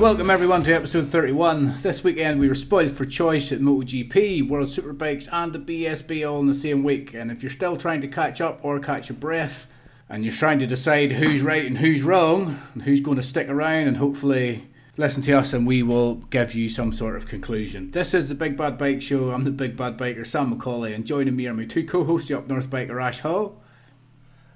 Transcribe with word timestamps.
welcome 0.00 0.30
everyone 0.30 0.62
to 0.62 0.72
episode 0.72 1.10
31. 1.10 1.76
This 1.82 2.02
weekend 2.02 2.40
we 2.40 2.48
were 2.48 2.54
spoiled 2.54 2.90
for 2.90 3.04
choice 3.04 3.52
at 3.52 3.60
MotoGP, 3.60 4.48
World 4.48 4.68
Superbikes, 4.68 5.28
and 5.30 5.52
the 5.52 5.58
BSB 5.58 6.26
all 6.26 6.40
in 6.40 6.46
the 6.46 6.54
same 6.54 6.82
week. 6.82 7.12
And 7.12 7.30
if 7.30 7.42
you're 7.42 7.50
still 7.50 7.76
trying 7.76 8.00
to 8.00 8.08
catch 8.08 8.40
up 8.40 8.60
or 8.62 8.80
catch 8.80 9.10
your 9.10 9.18
breath, 9.18 9.68
and 10.08 10.24
you're 10.24 10.32
trying 10.32 10.58
to 10.60 10.66
decide 10.66 11.12
who's 11.12 11.42
right 11.42 11.66
and 11.66 11.76
who's 11.76 12.02
wrong, 12.02 12.58
and 12.72 12.84
who's 12.84 13.02
going 13.02 13.18
to 13.18 13.22
stick 13.22 13.50
around 13.50 13.88
and 13.88 13.98
hopefully 13.98 14.70
listen 14.96 15.22
to 15.24 15.32
us, 15.32 15.52
and 15.52 15.66
we 15.66 15.82
will 15.82 16.14
give 16.14 16.54
you 16.54 16.70
some 16.70 16.94
sort 16.94 17.14
of 17.14 17.28
conclusion. 17.28 17.90
This 17.90 18.14
is 18.14 18.30
the 18.30 18.34
Big 18.34 18.56
Bad 18.56 18.78
Bike 18.78 19.02
Show. 19.02 19.32
I'm 19.32 19.44
the 19.44 19.50
Big 19.50 19.76
Bad 19.76 19.98
Biker, 19.98 20.26
Sam 20.26 20.58
McCauley, 20.58 20.94
and 20.94 21.06
joining 21.06 21.36
me 21.36 21.46
are 21.46 21.52
my 21.52 21.66
two 21.66 21.84
co 21.84 22.04
hosts, 22.04 22.28
the 22.28 22.38
Up 22.38 22.48
North 22.48 22.70
Biker, 22.70 23.04
Ash 23.04 23.20
Hall. 23.20 23.60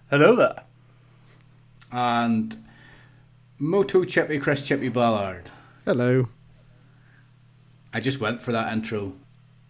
Hello 0.09 0.35
there. 0.37 0.65
And 1.93 2.64
Moto 3.59 4.05
Chippy 4.05 4.39
Chris 4.39 4.63
Chippy 4.63 4.89
Ballard. 4.89 5.51
Hello. 5.85 6.29
I 7.93 8.01
just 8.01 8.21
went 8.21 8.43
for 8.43 8.53
that 8.53 8.73
intro. 8.73 9.15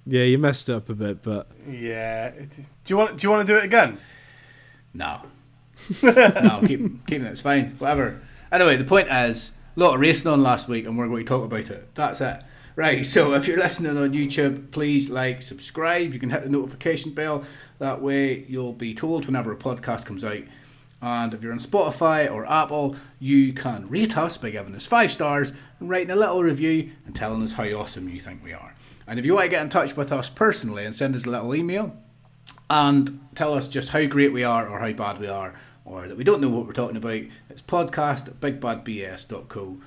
Yeah, 0.07 0.23
you 0.23 0.39
messed 0.39 0.71
up 0.71 0.89
a 0.89 0.95
bit, 0.95 1.23
but 1.23 1.49
Yeah. 1.69 2.31
Do 2.31 2.65
you 2.87 2.97
want? 2.97 3.19
Do 3.19 3.27
you 3.27 3.31
want 3.31 3.47
to 3.47 3.53
do 3.53 3.59
it 3.59 3.65
again? 3.65 3.99
No. 4.95 5.21
no, 6.03 6.61
keep 6.67 7.07
keeping 7.07 7.27
it. 7.27 7.33
It's 7.33 7.41
fine. 7.41 7.75
Whatever. 7.79 8.23
Anyway, 8.51 8.77
the 8.77 8.85
point 8.85 9.09
is, 9.09 9.51
a 9.77 9.81
lot 9.81 9.95
of 9.95 10.01
racing 10.01 10.31
on 10.31 10.43
last 10.43 10.69
week, 10.69 10.87
and 10.87 10.97
we're 10.97 11.09
going 11.09 11.25
to 11.25 11.29
talk 11.29 11.45
about 11.45 11.71
it. 11.71 11.95
That's 11.95 12.21
it. 12.21 12.43
Right. 12.77 13.05
So 13.05 13.35
if 13.35 13.47
you're 13.47 13.59
listening 13.59 13.97
on 13.99 14.13
YouTube, 14.13 14.71
please 14.71 15.11
like, 15.11 15.43
subscribe. 15.43 16.13
You 16.13 16.21
can 16.21 16.31
hit 16.31 16.45
the 16.45 16.49
notification 16.49 17.13
bell. 17.13 17.45
That 17.81 18.01
way, 18.01 18.45
you'll 18.49 18.73
be 18.73 18.95
told 18.95 19.27
whenever 19.27 19.53
a 19.53 19.57
podcast 19.57 20.07
comes 20.07 20.25
out. 20.25 20.43
And 21.05 21.35
if 21.35 21.43
you're 21.43 21.53
on 21.53 21.59
Spotify 21.59 22.33
or 22.33 22.51
Apple, 22.51 22.97
you 23.19 23.53
can 23.53 23.91
rate 23.91 24.17
us 24.17 24.39
by 24.39 24.49
giving 24.49 24.75
us 24.75 24.87
five 24.87 25.11
stars 25.11 25.53
and 25.79 25.91
writing 25.91 26.11
a 26.11 26.17
little 26.17 26.43
review 26.43 26.93
and 27.05 27.15
telling 27.15 27.43
us 27.43 27.53
how 27.53 27.65
awesome 27.65 28.09
you 28.09 28.21
think 28.21 28.43
we 28.43 28.55
are. 28.55 28.75
And 29.07 29.19
if 29.19 29.27
you 29.27 29.35
want 29.35 29.45
to 29.45 29.51
get 29.51 29.61
in 29.61 29.69
touch 29.69 29.99
with 29.99 30.11
us 30.11 30.31
personally 30.31 30.87
and 30.87 30.97
send 30.97 31.15
us 31.15 31.27
a 31.27 31.31
little 31.31 31.55
email, 31.55 31.95
and 32.71 33.21
tell 33.35 33.53
us 33.53 33.69
just 33.69 33.91
how 33.91 34.07
great 34.07 34.33
we 34.33 34.45
are 34.45 34.67
or 34.67 34.79
how 34.79 34.93
bad 34.93 35.19
we 35.19 35.29
are 35.29 35.55
or 35.85 36.09
that 36.09 36.17
we 36.17 36.25
don't 36.25 36.41
know 36.41 36.49
what 36.49 36.67
we're 36.67 36.73
talking 36.73 36.97
about, 36.97 37.21
it's 37.51 37.61
podcast 37.61 38.29
at 38.29 38.41
bigbadbs.co.uk. 38.41 39.81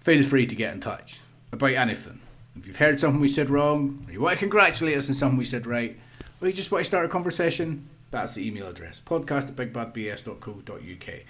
Feel 0.00 0.24
free 0.24 0.46
to 0.46 0.54
get 0.54 0.72
in 0.72 0.80
touch 0.80 1.20
about 1.52 1.72
anything. 1.72 2.22
If 2.58 2.66
you've 2.66 2.76
heard 2.76 2.98
something 2.98 3.20
we 3.20 3.28
said 3.28 3.50
wrong, 3.50 4.06
or 4.08 4.12
you 4.12 4.22
want 4.22 4.36
to 4.36 4.40
congratulate 4.40 4.96
us 4.96 5.10
on 5.10 5.14
something 5.14 5.36
we 5.36 5.44
said 5.44 5.66
right, 5.66 5.98
or 6.40 6.48
you 6.48 6.54
just 6.54 6.72
want 6.72 6.80
to 6.80 6.88
start 6.88 7.04
a 7.04 7.10
conversation, 7.10 7.90
that's 8.10 8.34
the 8.34 8.46
email 8.46 8.68
address 8.68 9.02
podcast 9.04 9.48
at 9.48 9.56
bigbadbs.co.uk. 9.56 11.20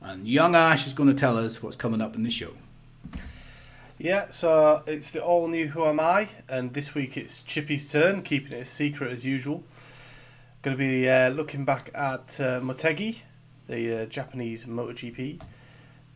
And 0.00 0.28
young 0.28 0.54
Ash 0.54 0.86
is 0.86 0.92
going 0.92 1.08
to 1.08 1.14
tell 1.14 1.36
us 1.36 1.62
what's 1.62 1.76
coming 1.76 2.00
up 2.00 2.14
in 2.14 2.22
the 2.22 2.30
show. 2.30 2.54
Yeah. 3.98 4.28
So 4.28 4.82
it's 4.86 5.10
the 5.10 5.22
all 5.22 5.48
new 5.48 5.68
Who 5.68 5.84
Am 5.84 5.98
I, 5.98 6.28
and 6.48 6.72
this 6.72 6.94
week 6.94 7.16
it's 7.16 7.42
Chippy's 7.42 7.90
turn, 7.90 8.22
keeping 8.22 8.52
it 8.52 8.60
a 8.60 8.64
secret 8.64 9.12
as 9.12 9.26
usual. 9.26 9.64
Going 10.62 10.76
to 10.76 10.78
be 10.78 11.08
uh, 11.08 11.30
looking 11.30 11.64
back 11.64 11.90
at 11.94 12.40
uh, 12.40 12.60
Motegi, 12.60 13.18
the 13.68 14.02
uh, 14.02 14.06
Japanese 14.06 14.66
MotoGP, 14.66 15.40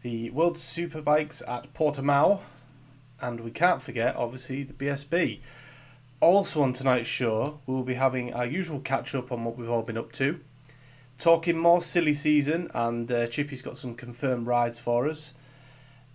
the 0.02 0.30
World 0.30 0.56
Superbikes 0.56 1.42
at 1.48 1.72
Portimao, 1.74 2.40
and 3.20 3.40
we 3.40 3.50
can't 3.50 3.80
forget, 3.80 4.16
obviously, 4.16 4.64
the 4.64 4.74
BSB. 4.74 5.40
Also 6.22 6.62
on 6.62 6.72
tonight's 6.72 7.08
show, 7.08 7.58
we'll 7.66 7.82
be 7.82 7.94
having 7.94 8.32
our 8.32 8.46
usual 8.46 8.78
catch 8.78 9.12
up 9.12 9.32
on 9.32 9.42
what 9.42 9.58
we've 9.58 9.68
all 9.68 9.82
been 9.82 9.98
up 9.98 10.12
to. 10.12 10.38
Talking 11.18 11.58
more 11.58 11.82
silly 11.82 12.14
season, 12.14 12.70
and 12.72 13.10
uh, 13.10 13.26
Chippy's 13.26 13.60
got 13.60 13.76
some 13.76 13.96
confirmed 13.96 14.46
rides 14.46 14.78
for 14.78 15.08
us. 15.08 15.34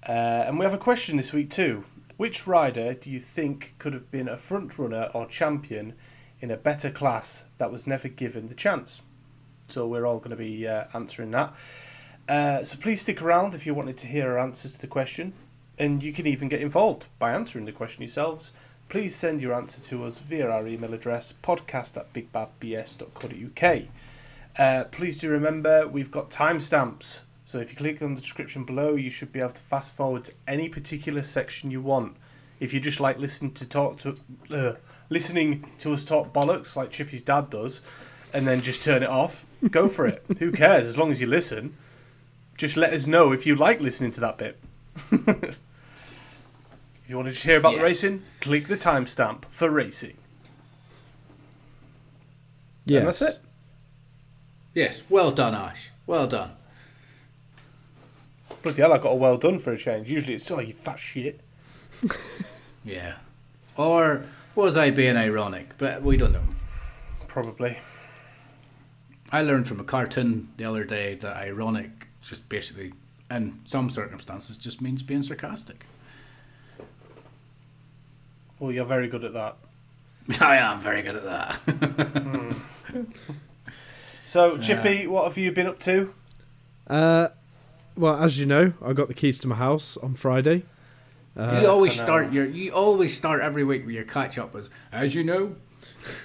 Uh, 0.07 0.45
and 0.47 0.57
we 0.57 0.63
have 0.63 0.73
a 0.73 0.78
question 0.78 1.18
this 1.18 1.34
week 1.34 1.50
too. 1.50 1.84
Which 2.16 2.47
rider 2.47 2.94
do 2.94 3.09
you 3.09 3.19
think 3.19 3.75
could 3.79 3.91
have 3.91 4.09
been 4.09 4.29
a 4.29 4.38
front 4.38 4.79
runner 4.79 5.09
or 5.13 5.25
champion 5.25 5.94
in 6.39 6.51
a 6.51 6.57
better 6.57 6.89
class 6.89 7.44
that 7.57 7.69
was 7.69 7.85
never 7.85 8.07
given 8.07 8.47
the 8.47 8.56
chance? 8.56 9.01
So 9.68 9.89
we're 9.89 10.06
all 10.06 10.19
going 10.19 10.29
to 10.29 10.38
be 10.38 10.66
uh, 10.66 10.85
answering 10.94 11.31
that. 11.31 11.53
Uh, 12.29 12.63
so 12.63 12.78
please 12.78 13.01
stick 13.01 13.22
around 13.22 13.53
if 13.53 13.66
you 13.66 13.74
wanted 13.74 13.97
to 13.97 14.07
hear 14.07 14.31
our 14.31 14.39
answers 14.39 14.72
to 14.72 14.79
the 14.79 14.88
question, 14.88 15.34
and 15.78 16.01
you 16.01 16.13
can 16.13 16.25
even 16.25 16.47
get 16.47 16.62
involved 16.62 17.07
by 17.19 17.34
answering 17.34 17.66
the 17.66 17.74
question 17.74 18.03
yourselves. 18.03 18.53
Please 18.90 19.14
send 19.14 19.42
your 19.42 19.53
answer 19.53 19.81
to 19.81 20.06
us 20.06 20.20
via 20.20 20.50
our 20.50 20.66
email 20.66 20.94
address 20.94 21.34
podcast 21.44 21.98
at 21.98 22.14
bigbadbs.co.uk. 22.14 23.84
Uh, 24.58 24.86
please 24.86 25.18
do 25.18 25.30
remember 25.30 25.86
we've 25.86 26.09
got 26.09 26.30
timestamps. 26.30 27.22
So 27.44 27.59
if 27.59 27.72
you 27.72 27.78
click 27.78 28.02
on 28.02 28.14
the 28.14 28.22
description 28.22 28.64
below, 28.64 28.96
you 28.96 29.09
should 29.09 29.34
be 29.34 29.40
able 29.40 29.52
to 29.52 29.62
fast 29.62 29.94
forward 29.94 30.24
to 30.25 30.34
any 30.48 30.70
particular 30.70 31.22
section 31.22 31.70
you 31.70 31.81
want. 31.81 32.16
If 32.62 32.74
you 32.74 32.80
just 32.80 33.02
like 33.02 33.20
listening 33.20 33.53
to 33.56 33.68
talk 33.68 33.98
to 34.00 34.18
uh, 34.50 34.74
listening 35.09 35.69
to 35.80 35.94
us 35.94 36.06
talk 36.06 36.34
bollocks 36.34 36.75
like 36.75 36.90
Chippy's 36.90 37.22
dad 37.22 37.50
does, 37.50 37.81
and 38.34 38.48
then 38.48 38.62
just 38.62 38.84
turn 38.84 39.04
it 39.04 39.09
off, 39.09 39.46
go 39.69 39.90
for 39.90 40.08
it. 40.08 40.24
Who 40.40 40.52
cares? 40.52 40.88
As 40.88 40.98
long 40.98 41.12
as 41.12 41.22
you 41.22 41.28
listen, 41.28 41.75
just 42.56 42.78
let 42.78 42.94
us 42.94 43.06
know 43.06 43.31
if 43.34 43.46
you 43.46 43.56
like 43.56 43.81
listening 43.81 44.12
to 44.12 44.22
that 44.22 44.38
bit. 44.38 44.59
if 47.07 47.12
you 47.12 47.16
want 47.16 47.29
to 47.29 47.34
just 47.34 47.45
hear 47.45 47.56
about 47.56 47.73
the 47.75 47.81
racing, 47.81 48.22
click 48.41 48.68
the 48.68 48.75
timestamp 48.75 49.45
for 49.45 49.69
racing. 49.69 50.18
yeah, 52.84 53.00
And 53.00 53.07
that's 53.07 53.22
it. 53.22 53.40
Yes, 54.73 55.03
well 55.09 55.31
done, 55.31 55.56
Ash. 55.56 55.90
Well 56.06 56.28
done. 56.28 56.51
Bloody 58.62 58.81
hell, 58.81 58.91
I 58.91 58.97
got 58.97 59.12
a 59.12 59.16
well 59.16 59.38
done 59.38 59.59
for 59.59 59.72
a 59.72 59.78
change. 59.78 60.12
Usually 60.12 60.34
it's 60.34 60.44
still 60.44 60.57
like 60.57 60.68
you 60.68 60.73
fat 60.73 61.00
shit. 61.00 61.40
Yeah. 62.84 63.16
Or 63.78 64.25
was 64.56 64.75
I 64.75 64.91
being 64.91 65.16
ironic? 65.16 65.78
But 65.78 66.01
we 66.01 66.16
don't 66.18 66.34
know. 66.34 66.44
Probably. 67.28 67.78
I 69.31 69.41
learned 69.44 69.68
from 69.68 69.79
a 69.79 69.84
cartoon 69.84 70.50
the 70.57 70.66
other 70.66 70.84
day 70.84 71.16
that 71.16 71.35
ironic 71.38 72.07
just 72.22 72.47
basically, 72.50 72.94
in 73.31 73.59
some 73.66 73.89
circumstances, 73.89 74.57
just 74.57 74.81
means 74.81 75.03
being 75.03 75.22
sarcastic. 75.22 75.85
Well, 78.59 78.72
you're 78.72 78.85
very 78.85 79.07
good 79.07 79.23
at 79.23 79.34
that. 79.34 79.57
I 80.41 80.57
am 80.57 80.79
very 80.79 81.01
good 81.01 81.16
at 81.16 81.23
that. 81.25 82.56
So, 84.23 84.57
Chippy, 84.57 85.07
what 85.07 85.23
have 85.25 85.38
you 85.38 85.53
been 85.53 85.68
up 85.68 85.79
to? 85.79 86.13
Uh, 86.85 87.29
well, 87.95 88.18
as 88.22 88.38
you 88.38 88.45
know, 88.45 88.73
I 88.85 88.91
got 88.91 89.07
the 89.07 89.13
keys 89.13 89.40
to 89.40 89.47
my 89.47 89.56
house 89.56 89.95
on 89.95 90.16
Friday. 90.16 90.63
Uh, 91.38 91.59
you 91.62 91.68
always 91.69 91.94
so 91.94 92.00
now- 92.00 92.06
start 92.06 92.34
your 92.34 92.45
you 92.45 92.72
always 92.73 93.16
start 93.16 93.41
every 93.41 93.63
week 93.63 93.85
with 93.85 93.95
your 93.95 94.03
catch 94.03 94.38
up 94.38 94.53
as 94.53 94.69
as 94.91 95.16
you 95.16 95.24
know, 95.24 95.56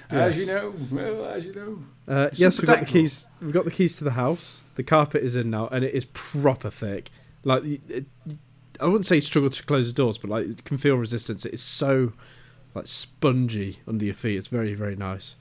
as 0.09 0.35
you 0.37 0.43
Yes. 0.45 0.51
know, 0.51 0.73
well 0.91 1.25
as 1.25 1.45
you 1.45 1.53
know. 1.53 1.83
Uh, 2.05 2.29
yes, 2.33 2.59
we 2.59 2.65
got 2.67 2.81
the 2.81 2.85
keys. 2.85 3.25
We've 3.41 3.53
got 3.53 3.63
the 3.63 3.71
keys 3.71 3.95
to 3.97 4.03
the 4.03 4.11
house. 4.11 4.59
The 4.75 4.83
carpet 4.83 5.23
is 5.23 5.37
in 5.37 5.49
now, 5.49 5.67
and 5.67 5.85
it 5.85 5.93
is 5.93 6.03
proper 6.11 6.69
thick. 6.69 7.09
Like, 7.45 7.63
it, 7.63 8.05
I 8.79 8.85
wouldn't 8.85 9.05
say 9.05 9.19
struggle 9.19 9.49
to 9.49 9.63
close 9.63 9.87
the 9.87 9.93
doors, 9.93 10.17
but 10.17 10.29
like, 10.29 10.47
you 10.47 10.55
can 10.65 10.77
feel 10.77 10.95
resistance. 10.95 11.45
It 11.45 11.53
is 11.53 11.61
so 11.61 12.13
like 12.75 12.87
spongy 12.87 13.79
under 13.87 14.03
your 14.05 14.15
feet. 14.15 14.37
It's 14.37 14.47
very, 14.47 14.73
very 14.73 14.95
nice. 14.95 15.35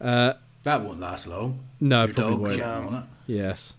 Uh, 0.00 0.34
That 0.64 0.82
won't 0.82 1.00
last 1.00 1.26
long. 1.26 1.60
no, 1.80 2.04
your 2.04 2.14
probably 2.14 2.60
won't. 2.60 2.94
it. 2.94 3.02
Yes, 3.26 3.74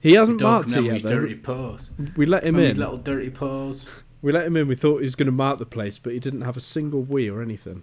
he 0.00 0.12
hasn't 0.12 0.40
marked 0.40 0.74
it 0.76 0.84
yet. 0.84 1.02
dirty 1.02 1.34
paws. 1.34 1.90
We 2.16 2.26
let 2.26 2.44
him 2.44 2.58
in. 2.58 2.76
little 2.76 2.98
dirty 2.98 3.30
paws. 3.30 3.86
We 4.22 4.32
let 4.32 4.46
him 4.46 4.56
in. 4.56 4.66
We 4.68 4.74
thought 4.74 4.98
he 4.98 5.04
was 5.04 5.14
going 5.16 5.26
to 5.26 5.32
mark 5.32 5.58
the 5.58 5.66
place, 5.66 5.98
but 5.98 6.12
he 6.12 6.18
didn't 6.20 6.42
have 6.42 6.56
a 6.56 6.60
single 6.60 7.02
wee 7.02 7.28
or 7.28 7.40
anything. 7.42 7.82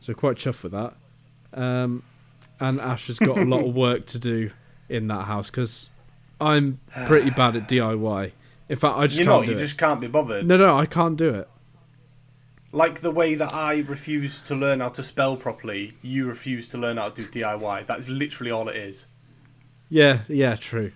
So 0.00 0.14
quite 0.14 0.36
chuffed 0.36 0.62
with 0.62 0.72
that. 0.72 0.94
Um, 1.54 2.02
and 2.60 2.80
Ash 2.80 3.06
has 3.08 3.18
got 3.18 3.38
a 3.38 3.44
lot 3.44 3.64
of 3.66 3.74
work 3.74 4.06
to 4.06 4.18
do 4.18 4.50
in 4.88 5.06
that 5.08 5.22
house 5.24 5.50
because 5.50 5.90
I'm 6.40 6.78
pretty 7.06 7.30
bad 7.30 7.56
at 7.56 7.68
DIY. 7.68 8.32
In 8.72 8.78
fact, 8.78 8.96
I 8.96 9.06
just 9.06 9.18
You're 9.18 9.26
can't 9.26 9.40
not, 9.40 9.44
do 9.44 9.52
you 9.52 9.58
it. 9.58 9.60
just 9.60 9.76
can't 9.76 10.00
be 10.00 10.06
bothered. 10.06 10.46
No, 10.46 10.56
no, 10.56 10.78
I 10.78 10.86
can't 10.86 11.18
do 11.18 11.28
it. 11.28 11.46
Like 12.72 13.00
the 13.00 13.10
way 13.10 13.34
that 13.34 13.52
I 13.52 13.80
refuse 13.80 14.40
to 14.40 14.54
learn 14.54 14.80
how 14.80 14.88
to 14.88 15.02
spell 15.02 15.36
properly, 15.36 15.92
you 16.00 16.26
refuse 16.26 16.68
to 16.68 16.78
learn 16.78 16.96
how 16.96 17.10
to 17.10 17.22
do 17.22 17.28
DIY. 17.42 17.84
That 17.84 17.98
is 17.98 18.08
literally 18.08 18.50
all 18.50 18.70
it 18.70 18.76
is. 18.76 19.08
Yeah, 19.90 20.20
yeah, 20.26 20.56
true. 20.56 20.92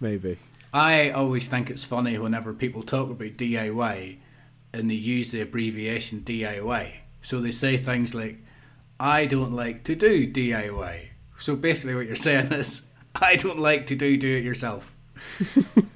Maybe. 0.00 0.38
I 0.72 1.10
always 1.10 1.46
think 1.46 1.70
it's 1.70 1.84
funny 1.84 2.18
whenever 2.18 2.52
people 2.52 2.82
talk 2.82 3.10
about 3.10 3.36
DIY 3.36 4.16
and 4.72 4.90
they 4.90 4.94
use 4.94 5.30
the 5.30 5.42
abbreviation 5.42 6.22
DIY. 6.22 6.94
So 7.22 7.38
they 7.38 7.52
say 7.52 7.76
things 7.76 8.12
like, 8.12 8.38
I 8.98 9.26
don't 9.26 9.52
like 9.52 9.84
to 9.84 9.94
do 9.94 10.26
DIY. 10.26 11.10
So 11.38 11.54
basically, 11.54 11.94
what 11.94 12.06
you're 12.06 12.16
saying 12.16 12.50
is, 12.52 12.82
I 13.14 13.36
don't 13.36 13.60
like 13.60 13.86
to 13.86 13.94
do 13.94 14.16
do 14.16 14.36
it 14.36 14.42
yourself. 14.42 14.96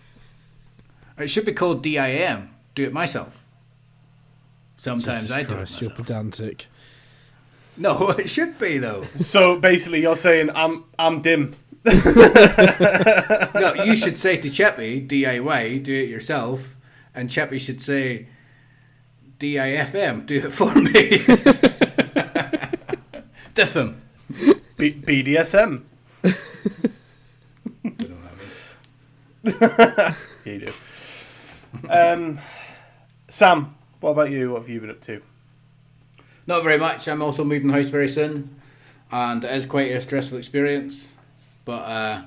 it 1.21 1.29
should 1.29 1.45
be 1.45 1.53
called 1.53 1.83
DIM, 1.83 2.51
do 2.75 2.85
it 2.85 2.93
myself. 2.93 3.45
Sometimes 4.77 5.23
Jesus 5.23 5.37
I 5.37 5.43
do 5.43 5.55
it 5.55 5.57
Christ, 5.57 5.81
you're 5.83 5.91
pedantic. 5.91 6.67
No, 7.77 8.11
it 8.19 8.29
should 8.29 8.59
be 8.59 8.79
though. 8.79 9.05
So 9.19 9.57
basically, 9.59 10.03
you're 10.03 10.17
saying 10.17 10.51
I'm 10.55 10.85
I'm 10.99 11.21
dim. 11.21 11.57
no, 11.85 11.93
you 13.85 13.97
should 13.97 14.19
say 14.19 14.37
to 14.37 14.51
Chippy, 14.51 15.01
DIY, 15.07 15.83
do 15.85 15.95
it 15.95 16.09
yourself, 16.09 16.77
and 17.15 17.31
Chippy 17.31 17.59
should 17.61 17.81
say, 17.81 18.27
"D-I-F-M, 19.39 20.27
do 20.27 20.37
it 20.39 20.51
for 20.53 20.75
me." 20.75 20.93
Diff 23.55 23.75
him. 23.75 24.03
B- 24.77 24.93
BDSM. 24.95 25.83
you 30.45 30.59
do. 30.59 30.73
Um, 31.89 32.39
Sam, 33.29 33.75
what 34.01 34.11
about 34.11 34.31
you? 34.31 34.53
What 34.53 34.63
have 34.63 34.69
you 34.69 34.81
been 34.81 34.91
up 34.91 35.01
to? 35.03 35.21
Not 36.47 36.63
very 36.63 36.79
much. 36.79 37.09
I'm 37.09 37.23
also 37.23 37.45
moving 37.45 37.69
house 37.69 37.89
very 37.89 38.09
soon, 38.09 38.57
and 39.13 39.45
it 39.45 39.53
is 39.55 39.67
quite 39.67 39.93
a 39.93 40.01
stressful 40.01 40.39
experience. 40.39 41.13
But 41.65 41.83
uh, 41.83 42.23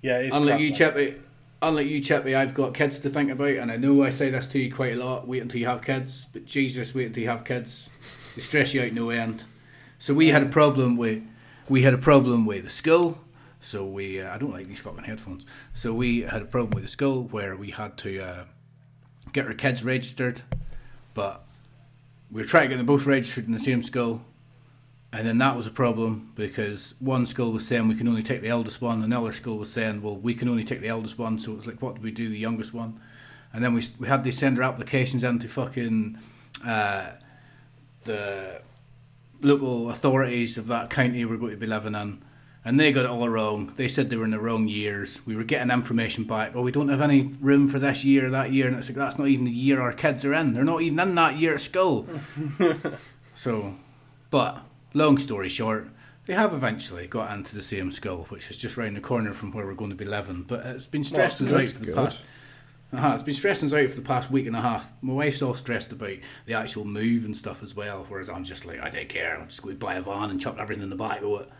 Yeah, 0.00 0.18
it's 0.18 0.34
unlike 0.36 0.52
crap, 0.52 0.60
you. 0.60 0.72
Chippy, 0.72 1.14
unlike 1.60 1.86
you, 1.88 2.00
Chippy, 2.00 2.34
I've 2.36 2.54
got 2.54 2.74
kids 2.74 3.00
to 3.00 3.10
think 3.10 3.30
about, 3.30 3.48
and 3.50 3.72
I 3.72 3.76
know 3.76 4.04
I 4.04 4.10
say 4.10 4.30
this 4.30 4.46
to 4.48 4.58
you 4.60 4.72
quite 4.72 4.92
a 4.92 5.04
lot. 5.04 5.26
Wait 5.26 5.42
until 5.42 5.60
you 5.60 5.66
have 5.66 5.82
kids, 5.82 6.26
but 6.32 6.44
Jesus, 6.46 6.94
wait 6.94 7.06
until 7.06 7.24
you 7.24 7.28
have 7.30 7.44
kids. 7.44 7.90
They 8.36 8.42
stress 8.42 8.72
you 8.74 8.82
out 8.82 8.92
no 8.92 9.10
end. 9.10 9.42
So 9.98 10.14
we 10.14 10.28
had 10.28 10.42
a 10.42 10.48
problem 10.48 10.96
with 10.96 11.22
we 11.68 11.82
had 11.82 11.94
a 11.94 11.98
problem 11.98 12.46
with 12.46 12.64
the 12.64 12.70
school. 12.70 13.18
So 13.62 13.86
we 13.86 14.20
uh, 14.20 14.34
I 14.34 14.38
don't 14.38 14.50
like 14.50 14.66
these 14.66 14.80
fucking 14.80 15.04
headphones. 15.04 15.46
So 15.72 15.94
we 15.94 16.22
had 16.22 16.42
a 16.42 16.46
problem 16.46 16.70
with 16.70 16.82
the 16.82 16.88
school 16.88 17.24
where 17.24 17.56
we 17.56 17.70
had 17.70 17.96
to 17.98 18.20
uh, 18.20 18.44
get 19.32 19.46
our 19.46 19.54
kids 19.54 19.84
registered, 19.84 20.42
but 21.14 21.44
we 22.30 22.42
were 22.42 22.46
trying 22.46 22.64
to 22.64 22.68
get 22.70 22.76
them 22.76 22.86
both 22.86 23.06
registered 23.06 23.46
in 23.46 23.52
the 23.52 23.58
same 23.58 23.82
school. 23.82 24.24
And 25.14 25.26
then 25.26 25.38
that 25.38 25.56
was 25.56 25.66
a 25.66 25.70
problem 25.70 26.32
because 26.34 26.94
one 26.98 27.26
school 27.26 27.52
was 27.52 27.66
saying 27.66 27.86
we 27.86 27.94
can 27.94 28.08
only 28.08 28.22
take 28.22 28.40
the 28.40 28.48
eldest 28.48 28.80
one, 28.80 28.96
and 28.96 29.04
another 29.04 29.32
school 29.32 29.58
was 29.58 29.70
saying, 29.70 30.02
well, 30.02 30.16
we 30.16 30.34
can 30.34 30.48
only 30.48 30.64
take 30.64 30.80
the 30.80 30.88
eldest 30.88 31.18
one. 31.18 31.38
So 31.38 31.52
it 31.52 31.56
was 31.56 31.66
like, 31.66 31.82
what 31.82 31.96
do 31.96 32.00
we 32.00 32.10
do, 32.10 32.30
the 32.30 32.38
youngest 32.38 32.72
one? 32.74 33.00
And 33.52 33.62
then 33.62 33.74
we 33.74 33.84
we 33.98 34.08
had 34.08 34.24
to 34.24 34.32
send 34.32 34.58
our 34.58 34.64
applications 34.64 35.22
into 35.22 35.48
fucking 35.48 36.18
uh, 36.66 37.10
the 38.04 38.62
local 39.42 39.90
authorities 39.90 40.56
of 40.56 40.66
that 40.68 40.88
county 40.88 41.24
we're 41.24 41.36
going 41.36 41.50
to 41.50 41.56
be 41.58 41.66
living 41.66 41.94
in, 41.94 42.22
and 42.64 42.78
they 42.78 42.92
got 42.92 43.04
it 43.04 43.10
all 43.10 43.28
wrong. 43.28 43.72
They 43.76 43.88
said 43.88 44.08
they 44.08 44.16
were 44.16 44.24
in 44.24 44.30
the 44.30 44.38
wrong 44.38 44.68
years. 44.68 45.24
We 45.26 45.34
were 45.34 45.44
getting 45.44 45.70
information 45.70 46.24
back. 46.24 46.52
Oh, 46.54 46.62
we 46.62 46.72
don't 46.72 46.88
have 46.88 47.00
any 47.00 47.22
room 47.40 47.68
for 47.68 47.78
this 47.78 48.04
year, 48.04 48.26
or 48.26 48.30
that 48.30 48.52
year, 48.52 48.68
and 48.68 48.76
it's 48.76 48.88
like 48.88 48.96
that's 48.96 49.18
not 49.18 49.28
even 49.28 49.46
the 49.46 49.50
year 49.50 49.80
our 49.80 49.92
kids 49.92 50.24
are 50.24 50.34
in. 50.34 50.54
They're 50.54 50.64
not 50.64 50.82
even 50.82 51.00
in 51.00 51.14
that 51.16 51.38
year 51.38 51.54
at 51.54 51.60
school. 51.60 52.06
so, 53.34 53.74
but 54.30 54.62
long 54.94 55.18
story 55.18 55.48
short, 55.48 55.88
they 56.26 56.34
have 56.34 56.54
eventually 56.54 57.08
got 57.08 57.32
into 57.36 57.56
the 57.56 57.62
same 57.62 57.90
school, 57.90 58.26
which 58.28 58.50
is 58.50 58.56
just 58.56 58.76
round 58.76 58.96
the 58.96 59.00
corner 59.00 59.34
from 59.34 59.52
where 59.52 59.66
we're 59.66 59.74
going 59.74 59.90
to 59.90 59.96
be 59.96 60.04
living. 60.04 60.42
But 60.42 60.64
it's 60.66 60.86
been 60.86 61.04
stressing 61.04 61.48
us 61.48 61.52
out 61.52 61.64
for 61.64 61.78
the 61.80 61.86
good. 61.86 61.94
past. 61.94 62.20
Uh-huh, 62.92 63.12
it's 63.14 63.22
been 63.22 63.34
stressing 63.34 63.66
us 63.68 63.72
out 63.72 63.88
for 63.88 63.96
the 63.96 64.02
past 64.02 64.30
week 64.30 64.46
and 64.46 64.54
a 64.54 64.60
half. 64.60 64.92
My 65.00 65.14
wife's 65.14 65.40
all 65.40 65.54
stressed 65.54 65.92
about 65.92 66.18
the 66.44 66.54
actual 66.54 66.84
move 66.84 67.24
and 67.24 67.34
stuff 67.34 67.62
as 67.62 67.74
well, 67.74 68.04
whereas 68.08 68.28
I'm 68.28 68.44
just 68.44 68.66
like, 68.66 68.80
I 68.80 68.90
don't 68.90 69.08
care. 69.08 69.38
I'll 69.38 69.46
just 69.46 69.62
go 69.62 69.72
buy 69.74 69.94
a 69.94 70.02
van 70.02 70.30
and 70.30 70.38
chuck 70.38 70.56
everything 70.58 70.84
in 70.84 70.90
the 70.90 70.96
back 70.96 71.22
of 71.22 71.40
it, 71.40 71.50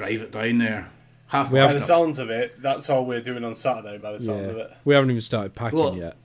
drive 0.00 0.22
it 0.22 0.32
down 0.32 0.58
there. 0.58 0.88
Half 1.26 1.52
We 1.52 1.60
By 1.60 1.72
the 1.74 1.80
stuff. 1.80 1.86
sounds 1.86 2.18
of 2.18 2.30
it, 2.30 2.60
that's 2.62 2.88
all 2.88 3.04
we're 3.04 3.20
doing 3.20 3.44
on 3.44 3.54
Saturday. 3.54 3.98
By 3.98 4.12
the 4.12 4.18
sounds 4.20 4.48
of 4.48 4.56
it. 4.56 4.72
We 4.84 4.94
haven't 4.94 5.10
even 5.10 5.20
started 5.20 5.54
packing 5.54 5.78
Well- 5.78 5.96
yet. 5.96 6.16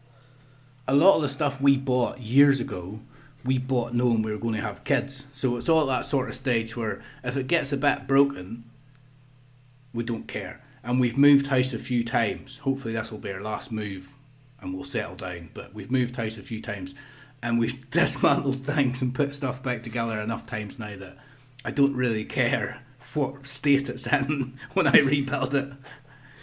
a 0.87 0.95
lot 0.95 1.15
of 1.17 1.21
the 1.23 1.29
stuff 1.29 1.59
we 1.59 1.75
bought 1.77 2.21
years 2.21 2.59
ago, 2.61 3.01
we 3.43 3.57
bought 3.57 3.93
knowing 3.93 4.21
we 4.21 4.31
were 4.31 4.37
going 4.37 4.53
to 4.55 4.61
have 4.61 4.83
kids. 4.85 5.25
So 5.33 5.57
it's 5.57 5.67
all 5.67 5.81
at 5.81 5.87
that 5.87 6.05
sort 6.05 6.29
of 6.29 6.35
stage 6.35 6.75
where 6.77 7.01
if 7.23 7.35
it 7.37 7.47
gets 7.47 7.71
a 7.73 7.77
bit 7.77 8.07
broken, 8.07 8.63
we 9.93 10.03
don't 10.03 10.27
care. 10.27 10.61
And 10.83 10.99
we've 10.99 11.17
moved 11.17 11.47
house 11.47 11.73
a 11.73 11.79
few 11.79 12.03
times. 12.03 12.59
Hopefully, 12.59 12.93
this 12.93 13.11
will 13.11 13.17
be 13.19 13.31
our 13.31 13.41
last 13.41 13.71
move 13.71 14.13
and 14.61 14.73
we'll 14.73 14.83
settle 14.83 15.15
down. 15.15 15.49
But 15.53 15.73
we've 15.73 15.91
moved 15.91 16.15
house 16.15 16.37
a 16.37 16.43
few 16.43 16.61
times 16.61 16.93
and 17.43 17.59
we've 17.59 17.89
dismantled 17.91 18.63
things 18.65 19.01
and 19.01 19.13
put 19.13 19.35
stuff 19.35 19.61
back 19.61 19.83
together 19.83 20.19
enough 20.21 20.45
times 20.45 20.79
now 20.79 20.95
that 20.97 21.17
I 21.63 21.71
don't 21.71 21.95
really 21.95 22.23
care 22.25 22.81
what 23.15 23.45
state 23.47 23.89
it's 23.89 24.05
in 24.07 24.59
when 24.73 24.87
I 24.87 24.99
rebuild 24.99 25.55
it. 25.55 25.71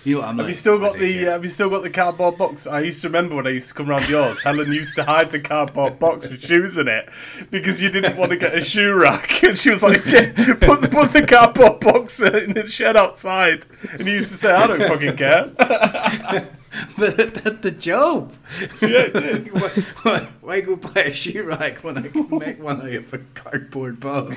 You 0.05 0.15
know 0.15 0.21
what 0.23 0.29
I'm 0.31 0.37
Have 0.39 0.47
like? 0.47 0.49
you 0.49 0.55
still 0.55 0.79
got 0.81 0.99
the 0.99 1.13
care. 1.21 1.29
uh, 1.29 1.33
Have 1.35 1.45
you 1.45 1.49
still 1.49 1.71
got 1.71 1.85
the 1.85 1.91
cardboard 1.91 2.37
box? 2.37 2.67
I 2.67 2.81
used 2.81 3.03
to 3.03 3.09
remember 3.09 3.37
when 3.37 3.47
I 3.47 3.51
used 3.51 3.69
to 3.69 3.75
come 3.75 3.87
round 3.89 4.09
yours. 4.09 4.43
Helen 4.45 4.73
used 4.73 4.97
to 4.97 5.05
hide 5.05 5.31
the 5.31 5.39
cardboard 5.39 6.01
box 6.01 6.27
with 6.29 6.43
shoes 6.43 6.77
in 6.77 6.89
it 6.89 7.09
because 7.53 7.81
you 7.81 7.89
didn't 7.89 8.17
want 8.17 8.31
to 8.31 8.37
get 8.37 8.53
a 8.53 8.61
shoe 8.61 8.93
rack, 8.95 9.43
and 9.45 9.57
she 9.57 9.71
was 9.71 9.85
like, 9.85 10.03
"Get- 10.05 10.35
"Put 10.35 10.81
the 10.81 10.89
put 10.91 11.13
the 11.13 11.25
cardboard 11.25 11.79
box 11.79 12.21
in 12.21 12.55
the 12.55 12.67
shed 12.67 12.97
outside." 12.97 13.65
And 13.93 14.05
you 14.09 14.15
used 14.15 14.33
to 14.33 14.37
say, 14.39 14.51
"I 14.53 14.67
don't 14.67 14.81
fucking 14.81 15.17
care." 15.17 16.49
But 16.97 17.19
it 17.21 17.45
did 17.45 17.61
the 17.61 17.71
job. 17.71 18.33
yeah, 18.81 19.09
why, 19.53 19.69
why, 20.03 20.29
why 20.41 20.61
go 20.63 20.77
buy 20.77 21.03
a 21.03 21.13
shoe 21.13 21.43
rack 21.45 21.85
when 21.85 21.99
I 21.99 22.09
can 22.09 22.27
make 22.39 22.63
one 22.63 22.81
out 22.81 22.89
of 22.91 23.13
a 23.13 23.19
cardboard 23.35 24.01
box? 24.01 24.35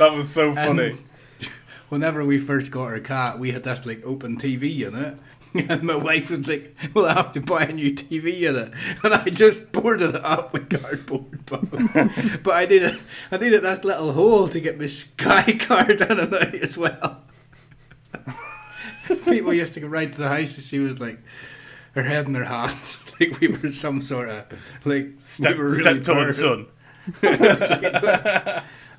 That 0.00 0.16
was 0.16 0.32
so 0.32 0.54
funny. 0.54 0.96
Whenever 1.90 2.24
we 2.24 2.38
first 2.38 2.70
got 2.70 2.84
our 2.84 3.00
cat, 3.00 3.38
we 3.38 3.50
had 3.50 3.64
this 3.64 3.84
like 3.84 4.02
open 4.02 4.38
TV 4.38 4.74
unit. 4.74 5.18
And 5.52 5.82
my 5.82 5.96
wife 5.96 6.30
was 6.30 6.46
like, 6.46 6.76
"Well, 6.94 7.06
I 7.06 7.14
have 7.14 7.32
to 7.32 7.40
buy 7.40 7.64
a 7.64 7.72
new 7.72 7.92
TV 7.92 8.38
unit," 8.38 8.72
and 9.02 9.12
I 9.12 9.24
just 9.24 9.72
boarded 9.72 10.14
it 10.14 10.24
up 10.24 10.52
with 10.52 10.70
cardboard 10.70 11.44
but 11.44 12.54
I 12.54 12.66
needed, 12.66 13.00
I 13.32 13.36
needed 13.36 13.62
this 13.62 13.82
little 13.82 14.12
hole 14.12 14.46
to 14.46 14.60
get 14.60 14.78
my 14.78 14.86
Sky 14.86 15.56
card 15.58 16.00
in 16.02 16.20
and 16.20 16.32
out 16.32 16.54
as 16.54 16.78
well. 16.78 17.22
People 19.24 19.52
used 19.52 19.72
to 19.72 19.80
come 19.80 19.90
round 19.90 20.12
to 20.12 20.20
the 20.20 20.28
house 20.28 20.54
and 20.54 20.64
she 20.64 20.78
was 20.78 21.00
like, 21.00 21.18
her 21.96 22.04
head 22.04 22.28
in 22.28 22.36
her 22.36 22.44
hands, 22.44 23.04
like 23.18 23.40
we 23.40 23.48
were 23.48 23.70
some 23.70 24.02
sort 24.02 24.28
of 24.28 24.44
like 24.84 25.14
Step, 25.18 25.56
we 25.56 25.62
really 25.64 26.32
son. 26.32 26.66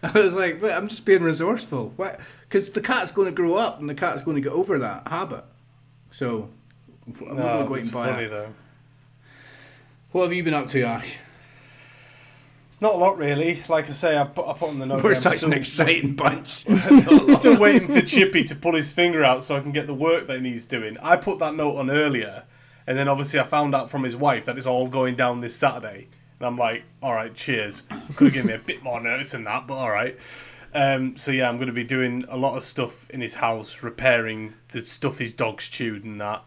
I 0.16 0.20
was 0.20 0.34
like, 0.34 0.64
I'm 0.64 0.88
just 0.88 1.06
being 1.06 1.24
resourceful. 1.24 1.94
Why? 1.96 2.18
Because 2.48 2.70
the 2.72 2.82
cat's 2.82 3.12
going 3.12 3.28
to 3.28 3.32
grow 3.34 3.56
up 3.56 3.80
and 3.80 3.90
the 3.90 3.96
cat's 3.96 4.22
going 4.24 4.36
to 4.36 4.42
get 4.42 4.52
over 4.52 4.78
that 4.80 5.08
habit. 5.08 5.44
So, 6.12 6.50
I'm 7.08 7.14
not 7.28 7.36
No, 7.36 7.36
going 7.36 7.64
to 7.64 7.68
go 7.68 7.76
and 7.76 7.92
buy 7.92 8.08
funny 8.14 8.26
it. 8.26 8.30
though. 8.30 8.54
What 10.12 10.24
have 10.24 10.34
you 10.34 10.44
been 10.44 10.54
up 10.54 10.68
to, 10.70 10.82
Ash? 10.82 11.18
Not 12.82 12.96
a 12.96 12.98
lot 12.98 13.18
really. 13.20 13.62
Like 13.70 13.88
I 13.88 13.92
say, 13.92 14.18
I 14.18 14.24
put, 14.24 14.48
I 14.48 14.54
put 14.54 14.70
on 14.70 14.80
the 14.80 14.88
note. 14.88 15.04
We're 15.04 15.12
here, 15.14 15.18
I'm 15.18 15.38
such 15.38 15.44
an 15.44 15.54
exciting 15.54 16.16
bunch. 16.16 16.50
Still 17.38 17.60
waiting 17.60 17.88
for 17.88 18.02
Chippy 18.02 18.44
to 18.46 18.56
pull 18.56 18.74
his 18.74 18.92
finger 18.92 19.24
out 19.24 19.44
so 19.44 19.56
I 19.56 19.60
can 19.62 19.72
get 19.72 19.86
the 19.86 19.94
work 19.94 20.26
that 20.28 20.42
he's 20.44 20.66
doing. 20.66 20.98
I 20.98 21.16
put 21.16 21.38
that 21.40 21.54
note 21.54 21.78
on 21.78 21.92
earlier, 21.92 22.44
and 22.88 22.98
then 22.98 23.08
obviously 23.08 23.40
I 23.40 23.44
found 23.44 23.76
out 23.76 23.92
from 23.92 24.02
his 24.04 24.16
wife 24.18 24.46
that 24.46 24.58
it's 24.58 24.66
all 24.66 24.88
going 24.88 25.16
down 25.16 25.42
this 25.42 25.56
Saturday. 25.56 26.08
And 26.42 26.48
I'm 26.48 26.58
like, 26.58 26.82
all 27.04 27.14
right, 27.14 27.32
cheers. 27.36 27.84
Could 28.16 28.26
have 28.30 28.34
given 28.34 28.48
me 28.48 28.54
a 28.54 28.58
bit 28.58 28.82
more 28.82 29.00
notice 29.00 29.34
than 29.34 29.44
that, 29.44 29.68
but 29.68 29.76
all 29.76 29.92
right. 29.92 30.18
Um, 30.74 31.16
so 31.16 31.30
yeah, 31.30 31.48
I'm 31.48 31.58
going 31.58 31.68
to 31.68 31.72
be 31.74 31.84
doing 31.84 32.26
a 32.30 32.36
lot 32.36 32.58
of 32.58 32.64
stuff 32.64 33.08
in 33.12 33.22
his 33.22 33.36
house, 33.36 33.84
repairing 33.84 34.56
the 34.70 34.82
stuff 34.82 35.20
his 35.20 35.34
dog's 35.34 35.68
chewed 35.68 36.04
and 36.04 36.20
that. 36.20 36.44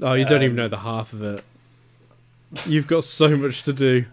Oh, 0.00 0.14
you 0.14 0.24
don't 0.24 0.38
Um, 0.38 0.44
even 0.44 0.56
know 0.56 0.68
the 0.68 0.78
half 0.78 1.12
of 1.12 1.22
it. 1.22 1.42
You've 2.64 2.86
got 2.86 3.04
so 3.04 3.36
much 3.36 3.64
to 3.64 3.74
do. 3.74 4.06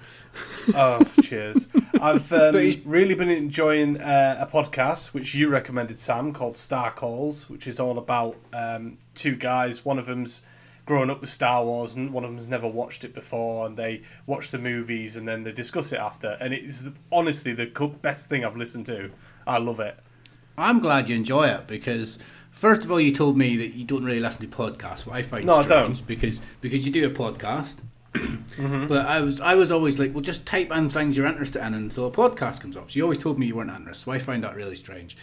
Oh, 0.75 1.01
cheers. 1.21 1.69
I've 2.01 2.29
um, 2.33 2.55
really 2.83 3.15
been 3.15 3.29
enjoying 3.29 4.01
uh, 4.01 4.35
a 4.37 4.53
podcast 4.53 5.13
which 5.13 5.33
you 5.33 5.47
recommended, 5.47 5.97
Sam, 5.97 6.33
called 6.33 6.57
Star 6.57 6.91
Calls, 6.91 7.49
which 7.49 7.67
is 7.67 7.79
all 7.79 7.97
about 7.97 8.35
um, 8.51 8.97
two 9.15 9.37
guys. 9.37 9.85
One 9.85 9.97
of 9.97 10.07
them's 10.07 10.41
grown 10.89 11.11
up 11.11 11.21
with 11.21 11.29
Star 11.29 11.63
Wars, 11.63 11.93
and 11.93 12.11
one 12.11 12.23
of 12.25 12.31
them's 12.31 12.47
never 12.47 12.67
watched 12.67 13.03
it 13.03 13.13
before, 13.13 13.67
and 13.67 13.77
they 13.77 14.01
watch 14.25 14.49
the 14.49 14.57
movies 14.57 15.17
and 15.17 15.27
then 15.27 15.43
they 15.43 15.51
discuss 15.51 15.93
it 15.93 15.99
after. 15.99 16.35
And 16.41 16.51
it's 16.51 16.83
honestly 17.11 17.53
the 17.53 17.67
best 18.01 18.27
thing 18.27 18.43
I've 18.43 18.57
listened 18.57 18.87
to. 18.87 19.11
I 19.45 19.59
love 19.59 19.79
it. 19.79 19.99
I'm 20.57 20.79
glad 20.79 21.07
you 21.07 21.15
enjoy 21.15 21.45
it 21.47 21.67
because, 21.67 22.17
first 22.49 22.83
of 22.83 22.91
all, 22.91 22.99
you 22.99 23.13
told 23.13 23.37
me 23.37 23.55
that 23.57 23.75
you 23.75 23.85
don't 23.85 24.03
really 24.03 24.19
listen 24.19 24.41
to 24.41 24.57
podcasts. 24.57 25.05
What 25.05 25.15
I 25.15 25.21
find 25.21 25.45
No, 25.45 25.57
I 25.57 25.61
strange 25.61 25.97
don't. 25.99 26.07
because 26.07 26.41
because 26.59 26.87
you 26.87 26.91
do 26.91 27.05
a 27.05 27.11
podcast. 27.11 27.75
Mm-hmm. 28.59 28.87
But 28.87 29.05
I 29.05 29.21
was 29.21 29.39
I 29.39 29.55
was 29.55 29.71
always 29.71 29.97
like, 29.99 30.13
well, 30.13 30.21
just 30.21 30.45
type 30.45 30.69
in 30.71 30.89
things 30.89 31.15
you're 31.15 31.27
interested 31.27 31.65
in 31.65 31.73
until 31.75 32.07
a 32.07 32.11
podcast 32.11 32.59
comes 32.59 32.75
up. 32.75 32.91
So 32.91 32.97
you 32.97 33.03
always 33.03 33.19
told 33.19 33.39
me 33.39 33.45
you 33.45 33.55
weren't 33.55 33.69
interested. 33.69 34.03
So 34.05 34.11
I 34.11 34.19
find 34.19 34.43
that 34.43 34.53
really 34.55 34.75
strange. 34.75 35.15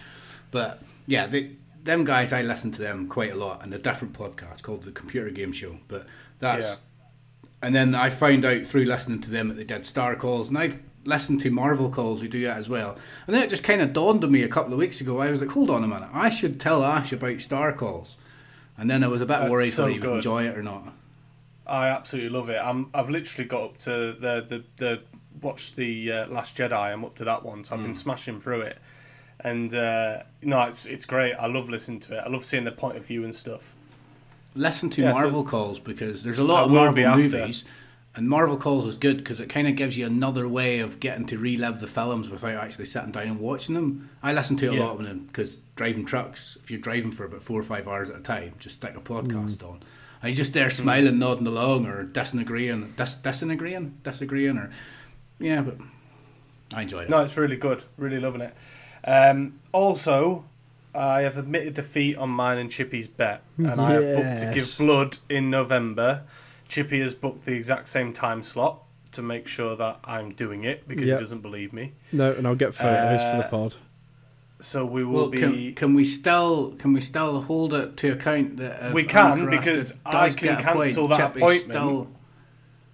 But 0.52 0.80
yeah, 1.06 1.26
the, 1.26 1.50
them 1.86 2.04
guys, 2.04 2.32
I 2.32 2.42
listen 2.42 2.70
to 2.72 2.82
them 2.82 3.08
quite 3.08 3.32
a 3.32 3.36
lot, 3.36 3.64
and 3.64 3.72
a 3.72 3.78
different 3.78 4.12
podcast 4.12 4.62
called 4.62 4.82
the 4.82 4.92
Computer 4.92 5.30
Game 5.30 5.52
Show. 5.52 5.78
But 5.88 6.06
that's 6.38 6.82
and 7.62 7.74
then 7.74 7.94
I 7.94 8.10
found 8.10 8.44
out 8.44 8.66
through 8.66 8.84
listening 8.84 9.20
to 9.22 9.30
them 9.30 9.48
that 9.48 9.54
they 9.54 9.64
did 9.64 9.86
Star 9.86 10.14
Calls, 10.14 10.48
and 10.48 10.58
I've 10.58 10.80
listened 11.04 11.40
to 11.40 11.50
Marvel 11.50 11.90
Calls 11.90 12.20
who 12.20 12.28
do 12.28 12.44
that 12.44 12.58
as 12.58 12.68
well. 12.68 12.96
And 13.26 13.34
then 13.34 13.42
it 13.42 13.50
just 13.50 13.64
kind 13.64 13.80
of 13.80 13.92
dawned 13.92 14.22
on 14.24 14.30
me 14.30 14.42
a 14.42 14.48
couple 14.48 14.72
of 14.72 14.78
weeks 14.78 15.00
ago. 15.00 15.20
I 15.20 15.30
was 15.30 15.40
like, 15.40 15.50
hold 15.50 15.70
on 15.70 15.84
a 15.84 15.86
minute, 15.86 16.10
I 16.12 16.30
should 16.30 16.60
tell 16.60 16.84
Ash 16.84 17.12
about 17.12 17.40
Star 17.40 17.72
Calls. 17.72 18.16
And 18.76 18.90
then 18.90 19.02
I 19.02 19.08
was 19.08 19.22
a 19.22 19.26
bit 19.26 19.38
That's 19.38 19.50
worried 19.50 19.70
so 19.70 19.84
whether 19.84 19.94
he 19.94 20.00
would 20.00 20.16
enjoy 20.16 20.44
it 20.44 20.58
or 20.58 20.62
not. 20.62 20.92
I 21.66 21.88
absolutely 21.88 22.30
love 22.30 22.50
it. 22.50 22.60
I'm, 22.62 22.90
I've 22.92 23.10
literally 23.10 23.48
got 23.48 23.62
up 23.62 23.78
to 23.78 23.90
the 24.12 24.44
the, 24.46 24.64
the 24.76 25.02
watch 25.40 25.74
the 25.74 26.12
uh, 26.12 26.26
Last 26.28 26.56
Jedi. 26.56 26.72
I'm 26.72 27.04
up 27.04 27.16
to 27.16 27.24
that 27.24 27.42
one, 27.42 27.64
so 27.64 27.74
I've 27.74 27.82
been 27.82 27.94
smashing 27.94 28.40
through 28.40 28.62
it. 28.62 28.78
And 29.40 29.74
uh, 29.74 30.22
no, 30.42 30.62
it's 30.64 30.86
it's 30.86 31.04
great. 31.04 31.34
I 31.34 31.46
love 31.46 31.68
listening 31.68 32.00
to 32.00 32.16
it. 32.18 32.22
I 32.24 32.28
love 32.28 32.44
seeing 32.44 32.64
the 32.64 32.72
point 32.72 32.96
of 32.96 33.04
view 33.06 33.24
and 33.24 33.34
stuff. 33.34 33.74
listen 34.54 34.88
to 34.90 35.02
Yeah, 35.02 35.12
so- 35.12 35.18
Marvel 35.20 35.44
calls 35.44 35.78
because 35.78 36.22
there's 36.22 36.38
a 36.38 36.44
lot 36.44 36.64
of 36.64 36.70
Marvel 36.72 37.16
movies, 37.16 37.64
and 38.14 38.26
Marvel 38.28 38.56
calls 38.56 38.86
is 38.86 38.96
good 38.96 39.18
because 39.18 39.38
it 39.40 39.50
kind 39.50 39.68
of 39.68 39.76
gives 39.76 39.98
you 39.98 40.06
another 40.06 40.48
way 40.48 40.78
of 40.78 40.98
getting 41.00 41.26
to 41.26 41.36
relive 41.36 41.80
the 41.80 41.86
films 41.86 42.30
without 42.30 42.54
actually 42.64 42.86
sitting 42.86 43.10
down 43.12 43.24
and 43.24 43.40
watching 43.40 43.74
them. 43.74 44.08
I 44.22 44.32
listen 44.32 44.56
to 44.56 44.66
it 44.66 44.72
a 44.72 44.76
Yeah. 44.76 44.84
lot 44.86 44.98
when 44.98 45.26
because 45.26 45.58
driving 45.76 46.06
trucks, 46.06 46.56
if 46.62 46.70
you're 46.70 46.80
driving 46.80 47.12
for 47.12 47.26
about 47.26 47.42
four 47.42 47.60
or 47.60 47.64
five 47.64 47.86
hours 47.86 48.08
at 48.08 48.16
a 48.16 48.20
time, 48.20 48.54
just 48.58 48.76
stick 48.76 48.96
a 48.96 49.00
podcast 49.00 49.58
Mm. 49.58 49.68
on. 49.68 49.80
And 50.22 50.30
you're 50.30 50.36
just 50.36 50.54
there 50.54 50.70
smiling, 50.70 51.18
nodding 51.18 51.46
along, 51.46 51.84
or 51.86 52.02
disagreeing, 52.04 52.94
dis- 52.96 53.16
disagreeing, 53.16 53.98
disagreeing, 54.02 54.56
or 54.56 54.70
yeah, 55.38 55.60
but 55.60 55.76
I 56.72 56.80
enjoyed 56.82 57.04
it. 57.04 57.10
No, 57.10 57.20
it's 57.20 57.36
really 57.36 57.56
good. 57.58 57.84
Really 57.98 58.18
loving 58.18 58.40
it. 58.40 58.54
Um, 59.06 59.60
also, 59.72 60.44
I 60.94 61.22
have 61.22 61.38
admitted 61.38 61.74
defeat 61.74 62.16
on 62.16 62.30
mine 62.30 62.58
and 62.58 62.70
Chippy's 62.70 63.06
bet, 63.08 63.42
and 63.56 63.80
I 63.80 63.92
have 63.92 64.16
booked 64.16 64.38
to 64.40 64.50
give 64.52 64.74
blood 64.78 65.18
in 65.28 65.50
November. 65.50 66.24
Chippy 66.68 67.00
has 67.00 67.14
booked 67.14 67.44
the 67.44 67.54
exact 67.54 67.88
same 67.88 68.12
time 68.12 68.42
slot 68.42 68.82
to 69.12 69.22
make 69.22 69.46
sure 69.46 69.76
that 69.76 69.98
I'm 70.04 70.30
doing 70.32 70.64
it 70.64 70.86
because 70.88 71.04
Yep. 71.08 71.18
he 71.18 71.22
doesn't 71.24 71.40
believe 71.40 71.72
me. 71.72 71.92
No, 72.12 72.32
and 72.32 72.46
I'll 72.46 72.54
get 72.56 72.74
photos 72.74 73.20
for 73.20 73.38
the 73.38 73.44
Uh, 73.46 73.48
pod. 73.48 73.76
So 74.58 74.84
we 74.84 75.04
will 75.04 75.14
Well, 75.14 75.28
be. 75.28 75.38
can, 75.38 75.74
can 75.74 75.94
we 75.94 76.04
still 76.06 76.70
can 76.78 76.92
we 76.94 77.00
still 77.02 77.42
hold 77.42 77.74
it 77.74 77.96
to 77.98 78.08
account 78.12 78.56
that 78.56 78.86
if 78.88 78.92
We 78.94 79.04
can, 79.04 79.48
because 79.50 79.92
I 80.04 80.30
can 80.30 80.56
get 80.56 80.64
point, 80.64 80.86
cancel 80.88 81.08
that 81.08 81.18
Chippy's 81.18 81.42
appointment. 81.42 81.78
Still, 81.78 82.08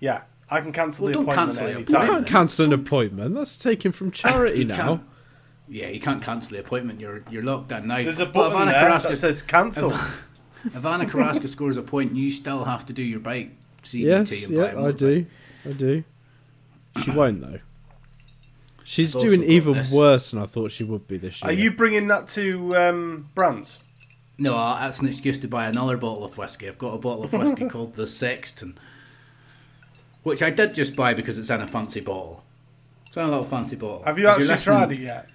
yeah, 0.00 0.22
I 0.50 0.60
can 0.60 0.72
cancel 0.72 1.04
Well, 1.04 1.12
the 1.12 1.18
don't 1.18 1.22
appointment 1.24 1.48
cancel 1.48 1.62
at 1.62 1.66
the 1.66 1.72
any 1.72 1.80
You 1.80 1.86
time. 1.86 2.08
can't 2.08 2.26
cancel 2.26 2.66
an 2.66 2.72
appointment. 2.72 3.34
That's 3.34 3.56
taken 3.58 3.92
from 3.92 4.10
charity 4.10 4.64
now. 4.64 4.76
can't- 4.76 5.00
yeah, 5.72 5.88
you 5.88 6.00
can't 6.00 6.22
cancel 6.22 6.52
the 6.54 6.60
appointment. 6.60 7.00
You're 7.00 7.24
you're 7.30 7.42
locked 7.42 7.72
in 7.72 7.86
now. 7.88 8.02
There's 8.02 8.18
a 8.18 8.26
button 8.26 8.56
Anna 8.62 8.72
there 8.72 8.80
Carrasco- 8.82 9.08
that 9.10 9.16
says 9.16 9.42
cancel. 9.42 9.92
If 10.64 10.84
Ana 10.84 11.06
Carrasco 11.06 11.46
scores 11.46 11.76
a 11.76 11.82
point, 11.82 12.14
you 12.14 12.30
still 12.30 12.64
have 12.64 12.86
to 12.86 12.92
do 12.92 13.02
your 13.02 13.18
bike 13.20 13.50
CBT 13.82 14.00
Yes, 14.04 14.30
and 14.30 14.52
yeah, 14.52 14.60
a 14.62 14.68
I 14.68 14.74
motorbike. 14.92 14.96
do. 14.98 15.26
I 15.64 15.72
do. 15.72 16.04
She 17.02 17.10
won't 17.10 17.40
though. 17.40 17.58
She's 18.84 19.14
doing 19.14 19.42
even 19.44 19.74
this. 19.74 19.90
worse 19.90 20.30
than 20.30 20.42
I 20.42 20.46
thought 20.46 20.70
she 20.72 20.84
would 20.84 21.08
be 21.08 21.16
this 21.16 21.40
year. 21.42 21.50
Are 21.50 21.54
you 21.54 21.70
bringing 21.70 22.08
that 22.08 22.28
to 22.28 22.76
um, 22.76 23.28
Brant's? 23.34 23.80
No, 24.38 24.52
that's 24.54 24.98
an 24.98 25.06
excuse 25.08 25.38
to 25.40 25.48
buy 25.48 25.66
another 25.66 25.96
bottle 25.96 26.24
of 26.24 26.36
whiskey. 26.36 26.68
I've 26.68 26.78
got 26.78 26.94
a 26.94 26.98
bottle 26.98 27.24
of 27.24 27.32
whiskey 27.32 27.68
called 27.70 27.94
the 27.94 28.06
Sexton, 28.06 28.76
which 30.24 30.42
I 30.42 30.50
did 30.50 30.74
just 30.74 30.94
buy 30.96 31.14
because 31.14 31.38
it's 31.38 31.48
in 31.50 31.60
a 31.60 31.66
fancy 31.66 32.00
bottle. 32.00 32.44
It's 33.06 33.16
in 33.16 33.22
a 33.24 33.28
little 33.28 33.44
fancy 33.44 33.76
bottle. 33.76 34.02
Have 34.04 34.18
you 34.18 34.28
If 34.28 34.50
actually 34.50 34.58
tried 34.58 34.92
it 34.92 34.98
yet? 35.00 35.28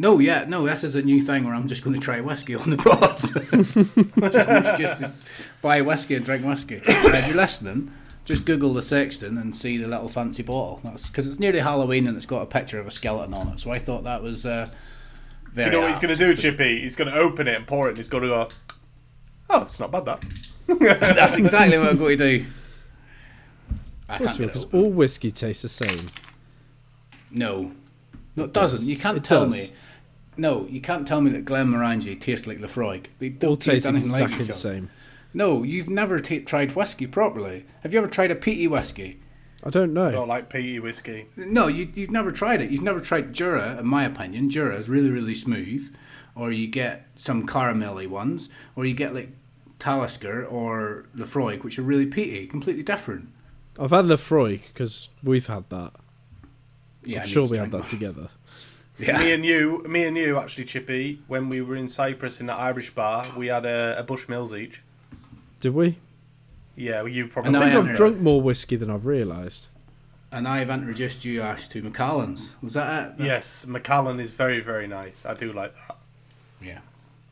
No, 0.00 0.18
yeah, 0.18 0.46
no. 0.48 0.64
This 0.66 0.82
is 0.82 0.94
a 0.94 1.02
new 1.02 1.20
thing 1.20 1.44
where 1.44 1.54
I'm 1.54 1.68
just 1.68 1.84
going 1.84 1.92
to 1.92 2.00
try 2.00 2.22
whiskey 2.22 2.54
on 2.54 2.70
the 2.70 2.76
pod. 2.78 3.18
just 4.32 4.48
an 4.48 4.64
excuse 4.66 4.94
to 4.94 5.12
buy 5.60 5.82
whiskey 5.82 6.14
and 6.14 6.24
drink 6.24 6.42
whiskey. 6.42 6.76
Uh, 6.78 6.82
if 6.86 7.26
you're 7.26 7.36
listening, 7.36 7.92
just 8.24 8.46
Google 8.46 8.72
the 8.72 8.80
Sexton 8.80 9.36
and 9.36 9.54
see 9.54 9.76
the 9.76 9.86
little 9.86 10.08
fancy 10.08 10.42
bottle. 10.42 10.80
Because 10.82 11.28
it's 11.28 11.38
nearly 11.38 11.58
Halloween 11.58 12.06
and 12.06 12.16
it's 12.16 12.24
got 12.24 12.40
a 12.40 12.46
picture 12.46 12.80
of 12.80 12.86
a 12.86 12.90
skeleton 12.90 13.34
on 13.34 13.48
it. 13.48 13.60
So 13.60 13.70
I 13.72 13.78
thought 13.78 14.04
that 14.04 14.22
was. 14.22 14.46
Uh, 14.46 14.70
Do 15.54 15.64
you 15.64 15.70
know 15.70 15.80
what 15.82 15.90
he's 15.90 15.98
going 15.98 16.16
to 16.16 16.24
do, 16.26 16.34
Chippy? 16.34 16.80
He's 16.80 16.96
going 16.96 17.12
to 17.12 17.18
open 17.18 17.46
it 17.46 17.56
and 17.56 17.66
pour 17.66 17.86
it, 17.86 17.90
and 17.90 17.96
he's 17.98 18.08
going 18.08 18.22
to 18.22 18.28
go, 18.30 18.48
"Oh, 19.50 19.62
it's 19.64 19.78
not 19.78 19.90
bad 19.92 20.06
that." 20.06 20.24
That's 20.66 21.34
exactly 21.34 21.76
what 21.76 21.88
I'm 21.90 21.98
going 21.98 22.16
to 22.16 22.38
do. 22.38 22.46
I 24.08 24.14
Of 24.14 24.18
course 24.22 24.36
can't 24.38 24.46
because 24.46 24.64
all 24.72 24.88
whiskey 24.88 25.30
tastes 25.30 25.60
the 25.60 25.68
same. 25.68 26.08
No, 27.30 27.72
no, 28.34 28.44
it 28.44 28.54
doesn't. 28.54 28.82
You 28.88 28.96
can't 28.96 29.18
It 29.18 29.24
tell 29.24 29.44
does. 29.44 29.54
me. 29.54 29.72
No, 30.40 30.66
you 30.68 30.80
can't 30.80 31.06
tell 31.06 31.20
me 31.20 31.30
that 31.32 31.44
Glenmorangie 31.44 32.18
tastes 32.18 32.46
like 32.46 32.58
Laphroaig. 32.60 33.06
They 33.18 33.28
All 33.28 33.36
don't 33.38 33.60
taste 33.60 33.84
taste 33.84 33.86
anything 33.86 34.10
like 34.10 34.22
exactly 34.22 34.44
each 34.44 34.46
the 34.48 34.54
other. 34.54 34.60
same. 34.76 34.90
No, 35.34 35.62
you've 35.62 35.90
never 35.90 36.18
ta 36.18 36.36
tried 36.46 36.74
whiskey 36.74 37.06
properly. 37.06 37.66
Have 37.82 37.92
you 37.92 37.98
ever 37.98 38.08
tried 38.08 38.30
a 38.30 38.34
peaty 38.34 38.66
whiskey? 38.66 39.20
I 39.62 39.68
don't 39.68 39.92
know. 39.92 40.08
I 40.08 40.12
don't 40.12 40.28
like 40.28 40.48
peaty 40.48 40.80
whiskey. 40.80 41.26
No, 41.36 41.66
you, 41.66 41.92
you've 41.94 42.10
never 42.10 42.32
tried 42.32 42.62
it. 42.62 42.70
You've 42.70 42.82
never 42.82 43.00
tried 43.02 43.34
Jura, 43.34 43.76
in 43.78 43.86
my 43.86 44.04
opinion. 44.04 44.48
Jura 44.48 44.76
is 44.76 44.88
really, 44.88 45.10
really 45.10 45.34
smooth. 45.34 45.94
Or 46.34 46.50
you 46.50 46.66
get 46.68 47.06
some 47.16 47.46
caramelly 47.46 48.06
ones. 48.08 48.48
Or 48.76 48.86
you 48.86 48.94
get 48.94 49.14
like 49.14 49.28
Talisker 49.78 50.46
or 50.46 51.04
Laphroaig, 51.14 51.64
which 51.64 51.78
are 51.78 51.82
really 51.82 52.06
peaty, 52.06 52.46
completely 52.46 52.82
different. 52.82 53.28
I've 53.78 53.90
had 53.90 54.06
Laphroaig 54.06 54.62
because 54.68 55.10
we've 55.22 55.46
had 55.46 55.68
that. 55.68 55.92
Yeah, 57.04 57.18
I 57.18 57.22
I'm 57.24 57.28
sure 57.28 57.46
we 57.46 57.58
had 57.58 57.72
that 57.72 57.88
together. 57.88 58.30
Me 59.00 59.32
and 59.32 59.44
you, 59.44 59.82
me 59.88 60.04
and 60.04 60.16
you, 60.16 60.38
actually, 60.38 60.64
Chippy, 60.64 61.22
when 61.26 61.48
we 61.48 61.60
were 61.62 61.76
in 61.76 61.88
Cyprus 61.88 62.40
in 62.40 62.46
that 62.46 62.58
Irish 62.58 62.90
bar, 62.90 63.26
we 63.36 63.46
had 63.46 63.64
a, 63.64 63.98
a 63.98 64.04
Bushmills 64.04 64.56
each. 64.58 64.82
Did 65.60 65.74
we? 65.74 65.96
Yeah, 66.76 67.02
well, 67.02 67.08
you 67.08 67.24
I 67.24 67.28
probably. 67.28 67.56
I 67.56 67.60
think 67.60 67.72
haven't 67.72 67.80
I've 67.82 67.86
heard. 67.88 67.96
drunk 67.96 68.18
more 68.18 68.40
whiskey 68.40 68.76
than 68.76 68.90
I've 68.90 69.06
realised. 69.06 69.68
And 70.32 70.46
I've 70.46 70.70
introduced 70.70 71.24
you, 71.24 71.42
Ash, 71.42 71.66
to 71.68 71.82
Macallan's. 71.82 72.54
Was 72.62 72.74
that 72.74 73.18
it? 73.18 73.24
Yes, 73.24 73.66
Macallan 73.66 74.20
is 74.20 74.30
very, 74.30 74.60
very 74.60 74.86
nice. 74.86 75.26
I 75.26 75.34
do 75.34 75.52
like 75.52 75.74
that. 75.74 75.96
Yeah. 76.62 76.78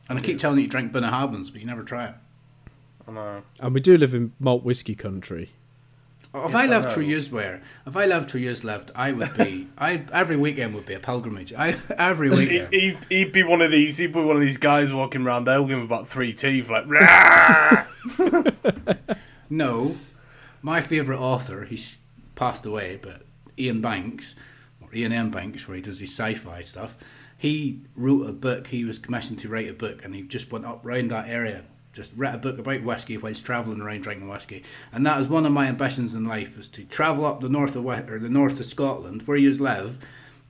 And 0.09 0.19
I 0.19 0.21
keep 0.21 0.39
telling 0.39 0.57
you 0.57 0.65
to 0.65 0.69
drink 0.69 0.91
Bunnahabhains, 0.91 1.51
but 1.51 1.61
you 1.61 1.67
never 1.67 1.83
try 1.83 2.07
it. 2.07 2.15
I 3.07 3.11
know. 3.11 3.43
And 3.59 3.73
we 3.73 3.79
do 3.79 3.97
live 3.97 4.13
in 4.13 4.33
malt 4.39 4.63
whiskey 4.63 4.95
country. 4.95 5.51
If 6.31 6.51
Yes, 6.51 6.53
I 6.53 6.89
I 6.89 6.93
two 6.93 7.01
years 7.01 7.31
where 7.31 7.61
if 7.87 7.95
I 7.95 8.05
lived 8.05 8.29
two 8.29 8.37
years 8.37 8.63
left, 8.63 8.91
I 8.93 9.11
would 9.11 9.35
be. 9.35 9.67
I 9.77 10.03
every 10.13 10.37
weekend 10.37 10.75
would 10.75 10.85
be 10.85 10.93
a 10.93 10.99
pilgrimage. 10.99 11.53
I 11.53 11.75
every 11.97 12.29
He, 12.29 12.35
weekend. 12.35 12.73
he'd, 12.73 12.99
he'd 13.09 13.31
be 13.31 13.41
one 13.43 13.61
of 13.63 13.71
these. 13.71 13.97
He'd 13.97 14.13
be 14.13 14.21
one 14.21 14.35
of 14.35 14.41
these 14.41 14.57
guys 14.57 14.93
walking 14.93 15.25
around 15.25 15.47
Elgin 15.47 15.77
with 15.77 15.85
about 15.85 16.07
three 16.07 16.33
teeth, 16.33 16.69
like. 16.69 16.85
No, 19.51 19.97
my 20.61 20.79
favourite 20.79 21.19
author, 21.19 21.65
he's 21.65 21.97
passed 22.35 22.67
away, 22.67 22.99
but 23.01 23.23
Iain 23.59 23.81
Banks, 23.81 24.35
or 24.79 24.89
Iain 24.95 25.11
M. 25.11 25.31
Banks, 25.31 25.67
where 25.67 25.75
he 25.75 25.81
does 25.81 25.97
his 25.99 26.11
sci-fi 26.11 26.61
stuff, 26.61 26.95
he 27.35 27.81
wrote 27.95 28.29
a 28.29 28.31
book. 28.31 28.67
He 28.67 28.85
was 28.85 28.99
commissioned 28.99 29.39
to 29.39 29.49
write 29.49 29.67
a 29.67 29.73
book, 29.73 30.05
and 30.05 30.13
he 30.13 30.21
just 30.21 30.51
went 30.51 30.65
up 30.65 30.81
round 30.85 31.09
that 31.09 31.27
area, 31.27 31.63
just 31.93 32.13
read 32.15 32.35
a 32.35 32.37
book 32.37 32.59
about 32.59 32.83
whiskey 32.83 33.17
whilst 33.17 33.45
travelling 33.45 33.81
around 33.81 34.01
drinking 34.01 34.29
whiskey. 34.29 34.63
And 34.91 35.05
that 35.05 35.19
is 35.21 35.27
one 35.27 35.45
of 35.45 35.51
my 35.51 35.67
ambitions 35.67 36.13
in 36.13 36.25
life: 36.25 36.57
is 36.57 36.69
to 36.69 36.83
travel 36.85 37.25
up 37.25 37.41
the 37.41 37.49
north 37.49 37.75
of 37.75 37.85
or 37.85 38.19
the 38.19 38.29
north 38.29 38.59
of 38.59 38.65
Scotland, 38.65 39.23
where 39.27 39.37
you 39.37 39.53
live, 39.53 39.99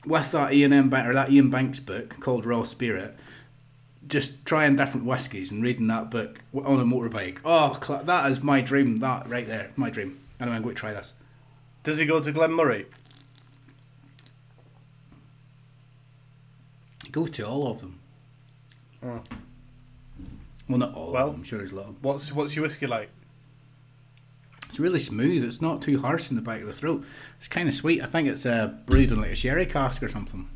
with 0.06 0.32
that 0.32 0.52
Iain 0.52 0.74
M. 0.74 0.94
Or 0.94 1.14
that 1.14 1.30
Iain 1.30 1.50
Banks 1.50 1.80
book 1.80 2.20
called 2.20 2.46
Raw 2.46 2.64
Spirit 2.64 3.18
just 4.10 4.44
trying 4.44 4.76
different 4.76 5.06
whiskies 5.06 5.52
and 5.52 5.64
reading 5.64 5.88
that 5.88 6.10
book 6.10 6.40
on 6.54 6.80
a 6.80 6.84
motorbike. 6.84 7.38
Oh, 7.46 7.80
that 8.04 8.32
is 8.32 8.42
my 8.42 8.60
dream. 8.60 8.98
That 8.98 9.30
right 9.30 9.48
there, 9.48 9.72
my 9.76 9.90
dream. 9.90 10.20
Anyway, 10.40 10.58
I'm 10.58 10.64
going 10.64 10.76
to 10.76 10.80
try 10.80 10.94
this. 10.94 11.14
Does 11.84 12.00
he 12.00 12.06
go 12.06 12.20
to 12.20 12.32
Glen 12.32 12.52
Moray? 12.52 12.86
Go 17.12 17.28
to 17.28 17.44
all 17.44 17.72
of 17.72 17.82
them. 17.82 18.00
Oh. 19.04 19.22
Well, 20.70 20.78
not 20.78 20.94
all 20.94 21.12
Well- 21.12 21.26
of 21.28 21.32
them. 21.34 21.42
I'm 21.42 21.46
sure 21.46 21.58
there's 21.60 21.72
a 21.72 21.76
lot. 21.76 21.88
Of 21.90 22.04
What's 22.04 22.32
what's 22.32 22.56
your 22.56 22.64
whiskey 22.64 22.88
like? 22.88 23.10
It's 24.70 24.80
really 24.80 25.00
smooth. 25.00 25.44
It's 25.44 25.62
not 25.62 25.82
too 25.82 26.00
harsh 26.00 26.30
in 26.30 26.36
the 26.36 26.42
back 26.44 26.62
of 26.62 26.68
the 26.68 26.74
throat. 26.74 27.04
It's 27.40 27.48
kind 27.48 27.68
of 27.68 27.74
sweet. 27.74 28.02
I 28.04 28.06
think 28.06 28.28
it's 28.28 28.46
uh, 28.46 28.68
brewed 28.86 29.12
in 29.12 29.20
like 29.20 29.32
a 29.32 29.36
sherry 29.36 29.66
cask 29.66 30.04
or 30.04 30.08
something. 30.08 30.48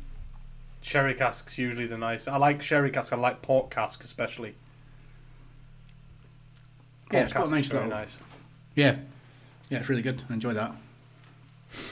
Sherry 0.82 1.14
casks 1.14 1.58
usually 1.58 1.86
the 1.86 1.98
nice. 1.98 2.28
I 2.28 2.36
like 2.36 2.62
sherry 2.62 2.90
cask. 2.90 3.12
I 3.12 3.16
like 3.16 3.42
port 3.42 3.70
cask 3.70 4.04
especially. 4.04 4.54
Yeah, 7.12 7.24
it's 7.24 7.32
got 7.32 7.48
a 7.48 7.50
nice 7.50 7.72
little- 7.72 7.88
nice. 7.88 8.18
Yeah, 8.74 8.96
yeah, 9.70 9.78
it's 9.78 9.88
really 9.88 10.02
good. 10.02 10.22
I 10.30 10.34
enjoy 10.34 10.54
that. 10.54 10.72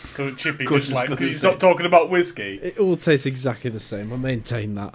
Because 0.02 0.36
Chippy 0.36 0.64
just 0.66 0.92
like, 0.92 1.08
gonna 1.08 1.16
could 1.16 1.28
you 1.28 1.32
stop 1.34 1.58
talking 1.58 1.86
about 1.86 2.08
whiskey? 2.10 2.58
It 2.62 2.78
all 2.78 2.96
tastes 2.96 3.26
exactly 3.26 3.70
the 3.70 3.80
same. 3.80 4.12
I 4.12 4.16
maintain 4.16 4.74
that. 4.74 4.94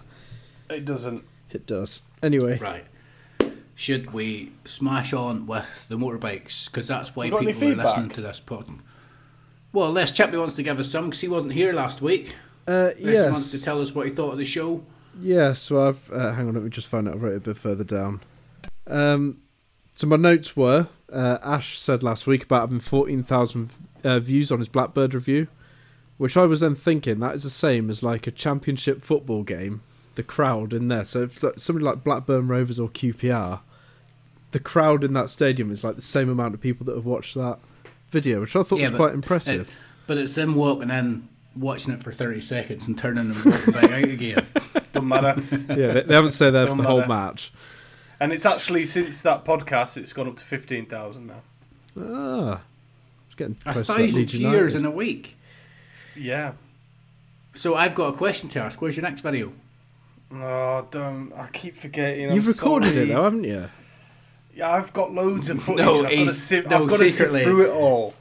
It 0.70 0.86
doesn't. 0.86 1.24
It 1.52 1.66
does. 1.66 2.02
Anyway, 2.24 2.58
Right. 2.58 2.86
Should 3.80 4.12
we 4.12 4.54
smash 4.66 5.14
on 5.14 5.46
with 5.46 5.86
the 5.88 5.98
motorbikes? 5.98 6.66
Because 6.66 6.88
that's 6.88 7.16
why 7.16 7.26
You 7.26 7.32
got 7.32 7.44
any 7.44 7.54
people 7.54 7.80
are 7.80 7.86
listening 7.86 8.10
to 8.10 8.22
this 8.22 8.40
pod. 8.40 8.66
Well, 9.72 9.92
Les 9.92 10.12
Chipley 10.12 10.40
wants 10.40 10.56
to 10.56 10.64
give 10.64 10.80
us 10.80 10.90
some 10.90 11.06
because 11.06 11.22
he 11.22 11.28
wasn't 11.28 11.54
here 11.54 11.74
last 11.74 12.02
week. 12.02 12.36
uh, 12.68 12.90
Les 13.00 13.30
wants 13.30 13.52
to 13.52 13.62
tell 13.64 13.80
us 13.80 13.94
what 13.94 14.08
he 14.08 14.12
thought 14.12 14.32
of 14.32 14.40
the 14.40 14.46
show. 14.46 14.84
Yeah, 15.22 15.54
so 15.54 15.88
I've 15.90 16.12
uh, 16.12 16.34
hang 16.34 16.48
on, 16.48 16.56
let 16.56 16.64
me 16.64 16.72
just 16.72 16.88
find 16.88 17.08
it. 17.08 17.12
I 17.14 17.18
wrote 17.18 17.34
it 17.34 17.38
a 17.38 17.40
bit 17.42 17.58
further 17.58 17.84
down. 17.84 18.22
Um, 18.88 19.42
so 19.94 20.08
my 20.08 20.16
notes 20.16 20.58
were 20.58 20.88
uh, 21.14 21.38
Ash 21.44 21.78
said 21.78 22.02
last 22.02 22.26
week 22.26 22.46
about 22.46 22.62
having 22.62 22.80
fourteen 22.80 23.22
thousand 23.22 23.70
uh, 24.04 24.18
views 24.20 24.52
on 24.52 24.58
his 24.58 24.70
Blackbird 24.70 25.14
review, 25.14 25.50
which 26.18 26.36
I 26.36 26.46
was 26.48 26.62
then 26.62 26.74
thinking 26.74 27.20
that 27.20 27.36
is 27.36 27.44
the 27.44 27.52
same 27.52 27.92
as 27.92 28.02
like 28.02 28.26
a 28.26 28.32
championship 28.32 29.04
football 29.04 29.44
game. 29.44 29.82
The 30.18 30.24
crowd 30.24 30.74
in 30.74 30.88
there, 30.90 31.06
so 31.06 31.22
if 31.24 31.42
like, 31.42 31.60
somebody 31.60 31.86
like 31.86 32.04
Blackburn 32.04 32.48
Rovers 32.48 32.80
or 32.80 32.90
QPR, 32.90 33.60
the 34.52 34.60
crowd 34.60 35.04
in 35.04 35.14
that 35.14 35.30
stadium 35.30 35.72
is 35.72 35.84
like 35.84 35.96
the 35.96 36.02
same 36.02 36.28
amount 36.30 36.54
of 36.56 36.60
people 36.60 36.86
that 36.88 36.96
have 36.96 37.06
watched 37.06 37.36
that 37.36 37.60
video, 38.10 38.42
which 38.42 38.56
I 38.56 38.64
thought 38.64 38.80
Yeah, 38.80 38.86
was 38.90 38.92
but 38.92 38.98
quite 38.98 39.14
impressive. 39.14 39.62
It- 39.70 39.74
but 40.08 40.18
it's 40.18 40.34
them 40.34 40.56
walking 40.56 40.90
in, 40.90 41.28
watching 41.56 41.94
it 41.94 42.02
for 42.02 42.12
30 42.14 42.40
seconds 42.42 42.88
and 42.88 42.98
turning 42.98 43.30
and 43.32 43.46
walking 43.46 43.74
back 43.74 43.92
out 43.92 44.04
again. 44.06 44.46
Don't 44.94 45.08
matter. 45.08 45.36
yeah, 45.52 45.92
they, 45.94 46.02
they 46.02 46.16
haven't 46.16 46.32
stayed 46.32 46.52
there 46.52 46.64
for 46.66 46.70
Don't 46.70 46.78
the 46.78 46.84
whole 46.86 47.06
match. 47.06 47.52
And 48.20 48.32
it's 48.34 48.46
actually 48.46 48.86
since 48.86 49.22
that 49.24 49.44
podcast, 49.46 49.98
it's 49.98 50.14
gone 50.14 50.28
up 50.28 50.38
to 50.38 50.44
fifteen 50.46 50.86
thousand 50.88 51.28
now. 51.28 51.42
Ah, 52.02 52.62
it's 53.28 53.36
getting 53.36 53.58
A 53.68 53.74
close 53.74 53.86
to 53.86 53.92
that 53.94 53.98
thousand 54.00 54.16
Leeds 54.16 54.32
viewers 54.34 54.74
United. 54.74 54.78
in 54.78 54.86
a 54.86 54.92
week. 54.92 55.36
Yeah. 56.16 56.54
So 57.54 57.76
I've 57.76 57.94
got 57.94 58.14
a 58.14 58.18
question 58.18 58.50
to 58.50 58.60
ask. 58.62 58.82
Where's 58.82 58.96
your 58.96 59.04
next 59.04 59.22
video? 59.22 59.52
Oh, 60.34 60.88
don't! 60.92 61.32
I 61.34 61.48
keep 61.54 61.78
forgetting. 61.78 62.32
You've 62.34 62.46
I'm 62.46 62.52
recorded 62.54 62.94
sorry. 62.94 63.10
it 63.10 63.14
though, 63.14 63.24
haven't 63.24 63.44
you? 63.46 63.66
Yeah, 64.54 64.72
I've 64.72 64.92
got 64.92 65.14
loads 65.14 65.50
of 65.50 65.62
footage. 65.62 65.86
No, 65.86 65.94
I've 65.94 66.02
got 66.04 66.10
to 66.10 66.16
he's- 66.16 66.38
sift, 66.38 66.70
no, 66.70 66.82
I've 66.84 66.90
got 66.90 66.98
to 67.00 67.10
secretly. 67.10 67.40
sift 67.42 67.50
through 67.52 67.66
it 67.66 67.70
all. 67.72 68.14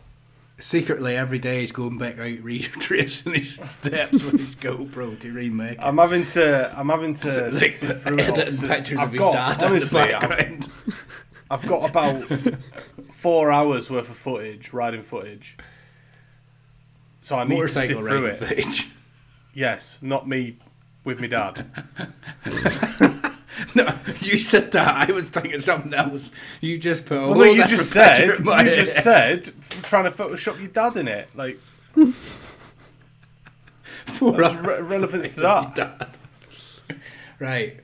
Secretly, 0.58 1.16
every 1.16 1.38
day 1.38 1.60
he's 1.60 1.72
going 1.72 1.98
back 1.98 2.18
out 2.18 2.38
retracing 2.42 3.34
his 3.34 3.54
steps 3.56 4.12
with 4.12 4.38
his 4.38 4.54
GoPro 4.54 5.18
to 5.20 5.32
remake. 5.32 5.78
it. 5.78 5.82
I'm 5.82 5.98
having 5.98 6.24
to. 6.26 6.72
I'm 6.78 6.88
having 6.88 7.14
to 7.14 7.50
like 7.52 7.72
sift 7.72 8.02
through 8.04 8.18
it 8.20 8.28
all. 8.28 8.36
pictures 8.68 8.98
I've 8.98 9.06
of 9.08 9.12
his 9.12 9.20
got, 9.20 9.32
dad 9.58 9.64
honestly, 9.64 10.00
in 10.02 10.08
the 10.08 10.14
I've. 10.28 10.68
I've 11.50 11.66
got 11.66 11.90
about 11.90 12.24
four 13.10 13.50
hours 13.52 13.90
worth 13.90 14.08
of 14.10 14.16
footage, 14.16 14.72
riding 14.72 15.02
footage. 15.02 15.56
So 17.20 17.36
I 17.36 17.44
need 17.44 17.60
to 17.60 17.68
sift 17.68 17.90
Motorcycle 17.90 18.02
through 18.02 18.26
riding 18.26 18.30
it. 18.30 18.36
footage. 18.64 18.88
Yes, 19.52 19.98
not 20.02 20.28
me 20.28 20.56
with 21.06 21.18
my 21.20 21.26
dad. 21.28 21.64
No, 23.74 23.90
you 24.20 24.38
said 24.38 24.70
that. 24.72 25.08
I 25.08 25.12
was 25.12 25.28
thinking 25.30 25.58
something 25.60 25.94
else. 25.94 26.30
You 26.60 26.76
just 26.76 27.06
put 27.06 27.16
a 27.16 27.20
Well, 27.22 27.28
whole 27.32 27.36
no, 27.38 27.44
you 27.44 27.54
different 27.62 27.70
just 27.70 27.90
said. 27.90 28.30
in 28.38 28.44
my 28.44 28.62
You 28.62 28.70
just 28.74 28.96
said 29.02 29.44
trying 29.82 30.04
to 30.04 30.10
Photoshop 30.10 30.58
your 30.58 30.68
dad 30.68 30.94
in 30.98 31.08
it. 31.08 31.26
Like 31.34 31.58
Four 34.04 34.32
what's 34.32 34.54
re- 34.56 34.80
relevance 34.82 35.34
to 35.36 35.40
that? 35.40 35.74
dad. 35.74 36.08
Right. 37.38 37.80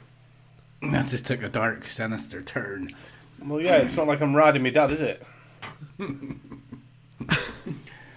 That 0.83 1.07
just 1.07 1.25
took 1.27 1.43
a 1.43 1.49
dark, 1.49 1.87
sinister 1.87 2.43
turn. 2.43 2.91
Well, 3.43 3.59
yeah, 3.61 3.77
it's 3.79 3.97
not 3.97 4.07
like 4.07 4.21
I'm 4.21 4.37
riding 4.37 4.63
my 4.63 4.69
dad, 4.71 4.91
is 4.91 5.01
it? 5.01 5.23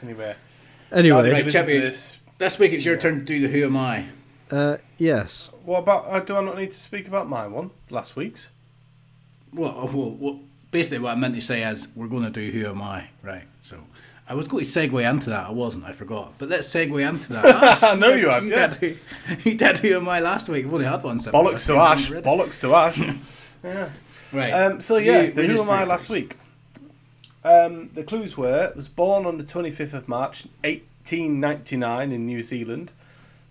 anyway, 0.04 0.36
Anyway, 0.92 1.18
Dad, 1.22 1.26
if 1.28 1.34
Right, 1.34 1.46
listen 1.46 1.46
to 1.46 1.52
Chippy. 1.52 1.80
this, 1.80 2.20
This 2.38 2.60
week 2.60 2.74
it's 2.74 2.84
your 2.84 2.98
turn 2.98 3.20
to 3.20 3.26
do 3.26 3.40
the 3.40 3.48
Who 3.48 3.66
Am 3.66 3.78
I? 3.78 4.08
Uh, 4.56 4.78
yes. 4.98 5.52
what 5.64 5.80
about? 5.80 6.06
Uh, 6.08 6.20
do 6.22 6.36
I 6.36 6.42
not 6.44 6.58
need 6.58 6.72
to 6.72 6.78
speak 6.80 7.08
about 7.08 7.28
my 7.30 7.48
one 7.48 7.72
last 7.90 8.16
week's? 8.16 8.50
Well, 9.54 9.90
well, 9.94 10.12
well, 10.20 10.40
basically 10.72 11.00
what 11.00 11.12
I 11.12 11.16
meant 11.16 11.36
to 11.36 11.42
say 11.42 11.64
is 11.64 11.88
we're 11.96 12.08
going 12.08 12.24
to 12.24 12.30
do 12.30 12.52
Who 12.52 12.68
Am 12.70 12.82
I, 12.82 13.10
right? 13.24 13.44
So 13.62 13.78
I 14.28 14.34
was 14.34 14.48
going 14.48 14.64
to 14.66 14.70
segue 14.70 15.10
into 15.10 15.30
that. 15.30 15.48
I 15.48 15.52
wasn't. 15.52 15.86
I 15.86 15.92
forgot. 15.94 16.34
But 16.38 16.50
let's 16.50 16.68
segue 16.68 17.08
into 17.08 17.34
that. 17.34 17.46
Ash, 17.64 17.84
I 17.84 17.96
know 17.96 18.10
you 18.14 18.30
have, 18.30 18.44
You 18.44 18.52
yeah. 18.52 18.68
did, 18.68 18.98
who, 19.28 19.36
you 19.50 19.56
did 19.58 19.78
Who 19.80 19.96
Am 19.96 20.10
I 20.10 20.20
last 20.20 20.50
week. 20.50 20.66
We've 20.66 20.74
only 20.74 20.86
had 20.86 21.04
one. 21.04 21.20
so 21.20 21.32
Bollocks 21.32 21.66
to 21.68 21.78
I've 21.78 22.00
Ash. 22.00 22.10
Bollocks 22.10 22.60
to 22.62 22.74
Ash. 22.76 22.98
yeah. 23.64 23.90
Right. 24.34 24.52
Um, 24.52 24.82
so 24.82 24.98
yeah, 24.98 25.22
You- 25.22 25.32
the 25.32 25.46
Who 25.46 25.62
Am 25.62 25.70
I 25.70 25.80
through, 25.82 25.90
last 25.90 26.10
week? 26.10 26.36
Um, 27.44 27.92
the 27.94 28.04
clues 28.04 28.36
were 28.36 28.74
was 28.76 28.90
born 28.90 29.26
on 29.28 29.38
the 29.38 29.44
25th 29.44 29.94
of 29.94 30.08
March 30.10 30.48
1899 30.64 32.12
in 32.12 32.26
New 32.26 32.42
Zealand, 32.42 32.92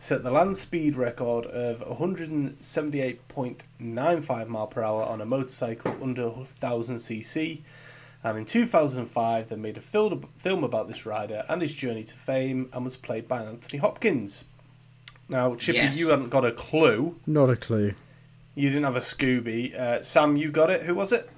set 0.05 0.23
the 0.23 0.31
land 0.31 0.55
speed 0.55 0.95
record 0.97 1.47
of 1.47 1.81
178.95 1.81 4.49
mile 4.49 4.67
per 4.67 4.83
hour 4.83 5.03
on 5.03 5.23
a 5.23 5.25
motorcycle 5.25 5.97
under 6.03 6.29
1000 6.29 6.97
cc, 6.97 7.63
and 8.23 8.37
in 8.37 8.45
2005 8.45 9.49
they 9.49 9.57
made 9.57 9.79
a 9.79 9.81
film 9.81 10.63
about 10.63 10.89
this 10.89 11.07
rider 11.07 11.43
and 11.49 11.63
his 11.63 11.73
journey 11.73 12.05
to 12.05 12.15
fame, 12.15 12.69
and 12.75 12.85
was 12.85 12.99
played 12.99 13.27
by 13.27 13.43
Anthony 13.45 13.79
Hopkins. 13.79 14.45
Now, 15.31 15.55
Chippy, 15.55 15.79
Yes. 15.79 15.99
you 15.99 16.09
haven't 16.09 16.29
got 16.29 16.45
a 16.45 16.53
clue. 16.53 17.19
Not 17.27 17.49
a 17.49 17.57
clue. 17.57 17.95
You 18.55 18.69
didn't 18.69 18.85
have 18.85 18.97
a 18.97 19.01
Scooby. 19.01 19.75
Uh, 19.75 20.03
Sam, 20.03 20.37
you 20.37 20.51
got 20.51 20.69
it. 20.69 20.83
Who 20.83 20.95
was 20.95 21.15
it? 21.15 21.31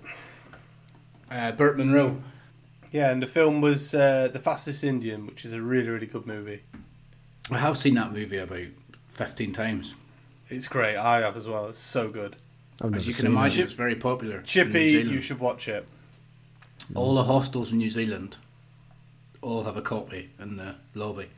uh, 1.30 1.52
Burt 1.52 1.78
Munro. 1.78 2.20
Yeah, 2.90 3.12
and 3.12 3.22
the 3.22 3.28
film 3.28 3.60
was 3.60 3.94
uh, 3.94 4.26
The 4.32 4.40
Fastest 4.40 4.82
Indian, 4.82 5.24
which 5.26 5.44
is 5.44 5.52
a 5.52 5.62
really, 5.62 5.88
really 5.88 6.08
good 6.08 6.26
movie. 6.26 6.62
I 7.50 7.58
have 7.58 7.78
seen 7.78 7.94
that 7.94 8.12
movie 8.12 8.38
about 8.38 8.58
15 9.10 9.52
times. 9.52 9.94
It's 10.48 10.68
great. 10.68 10.96
I 10.96 11.20
have 11.20 11.36
as 11.36 11.48
well. 11.48 11.66
It's 11.68 11.78
so 11.78 12.08
good. 12.08 12.36
As 12.92 13.08
you 13.08 13.14
can 13.14 13.26
imagine, 13.26 13.62
it. 13.62 13.64
it's 13.64 13.72
very 13.74 13.94
popular. 13.96 14.34
in 14.34 14.40
New 14.40 14.46
Chippy, 14.46 14.90
Zealand. 14.90 15.10
you 15.10 15.20
should 15.20 15.40
watch 15.40 15.68
it. 15.68 15.86
All 16.94 17.14
the 17.14 17.24
hostels 17.24 17.72
in 17.72 17.78
New 17.78 17.90
Zealand 17.90 18.36
all 19.42 19.64
have 19.64 19.76
a 19.76 19.82
copy 19.82 20.30
in 20.40 20.56
the 20.56 20.74
lobby. 20.94 21.28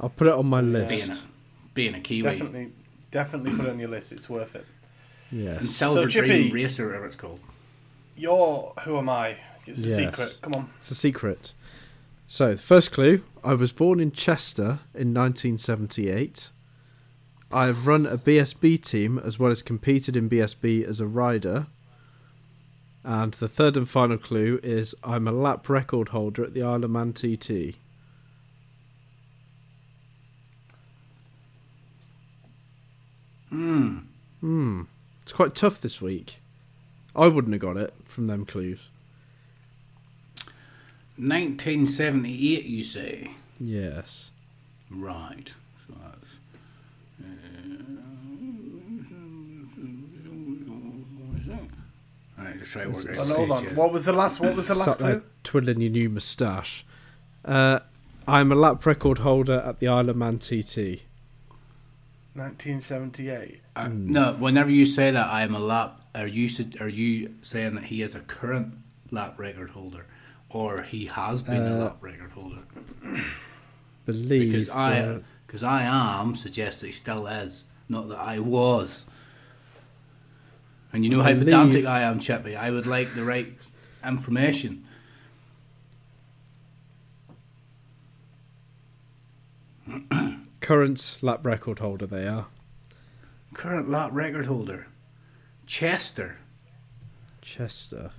I'll 0.00 0.08
put 0.08 0.26
it 0.26 0.32
on 0.34 0.46
my 0.46 0.60
list. 0.60 0.88
Being 0.88 1.10
a, 1.10 1.18
being 1.74 1.94
a 1.94 2.00
Kiwi. 2.00 2.22
Definitely, 2.30 2.72
definitely 3.10 3.56
put 3.56 3.66
it 3.66 3.70
on 3.70 3.78
your 3.78 3.88
list. 3.88 4.12
It's 4.12 4.28
worth 4.28 4.54
it. 4.56 4.66
Yeah. 5.32 5.52
And 5.58 5.68
Silver 5.70 6.02
So, 6.10 6.20
Dream 6.20 6.30
Chippy- 6.44 6.52
Racer, 6.52 6.86
whatever 6.86 7.06
it's 7.06 7.16
called. 7.16 7.40
Your 8.16 8.72
Who 8.84 8.98
Am 8.98 9.08
I? 9.08 9.36
It's 9.66 9.84
a 9.84 9.88
Yes. 9.88 9.96
secret. 9.96 10.38
Come 10.42 10.54
on. 10.54 10.70
It's 10.78 10.90
a 10.90 10.94
secret. 10.94 11.52
So, 12.28 12.52
the 12.54 12.60
first 12.60 12.92
clue 12.92 13.22
I 13.46 13.54
was 13.54 13.70
born 13.70 14.00
in 14.00 14.10
Chester 14.10 14.80
in 14.92 15.14
1978. 15.14 16.50
I 17.52 17.66
have 17.66 17.86
run 17.86 18.04
a 18.04 18.18
BSB 18.18 18.82
team 18.82 19.20
as 19.24 19.38
well 19.38 19.52
as 19.52 19.62
competed 19.62 20.16
in 20.16 20.28
BSB 20.28 20.82
as 20.82 20.98
a 20.98 21.06
rider. 21.06 21.68
And 23.04 23.34
the 23.34 23.46
third 23.46 23.76
and 23.76 23.88
final 23.88 24.18
clue 24.18 24.58
is 24.64 24.96
I'm 25.04 25.28
a 25.28 25.32
lap 25.32 25.68
record 25.68 26.08
holder 26.08 26.42
at 26.42 26.54
the 26.54 26.64
Isle 26.64 26.82
of 26.82 26.90
Man 26.90 27.12
TT. 27.12 27.76
Hmm. 33.50 33.98
Hmm. 34.40 34.82
It's 35.22 35.32
quite 35.32 35.54
tough 35.54 35.80
this 35.80 36.02
week. 36.02 36.38
I 37.14 37.28
wouldn't 37.28 37.54
have 37.54 37.62
got 37.62 37.76
it 37.76 37.94
from 38.06 38.26
them 38.26 38.44
clues. 38.44 38.88
1978, 41.18 42.64
you 42.64 42.82
say? 42.82 43.30
Yes. 43.58 44.30
Right. 44.90 45.52
So 45.86 45.94
that's. 46.02 47.28
Right, 52.38 52.58
just 52.58 52.72
try 52.72 52.84
to 52.84 52.90
work 52.90 53.08
out. 53.08 53.16
Well, 53.16 53.36
hold 53.36 53.50
on. 53.50 53.64
What 53.74 53.92
was 53.92 54.04
the 54.04 54.12
last? 54.12 54.40
What 54.40 54.54
was 54.54 54.68
the 54.68 54.74
last 54.74 54.90
Sat 54.90 54.98
there 54.98 55.22
twiddling 55.46 55.80
your 55.80 55.90
new 55.90 56.08
moustache. 56.10 56.84
Uh, 57.44 57.78
I'm 58.26 58.50
a 58.50 58.56
lap 58.56 58.84
record 58.84 59.18
holder 59.18 59.62
at 59.64 59.78
the 59.78 59.88
Isle 59.88 60.10
of 60.10 60.16
Man 60.16 60.38
TT. 60.38 61.04
1978. 62.34 63.60
Uh, 63.76 63.88
no, 63.90 64.34
whenever 64.34 64.68
you 64.68 64.84
say 64.84 65.10
that, 65.12 65.28
I 65.28 65.42
am 65.42 65.54
a 65.54 65.60
lap. 65.60 66.02
Are 66.14 66.26
you 66.26 66.50
are 66.80 66.88
you 66.88 67.34
saying 67.42 67.76
that 67.76 67.84
he 67.84 68.02
is 68.02 68.14
a 68.14 68.20
current 68.20 68.74
lap 69.10 69.38
record 69.38 69.70
holder, 69.70 70.06
or 70.56 70.82
he 70.82 71.04
has 71.06 71.42
been 71.42 71.62
a 71.62 71.74
Uh, 71.74 71.84
lap 71.84 71.96
record 72.00 72.30
holder? 72.30 72.62
Believe 74.06 74.50
Because 74.52 74.70
I 74.70 75.20
because 75.46 75.62
I 75.62 75.82
am 75.82 76.34
suggests 76.34 76.80
that 76.80 76.86
he 76.86 76.92
still 76.92 77.26
is, 77.26 77.64
not 77.88 78.08
that 78.08 78.18
I 78.18 78.38
was. 78.38 79.04
And 80.92 81.04
you 81.04 81.10
know 81.10 81.22
how 81.22 81.30
Believe- 81.32 81.44
pedantic 81.44 81.84
I 81.84 82.00
am, 82.02 82.18
Chippy. 82.20 82.56
I 82.56 82.70
would 82.70 82.86
like 82.86 83.08
the 83.14 83.22
right 83.24 83.52
information. 84.04 84.84
current 90.60 91.18
lap 91.22 91.44
record 91.46 91.78
holder 91.78 92.06
they 92.06 92.26
are. 92.26 92.46
Current 93.54 93.88
lap 93.90 94.10
record 94.12 94.46
holder, 94.46 94.86
Chester. 95.66 96.38
Chester. 97.40 98.10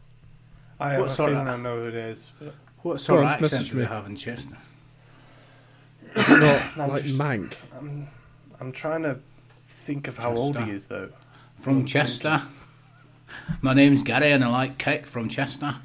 I 0.80 0.92
have 0.94 1.02
What 1.02 1.12
a 1.12 1.14
sort 1.16 1.32
of- 1.34 1.48
I 1.48 1.58
know 1.58 1.80
who 1.82 1.88
it 1.88 1.96
is. 1.96 2.32
But 2.40 2.54
What 2.84 3.00
sort 3.00 3.20
on, 3.24 3.34
of 3.34 3.44
accent 3.44 3.68
do 3.70 3.76
they 3.76 3.82
me. 3.82 3.88
have 3.88 4.06
in 4.06 4.16
Chester? 4.16 4.58
Not 6.16 6.62
I'm 6.78 6.90
like 6.90 7.04
just- 7.04 7.18
Mank. 7.20 7.54
I'm, 7.80 8.08
I'm 8.60 8.72
trying 8.72 9.04
to 9.04 9.20
think 9.68 10.08
of 10.08 10.18
how 10.18 10.36
old 10.36 10.58
he 10.60 10.72
is, 10.72 10.88
though. 10.88 11.10
From 11.60 11.86
Chester. 11.86 12.42
My 13.62 13.74
name's 13.74 14.04
Gary 14.04 14.32
and 14.32 14.44
I 14.44 14.48
like 14.50 14.78
cake 14.78 15.06
from 15.06 15.28
Chester. 15.30 15.76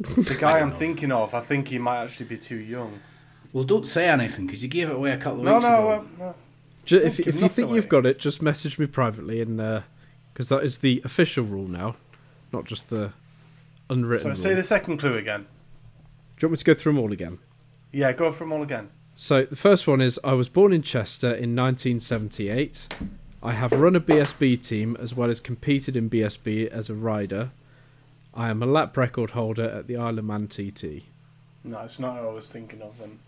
The 0.00 0.36
guy 0.38 0.58
I 0.58 0.60
I'm 0.60 0.68
know. 0.70 0.74
thinking 0.74 1.12
of, 1.12 1.34
I 1.34 1.40
think 1.40 1.68
he 1.68 1.78
might 1.78 2.02
actually 2.04 2.26
be 2.26 2.36
too 2.38 2.56
young. 2.56 3.00
Well, 3.52 3.64
don't 3.64 3.86
say 3.86 4.08
anything 4.08 4.46
because 4.46 4.62
you 4.62 4.68
gave 4.68 4.88
it 4.90 4.96
away 4.96 5.12
a 5.12 5.16
couple 5.16 5.40
of 5.40 5.44
No, 5.44 5.54
weeks 5.54 5.64
no, 5.66 5.68
ago. 5.90 5.90
uh, 5.90 6.04
no. 6.18 6.34
Ju- 6.84 6.98
Don't 6.98 7.06
if 7.06 7.20
if 7.20 7.26
you 7.26 7.32
nothing 7.42 7.48
think 7.66 7.74
you've 7.76 7.88
got 7.88 8.06
it, 8.06 8.18
just 8.18 8.42
message 8.42 8.78
me 8.78 8.86
privately, 8.86 9.40
and 9.40 9.56
because 10.32 10.48
that 10.48 10.64
is 10.64 10.78
the 10.78 11.00
official 11.04 11.44
rule 11.44 11.68
now, 11.68 11.94
not 12.52 12.64
just 12.64 12.90
the 12.90 13.12
unwritten 13.90 14.22
So 14.24 14.28
rule. 14.30 14.36
say 14.36 14.54
the 14.54 14.62
second 14.62 14.98
clue 14.98 15.16
again. 15.16 15.46
Do 16.36 16.46
you 16.46 16.48
want 16.48 16.52
me 16.52 16.56
to 16.58 16.64
go 16.64 16.74
through 16.74 16.92
them 16.94 16.98
all 17.02 17.12
again? 17.12 17.38
Yeah, 17.92 18.12
go 18.12 18.32
through 18.32 18.46
them 18.46 18.52
all 18.54 18.62
again. 18.62 18.90
So 19.14 19.44
the 19.44 19.56
first 19.56 19.86
one 19.86 20.00
is 20.00 20.18
I 20.24 20.32
was 20.32 20.48
born 20.48 20.72
in 20.72 20.82
Chester 20.82 21.28
in 21.28 21.54
1978. 21.54 22.88
I 23.42 23.52
have 23.52 23.72
run 23.72 23.94
a 23.96 24.00
BSB 24.00 24.66
team 24.66 24.96
as 25.00 25.14
well 25.14 25.28
as 25.30 25.40
competed 25.40 25.96
in 25.96 26.08
BSB 26.08 26.68
as 26.68 26.88
a 26.88 26.94
rider. 26.94 27.50
I 28.34 28.48
am 28.48 28.62
a 28.62 28.66
lap 28.66 28.96
record 28.96 29.30
holder 29.32 29.68
at 29.68 29.86
the 29.88 29.96
Isle 29.96 30.18
of 30.18 30.24
Man 30.24 30.46
TT. 30.48 31.04
No, 31.64 31.80
it's 31.80 31.98
not 31.98 32.14
what 32.14 32.24
I 32.30 32.32
was 32.32 32.46
thinking 32.48 32.80
of 32.80 32.98
then. 32.98 33.18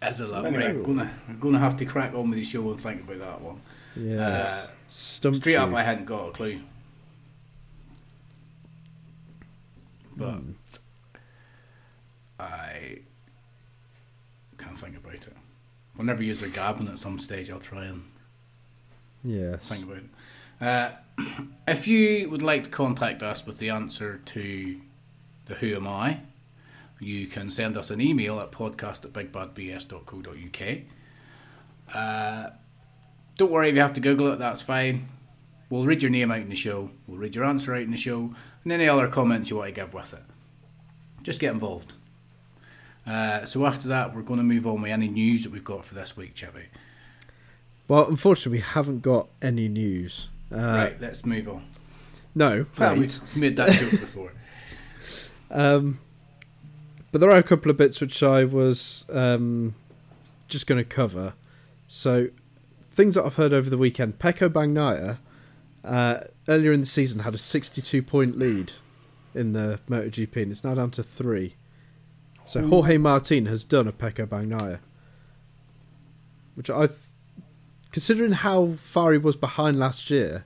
As 0.00 0.20
a 0.20 0.26
lap 0.26 0.46
Anyway. 0.46 0.66
right, 0.66 0.76
we're 0.76 0.82
gonna 0.82 1.10
we're 1.28 1.34
gonna 1.34 1.58
have 1.58 1.76
to 1.76 1.84
crack 1.84 2.14
on 2.14 2.30
with 2.30 2.38
the 2.38 2.44
show 2.44 2.68
and 2.70 2.80
think 2.80 3.02
about 3.02 3.18
that 3.20 3.40
one. 3.40 3.60
Yeah. 3.94 4.26
Uh, 4.26 4.66
Stumped 4.88 5.38
Straight 5.38 5.56
up. 5.56 5.72
I 5.74 5.82
hadn't 5.82 6.06
got 6.06 6.28
a 6.28 6.30
clue. 6.32 6.60
But 10.22 10.34
Hmm. 10.34 10.52
I 12.38 12.98
can't 14.58 14.78
think 14.78 14.96
about 14.96 15.14
it. 15.14 15.36
Whenever 15.96 16.22
you're 16.22 16.34
gabbing 16.34 16.88
at 16.88 16.98
some 16.98 17.18
stage, 17.18 17.50
I'll 17.50 17.60
try 17.60 17.84
and 17.86 18.04
Yes. 19.24 19.60
think 19.64 19.84
about 19.84 19.98
it. 19.98 20.04
Uh, 20.60 20.90
if 21.68 21.86
you 21.86 22.28
would 22.30 22.42
like 22.42 22.64
to 22.64 22.70
contact 22.70 23.22
us 23.22 23.46
with 23.46 23.58
the 23.58 23.70
answer 23.70 24.20
to 24.26 24.80
the 25.46 25.54
Who 25.56 25.74
Am 25.76 25.86
I, 25.86 26.20
you 26.98 27.26
can 27.26 27.50
send 27.50 27.76
us 27.76 27.90
an 27.90 28.00
email 28.00 28.40
at 28.40 28.50
podcast 28.52 29.04
at 29.04 29.12
bigbadbs.co.uk. 29.12 30.78
Uh, 31.94 32.50
don't 33.36 33.50
worry 33.50 33.68
if 33.68 33.74
you 33.74 33.80
have 33.80 33.92
to 33.94 34.00
Google 34.00 34.32
it, 34.32 34.38
that's 34.38 34.62
fine. 34.62 35.08
We'll 35.68 35.84
read 35.84 36.02
your 36.02 36.10
name 36.10 36.30
out 36.30 36.38
in 36.40 36.48
the 36.48 36.56
show, 36.56 36.90
we'll 37.06 37.18
read 37.18 37.34
your 37.34 37.44
answer 37.44 37.74
out 37.74 37.82
in 37.82 37.90
the 37.90 37.96
show, 37.96 38.34
and 38.64 38.72
any 38.72 38.88
other 38.88 39.08
comments 39.08 39.50
you 39.50 39.56
want 39.56 39.68
to 39.68 39.74
give 39.74 39.92
with 39.94 40.12
it. 40.14 40.22
Just 41.22 41.40
get 41.40 41.52
involved. 41.52 41.92
Uh, 43.06 43.44
so 43.44 43.66
after 43.66 43.88
that, 43.88 44.14
we're 44.14 44.22
going 44.22 44.38
to 44.38 44.44
move 44.44 44.66
on 44.66 44.82
with 44.82 44.92
any 44.92 45.08
news 45.08 45.42
that 45.44 45.52
we've 45.52 45.64
got 45.64 45.84
for 45.84 45.94
this 45.94 46.16
week, 46.16 46.34
Chippy. 46.34 46.66
Well, 47.88 48.08
unfortunately, 48.08 48.58
we 48.58 48.62
haven't 48.62 49.00
got 49.02 49.28
any 49.40 49.68
news. 49.68 50.28
Uh, 50.52 50.56
right, 50.58 51.00
let's 51.00 51.26
move 51.26 51.48
on. 51.48 51.64
No, 52.34 52.64
Well, 52.78 52.92
wait. 52.92 52.98
we've 53.00 53.36
made 53.36 53.56
that 53.56 53.72
joke 53.72 53.90
before. 53.92 54.32
Um, 55.54 55.98
but 57.10 57.20
there 57.20 57.30
are 57.30 57.36
a 57.36 57.42
couple 57.42 57.70
of 57.70 57.76
bits 57.76 58.00
which 58.00 58.22
I 58.22 58.44
was 58.44 59.04
um, 59.10 59.74
just 60.48 60.66
going 60.66 60.78
to 60.82 60.84
cover. 60.88 61.34
So, 61.88 62.28
things 62.88 63.16
that 63.16 63.26
I've 63.26 63.34
heard 63.34 63.52
over 63.52 63.68
the 63.68 63.76
weekend. 63.76 64.18
Pecco 64.18 64.48
Bagnaia, 64.48 65.18
uh, 65.84 66.20
earlier 66.48 66.72
in 66.72 66.80
the 66.80 66.86
season, 66.86 67.20
had 67.20 67.34
a 67.34 67.38
62 67.38 68.02
point 68.02 68.38
lead 68.38 68.72
in 69.34 69.52
the 69.52 69.80
MotoGP, 69.88 70.36
and 70.42 70.50
it's 70.52 70.64
now 70.64 70.74
down 70.74 70.90
to 70.92 71.02
three. 71.02 71.56
So, 72.44 72.66
Jorge 72.66 72.98
Martin 72.98 73.46
has 73.46 73.64
done 73.64 73.86
a 73.86 73.92
Pecco 73.92 74.26
Bagnaia. 74.26 74.80
Which 76.54 76.68
I, 76.68 76.88
considering 77.92 78.32
how 78.32 78.72
far 78.72 79.12
he 79.12 79.18
was 79.18 79.36
behind 79.36 79.78
last 79.78 80.10
year, 80.10 80.44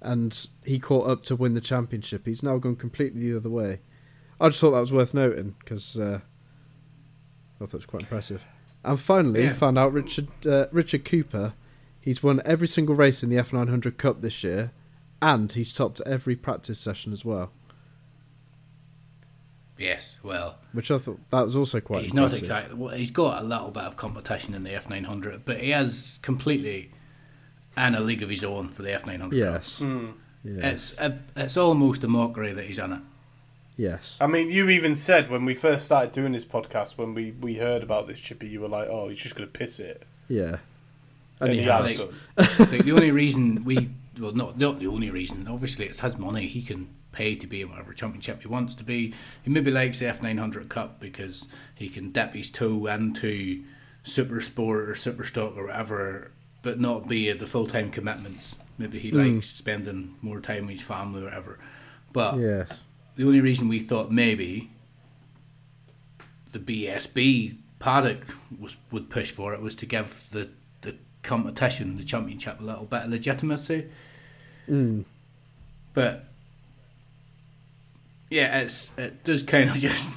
and 0.00 0.46
he 0.64 0.78
caught 0.78 1.08
up 1.08 1.22
to 1.24 1.36
win 1.36 1.54
the 1.54 1.60
championship, 1.60 2.26
he's 2.26 2.42
now 2.42 2.58
gone 2.58 2.76
completely 2.76 3.30
the 3.30 3.36
other 3.36 3.48
way. 3.48 3.80
I 4.40 4.48
just 4.48 4.60
thought 4.60 4.72
that 4.72 4.80
was 4.80 4.92
worth 4.92 5.14
noting 5.14 5.54
because 5.60 5.96
uh, 5.98 6.20
I 7.60 7.64
thought 7.64 7.68
it 7.68 7.72
was 7.74 7.86
quite 7.86 8.02
impressive. 8.02 8.42
And 8.84 8.98
finally, 9.00 9.44
Yeah. 9.44 9.52
found 9.52 9.78
out 9.78 9.92
Richard 9.92 10.26
uh, 10.44 10.66
Richard 10.72 11.04
Cooper. 11.04 11.54
He's 12.00 12.20
won 12.20 12.42
every 12.44 12.66
single 12.66 12.96
race 12.96 13.22
in 13.22 13.30
the 13.30 13.36
F900 13.36 13.96
Cup 13.96 14.20
this 14.22 14.42
year, 14.42 14.72
and 15.22 15.50
he's 15.52 15.72
topped 15.72 16.02
every 16.04 16.36
practice 16.36 16.78
session 16.78 17.12
as 17.14 17.24
well. 17.24 17.50
yes, 19.78 20.18
well, 20.22 20.58
Which 20.72 20.90
I 20.90 20.98
thought 20.98 21.18
that 21.30 21.44
was 21.44 21.56
also 21.56 21.80
quite. 21.80 22.02
he's 22.02 22.14
not 22.14 22.24
impressive. 22.24 22.42
exactly. 22.44 22.74
Well, 22.76 22.94
he's 22.94 23.10
got 23.10 23.42
a 23.42 23.44
little 23.44 23.70
bit 23.70 23.84
of 23.84 23.96
competition 23.96 24.54
in 24.54 24.62
the 24.62 24.70
F900, 24.70 25.42
but 25.44 25.60
he 25.60 25.70
has 25.70 26.18
completely 26.22 26.90
and 27.76 27.96
a 27.96 28.00
league 28.00 28.22
of 28.22 28.28
his 28.28 28.44
own 28.44 28.68
for 28.68 28.82
the 28.82 28.90
F900. 28.90 29.32
Yes. 29.32 29.78
Hmm. 29.78 30.10
Yeah. 30.44 30.68
It's 30.70 30.94
a, 30.98 31.18
it's 31.36 31.56
almost 31.56 32.04
a 32.04 32.08
mockery 32.08 32.52
that 32.52 32.64
he's 32.64 32.78
in 32.78 32.92
it. 32.92 33.00
yes. 33.76 34.16
I 34.20 34.26
mean, 34.26 34.50
you 34.50 34.68
even 34.68 34.94
said 34.94 35.30
when 35.30 35.44
we 35.44 35.54
first 35.54 35.84
started 35.86 36.12
doing 36.12 36.32
this 36.32 36.44
podcast, 36.44 36.98
when 36.98 37.14
we, 37.14 37.30
we 37.32 37.54
heard 37.54 37.82
about 37.82 38.06
this 38.08 38.20
chippy, 38.20 38.48
you 38.48 38.60
were 38.60 38.68
like, 38.68 38.88
"Oh, 38.88 39.08
he's 39.08 39.18
just 39.18 39.36
going 39.36 39.48
to 39.50 39.52
piss 39.58 39.78
it," 39.78 40.02
Yeah. 40.28 40.56
and, 41.40 41.50
And 41.50 41.52
he 41.52 41.58
he 41.60 41.64
has. 41.64 41.86
has. 41.86 42.00
Like- 42.00 42.58
Like, 42.72 42.84
the 42.84 42.92
only 42.92 43.10
reason 43.12 43.64
we 43.64 43.88
well 44.22 44.32
not 44.32 44.56
not 44.56 44.78
the 44.78 44.86
only 44.86 45.10
reason 45.10 45.46
obviously 45.48 45.84
it's 45.86 46.00
his 46.00 46.16
money 46.16 46.46
he 46.46 46.62
can 46.62 46.88
pay 47.10 47.34
to 47.34 47.46
be 47.46 47.60
in 47.60 47.68
whatever 47.68 47.92
championship 47.92 48.40
he 48.40 48.48
wants 48.48 48.74
to 48.74 48.84
be 48.84 49.12
he 49.42 49.50
maybe 49.50 49.70
likes 49.70 49.98
the 49.98 50.06
F900 50.06 50.68
Cup 50.70 50.98
because 51.00 51.46
he 51.74 51.88
can 51.88 52.10
dip 52.12 52.32
his 52.34 52.50
toe 52.50 52.86
into 52.86 53.62
super 54.02 54.40
sport 54.40 54.88
or 54.88 54.94
super 54.94 55.24
stock 55.24 55.56
or 55.56 55.66
whatever 55.66 56.30
but 56.62 56.80
not 56.80 57.08
be 57.08 57.28
at 57.28 57.38
the 57.38 57.46
full-time 57.46 57.90
commitments 57.90 58.54
maybe 58.78 58.98
he 58.98 59.10
Mm. 59.12 59.34
likes 59.34 59.48
spending 59.48 60.14
more 60.22 60.40
time 60.40 60.66
with 60.66 60.76
his 60.76 60.86
family 60.86 61.20
or 61.20 61.24
whatever 61.24 61.58
but 62.12 62.38
Yes. 62.38 62.80
the 63.16 63.26
only 63.26 63.40
reason 63.40 63.68
we 63.68 63.80
thought 63.80 64.10
maybe 64.10 64.70
the 66.52 66.58
BSB 66.58 67.56
paddock 67.78 68.20
was 68.58 68.76
would 68.90 69.10
push 69.10 69.30
for 69.30 69.52
it 69.54 69.60
was 69.60 69.74
to 69.76 69.86
give 69.86 70.28
the 70.32 70.48
the 70.82 70.96
competition, 71.22 71.96
the 71.96 72.04
championship, 72.04 72.60
a 72.60 72.62
little 72.64 72.84
bit 72.84 73.02
of 73.04 73.10
legitimacy. 73.10 73.86
Mm. 74.72 75.04
But 75.94 76.24
yeah, 78.30 78.60
it's 78.60 78.90
it 78.96 79.22
does 79.24 79.42
kind 79.42 79.68
of 79.70 79.76
just 79.78 80.12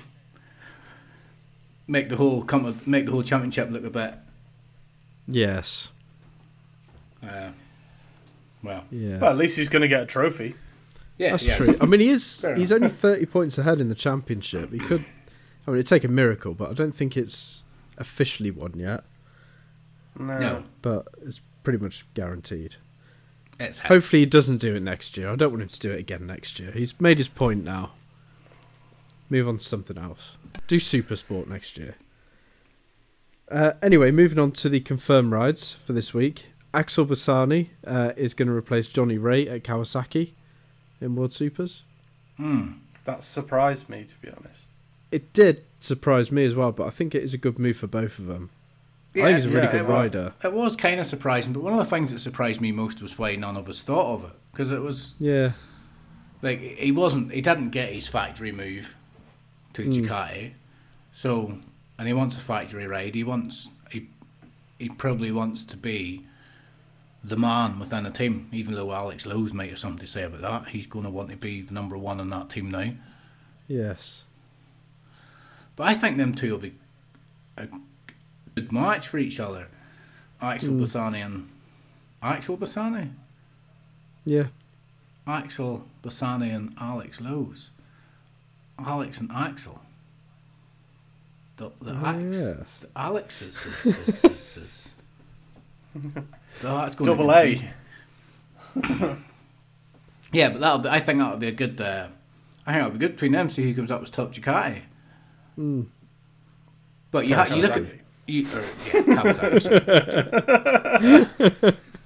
make 1.88 2.10
the 2.10 2.16
whole 2.16 2.44
comp- 2.44 2.88
make 2.88 3.06
the 3.06 3.12
whole 3.12 3.24
championship 3.24 3.70
look 3.70 3.84
a 3.84 3.90
bit 3.90 4.14
Yes. 5.28 5.90
uh, 7.24 7.50
well. 8.64 8.86
Yeah. 8.92 9.18
Well, 9.18 9.32
at 9.32 9.38
least 9.38 9.58
he's 9.58 9.70
going 9.70 9.82
to 9.82 9.88
get 9.88 10.04
a 10.04 10.06
trophy. 10.06 10.56
Yeah, 11.18 11.32
That's 11.32 11.46
yes. 11.48 11.58
true. 11.58 11.76
I 11.82 11.86
mean, 11.86 12.00
he 12.02 12.10
is. 12.10 12.46
He's 12.56 12.72
only 12.72 12.90
thirty 12.90 13.26
points 13.26 13.58
ahead 13.58 13.80
in 13.82 13.90
the 13.90 13.96
championship. 13.96 14.72
He 14.72 14.80
could. 14.80 15.04
I 15.68 15.72
mean, 15.72 15.80
it'd 15.80 15.88
take 15.88 16.04
a 16.04 16.08
miracle, 16.10 16.54
but 16.54 16.70
I 16.70 16.74
don't 16.74 16.96
think 16.96 17.18
it's 17.18 17.64
officially 17.98 18.52
won 18.52 18.74
yet. 18.76 19.04
No. 20.20 20.38
No, 20.38 20.64
But 20.82 21.08
it's 21.26 21.42
pretty 21.64 21.80
much 21.84 22.06
guaranteed. 22.14 22.76
It's 23.60 23.80
Hopefully, 23.80 24.22
he 24.22 24.26
doesn't 24.26 24.58
do 24.58 24.76
it 24.76 24.82
next 24.82 25.16
year. 25.18 25.30
I 25.30 25.36
don't 25.36 25.52
want 25.52 25.64
him 25.64 25.70
to 25.70 25.80
do 25.80 25.92
it 25.92 26.00
again 26.00 26.28
next 26.28 26.60
year. 26.60 26.72
He's 26.72 27.00
made 27.00 27.18
his 27.18 27.28
point 27.28 27.64
now. 27.64 27.92
Move 29.30 29.48
on 29.48 29.58
to 29.58 29.64
something 29.64 29.98
else. 29.98 30.36
Do 30.68 30.78
super 30.78 31.16
sport 31.16 31.48
next 31.48 31.78
year. 31.78 31.96
Uh, 33.50 33.72
anyway, 33.82 34.12
moving 34.12 34.40
on 34.40 34.52
to 34.52 34.70
the 34.70 34.80
confirmed 34.80 35.32
rides 35.32 35.74
for 35.74 35.94
this 35.94 36.14
week. 36.14 36.48
Axel 36.74 37.06
Bassani 37.06 37.70
uh, 37.88 38.12
is 38.18 38.34
going 38.34 38.48
to 38.48 38.54
replace 38.54 38.88
Johnny 38.88 39.18
Rea 39.18 39.48
at 39.48 39.64
Kawasaki 39.64 40.34
in 41.00 41.16
World 41.16 41.34
Supers. 41.34 41.84
Hmm. 42.38 42.74
That 43.06 43.24
surprised 43.24 43.88
me, 43.88 44.04
to 44.04 44.16
be 44.18 44.30
honest. 44.30 44.70
It 45.12 45.32
did 45.32 45.64
surprise 45.80 46.32
me 46.32 46.44
as 46.44 46.56
well, 46.56 46.72
but 46.72 46.88
I 46.88 46.90
think 46.90 47.16
it 47.16 47.24
is 47.24 47.34
a 47.34 47.38
good 47.38 47.60
move 47.60 47.78
for 47.78 47.88
both 47.88 48.20
of 48.20 48.26
them. 48.26 48.50
I 49.24 49.34
think 49.34 49.36
he's 49.38 49.46
a 49.46 49.50
really 49.50 49.62
yeah, 49.66 49.72
good 49.72 49.82
it 49.82 49.84
rider. 49.90 50.34
It 50.44 50.54
was 50.54 50.76
kind 50.76 51.00
of 51.00 51.06
surprising, 51.06 51.54
but 51.54 51.64
one 51.64 51.74
of 51.74 51.80
the 51.80 51.86
things 51.86 52.12
that 52.12 52.20
surprised 52.20 52.62
me 52.62 52.72
most 52.72 53.02
was 53.02 53.18
why 53.18 53.36
none 53.36 53.58
of 53.58 53.70
us 53.70 53.82
thought 53.82 54.14
of 54.16 54.24
it 54.26 54.36
because 54.52 54.72
it 54.72 54.82
was 54.82 55.16
Yeah, 55.20 55.52
like 56.42 56.60
he 56.60 56.92
wasn't 56.92 57.32
he 57.32 57.42
didn't 57.42 57.70
get 57.72 57.94
his 57.94 58.08
factory 58.08 58.52
move 58.52 58.96
to 59.74 59.84
Mm. 59.84 59.94
Ducati, 59.94 60.52
so 61.12 61.58
and 61.98 62.08
he 62.08 62.14
wants 62.14 62.38
a 62.38 62.40
factory 62.42 62.88
ride. 62.88 63.16
He 63.16 63.24
wants 63.24 63.70
he 63.92 64.08
he 64.80 64.90
probably 64.90 65.32
wants 65.32 65.66
to 65.66 65.78
be 65.78 66.26
the 67.24 67.38
man 67.38 67.80
within 67.80 68.06
a 68.06 68.12
team. 68.12 68.50
Even 68.52 68.76
though 68.76 68.94
Alex 68.94 69.26
Lowes 69.26 69.54
might 69.54 69.70
have 69.70 69.80
something 69.80 70.00
to 70.00 70.08
say 70.08 70.24
about 70.24 70.42
that, 70.42 70.68
he's 70.70 70.88
going 70.88 71.06
to 71.06 71.10
want 71.12 71.30
to 71.32 71.36
be 71.38 71.62
the 71.62 71.74
number 71.74 71.98
one 71.98 72.20
in 72.20 72.30
that 72.30 72.50
team 72.50 72.70
now. 72.72 72.92
yes. 73.68 74.24
But 75.76 75.88
I 75.88 75.94
think 75.94 76.16
them 76.18 76.34
two 76.34 76.52
will 76.52 76.60
be 76.60 76.74
a 77.58 77.68
good 78.56 78.72
match 78.72 79.08
for 79.08 79.18
each 79.18 79.40
other. 79.40 79.68
Axel 80.42 80.74
Mm. 80.74 80.82
Bassani 80.82 81.26
and 81.26 81.50
Axel 82.22 82.58
Bassani. 82.58 83.12
Yeah, 84.26 84.48
Axel 85.28 85.86
Bassani 86.04 86.54
and 86.56 86.76
Alex 86.80 87.22
Lowes. 87.22 87.70
Alex 88.80 89.20
and 89.22 89.32
Axel. 89.32 89.82
The, 91.58 91.72
the 91.82 91.92
Oh, 91.94 92.06
Ax, 92.06 92.38
yes. 92.38 92.56
the 92.82 92.90
Alexes. 92.96 93.66
is- 93.66 93.86
is- 93.86 94.26
is- 94.26 94.58
is. 94.58 94.94
That's 96.62 96.96
going 96.96 97.06
Double 97.18 97.28
to 97.28 97.38
A. 97.38 97.74
Yeah, 100.34 100.50
but 100.50 100.60
that'll 100.60 100.80
be, 100.80 100.90
I 100.90 101.00
think 101.00 101.20
that'll 101.20 101.38
be 101.38 101.48
a 101.48 101.52
good. 101.54 101.80
Uh, 101.80 102.08
I 102.68 102.74
think 102.74 102.82
that'll 102.84 102.92
be 102.92 102.98
good 103.00 103.14
between 103.14 103.32
them. 103.32 103.50
See 103.50 103.64
who 103.64 103.74
comes 103.74 103.90
up 103.92 104.04
as 104.04 104.10
top 104.10 104.34
Ducati. 104.34 104.82
Mm. 105.58 105.86
But 107.12 107.28
you, 107.28 107.36
ha- 107.36 107.46
you 107.50 107.62
look 107.62 107.72
at 107.72 107.84
Kawasaki. 107.84 108.00
You. 108.28 108.48
Or, 108.48 108.62
yeah, 108.62 109.02
Kawasaki. 109.02 109.76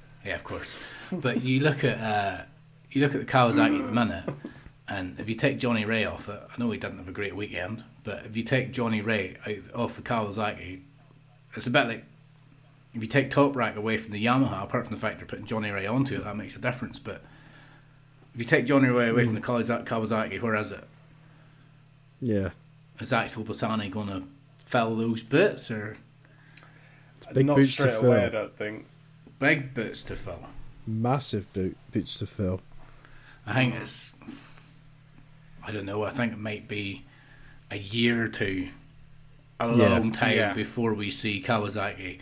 yeah, 0.25 0.35
of 0.35 0.43
course. 0.43 0.77
But 1.11 1.41
you 1.41 1.61
look 1.61 1.83
at 1.83 1.97
uh, 1.99 2.43
you 2.91 3.01
look 3.01 3.15
at 3.15 3.21
the 3.21 3.31
Kawasaki 3.31 3.79
at 3.79 3.85
the 3.87 3.91
minute, 3.93 4.23
and 4.87 5.19
if 5.19 5.29
you 5.29 5.35
take 5.35 5.59
Johnny 5.59 5.85
Rea 5.85 6.05
off 6.05 6.27
it, 6.29 6.39
I 6.39 6.61
know 6.61 6.69
he 6.71 6.77
didn't 6.77 6.97
have 6.97 7.07
a 7.07 7.13
great 7.13 7.35
weekend, 7.35 7.83
but 8.03 8.25
if 8.25 8.35
you 8.35 8.43
take 8.43 8.71
Johnny 8.73 9.01
Rea 9.01 9.37
out, 9.47 9.73
off 9.75 9.95
the 9.95 10.01
Kawasaki, 10.01 10.81
it's 11.55 11.67
a 11.67 11.71
bit 11.71 11.87
like 11.87 12.03
if 12.93 13.01
you 13.01 13.07
take 13.07 13.31
Toprak 13.31 13.75
away 13.75 13.97
from 13.97 14.11
the 14.11 14.23
Yamaha, 14.23 14.63
apart 14.63 14.85
from 14.85 14.95
the 14.95 15.01
fact 15.01 15.17
they're 15.17 15.25
putting 15.27 15.45
Johnny 15.45 15.69
Rea 15.71 15.87
onto 15.87 16.15
it, 16.15 16.23
that 16.23 16.35
makes 16.35 16.55
a 16.55 16.59
difference. 16.59 16.99
But 16.99 17.21
if 18.33 18.39
you 18.39 18.45
take 18.45 18.65
Johnny 18.65 18.89
Rea 18.89 19.09
away 19.09 19.23
from 19.25 19.35
the 19.35 19.41
Kawasaki, 19.41 19.85
Kawasaki, 19.85 20.41
where 20.41 20.55
is 20.55 20.71
it? 20.71 20.83
yeah. 22.21 22.49
Is 22.99 23.13
Axel 23.13 23.45
Bassani 23.45 23.89
going 23.89 24.07
to 24.07 24.23
fill 24.65 24.97
those 24.97 25.21
bits, 25.21 25.71
or 25.71 25.97
Big 27.33 27.45
Not 27.45 27.57
boots 27.57 27.75
to 27.75 27.81
straight 27.83 27.95
away, 27.95 28.25
I 28.25 28.29
don't 28.29 28.55
think. 28.55 28.85
Big 29.39 29.73
boots 29.73 30.03
to 30.03 30.15
fill. 30.15 30.45
Massive 30.87 31.51
boot, 31.53 31.77
boots 31.91 32.15
to 32.15 32.25
fill. 32.27 32.61
I 33.45 33.53
think 33.53 33.75
it's. 33.75 34.13
I 35.65 35.71
don't 35.71 35.85
know. 35.85 36.03
I 36.03 36.09
think 36.09 36.33
it 36.33 36.39
might 36.39 36.67
be 36.67 37.05
a 37.71 37.77
year 37.77 38.23
or 38.23 38.27
two, 38.29 38.69
a 39.59 39.67
Yeah. 39.75 39.89
long 39.89 40.11
time 40.11 40.35
Yeah. 40.35 40.53
before 40.53 40.93
we 40.93 41.11
see 41.11 41.41
Kawasaki 41.41 42.19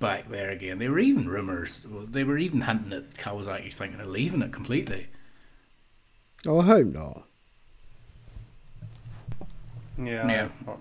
back 0.00 0.28
there 0.30 0.50
again. 0.50 0.78
There 0.78 0.90
were 0.90 0.98
even 0.98 1.28
rumours. 1.28 1.86
They 1.88 2.24
were 2.24 2.38
even 2.38 2.62
hinting 2.62 2.92
at 2.92 3.14
Kawasaki's 3.14 3.74
thinking 3.76 4.00
of 4.00 4.08
leaving 4.08 4.42
it 4.42 4.52
completely. 4.52 5.06
Oh, 6.46 6.60
I 6.60 6.64
hope 6.66 6.86
not. 6.88 7.24
Yeah. 9.96 10.48
Yeah. 10.62 10.76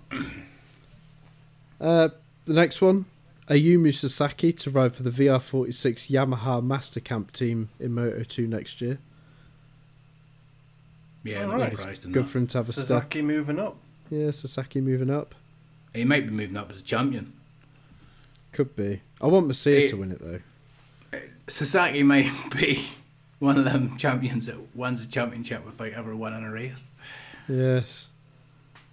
Uh, 1.79 2.09
the 2.45 2.53
next 2.53 2.81
one, 2.81 3.05
Ayumu 3.49 3.93
Sasaki 3.93 4.51
to 4.53 4.69
ride 4.69 4.93
for 4.95 5.03
the 5.03 5.09
VR46 5.09 6.09
Yamaha 6.11 6.63
Master 6.63 6.99
Camp 6.99 7.31
team 7.31 7.69
in 7.79 7.93
Moto 7.93 8.23
2 8.23 8.47
next 8.47 8.81
year. 8.81 8.99
Yeah, 11.23 11.43
I'm 11.43 11.51
Alright. 11.51 11.71
not 11.71 11.77
surprised 11.77 12.05
in 12.05 12.11
Good 12.11 12.25
that. 12.25 12.29
for 12.29 12.37
him 12.39 12.47
to 12.47 12.57
have 12.57 12.69
a 12.69 12.73
step. 12.73 12.85
Sasaki 12.85 13.21
moving 13.21 13.59
up. 13.59 13.77
Yeah, 14.09 14.31
Sasaki 14.31 14.81
moving 14.81 15.09
up. 15.09 15.35
He 15.93 16.03
might 16.03 16.25
be 16.25 16.31
moving 16.31 16.57
up 16.57 16.69
as 16.71 16.79
a 16.81 16.83
champion. 16.83 17.33
Could 18.51 18.75
be. 18.75 19.01
I 19.21 19.27
want 19.27 19.47
Masia 19.47 19.89
to 19.89 19.97
win 19.97 20.11
it 20.11 20.19
though. 20.21 21.19
Sasaki 21.47 22.03
might 22.03 22.29
be 22.57 22.85
one 23.39 23.57
of 23.57 23.65
them 23.65 23.97
champions 23.97 24.47
that 24.47 24.75
wins 24.75 25.03
a 25.05 25.07
championship 25.07 25.65
without 25.65 25.91
ever 25.93 26.15
winning 26.15 26.43
a 26.43 26.51
race. 26.51 26.87
Yes. 27.47 28.07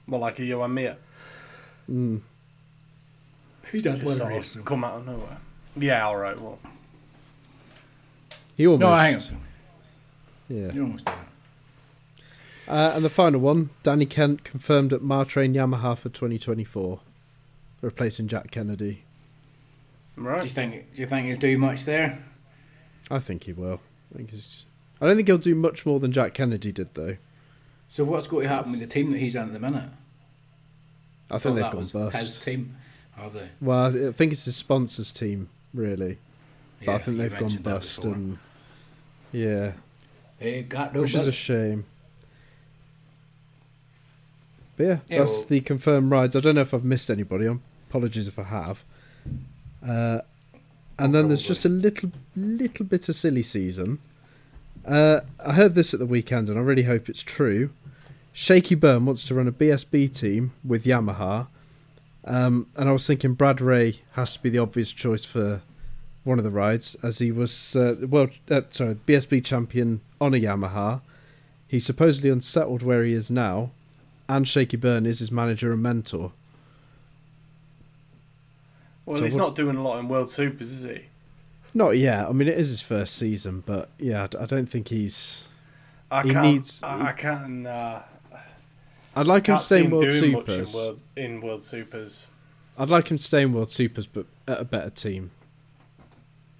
Well, 0.07 0.21
like 0.21 0.39
a 0.39 0.47
Joan 0.47 0.75
Mir. 0.75 0.97
Mm. 1.91 2.21
He 3.75 3.81
does 3.83 3.99
Just 4.01 4.17
sort 4.19 4.57
of 4.57 4.65
come 4.65 4.85
out 4.85 4.99
of 4.99 5.07
nowhere. 5.07 5.39
Yeah, 5.77 6.07
alright, 6.07 6.41
well. 6.41 6.59
He 8.57 8.67
almost. 8.67 8.81
No, 8.81 8.95
hang 8.95 9.17
on. 9.17 9.23
Yeah. 10.49 10.73
You 10.73 10.83
almost 10.83 11.05
did. 11.05 11.15
Uh, 12.69 12.93
and 12.95 13.05
the 13.05 13.11
final 13.11 13.41
one, 13.41 13.71
Danny 13.83 14.07
Kent 14.07 14.45
confirmed 14.45 14.93
at 14.93 15.03
Mar-Train 15.03 15.53
Yamaha 15.55 15.99
for 15.99 16.09
2024, 16.09 17.01
replacing 17.83 18.29
Jack 18.29 18.51
Kennedy. 18.51 19.03
Right. 20.17 20.35
Do 20.37 20.39
you 20.39 20.43
Right. 20.45 20.51
think? 20.51 20.95
Do 20.95 21.03
you 21.03 21.07
think 21.09 21.27
he'll 21.27 21.37
do 21.37 21.59
much 21.59 21.85
there? 21.85 22.25
I 23.11 23.19
think 23.19 23.45
he 23.45 23.53
will. 23.53 23.81
I 24.15 24.17
think 24.19 24.31
he's. 24.31 24.65
I 25.01 25.07
don't 25.07 25.17
think 25.17 25.29
he'll 25.29 25.37
do 25.37 25.55
much 25.57 25.85
more 25.85 25.99
than 25.99 26.13
Jack 26.13 26.33
Kennedy 26.35 26.71
did 26.73 26.95
though. 26.95 27.17
So 27.91 28.05
what's 28.05 28.29
going 28.29 28.45
to 28.45 28.49
happen 28.49 28.71
with 28.71 28.81
the 28.81 28.87
team 28.87 29.11
that 29.11 29.19
he's 29.19 29.35
in 29.35 29.43
at 29.43 29.53
the 29.53 29.59
minute? 29.59 29.91
I 31.31 31.35
thought 31.35 31.43
think 31.43 31.55
they've 31.57 31.65
that 31.65 31.73
gone 31.73 31.81
was 31.81 31.93
bust. 31.93 32.17
His 32.17 32.39
team, 32.41 32.77
are 33.19 33.31
they? 33.31 33.49
Well, 33.61 34.09
I 34.09 34.13
think 34.13 34.33
it's 34.33 34.45
his 34.45 34.57
sponsors 34.57 35.13
team 35.13 35.49
really, 35.73 36.19
but 36.85 36.95
I 36.95 36.99
think 36.99 37.19
they've 37.19 37.39
gone 37.39 37.57
bust 37.59 38.05
and 38.05 38.39
yeah, 39.33 39.73
They 40.39 40.63
got 40.63 40.95
no 40.95 41.03
which 41.03 41.15
is 41.15 41.27
a 41.27 41.33
shame. 41.33 41.85
But 44.77 44.85
yeah, 44.85 44.99
Yeah, 45.09 45.19
that's 45.19 45.33
well- 45.33 45.45
the 45.49 45.61
confirmed 45.61 46.11
rides. 46.11 46.35
I 46.37 46.41
don't 46.41 46.55
know 46.57 46.61
if 46.61 46.75
I've 46.75 46.85
missed 46.85 47.11
anybody. 47.11 47.47
Um, 47.47 47.63
Apologies 47.91 48.27
if 48.27 48.39
I 48.41 48.43
have. 48.45 48.83
Uh, 49.87 50.21
and 50.99 51.15
then 51.15 51.29
there's 51.29 51.43
just 51.45 51.65
a 51.65 51.69
little, 51.69 52.11
little 52.35 52.85
bit 52.85 53.09
of 53.09 53.15
silly 53.15 53.43
season. 53.45 54.01
Uh, 54.85 55.21
I 55.39 55.53
heard 55.53 55.75
this 55.75 55.95
at 55.95 56.01
the 56.01 56.07
weekend, 56.07 56.49
and 56.49 56.59
I 56.59 56.63
really 56.63 56.83
hope 56.83 57.09
it's 57.09 57.23
true. 57.23 57.71
Shakey 58.33 58.75
Byrne 58.75 59.07
wants 59.07 59.23
to 59.27 59.35
run 59.37 59.47
a 59.47 59.53
BSB 59.53 60.09
team 60.13 60.53
with 60.65 60.85
Yamaha, 60.85 61.47
um, 62.27 62.67
and 62.77 62.89
I 62.89 62.93
was 62.93 63.07
thinking 63.07 63.35
Brad 63.35 63.61
Ray 63.61 64.01
has 64.13 64.33
to 64.35 64.43
be 64.43 64.51
the 64.51 64.59
obvious 64.59 64.91
choice 64.93 65.25
for 65.25 65.61
one 66.25 66.39
of 66.39 66.45
the 66.45 66.51
rides, 66.51 66.97
as 67.03 67.19
he 67.19 67.31
was 67.31 67.77
uh, 67.77 67.97
well, 68.09 68.29
uh, 68.51 68.63
sorry, 68.71 68.95
BSB 68.95 69.45
champion 69.45 70.01
on 70.21 70.33
a 70.35 70.39
Yamaha. 70.39 71.01
He's 71.69 71.85
supposedly 71.85 72.31
unsettled 72.31 72.83
where 72.83 73.05
he 73.05 73.13
is 73.13 73.31
now, 73.31 73.71
and 74.29 74.47
Shakey 74.49 74.77
Byrne 74.77 75.07
is 75.07 75.19
his 75.19 75.31
manager 75.33 75.73
and 75.73 75.83
mentor. 75.83 76.33
Well, 79.07 79.19
So 79.19 79.25
he's 79.25 79.35
what- 79.35 79.41
not 79.41 79.57
doing 79.57 79.77
a 79.77 79.83
lot 79.83 79.99
in 79.99 80.09
World 80.09 80.31
Supers, 80.31 80.73
is 80.73 80.83
he? 80.83 81.07
Not 81.75 81.99
yet. 81.99 82.27
I 82.29 82.33
mean, 82.33 82.49
it 82.49 82.57
is 82.57 82.69
his 82.69 82.81
first 82.81 83.17
season, 83.17 83.63
but 83.67 83.89
yeah, 83.99 84.29
I 84.39 84.47
don't 84.47 84.67
think 84.71 84.89
he's. 84.89 85.45
I 86.11 86.23
He 86.23 86.31
can't. 86.31 86.47
needs- 86.47 86.83
I, 86.83 87.09
I 87.09 87.13
can't. 87.13 87.67
Uh, 87.67 88.03
I'd 89.17 89.27
like 89.27 89.47
him 89.47 89.57
can't 89.57 89.61
to 89.61 89.65
stay 89.67 89.85
in 89.85 89.91
World 89.91 90.05
doing 90.05 90.33
much 90.33 90.49
in 90.49 90.55
Supers. 90.67 90.75
World, 90.75 91.01
in 91.17 91.41
World 91.41 91.63
Supers. 91.63 92.27
I'd 92.77 92.89
like 92.89 93.11
him 93.11 93.17
to 93.17 93.23
stay 93.23 93.43
in 93.43 93.53
World 93.53 93.71
Supers, 93.71 94.07
but 94.07 94.27
at 94.49 94.61
a 94.61 94.65
better 94.65 94.91
team. 94.91 95.31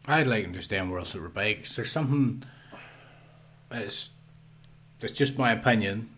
I'd 0.07 0.27
like 0.27 0.45
him 0.45 0.53
to 0.53 0.63
stay 0.63 0.79
on 0.79 0.91
World 0.91 1.07
Superbikes. 1.07 1.75
There's 1.75 1.91
something. 1.91 2.45
It's. 3.71 4.11
It's 5.01 5.13
just 5.13 5.37
my 5.37 5.53
opinion, 5.53 6.09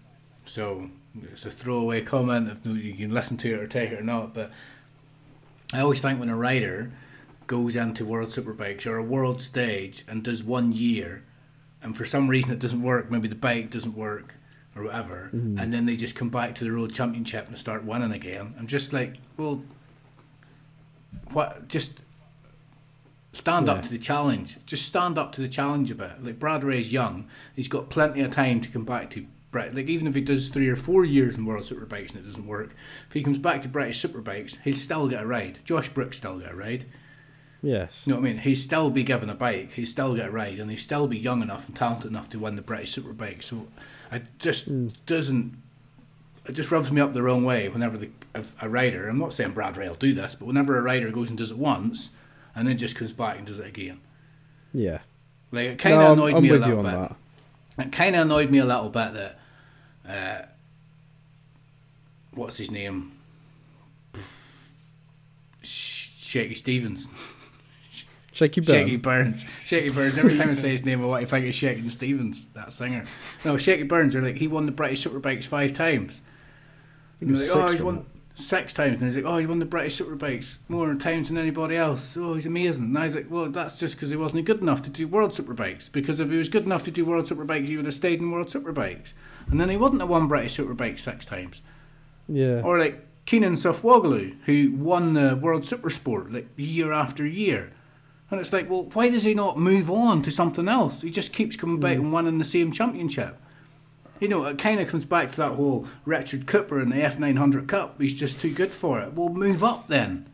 so 0.45 0.91
it's 1.33 1.45
a 1.45 1.51
throwaway 1.51 2.03
comment. 2.03 2.49
If 2.49 2.65
you 2.67 2.95
can 2.95 3.13
listen 3.13 3.37
to 3.39 3.53
it 3.53 3.59
or 3.59 3.67
take 3.67 3.91
it 3.91 3.99
or 3.99 4.03
not, 4.03 4.33
but 4.33 4.53
I 5.73 5.81
always 5.81 6.01
think 6.01 6.21
when 6.21 6.29
a 6.29 6.37
rider 6.37 6.93
goes 7.49 7.75
into 7.75 8.05
World 8.05 8.29
Superbikes 8.29 8.87
or 8.87 8.97
a 8.97 9.03
world 9.03 9.43
stage 9.43 10.05
and 10.07 10.23
does 10.23 10.45
one 10.45 10.71
year, 10.71 11.25
and 11.83 11.97
for 11.97 12.05
some 12.05 12.29
reason 12.29 12.53
it 12.53 12.61
doesn't 12.61 12.83
work, 12.83 13.11
maybe 13.11 13.27
the 13.27 13.35
bike 13.35 13.71
doesn't 13.71 13.97
work 13.97 14.35
or 14.77 14.85
whatever, 14.85 15.31
mm. 15.35 15.61
and 15.61 15.73
then 15.73 15.87
they 15.87 15.97
just 15.97 16.15
come 16.15 16.29
back 16.29 16.55
to 16.57 16.65
the 16.65 16.73
Road 16.73 16.93
Championship 16.93 17.49
and 17.49 17.57
start 17.57 17.85
winning 17.85 18.13
again. 18.13 18.55
I'm 18.59 18.67
just 18.67 18.93
like, 18.93 19.15
well, 19.37 19.63
what? 21.33 21.69
Just 21.69 22.01
stand 23.33 23.67
Yeah. 23.67 23.75
up 23.75 23.83
to 23.85 23.91
the 23.91 23.99
challenge. 23.99 24.59
Just 24.67 24.87
stand 24.87 25.19
up 25.19 25.33
to 25.33 25.41
the 25.41 25.49
challenge 25.49 25.91
a 25.91 25.95
bit. 25.95 26.25
Like 26.25 26.39
Brad 26.39 26.65
Ray's 26.65 26.93
young, 26.93 27.29
he's 27.55 27.69
got 27.69 27.91
plenty 27.91 28.21
of 28.23 28.31
time 28.31 28.61
to 28.61 28.69
come 28.69 28.85
back 28.85 29.11
to 29.11 29.27
Brett. 29.51 29.75
Like 29.75 29.89
even 29.89 30.07
if 30.07 30.15
he 30.15 30.21
does 30.21 30.49
three 30.49 30.69
or 30.69 30.77
four 30.77 31.05
years 31.05 31.37
in 31.37 31.47
World 31.47 31.65
Superbikes 31.65 32.11
and 32.11 32.19
it 32.21 32.27
doesn't 32.27 32.47
work, 32.47 32.75
if 33.09 33.15
he 33.15 33.23
comes 33.23 33.39
back 33.39 33.63
to 33.63 33.69
British 33.69 34.03
Superbikes, 34.03 34.59
he'll 34.65 34.77
still 34.77 35.09
get 35.09 35.23
a 35.23 35.27
ride. 35.27 35.59
Josh 35.65 35.89
Brooks 35.89 36.19
still 36.19 36.39
get 36.39 36.53
a 36.53 36.57
ride. 36.57 36.87
Yes. 37.63 38.01
You 38.05 38.13
know 38.13 38.21
what 38.21 38.29
I 38.29 38.33
mean? 38.33 38.39
He'd 38.43 38.57
still 38.57 38.91
be 38.91 39.03
given 39.03 39.31
a 39.31 39.35
bike, 39.35 39.73
he'd 39.73 39.87
still 39.87 40.15
get 40.15 40.29
a 40.29 40.31
ride, 40.31 40.61
and 40.61 40.71
he'd 40.71 40.77
still 40.77 41.07
be 41.07 41.19
young 41.19 41.43
enough 41.43 41.67
and 41.67 41.75
talented 41.75 42.11
enough 42.11 42.29
to 42.31 42.39
win 42.39 42.55
the 42.55 42.63
British 42.63 42.95
Superbike. 42.95 43.43
So 43.43 43.67
it 44.13 44.23
just 44.39 44.69
doesn't. 45.07 45.57
It 46.47 46.53
just 46.53 46.71
rubs 46.71 46.91
me 46.93 47.01
up 47.01 47.13
the 47.13 47.23
wrong 47.23 47.45
way 47.45 47.69
whenever 47.69 47.97
the 47.97 48.11
if 48.35 48.55
a 48.63 48.69
rider. 48.69 49.09
I'm 49.09 49.19
not 49.19 49.33
saying 49.33 49.53
Brad 49.53 49.77
Ray 49.77 49.89
will 49.89 49.97
do 49.97 50.15
this, 50.15 50.35
but 50.35 50.47
whenever 50.47 50.79
a 50.79 50.83
rider 50.83 51.11
goes 51.11 51.29
and 51.29 51.39
does 51.39 51.51
it 51.51 51.59
once, 51.59 52.11
and 52.55 52.69
then 52.69 52.77
just 52.79 52.95
comes 52.95 53.13
back 53.13 53.39
and 53.39 53.47
does 53.47 53.59
it 53.59 53.67
again, 53.67 54.01
Yeah. 54.73 54.99
like 55.51 55.67
it 55.67 55.79
kind 55.79 55.95
of 55.97 56.01
No, 56.01 56.07
I'm, 56.07 56.13
annoyed 56.13 56.35
I'm 56.37 56.43
me 56.43 56.49
a 56.51 56.53
little 56.59 56.79
on 56.79 56.85
bit. 56.85 57.17
that. 57.77 57.87
It 57.87 57.93
kind 57.93 58.15
of 58.17 58.23
annoyed 58.23 58.51
me 58.51 58.59
a 58.59 58.65
little 58.65 58.91
bit 58.91 59.13
that. 59.15 59.39
Uh, 60.09 60.47
what's 62.33 62.59
his 62.59 62.71
name? 62.71 63.13
Shaky 65.63 66.55
Stevens. 66.55 67.09
Shakey 68.37 68.61
Byrne. 68.61 68.75
Shakey 68.75 68.97
Byrnes. 68.97 69.45
Shakey 69.65 69.89
Byrnes. 69.89 70.19
Every 70.19 70.37
time 70.37 70.51
I 70.51 70.53
say 70.53 70.73
his 70.73 70.85
name, 70.85 71.03
I 71.03 71.07
want 71.07 71.23
to 71.23 71.27
think 71.27 71.49
of 71.49 71.55
Shaky 71.55 71.89
Stevens, 71.89 72.49
that 72.49 72.71
singer. 72.71 73.07
No, 73.47 73.57
Shakey 73.57 73.85
Byrnes 73.85 74.15
are 74.15 74.21
like 74.21 74.37
he 74.37 74.47
won 74.47 74.67
the 74.67 74.73
British 74.73 75.07
Superbikes 75.07 75.47
five 75.47 75.73
times. 75.73 76.21
think 77.19 77.31
it 77.31 77.33
was 77.33 77.47
You're 77.47 77.57
like, 77.57 77.65
oh, 77.65 77.73
he's 77.73 77.83
won 77.83 78.07
six 78.35 78.75
times, 78.75 78.97
and 78.97 79.05
he's 79.05 79.17
like, 79.17 79.25
oh, 79.25 79.39
he 79.39 79.47
won 79.47 79.59
the 79.59 79.65
British 79.65 79.99
Superbikes 79.99 80.59
more 80.69 80.95
times 80.97 81.29
than 81.29 81.39
anybody 81.39 81.77
else. 81.77 82.15
Oh, 82.19 82.35
he's 82.35 82.45
amazing. 82.45 82.85
And 82.85 82.99
I 82.99 83.05
was 83.05 83.15
like, 83.15 83.31
well, 83.31 83.49
that's 83.49 83.79
just 83.79 83.95
because 83.95 84.11
he 84.11 84.17
wasn't 84.17 84.45
good 84.45 84.61
enough 84.61 84.83
to 84.83 84.91
do 84.91 85.09
World 85.09 85.31
Superbikes. 85.31 85.91
Because 85.91 86.21
if 86.21 86.31
he 86.31 86.37
was 86.37 86.51
good 86.51 86.67
enough 86.67 86.85
to 86.85 86.91
do 86.91 87.07
World 87.07 87.25
Superbikes, 87.25 87.69
he 87.69 87.77
would 87.77 87.87
have 87.87 87.95
stayed 87.95 88.21
in 88.21 88.31
World 88.31 88.49
Superbikes, 88.49 89.15
and 89.51 89.59
then 89.59 89.71
he 89.71 89.79
wouldn't 89.79 90.03
have 90.03 90.11
won 90.11 90.29
British 90.29 90.59
Superbikes 90.59 91.01
six 91.01 91.25
times. 91.25 91.63
Yeah. 92.29 92.61
Or 92.63 92.79
like 92.79 93.03
Kenan 93.25 93.55
Sofuoglu, 93.55 94.37
who 94.45 94.73
won 94.73 95.15
the 95.15 95.37
World 95.37 95.63
Supersport 95.63 96.35
like 96.35 96.49
year 96.59 96.93
after 96.93 97.27
year. 97.27 97.73
And 98.31 98.41
it's 98.41 98.53
like, 98.53 98.69
well, 98.69 98.85
why 98.93 99.09
does 99.09 99.25
he 99.25 99.35
not 99.35 99.59
move 99.59 99.91
on 99.91 100.23
to 100.23 100.33
something 100.33 100.69
else? 100.69 101.03
He 101.03 101.11
just 101.11 101.33
keeps 101.33 101.55
coming 101.55 101.79
back 101.79 101.97
mm. 101.97 102.03
and 102.03 102.13
winning 102.13 102.39
the 102.39 102.45
same 102.45 102.73
championship. 102.73 103.37
You 104.19 104.29
know, 104.29 104.45
it 104.47 104.59
kind 104.59 104.81
of 104.81 104.89
comes 104.89 105.05
back 105.05 105.31
to 105.31 105.37
that 105.37 105.53
whole 105.53 105.87
Richard 106.05 106.47
Cooper 106.47 106.81
and 106.81 106.91
the 106.91 106.97
F900 106.97 107.69
Cup. 107.69 108.01
He's 108.01 108.19
just 108.19 108.41
too 108.41 108.53
good 108.53 108.73
for 108.73 109.01
it. 109.01 109.13
Well, 109.13 109.29
move 109.29 109.63
up 109.63 109.89
then. 109.89 110.27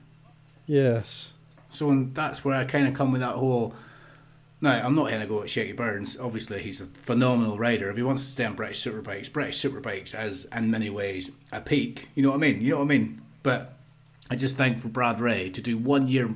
Yes. 0.66 1.34
So 1.70 1.90
and 1.90 2.14
that's 2.14 2.44
where 2.44 2.58
I 2.58 2.64
kind 2.64 2.86
of 2.86 2.94
come 2.94 3.12
with 3.12 3.20
that 3.20 3.34
whole. 3.34 3.74
Now, 4.60 4.80
I'm 4.86 4.94
not 4.94 5.08
going 5.08 5.20
to 5.20 5.26
go 5.26 5.42
at 5.42 5.50
Shakey 5.50 5.72
Byrnes. 5.72 6.16
Obviously, 6.18 6.62
he's 6.62 6.80
a 6.80 6.86
phenomenal 6.86 7.58
rider. 7.58 7.90
If 7.90 7.96
he 7.96 8.02
wants 8.04 8.24
to 8.24 8.30
stay 8.30 8.44
on 8.44 8.54
British 8.54 8.82
Superbikes, 8.84 9.32
British 9.32 9.60
Superbikes 9.60 10.14
is, 10.24 10.46
in 10.56 10.70
many 10.70 10.88
ways, 10.88 11.32
a 11.50 11.60
peak. 11.60 12.08
You 12.14 12.22
know 12.22 12.30
what 12.30 12.36
I 12.36 12.38
mean? 12.38 12.60
You 12.60 12.70
know 12.70 12.78
what 12.78 12.84
I 12.84 12.88
mean? 12.88 13.20
But 13.42 13.74
I 14.30 14.36
just 14.36 14.56
think 14.56 14.78
for 14.78 14.88
Brad 14.88 15.20
Ray 15.20 15.50
to 15.50 15.60
do 15.60 15.76
one 15.76 16.06
year 16.06 16.32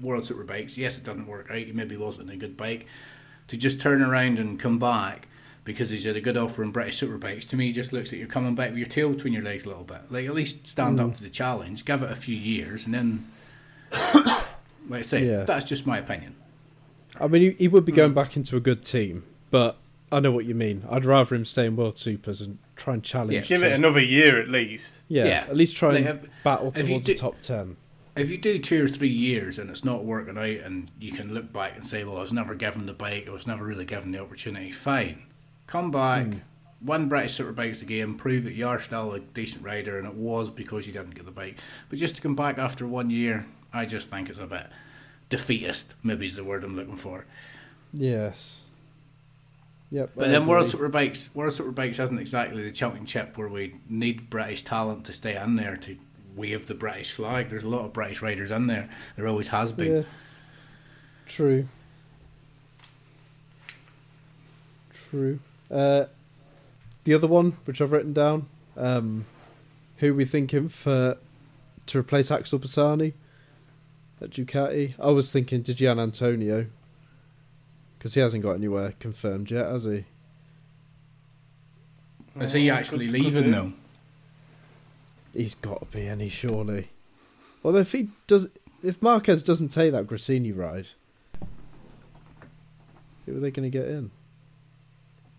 World 0.00 0.24
Superbikes, 0.24 0.76
yes, 0.76 0.98
it 0.98 1.04
doesn't 1.04 1.26
work 1.26 1.48
out. 1.50 1.58
He 1.58 1.72
maybe 1.72 1.96
wasn't 1.96 2.30
a 2.30 2.36
good 2.36 2.56
bike. 2.56 2.86
To 3.48 3.56
just 3.56 3.80
turn 3.80 4.00
around 4.02 4.38
and 4.38 4.58
come 4.60 4.78
back 4.78 5.26
because 5.64 5.90
he's 5.90 6.04
had 6.04 6.16
a 6.16 6.20
good 6.20 6.36
offer 6.36 6.62
in 6.62 6.70
British 6.70 7.00
Superbikes, 7.00 7.46
to 7.48 7.56
me, 7.56 7.72
just 7.72 7.92
looks 7.92 8.10
like 8.12 8.18
you're 8.18 8.28
coming 8.28 8.54
back 8.54 8.70
with 8.70 8.78
your 8.78 8.88
tail 8.88 9.10
between 9.10 9.32
your 9.32 9.42
legs 9.42 9.64
a 9.64 9.68
little 9.68 9.84
bit. 9.84 10.00
Like, 10.10 10.26
at 10.26 10.34
least 10.34 10.66
stand 10.66 10.98
up 11.00 11.16
to 11.16 11.22
the 11.22 11.28
challenge, 11.30 11.84
give 11.84 12.02
it 12.02 12.10
a 12.10 12.16
few 12.16 12.36
years, 12.36 12.86
and 12.86 12.94
then, 12.94 13.24
like 14.88 15.00
I 15.00 15.02
say, 15.02 15.26
Yeah. 15.26 15.44
that's 15.44 15.64
just 15.68 15.86
my 15.86 15.98
opinion. 15.98 16.34
I 17.20 17.26
mean, 17.26 17.42
he, 17.42 17.50
he 17.52 17.68
would 17.68 17.84
be 17.84 17.92
Hmm. 17.92 17.96
going 17.96 18.14
back 18.14 18.36
into 18.36 18.56
a 18.56 18.60
good 18.60 18.84
team, 18.84 19.24
but 19.50 19.76
I 20.12 20.20
know 20.20 20.30
what 20.32 20.44
you 20.44 20.54
mean. 20.54 20.84
I'd 20.90 21.04
rather 21.04 21.34
him 21.34 21.44
stay 21.44 21.66
in 21.66 21.76
World 21.76 21.98
Supers 21.98 22.40
and 22.40 22.58
try 22.76 22.94
and 22.94 23.02
challenge. 23.02 23.32
Yeah. 23.34 23.40
Give 23.42 23.62
it 23.62 23.72
another 23.72 24.00
year 24.00 24.40
at 24.40 24.48
least. 24.48 25.00
yeah, 25.08 25.24
Yeah. 25.24 25.44
at 25.48 25.56
least 25.56 25.76
try 25.76 25.90
Like, 25.90 25.98
and 26.06 26.08
if- 26.24 26.30
battle 26.44 26.70
towards 26.72 27.06
do- 27.06 27.12
the 27.12 27.18
top 27.18 27.40
ten. 27.40 27.76
If 28.20 28.30
you 28.30 28.38
do 28.38 28.58
two 28.58 28.84
or 28.84 28.88
three 28.88 29.08
years 29.08 29.58
and 29.58 29.70
it's 29.70 29.84
not 29.84 30.04
working 30.04 30.36
out 30.36 30.64
and 30.66 30.90
you 30.98 31.12
can 31.12 31.32
look 31.32 31.52
back 31.52 31.76
and 31.76 31.86
say, 31.86 32.04
well, 32.04 32.18
I 32.18 32.20
was 32.20 32.32
never 32.32 32.54
given 32.54 32.86
the 32.86 32.92
bike, 32.92 33.28
I 33.28 33.32
was 33.32 33.46
never 33.46 33.64
really 33.64 33.84
given 33.84 34.12
the 34.12 34.20
opportunity, 34.20 34.70
fine. 34.70 35.22
Come 35.66 35.90
back, 35.90 36.26
hmm. 36.26 36.38
win 36.82 37.08
British 37.08 37.38
Superbikes 37.38 37.82
again, 37.82 38.16
prove 38.16 38.44
that 38.44 38.54
you 38.54 38.68
are 38.68 38.80
still 38.80 39.12
a 39.12 39.20
decent 39.20 39.64
rider 39.64 39.98
and 39.98 40.06
it 40.06 40.14
was 40.14 40.50
because 40.50 40.86
you 40.86 40.92
didn't 40.92 41.14
get 41.14 41.24
the 41.24 41.30
bike. 41.30 41.58
But 41.88 41.98
just 41.98 42.16
to 42.16 42.22
come 42.22 42.36
back 42.36 42.58
after 42.58 42.86
one 42.86 43.10
year, 43.10 43.46
I 43.72 43.86
just 43.86 44.08
think 44.08 44.28
it's 44.28 44.38
a 44.38 44.46
bit 44.46 44.66
defeatist, 45.30 45.94
maybe 46.02 46.26
is 46.26 46.36
the 46.36 46.44
word 46.44 46.64
I'm 46.64 46.76
looking 46.76 46.96
for. 46.96 47.24
Yes. 47.92 48.62
Yep. 49.90 50.10
But 50.14 50.28
then 50.28 50.46
World. 50.46 50.70
Superbikes, 50.70 51.34
World 51.34 51.52
Superbikes 51.52 52.00
isn't 52.00 52.18
exactly 52.18 52.62
the 52.62 52.70
championship 52.70 53.36
where 53.36 53.48
we 53.48 53.76
need 53.88 54.30
British 54.30 54.62
talent 54.62 55.04
to 55.06 55.12
stay 55.12 55.36
in 55.36 55.56
there 55.56 55.76
to 55.78 55.96
wave 56.36 56.66
the 56.66 56.74
British 56.74 57.12
flag. 57.12 57.48
There's 57.48 57.64
a 57.64 57.68
lot 57.68 57.84
of 57.84 57.92
British 57.92 58.22
riders 58.22 58.50
in 58.50 58.66
there. 58.66 58.88
There 59.16 59.26
always 59.26 59.48
has 59.48 59.72
been. 59.72 59.96
Yeah. 59.96 60.02
True. 61.26 61.68
True. 64.92 65.40
Uh, 65.70 66.06
the 67.04 67.14
other 67.14 67.26
one, 67.26 67.56
which 67.64 67.80
I've 67.80 67.92
written 67.92 68.12
down, 68.12 68.46
um, 68.76 69.26
who 69.98 70.14
we 70.14 70.24
thinking 70.24 70.68
for 70.68 71.16
to 71.86 71.98
replace 71.98 72.30
Axel 72.30 72.58
Bassani 72.58 73.14
at 74.20 74.30
Ducati? 74.30 74.94
I 74.98 75.10
was 75.10 75.30
thinking 75.32 75.62
Giannantonio 75.74 76.68
because 77.98 78.14
he 78.14 78.20
hasn't 78.20 78.42
got 78.42 78.52
anywhere 78.52 78.94
confirmed 78.98 79.50
yet, 79.50 79.66
has 79.66 79.84
he? 79.84 80.04
Is 82.40 82.52
he 82.52 82.70
Uh, 82.70 82.74
actually 82.76 83.06
could- 83.06 83.14
could 83.16 83.24
leaving 83.24 83.50
do. 83.52 83.72
He's 85.34 85.54
got 85.54 85.80
to 85.80 85.96
be 85.96 86.06
any 86.06 86.28
surely. 86.28 86.88
Although 87.64 87.78
if 87.80 87.92
he 87.92 88.08
does, 88.26 88.48
if 88.82 89.00
Marquez 89.02 89.42
doesn't 89.42 89.68
take 89.68 89.92
that 89.92 90.06
Gresini 90.06 90.56
ride, 90.56 90.88
who 93.26 93.36
are 93.36 93.40
they 93.40 93.50
going 93.50 93.70
to 93.70 93.78
get 93.78 93.86
in? 93.88 94.10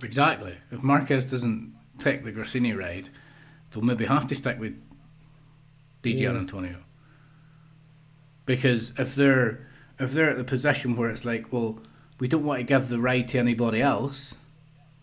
Exactly. 0.04 0.56
If 0.71 0.82
Marquez 0.84 1.25
doesn't 1.25 1.75
take 1.99 2.23
the 2.23 2.32
Gresini 2.32 2.77
ride, 2.77 3.10
they'll 3.71 3.84
maybe 3.84 4.06
have 4.06 4.27
to 4.30 4.36
stick 4.36 4.60
with 4.60 4.80
DJ 6.04 6.21
Yeah. 6.21 6.32
Antonio. 6.32 6.77
Because 8.45 8.93
if 8.97 9.15
they're 9.15 9.67
if 9.99 10.13
they're 10.13 10.32
at 10.32 10.38
the 10.38 10.43
position 10.43 10.95
where 10.95 11.10
it's 11.12 11.25
like, 11.25 11.51
well, 11.54 11.80
we 12.19 12.27
don't 12.27 12.43
want 12.43 12.60
to 12.60 12.63
give 12.63 12.89
the 12.89 12.99
ride 12.99 13.27
to 13.30 13.38
anybody 13.38 13.82
else, 13.82 14.34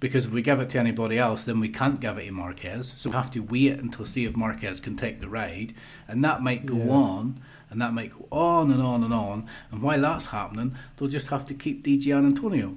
because 0.00 0.26
if 0.26 0.32
we 0.32 0.42
give 0.42 0.61
it 0.61 0.68
to 0.70 0.78
anybody 0.78 1.18
else, 1.18 1.42
then 1.44 1.61
we 1.61 1.68
can't 1.68 2.00
give 2.00 2.18
it 2.18 2.26
to 2.26 2.32
Marquez. 2.32 2.92
So 2.96 3.11
we 3.11 3.16
have 3.16 3.30
to 3.32 3.40
wait 3.40 3.72
until 3.78 4.04
see 4.04 4.24
if 4.24 4.37
Marquez 4.37 4.80
can 4.80 4.96
take 4.96 5.20
the 5.20 5.28
ride, 5.28 5.74
and 6.06 6.24
that 6.24 6.42
might 6.42 6.66
go 6.66 6.76
Yeah. 6.76 6.90
on, 6.90 7.40
and 7.70 7.80
that 7.80 7.92
might 7.92 8.12
go 8.12 8.26
on 8.30 8.70
and 8.70 8.80
on 8.82 9.02
and 9.04 9.12
on. 9.12 9.46
And 9.70 9.82
while 9.82 10.00
that's 10.00 10.26
happening, 10.26 10.74
they'll 10.96 11.08
just 11.08 11.28
have 11.28 11.44
to 11.46 11.54
keep 11.54 11.82
Di 11.82 11.98
Giannantonio 11.98 12.76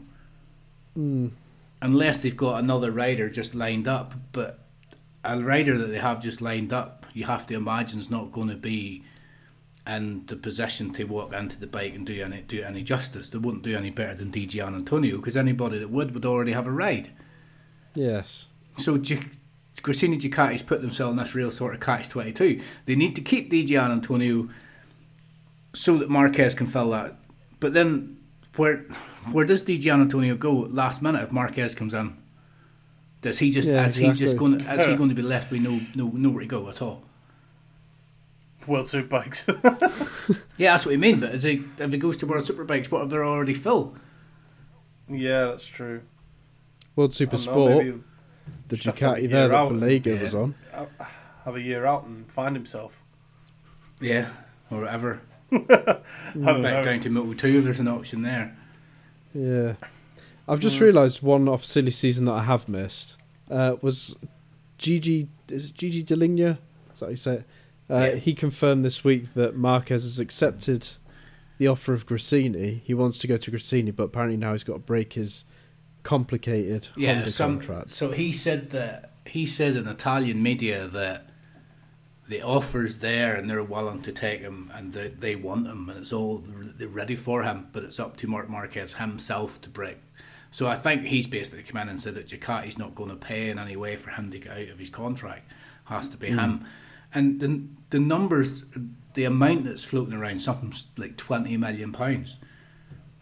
Mm, 0.98 1.32
unless 1.82 2.22
they've 2.22 2.36
got 2.36 2.62
another 2.62 2.92
rider 2.92 3.30
just 3.30 3.56
lined 3.56 3.88
up. 3.88 4.14
But 4.34 4.60
a 5.24 5.40
rider 5.40 5.78
that 5.78 5.88
they 5.88 6.00
have 6.00 6.22
just 6.22 6.42
lined 6.42 6.74
up, 6.74 7.06
you 7.14 7.26
have 7.26 7.46
to 7.48 7.54
imagine 7.54 8.00
is 8.00 8.10
not 8.10 8.32
going 8.32 8.50
to 8.50 8.56
be 8.56 9.04
in 9.96 10.26
the 10.28 10.36
possession 10.36 10.92
to 10.94 11.04
walk 11.06 11.34
into 11.34 11.60
the 11.60 11.68
bike 11.68 11.94
and 11.96 12.06
do 12.06 12.22
any 12.24 12.42
do 12.42 12.62
any 12.64 12.84
justice. 12.84 13.30
They 13.30 13.38
wouldn't 13.40 13.64
do 13.64 13.76
any 13.76 13.90
better 13.90 14.14
than 14.14 14.32
Di 14.32 14.48
Giannantonio 14.48 15.16
because 15.18 15.36
anybody 15.38 15.80
that 15.80 15.90
would 15.90 16.14
would 16.14 16.26
already 16.26 16.52
have 16.54 16.68
a 16.68 16.72
ride. 16.72 17.12
yes. 17.96 18.48
So 18.78 18.98
G- 18.98 19.20
Gresini 19.78 20.20
Ducati's 20.20 20.62
put 20.64 20.82
themselves 20.82 21.12
in 21.18 21.18
this 21.24 21.36
real 21.36 21.52
sort 21.52 21.74
of 21.74 21.80
catch 21.82 22.08
twenty 22.10 22.32
two. 22.32 22.62
They 22.86 22.96
need 22.96 23.16
to 23.16 23.22
keep 23.22 23.50
Di 23.50 23.66
Giannantonio 23.66 24.50
so 25.74 25.98
that 25.98 26.10
Marquez 26.10 26.54
can 26.56 26.68
fill 26.68 26.92
that. 26.92 27.18
But 27.60 27.74
then 27.74 28.18
where 28.56 28.78
where 29.32 29.46
does 29.46 29.62
Di 29.64 29.78
Giannantonio 29.80 30.38
go 30.38 30.52
last 30.54 31.02
minute 31.02 31.24
if 31.24 31.32
Marquez 31.32 31.74
comes 31.76 31.94
in? 31.94 32.18
Does 33.22 33.40
he 33.40 33.52
just 33.52 33.68
Yeah, 33.70 33.86
is 33.88 33.96
he 33.96 34.12
just 34.14 34.38
going 34.38 34.58
to, 34.58 34.74
is 34.74 34.86
he 34.88 34.96
going 34.96 35.10
to 35.10 35.16
be 35.16 35.22
left 35.22 35.52
with 35.52 35.62
no 35.62 35.80
no 35.96 36.10
nowhere 36.14 36.42
to 36.42 36.48
go 36.48 36.70
at 36.70 36.82
all? 36.82 37.04
World 38.68 38.86
Superbikes. 38.88 39.48
Yeah, 40.58 40.74
that's 40.74 40.86
what 40.86 40.94
I 40.94 40.98
mean. 40.98 41.20
But 41.20 41.34
is 41.34 41.42
he, 41.44 41.64
if 41.80 41.92
he 41.92 41.98
goes 41.98 42.18
to 42.18 42.28
World 42.28 42.46
Superbikes, 42.46 42.92
what 42.92 43.04
if 43.04 43.10
they're 43.10 43.26
already 43.26 43.56
full? 43.56 43.96
yeah, 45.10 45.46
that's 45.48 45.68
true. 45.68 46.02
World 46.96 47.14
Super 47.14 47.36
I 47.36 47.40
know, 47.40 47.44
Sport, 47.44 47.72
maybe 47.86 48.00
the 48.68 48.76
just 48.76 48.86
have 48.86 48.96
to 49.00 49.06
have 49.06 49.14
a 49.14 49.18
Ducati 49.18 49.22
year 49.22 49.30
there 49.32 49.48
that 49.48 49.56
out. 49.56 49.72
Bulega 49.72 50.06
Yeah. 50.06 50.22
was 50.22 50.36
on. 50.36 50.56
have 51.46 51.56
a 51.56 51.62
year 51.62 51.86
out 51.86 52.06
and 52.06 52.32
find 52.32 52.56
himself. 52.56 53.02
Yeah, 54.00 54.30
or 54.70 54.82
whatever. 54.82 55.22
I 55.52 55.58
don't 55.58 56.62
Back 56.62 56.64
know. 56.64 56.84
down 56.84 57.00
to 57.02 57.10
Moto 57.10 57.34
two, 57.34 57.58
if 57.60 57.64
there's 57.64 57.80
an 57.80 57.88
option 57.88 58.22
there. 58.22 58.56
Yeah. 59.34 59.74
I've 60.48 60.60
just 60.60 60.78
Mm. 60.78 60.82
realised 60.82 61.22
one 61.24 61.48
off 61.48 61.64
silly 61.64 61.92
season 61.92 62.26
that 62.26 62.34
I 62.34 62.44
have 62.44 62.68
missed 62.70 63.18
uh, 63.50 63.76
was 63.82 64.16
Gigi. 64.78 65.28
Is 65.50 65.66
it 65.66 65.74
Gigi 65.74 66.04
Dall'Igna? 66.04 66.58
Is 66.94 67.00
that 67.00 67.06
how 67.06 67.10
you 67.10 67.16
say 67.18 67.34
it? 67.36 67.46
Uh, 67.92 68.00
Yeah. 68.14 68.16
He 68.16 68.34
confirmed 68.34 68.86
this 68.86 69.04
week 69.04 69.34
that 69.34 69.56
Marquez 69.56 70.04
has 70.04 70.18
accepted 70.20 70.88
the 71.58 71.68
offer 71.68 71.94
of 71.94 72.06
Gresini. 72.08 72.82
He 72.84 72.94
wants 72.94 73.18
to 73.20 73.28
go 73.28 73.38
to 73.38 73.52
Gresini, 73.52 73.96
but 73.96 74.04
apparently 74.04 74.38
now 74.38 74.54
he's 74.54 74.64
got 74.64 74.74
to 74.74 74.80
break 74.80 75.14
his 75.14 75.44
complicated 76.04 76.88
Yeah, 76.96 77.16
Honda 77.16 77.32
some, 77.32 77.60
contract. 77.60 77.92
so 77.92 78.12
he 78.12 78.32
said 78.32 78.72
that 78.72 79.12
he 79.28 79.46
said 79.46 79.76
in 79.76 79.88
Italian 79.88 80.42
media 80.42 80.88
that 80.88 81.28
the 82.28 82.42
offer's 82.42 82.98
there 83.00 83.36
and 83.36 83.48
they're 83.50 83.64
willing 83.64 84.02
to 84.02 84.12
take 84.12 84.40
him 84.42 84.72
and 84.74 84.94
they, 84.94 85.10
they 85.10 85.36
want 85.36 85.68
him 85.68 85.90
and 85.90 86.00
it's 86.00 86.12
all 86.12 86.44
they're 86.78 86.88
ready 86.88 87.16
for 87.16 87.44
him, 87.44 87.68
but 87.72 87.84
it's 87.84 88.00
up 88.00 88.18
to 88.18 88.28
Mark 88.28 88.50
Marquez 88.50 88.96
himself 88.96 89.62
to 89.62 89.70
break. 89.70 89.98
So 90.50 90.68
I 90.68 90.76
think 90.76 91.04
he's 91.04 91.28
basically 91.28 91.64
come 91.64 91.82
in 91.82 91.90
and 91.90 92.02
said 92.02 92.16
that 92.16 92.28
Ducati's 92.28 92.78
not 92.80 92.96
going 92.96 93.10
to 93.10 93.16
pay 93.16 93.50
in 93.50 93.60
any 93.60 93.76
way 93.76 93.96
for 93.96 94.10
him 94.10 94.32
to 94.32 94.40
get 94.40 94.52
out 94.52 94.70
of 94.70 94.80
his 94.80 94.90
contract. 94.90 95.52
Has 95.86 96.10
to 96.10 96.18
be 96.18 96.28
him. 96.28 96.66
And 97.14 97.40
the 97.40 97.64
the 97.90 98.00
numbers, 98.00 98.64
the 99.14 99.26
amount 99.26 99.66
that's 99.66 99.84
floating 99.84 100.14
around, 100.14 100.42
something 100.42 100.74
like 100.98 101.18
twenty 101.18 101.58
million 101.58 101.92
pounds 101.92 102.38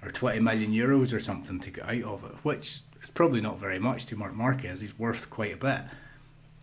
or 0.02 0.12
20 0.12 0.40
million 0.40 0.72
euros 0.72 1.14
or 1.14 1.20
something 1.20 1.60
to 1.60 1.72
get 1.72 1.84
out 1.84 2.04
of 2.04 2.24
it, 2.24 2.36
which 2.44 2.82
is 3.04 3.10
probably 3.14 3.42
not 3.42 3.60
very 3.60 3.80
much 3.80 4.06
to 4.08 4.16
Mark 4.16 4.34
Marquez. 4.34 4.80
He's 4.80 4.98
worth 4.98 5.30
quite 5.30 5.54
a 5.54 5.58
bit. 5.58 5.82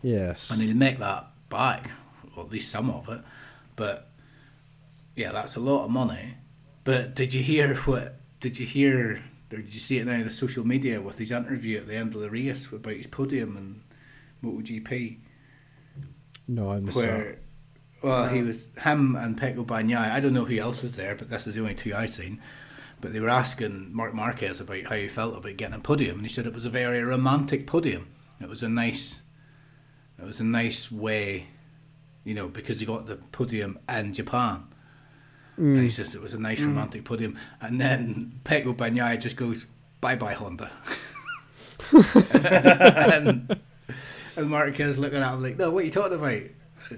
Yes. 0.02 0.50
And 0.50 0.62
he'll 0.62 0.76
make 0.76 0.98
that 0.98 1.26
back, 1.48 1.90
or 2.36 2.44
at 2.44 2.50
least 2.50 2.70
some 2.70 2.90
of 2.90 3.08
it. 3.08 3.20
But 3.74 4.08
yeah, 5.14 5.32
that's 5.32 5.56
a 5.56 5.60
lot 5.60 5.84
of 5.84 5.90
money. 5.90 6.34
But 6.84 7.14
did 7.14 7.34
you 7.34 7.42
hear 7.42 7.76
what? 7.76 8.20
Did 8.40 8.58
you 8.58 8.66
hear, 8.66 9.22
or 9.52 9.58
did 9.58 9.74
you 9.74 9.80
see 9.80 9.98
it 9.98 10.06
now 10.06 10.12
in 10.12 10.24
the 10.24 10.30
social 10.30 10.66
media 10.66 11.00
with 11.00 11.18
his 11.18 11.30
interview 11.30 11.78
at 11.78 11.86
the 11.86 11.96
end 11.96 12.14
of 12.14 12.20
the 12.20 12.30
race 12.30 12.70
about 12.70 12.94
his 12.94 13.06
podium 13.06 13.56
and 13.56 13.82
MotoGP? 14.44 15.18
No, 16.48 16.70
I 16.70 16.80
missed 16.80 16.98
that. 16.98 17.06
where 17.06 17.38
well 18.02 18.28
he 18.28 18.42
was 18.42 18.68
him 18.82 19.16
and 19.16 19.38
Pecco 19.38 19.64
Bagnaia. 19.64 20.10
I 20.12 20.20
don't 20.20 20.34
know 20.34 20.44
who 20.44 20.58
else 20.58 20.82
was 20.82 20.96
there 20.96 21.14
but 21.14 21.30
this 21.30 21.46
is 21.46 21.54
the 21.54 21.60
only 21.60 21.74
two 21.74 21.94
I 21.94 22.06
seen. 22.06 22.40
But 23.00 23.12
they 23.12 23.20
were 23.20 23.28
asking 23.28 23.94
Mark 23.94 24.14
Marquez 24.14 24.60
about 24.60 24.84
how 24.84 24.96
he 24.96 25.08
felt 25.08 25.36
about 25.36 25.56
getting 25.56 25.76
a 25.76 25.80
podium 25.80 26.18
and 26.18 26.26
he 26.26 26.32
said 26.32 26.46
it 26.46 26.54
was 26.54 26.64
a 26.64 26.70
very 26.70 27.02
romantic 27.02 27.66
podium. 27.66 28.08
It 28.40 28.48
was 28.48 28.62
a 28.62 28.68
nice 28.68 29.22
it 30.18 30.24
was 30.24 30.40
a 30.40 30.44
nice 30.44 30.90
way 30.90 31.48
you 32.24 32.34
know 32.34 32.48
because 32.48 32.80
he 32.80 32.86
got 32.86 33.06
the 33.06 33.16
podium 33.16 33.78
in 33.88 34.12
Japan. 34.12 34.68
And 35.56 35.78
he 35.78 35.86
mm. 35.86 35.90
says 35.90 36.14
it 36.14 36.20
was 36.20 36.34
a 36.34 36.38
nice 36.38 36.60
mm. 36.60 36.66
romantic 36.66 37.04
podium. 37.04 37.38
And 37.62 37.80
then 37.80 38.40
Pecco 38.44 38.74
Bagnaia 38.74 39.18
just 39.18 39.36
goes 39.36 39.66
bye 40.00 40.16
bye 40.16 40.34
Honda. 40.34 40.70
And, 41.92 43.60
and 44.36 44.50
Marquez 44.50 44.98
looking 44.98 45.18
at 45.18 45.34
him 45.34 45.42
like, 45.42 45.56
no, 45.56 45.70
what 45.70 45.82
are 45.82 45.86
you 45.86 45.92
talking 45.92 46.18
about? 46.18 46.42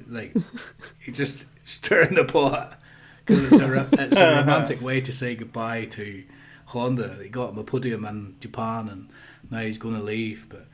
Like, 0.08 0.34
he 0.98 1.12
just 1.12 1.46
stirring 1.64 2.14
the 2.14 2.24
pot 2.24 2.80
because 3.24 3.52
it's 3.52 3.62
a 3.62 3.88
it's 3.92 4.16
a 4.16 4.36
romantic 4.36 4.80
way 4.80 5.00
to 5.00 5.12
say 5.12 5.34
goodbye 5.34 5.86
to 5.86 6.24
Honda. 6.66 7.18
He 7.22 7.28
got 7.28 7.50
him 7.50 7.58
a 7.58 7.64
podium 7.64 8.04
in 8.04 8.36
Japan, 8.40 8.88
and 8.88 9.08
now 9.50 9.60
he's 9.60 9.78
going 9.78 9.94
to 9.94 10.02
leave. 10.02 10.46
But 10.48 10.66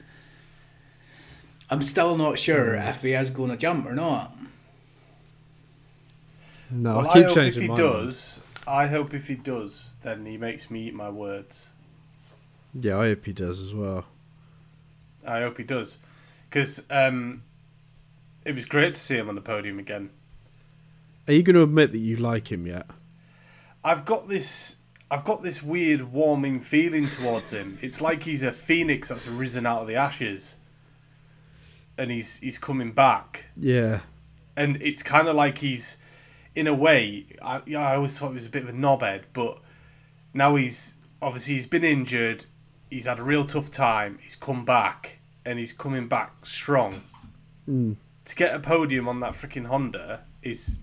I'm 1.70 1.82
still 1.82 2.16
not 2.16 2.38
sure 2.38 2.74
mm. 2.74 2.88
if 2.88 3.02
he 3.02 3.12
is 3.12 3.30
going 3.30 3.50
to 3.50 3.56
jump 3.56 3.86
or 3.86 3.94
not. 3.94 4.36
No, 6.70 6.98
well, 6.98 7.10
I 7.10 7.12
keep 7.12 7.24
hope 7.24 7.34
changing 7.34 7.62
if 7.62 7.62
he 7.62 7.68
my 7.68 7.76
does, 7.76 8.42
I 8.66 8.86
hope 8.86 9.14
if 9.14 9.28
he 9.28 9.34
does, 9.34 9.94
then 10.02 10.24
he 10.24 10.36
makes 10.36 10.70
me 10.70 10.88
eat 10.88 10.94
my 10.94 11.10
words. 11.10 11.68
Yeah, 12.72 12.98
I 12.98 13.08
hope 13.08 13.26
he 13.26 13.32
does 13.32 13.60
as 13.60 13.72
well. 13.74 14.04
I 15.26 15.40
hope 15.40 15.58
he 15.58 15.64
does, 15.64 15.98
because 16.54 16.84
um, 16.88 17.42
it 18.44 18.54
was 18.54 18.64
great 18.64 18.94
to 18.94 19.00
see 19.00 19.16
him 19.16 19.28
on 19.28 19.34
the 19.34 19.40
podium 19.40 19.80
again. 19.80 20.10
Are 21.26 21.32
you 21.32 21.42
going 21.42 21.56
to 21.56 21.62
admit 21.62 21.90
that 21.90 21.98
you 21.98 22.14
like 22.14 22.52
him 22.52 22.64
yet? 22.64 22.86
I've 23.82 24.04
got 24.04 24.28
this. 24.28 24.76
I've 25.10 25.24
got 25.24 25.42
this 25.42 25.64
weird 25.64 26.12
warming 26.12 26.60
feeling 26.60 27.08
towards 27.08 27.50
him. 27.50 27.76
It's 27.82 28.00
like 28.00 28.22
he's 28.22 28.44
a 28.44 28.52
phoenix 28.52 29.08
that's 29.08 29.26
risen 29.26 29.66
out 29.66 29.82
of 29.82 29.88
the 29.88 29.96
ashes, 29.96 30.58
and 31.98 32.08
he's 32.08 32.38
he's 32.38 32.58
coming 32.58 32.92
back. 32.92 33.46
Yeah. 33.56 34.00
And 34.56 34.80
it's 34.80 35.02
kind 35.02 35.26
of 35.26 35.34
like 35.34 35.58
he's, 35.58 35.98
in 36.54 36.68
a 36.68 36.74
way, 36.74 37.26
I, 37.42 37.62
yeah, 37.66 37.84
I 37.84 37.96
always 37.96 38.16
thought 38.16 38.28
he 38.28 38.34
was 38.34 38.46
a 38.46 38.50
bit 38.50 38.62
of 38.62 38.68
a 38.68 38.72
knobhead, 38.72 39.22
but 39.32 39.58
now 40.32 40.54
he's 40.54 40.94
obviously 41.20 41.54
he's 41.54 41.66
been 41.66 41.82
injured. 41.82 42.44
He's 42.90 43.06
had 43.06 43.18
a 43.18 43.24
real 43.24 43.44
tough 43.44 43.72
time. 43.72 44.20
He's 44.22 44.36
come 44.36 44.64
back, 44.64 45.18
and 45.44 45.58
he's 45.58 45.72
coming 45.72 46.08
back 46.08 46.46
strong. 46.46 47.02
Mm. 47.68 47.96
To 48.26 48.36
get 48.36 48.54
a 48.54 48.58
podium 48.58 49.08
on 49.08 49.20
that 49.20 49.32
freaking 49.32 49.66
Honda 49.66 50.22
is 50.42 50.80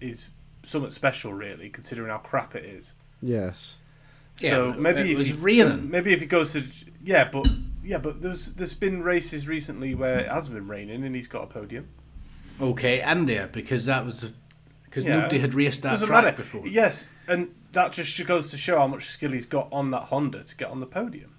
is 0.00 0.28
somewhat 0.62 0.92
special, 0.92 1.32
really, 1.32 1.68
considering 1.70 2.10
how 2.10 2.18
crap 2.18 2.54
it 2.54 2.64
is. 2.64 2.94
Yes. 3.20 3.76
So 4.34 4.70
but 4.72 4.80
maybe 4.80 5.00
it 5.00 5.10
if 5.12 5.18
was 5.18 5.26
he, 5.28 5.32
raining. 5.34 5.90
Maybe 5.90 6.12
if 6.12 6.20
he 6.20 6.26
goes 6.26 6.52
to 6.52 6.62
yeah, 7.02 7.28
but 7.30 7.48
yeah, 7.82 7.98
but 7.98 8.20
there's 8.20 8.52
there's 8.52 8.74
been 8.74 9.02
races 9.02 9.48
recently 9.48 9.94
where 9.94 10.18
it 10.20 10.28
hasn't 10.30 10.54
been 10.54 10.68
raining 10.68 11.04
and 11.04 11.14
he's 11.16 11.28
got 11.28 11.44
a 11.44 11.46
podium. 11.46 11.88
Okay, 12.60 13.00
and 13.00 13.28
there 13.28 13.48
because 13.48 13.86
that 13.86 14.04
was 14.04 14.32
because 14.84 15.04
Yeah. 15.04 15.16
nobody 15.18 15.38
had 15.38 15.54
raced 15.54 15.82
that 15.82 15.90
Doesn't 15.90 16.08
track 16.08 16.24
matter. 16.24 16.36
before. 16.36 16.66
Yes, 16.66 17.08
and 17.26 17.54
that 17.72 17.92
just 17.92 18.24
goes 18.26 18.50
to 18.50 18.56
show 18.56 18.78
how 18.78 18.86
much 18.86 19.06
skill 19.06 19.32
he's 19.32 19.46
got 19.46 19.68
on 19.72 19.90
that 19.90 20.04
Honda 20.04 20.44
to 20.44 20.56
get 20.56 20.68
on 20.70 20.80
the 20.80 20.86
podium. 20.86 21.32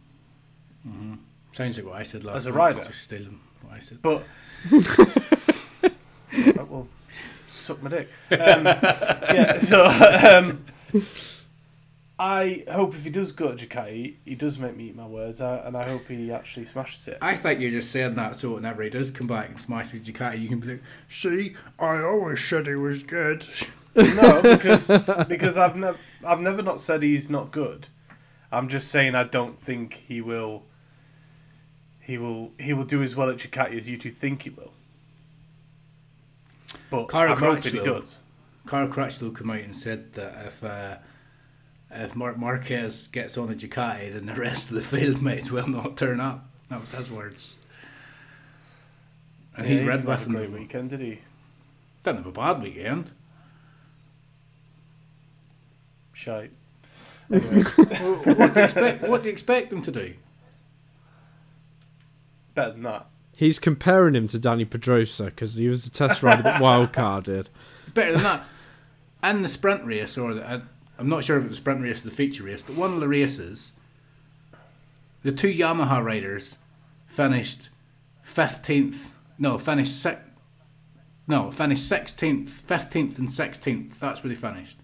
Sounds 1.57 1.75
like 1.75 1.87
what 1.87 1.95
I 1.95 2.03
said 2.03 2.23
last 2.23 2.35
As 2.37 2.45
a 2.45 2.53
rider. 2.53 2.83
Just 2.83 3.01
stealing 3.01 3.39
what 3.63 3.73
I 3.73 3.79
said. 3.79 3.99
But 3.99 4.21
Right, 6.55 6.67
well, 6.69 6.87
suck 7.47 7.81
my 7.81 7.89
dick. 7.89 8.09
Um, 8.29 8.65
yeah, 8.65 9.57
so 9.57 9.83
um, 9.83 10.63
I 12.19 12.63
hope 12.71 12.93
if 12.93 13.05
he 13.05 13.09
does 13.09 13.31
go 13.31 13.55
to 13.55 13.65
Ducati, 13.67 14.17
he 14.23 14.35
does 14.35 14.59
make 14.59 14.77
me 14.77 14.89
eat 14.89 14.95
my 14.95 15.07
words, 15.07 15.41
uh, 15.41 15.63
and 15.65 15.75
I 15.75 15.89
hope 15.89 16.07
he 16.07 16.31
actually 16.31 16.65
smashes 16.65 17.07
it. 17.07 17.17
I 17.23 17.35
think 17.35 17.59
you're 17.59 17.71
just 17.71 17.89
saying 17.89 18.13
that 18.13 18.35
so 18.35 18.53
whenever 18.53 18.83
he 18.83 18.91
does 18.91 19.09
come 19.09 19.25
back 19.25 19.49
and 19.49 19.59
smash 19.59 19.93
with 19.93 20.05
Ducati, 20.05 20.39
you 20.39 20.49
can 20.49 20.59
be 20.59 20.67
like, 20.67 20.83
"See, 21.09 21.55
I 21.79 22.03
always 22.03 22.43
said 22.47 22.67
he 22.67 22.75
was 22.75 23.01
good." 23.01 23.47
No, 23.95 24.43
because 24.43 24.89
because 25.27 25.57
I've 25.57 25.75
never 25.75 25.97
I've 26.23 26.39
never 26.39 26.61
not 26.61 26.79
said 26.79 27.01
he's 27.01 27.31
not 27.31 27.49
good. 27.49 27.87
I'm 28.51 28.67
just 28.67 28.89
saying 28.89 29.15
I 29.15 29.23
don't 29.23 29.59
think 29.59 29.93
he 30.07 30.21
will. 30.21 30.61
He 32.07 32.17
will 32.17 32.53
he 32.57 32.71
will 32.71 32.85
do 32.85 33.03
as 33.03 33.17
well 33.17 33.29
at 33.29 33.35
Ducati 33.35 33.75
as 33.75 33.89
you 33.89 33.97
two 33.97 34.11
think 34.11 34.43
he 34.43 34.49
will. 34.49 34.71
But 36.89 37.07
Carl 37.09 37.33
I'm 37.33 37.37
hoping 37.37 37.73
he 37.73 37.79
does. 37.79 38.19
Cal 38.65 38.87
Crutchlow 38.87 39.37
came 39.37 39.49
out 39.49 39.59
and 39.59 39.75
said 39.75 40.13
that 40.13 40.45
if 40.45 40.63
uh, 40.63 40.99
if 41.91 42.15
Mark 42.15 42.37
Marquez 42.37 43.07
gets 43.07 43.37
on 43.37 43.51
a 43.51 43.55
Ducati, 43.55 44.13
then 44.13 44.25
the 44.25 44.35
rest 44.35 44.69
of 44.69 44.75
the 44.75 44.81
field 44.97 45.21
might 45.21 45.39
as 45.39 45.51
well 45.51 45.67
not 45.67 45.97
turn 45.97 46.21
up. 46.21 46.49
That 46.69 46.79
was 46.79 46.93
his 46.93 47.11
words. 47.11 47.57
And 49.57 49.65
Yeah, 49.65 49.73
he's 49.73 49.81
he 49.81 49.87
red 49.89 49.95
didn't 49.97 50.07
with 50.07 50.27
a 50.27 50.29
great 50.29 50.45
him. 50.45 50.53
weekend, 50.53 50.89
did 50.91 51.01
he? 51.01 51.19
Didn't 52.05 52.19
have 52.19 52.27
a 52.27 52.31
bad 52.31 52.61
weekend. 52.61 53.11
Shite. 56.13 56.51
what, 57.27 57.41
do 57.43 57.49
you 57.49 58.63
expect, 58.63 59.01
what 59.03 59.21
do 59.23 59.27
you 59.27 59.33
expect 59.33 59.73
him 59.73 59.81
to 59.81 59.91
do? 59.91 60.13
Better 62.57 62.71
than 62.71 62.83
that. 62.83 63.05
He's 63.33 63.59
comparing 63.59 64.15
him 64.15 64.27
to 64.29 64.39
Dani 64.39 64.67
Pedrosa 64.67 65.25
because 65.25 65.53
he 65.53 65.69
was 65.69 65.83
the 65.83 65.91
test 65.91 66.23
rider 66.23 66.41
that 66.41 66.59
Wildcard 66.59 67.25
did. 67.25 67.49
Better 67.93 68.13
than 68.13 68.23
that. 68.23 68.45
And 69.21 69.45
the 69.45 69.49
sprint 69.49 69.85
race, 69.85 70.17
or 70.17 70.33
the, 70.33 70.49
uh, 70.49 70.61
I'm 70.97 71.07
not 71.07 71.23
sure 71.23 71.37
if 71.37 71.43
it 71.45 71.49
was 71.49 71.59
the 71.59 71.61
sprint 71.61 71.83
race 71.83 72.01
or 72.01 72.09
the 72.09 72.15
feature 72.15 72.41
race, 72.41 72.63
but 72.63 72.75
one 72.75 72.93
of 72.93 72.99
the 72.99 73.07
races, 73.07 73.73
the 75.21 75.31
two 75.31 75.53
Yamaha 75.53 76.03
riders 76.03 76.57
finished 77.05 77.69
15th. 78.25 79.09
No, 79.37 79.59
finished 79.59 80.01
six. 80.01 80.19
No, 81.27 81.51
finished 81.51 81.87
16th, 81.87 82.49
15th, 82.49 83.19
and 83.19 83.29
16th. 83.29 83.99
That's 83.99 84.23
where 84.23 84.29
they 84.29 84.35
finished. 84.35 84.79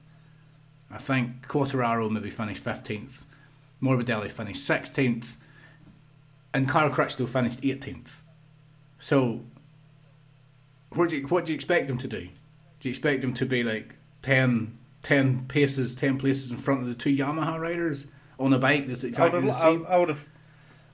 I 0.91 0.99
think 0.99 1.47
Quartararo 1.47 2.07
maybe 2.07 2.29
finished 2.29 2.63
15th. 2.63 3.23
Morbidelli 3.81 4.29
finished 4.29 4.61
16th. 4.61 5.37
And 6.53 6.69
Cal 6.69 6.89
Crutchlow 6.89 7.27
finished 7.27 7.61
18th. 7.61 8.21
So, 8.99 9.41
what 10.91 11.09
do 11.09 11.17
you, 11.17 11.27
what 11.27 11.45
do 11.45 11.51
you 11.51 11.55
expect 11.55 11.87
them 11.87 11.97
to 11.97 12.07
do? 12.07 12.21
Do 12.79 12.89
you 12.89 12.91
expect 12.91 13.21
them 13.21 13.33
to 13.35 13.45
be 13.45 13.63
like 13.63 13.95
10, 14.21 14.77
10 15.01 15.45
paces, 15.47 15.95
10 15.95 16.17
places 16.17 16.51
in 16.51 16.57
front 16.57 16.81
of 16.81 16.87
the 16.87 16.93
two 16.93 17.15
Yamaha 17.15 17.59
riders 17.59 18.05
on 18.39 18.53
a 18.53 18.59
bike 18.59 18.87
that's 18.87 19.03
exactly 19.03 19.41
the 19.41 19.53
same? 19.53 19.85
I, 19.87 19.93
I 19.93 19.97
would 19.97 20.09
have 20.09 20.27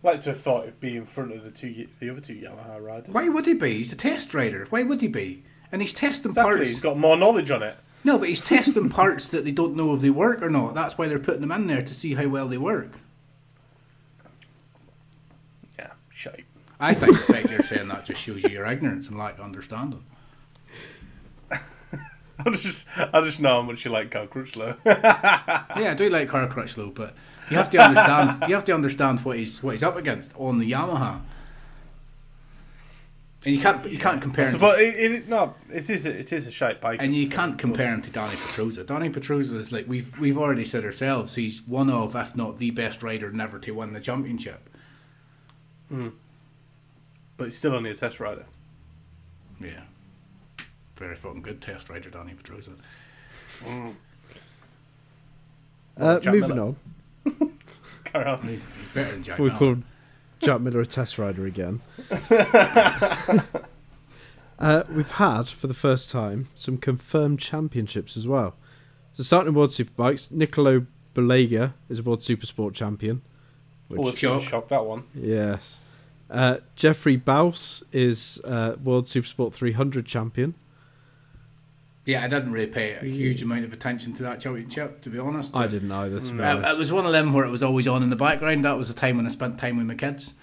liked 0.02 0.24
to 0.24 0.30
have 0.30 0.40
thought 0.42 0.64
it'd 0.64 0.80
be 0.80 0.96
in 0.96 1.06
front 1.06 1.34
of 1.34 1.44
the 1.44 1.52
two 1.52 1.88
the 2.00 2.10
other 2.10 2.22
two 2.22 2.36
Yamaha 2.36 2.82
riders. 2.82 3.14
Why 3.14 3.28
would 3.28 3.46
he 3.46 3.54
be? 3.54 3.78
He's 3.80 3.92
a 3.92 3.96
test 3.98 4.34
rider. 4.34 4.66
Why 4.70 4.84
would 4.84 5.02
he 5.02 5.08
be? 5.08 5.44
And 5.72 5.82
he's 5.82 5.94
testing 5.94 6.32
Exactly, 6.32 6.56
parts. 6.56 6.70
he's 6.70 6.80
got 6.80 6.98
more 6.98 7.18
knowledge 7.18 7.52
on 7.52 7.62
it. 7.64 7.76
No, 8.04 8.18
but 8.18 8.30
he's 8.30 8.42
testing 8.42 8.90
parts 8.90 9.28
that 9.28 9.44
they 9.44 9.52
don't 9.52 9.76
know 9.76 9.94
if 9.94 10.00
they 10.02 10.10
work 10.10 10.42
or 10.42 10.50
not. 10.50 10.74
That's 10.74 10.98
why 10.98 11.08
they're 11.08 11.20
putting 11.20 11.42
them 11.42 11.52
in 11.52 11.68
there 11.68 11.84
to 11.84 11.94
see 11.94 12.14
how 12.14 12.28
well 12.28 12.48
they 12.48 12.58
work. 12.58 12.94
Yeah, 15.78 15.92
shite. 16.10 16.46
I 16.80 16.94
think 16.94 17.18
the 17.18 17.34
fact 17.34 17.52
you're 17.52 17.62
saying 17.62 17.90
that 17.90 18.06
just 18.06 18.22
shows 18.22 18.44
you 18.44 18.50
your 18.50 18.66
ignorance 18.66 19.10
and 19.10 19.18
lack 19.18 19.38
of 19.38 19.44
understanding. 19.44 20.04
I 21.52 22.50
just 22.52 22.88
I 22.98 23.22
just 23.22 23.42
know 23.42 23.56
how 23.56 23.62
much 23.64 23.84
you 23.84 23.92
like 23.92 24.12
Cal 24.12 24.28
Crutchlow. 24.28 24.78
Yeah, 24.86 25.92
I 25.92 25.94
do 25.94 26.10
like 26.10 26.30
Cal 26.30 26.48
Crutchlow, 26.48 26.94
but 26.96 27.16
you 27.52 27.58
have 27.58 27.70
to 27.72 27.78
understand. 27.80 28.44
you 28.48 28.56
have 28.56 28.66
to 28.66 28.74
understand 28.74 29.26
what 29.26 29.38
he's 29.38 29.62
what 29.62 29.72
he's 29.72 29.84
up 29.84 29.98
against 29.98 30.32
on 30.38 30.60
the 30.60 30.72
Yamaha, 30.72 31.20
and 33.46 33.56
you 33.56 33.62
can't 33.62 33.90
you 33.90 33.98
can't 34.00 34.22
compare. 34.22 34.46
Him 34.46 34.52
so, 34.52 34.58
to, 34.58 34.62
but 34.62 34.80
it, 34.80 35.12
it, 35.12 35.30
no, 35.30 35.54
it 35.72 35.90
is 35.90 36.06
a, 36.06 36.18
it 36.18 36.32
is 36.32 36.48
a 36.48 36.52
shite 36.52 36.80
bike. 36.80 37.02
and 37.02 37.16
you 37.16 37.28
can't 37.28 37.58
compare 37.58 37.94
him 37.94 38.02
to 38.02 38.10
Dani 38.10 38.36
Pedrosa. 38.36 38.84
Dani 38.86 39.12
Pedrosa 39.12 39.58
is 39.58 39.72
like 39.72 39.88
we've 39.88 40.18
we've 40.20 40.38
already 40.38 40.66
said 40.66 40.86
ourselves. 40.86 41.36
He's 41.36 41.62
one 41.62 41.90
of, 41.90 42.16
if 42.16 42.36
not 42.36 42.58
the 42.58 42.72
best 42.72 43.04
rider 43.04 43.32
never 43.32 43.60
to 43.60 43.72
win 43.72 43.94
the 43.94 44.00
championship. 44.02 44.70
Hmm. 45.90 46.10
But 47.40 47.48
it's 47.48 47.56
still 47.56 47.74
only 47.74 47.90
a 47.90 47.96
test 47.96 48.20
rider. 48.20 48.46
Yeah, 49.62 49.80
very 50.98 51.16
fucking 51.16 51.42
good 51.42 51.62
test 51.62 51.90
rider, 51.90 52.10
Dani 52.10 52.36
Pedrosa. 52.36 52.74
Uh, 55.98 56.20
moving 56.26 56.50
Miller. 56.50 56.62
on. 56.62 56.76
Carry 58.04 58.26
on. 58.26 58.42
He's, 58.42 58.62
he's 58.62 58.94
better 58.94 59.12
than 59.12 59.24
Jack. 59.24 59.40
We 59.40 59.48
Miller. 59.48 59.58
called 59.58 59.84
Jack 60.42 60.60
Miller 60.60 60.82
a 60.82 60.86
test 60.86 61.18
rider 61.18 61.46
again. 61.46 61.82
uh, 64.60 64.84
we've 64.94 65.12
had, 65.12 65.48
for 65.48 65.68
the 65.68 65.74
first 65.74 66.12
time, 66.12 66.50
some 66.56 66.78
confirmed 66.78 67.40
championships 67.40 68.18
as 68.18 68.28
well. 68.28 68.56
So 69.14 69.24
starting 69.24 69.50
in 69.50 69.54
World 69.54 69.70
Superbikes, 69.70 70.30
Nicolo 70.30 70.86
Bulega 71.16 71.74
is 71.88 72.00
a 72.00 72.04
World 72.04 72.20
Supersport 72.20 72.74
champion. 72.74 73.22
Oh, 73.98 74.10
it's 74.10 74.20
shock. 74.20 74.30
gonna 74.30 74.42
shock 74.42 74.68
that 74.68 74.86
one. 74.86 75.06
Yes. 75.16 75.79
Uh, 76.30 76.58
Jeffrey 76.76 77.18
Buis 77.18 77.82
is 77.92 78.40
uh, 78.46 78.76
World 78.84 79.06
Supersport 79.06 79.54
300 79.54 80.06
champion. 80.06 80.54
Yeah, 82.06 82.24
I 82.24 82.28
didn't 82.28 82.52
really 82.54 82.68
pay 82.68 82.94
a 82.94 83.04
huge 83.04 83.42
amount 83.44 83.66
of 83.66 83.74
attention 83.74 84.14
to 84.16 84.24
that 84.24 84.40
championship, 84.40 85.02
to 85.04 85.10
be 85.10 85.20
honest. 85.20 85.56
I 85.56 85.68
didn't 85.68 85.90
know 85.90 86.10
this. 86.10 86.28
to 86.30 86.34
be 86.36 86.42
Uh, 86.44 86.72
it 86.74 86.78
was 86.78 86.92
one 86.92 87.06
of 87.06 87.12
them 87.12 87.34
where 87.34 87.46
it 87.46 87.50
was 87.52 87.62
always 87.62 87.88
on 87.88 88.02
in 88.04 88.10
the 88.10 88.16
background. 88.16 88.66
That 88.66 88.78
was 88.78 88.88
the 88.88 88.94
time 88.96 89.18
when 89.18 89.26
I 89.26 89.30
spent 89.30 89.60
time 89.60 89.78
with 89.78 89.86
my 89.86 89.96
kids. 89.96 90.34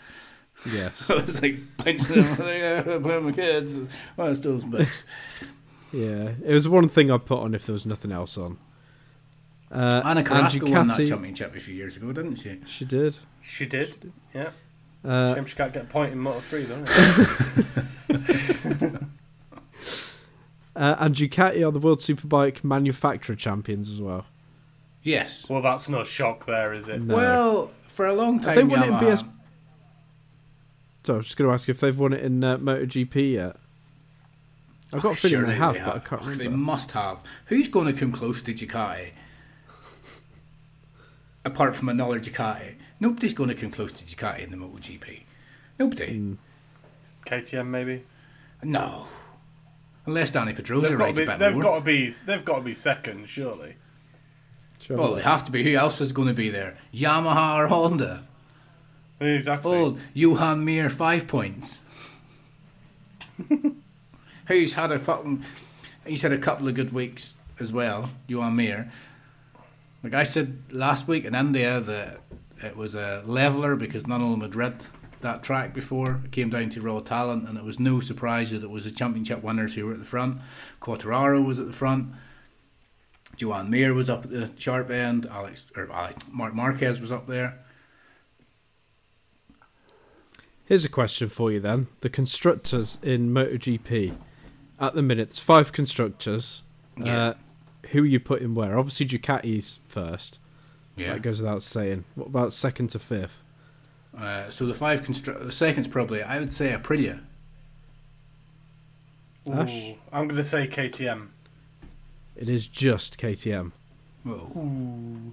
Yes. 0.70 1.10
I 1.10 1.14
was 1.16 1.42
like 1.42 1.58
pinching 1.78 2.22
them, 2.22 2.30
like, 2.38 2.58
yeah, 2.58 2.82
playing 2.82 3.02
with 3.02 3.24
my 3.24 3.32
kids. 3.32 3.80
Well, 4.16 4.28
it's 4.28 4.40
those 4.40 4.64
bits. 4.64 5.04
Yeah. 5.92 6.32
It 6.44 6.52
was 6.52 6.68
one 6.68 6.88
thing 6.88 7.10
I 7.10 7.16
put 7.16 7.38
on 7.38 7.54
if 7.54 7.64
there 7.64 7.72
was 7.72 7.86
nothing 7.86 8.10
else 8.12 8.36
on. 8.36 8.58
Uh, 9.70 10.02
Ana 10.04 10.18
and 10.20 10.26
Carrasco 10.28 10.68
won 10.70 10.88
that 10.88 10.98
Ducati- 10.98 11.08
championship 11.08 11.54
a 11.56 11.60
few 11.60 11.74
years 11.74 11.96
ago, 11.96 12.12
didn't 12.12 12.36
she? 12.36 12.60
She 12.66 12.84
did. 12.84 13.16
She 13.40 13.66
did. 13.66 14.12
Yeah. 14.34 14.50
Uh, 15.04 15.34
Shame 15.34 15.46
she 15.46 15.56
can't 15.56 15.72
get 15.72 15.84
a 15.84 15.86
point 15.86 16.12
in 16.12 16.18
Moto 16.18 16.40
3, 16.40 16.64
don't 16.64 16.88
it? 16.88 16.88
uh, 20.76 20.96
and 20.98 21.14
Ducati 21.14 21.66
are 21.66 21.70
the 21.70 21.78
World 21.78 22.00
Superbike 22.00 22.64
manufacturer 22.64 23.36
champions 23.36 23.90
as 23.90 24.00
well. 24.00 24.26
Yes. 25.02 25.48
well, 25.48 25.62
that's 25.62 25.88
no 25.88 26.02
shock 26.02 26.46
there, 26.46 26.72
is 26.72 26.88
it? 26.88 27.00
No. 27.00 27.14
Well, 27.14 27.70
for 27.82 28.06
a 28.06 28.14
long 28.14 28.40
time, 28.40 28.56
they 28.56 28.64
won 28.64 28.82
it 28.82 28.88
in 28.88 28.94
Yamaha- 28.94 29.00
BS? 29.00 29.28
So 31.04 31.14
I 31.14 31.16
was 31.18 31.26
just 31.26 31.38
going 31.38 31.48
to 31.48 31.54
ask 31.54 31.68
if 31.68 31.78
they've 31.78 31.96
won 31.96 32.12
it 32.12 32.22
in 32.22 32.42
uh, 32.42 32.58
MotoGP 32.58 33.34
yet. 33.34 33.56
I've 34.92 35.02
got 35.02 35.12
a 35.12 35.16
feeling 35.16 35.38
Surely 35.38 35.52
they 35.52 35.58
have, 35.58 35.74
but 35.74 35.96
I 35.96 35.98
can't 36.00 36.22
remember. 36.22 36.44
They 36.44 36.50
must 36.50 36.90
have. 36.92 37.18
Who's 37.46 37.68
going 37.68 37.86
to 37.86 37.92
come 37.92 38.10
close 38.10 38.42
to 38.42 38.52
Ducati? 38.52 39.10
Apart 41.44 41.76
from 41.76 41.88
another 41.88 42.18
Ducati, 42.18 42.74
nobody's 43.00 43.34
going 43.34 43.48
to 43.48 43.54
come 43.54 43.70
close 43.70 43.92
to 43.92 44.04
Ducati 44.04 44.40
in 44.44 44.50
the 44.50 44.56
MotoGP. 44.56 45.20
Nobody. 45.78 46.18
Mm. 46.18 46.36
KTM 47.26 47.66
maybe. 47.66 48.04
No. 48.62 49.06
Unless 50.06 50.32
Dani 50.32 50.54
Pedrosa 50.54 50.88
They've 50.88 50.98
got, 50.98 51.04
to 51.04 51.12
rides 51.12 51.18
be, 51.18 51.24
a 51.24 51.38
they've 51.38 51.52
more. 51.54 51.62
got 51.62 51.74
to 51.76 51.80
be. 51.84 52.10
They've 52.10 52.44
got 52.44 52.56
to 52.56 52.62
be 52.62 52.74
second, 52.74 53.26
surely. 53.28 53.74
Sure. 54.80 54.96
Well, 54.96 55.14
they 55.14 55.22
have 55.22 55.44
to 55.46 55.50
be. 55.52 55.64
Who 55.64 55.76
else 55.76 56.00
is 56.00 56.12
going 56.12 56.28
to 56.28 56.34
be 56.34 56.48
there? 56.48 56.78
Yamaha 56.94 57.56
or 57.56 57.66
Honda? 57.66 58.24
Exactly. 59.20 59.76
Oh, 59.76 59.96
Joan 60.14 60.64
Mir 60.64 60.90
five 60.90 61.26
points. 61.26 61.80
Who's 64.46 64.74
had 64.74 64.92
a 64.92 64.98
fucking? 64.98 65.42
He's 66.06 66.22
had 66.22 66.32
a 66.32 66.38
couple 66.38 66.68
of 66.68 66.74
good 66.74 66.92
weeks 66.92 67.34
as 67.58 67.72
well. 67.72 68.10
Joan 68.28 68.54
Mir. 68.56 68.92
Like 70.04 70.14
I 70.14 70.22
said 70.24 70.62
last 70.70 71.08
week 71.08 71.24
in 71.24 71.34
India, 71.34 71.80
that 71.80 72.20
it 72.66 72.76
was 72.76 72.94
a 72.94 73.22
leveler 73.24 73.76
because 73.76 74.06
none 74.06 74.22
of 74.22 74.30
them 74.30 74.40
had 74.42 74.54
read 74.54 74.84
that 75.20 75.42
track 75.42 75.72
before. 75.72 76.20
It 76.24 76.32
came 76.32 76.50
down 76.50 76.70
to 76.70 76.80
raw 76.80 77.00
talent, 77.00 77.48
and 77.48 77.56
it 77.56 77.64
was 77.64 77.80
no 77.80 78.00
surprise 78.00 78.50
that 78.50 78.62
it 78.62 78.70
was 78.70 78.84
the 78.84 78.90
championship 78.90 79.42
winners 79.42 79.74
who 79.74 79.86
were 79.86 79.92
at 79.92 79.98
the 79.98 80.04
front. 80.04 80.38
Quartararo 80.80 81.44
was 81.44 81.58
at 81.58 81.66
the 81.66 81.72
front. 81.72 82.14
Joan 83.36 83.70
Mir 83.70 83.92
was 83.92 84.08
up 84.08 84.24
at 84.24 84.30
the 84.30 84.50
sharp 84.56 84.90
end. 84.90 85.26
Alex 85.26 85.66
or 85.76 85.90
Alex, 85.92 86.24
Mark 86.30 86.54
Marquez 86.54 87.00
was 87.00 87.12
up 87.12 87.26
there. 87.26 87.58
Here's 90.64 90.84
a 90.84 90.88
question 90.88 91.28
for 91.28 91.52
you 91.52 91.60
then. 91.60 91.86
The 92.00 92.10
constructors 92.10 92.98
in 93.02 93.30
MotoGP, 93.30 94.16
at 94.80 94.94
the 94.94 95.02
minute, 95.02 95.28
it's 95.28 95.38
five 95.38 95.72
constructors. 95.72 96.62
Yeah. 96.96 97.18
Uh, 97.18 97.34
who 97.92 98.02
are 98.02 98.06
you 98.06 98.18
putting 98.18 98.54
where? 98.54 98.76
Obviously, 98.78 99.06
Ducati's 99.06 99.78
first. 99.86 100.40
Yeah. 100.96 101.12
That 101.14 101.22
goes 101.22 101.40
without 101.40 101.62
saying. 101.62 102.04
What 102.14 102.26
about 102.28 102.52
second 102.52 102.88
to 102.90 102.98
fifth? 102.98 103.42
Uh, 104.16 104.48
so 104.50 104.64
the 104.66 104.74
five 104.74 105.02
constru- 105.02 105.44
the 105.44 105.52
second's 105.52 105.88
probably 105.88 106.22
I 106.22 106.38
would 106.38 106.52
say 106.52 106.70
Aprilia. 106.72 107.20
Ash? 109.52 109.70
Ooh, 109.72 109.94
I'm 110.12 110.26
going 110.26 110.36
to 110.36 110.44
say 110.44 110.66
KTM. 110.66 111.28
It 112.34 112.48
is 112.48 112.66
just 112.66 113.18
KTM. 113.18 113.72
Whoa. 114.24 114.50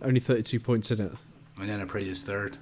Only 0.02 0.20
32 0.20 0.60
points 0.60 0.92
in 0.92 1.02
it. 1.02 1.12
And 1.60 1.68
then 1.70 1.86
Aprilia's 1.86 2.22
third. 2.22 2.58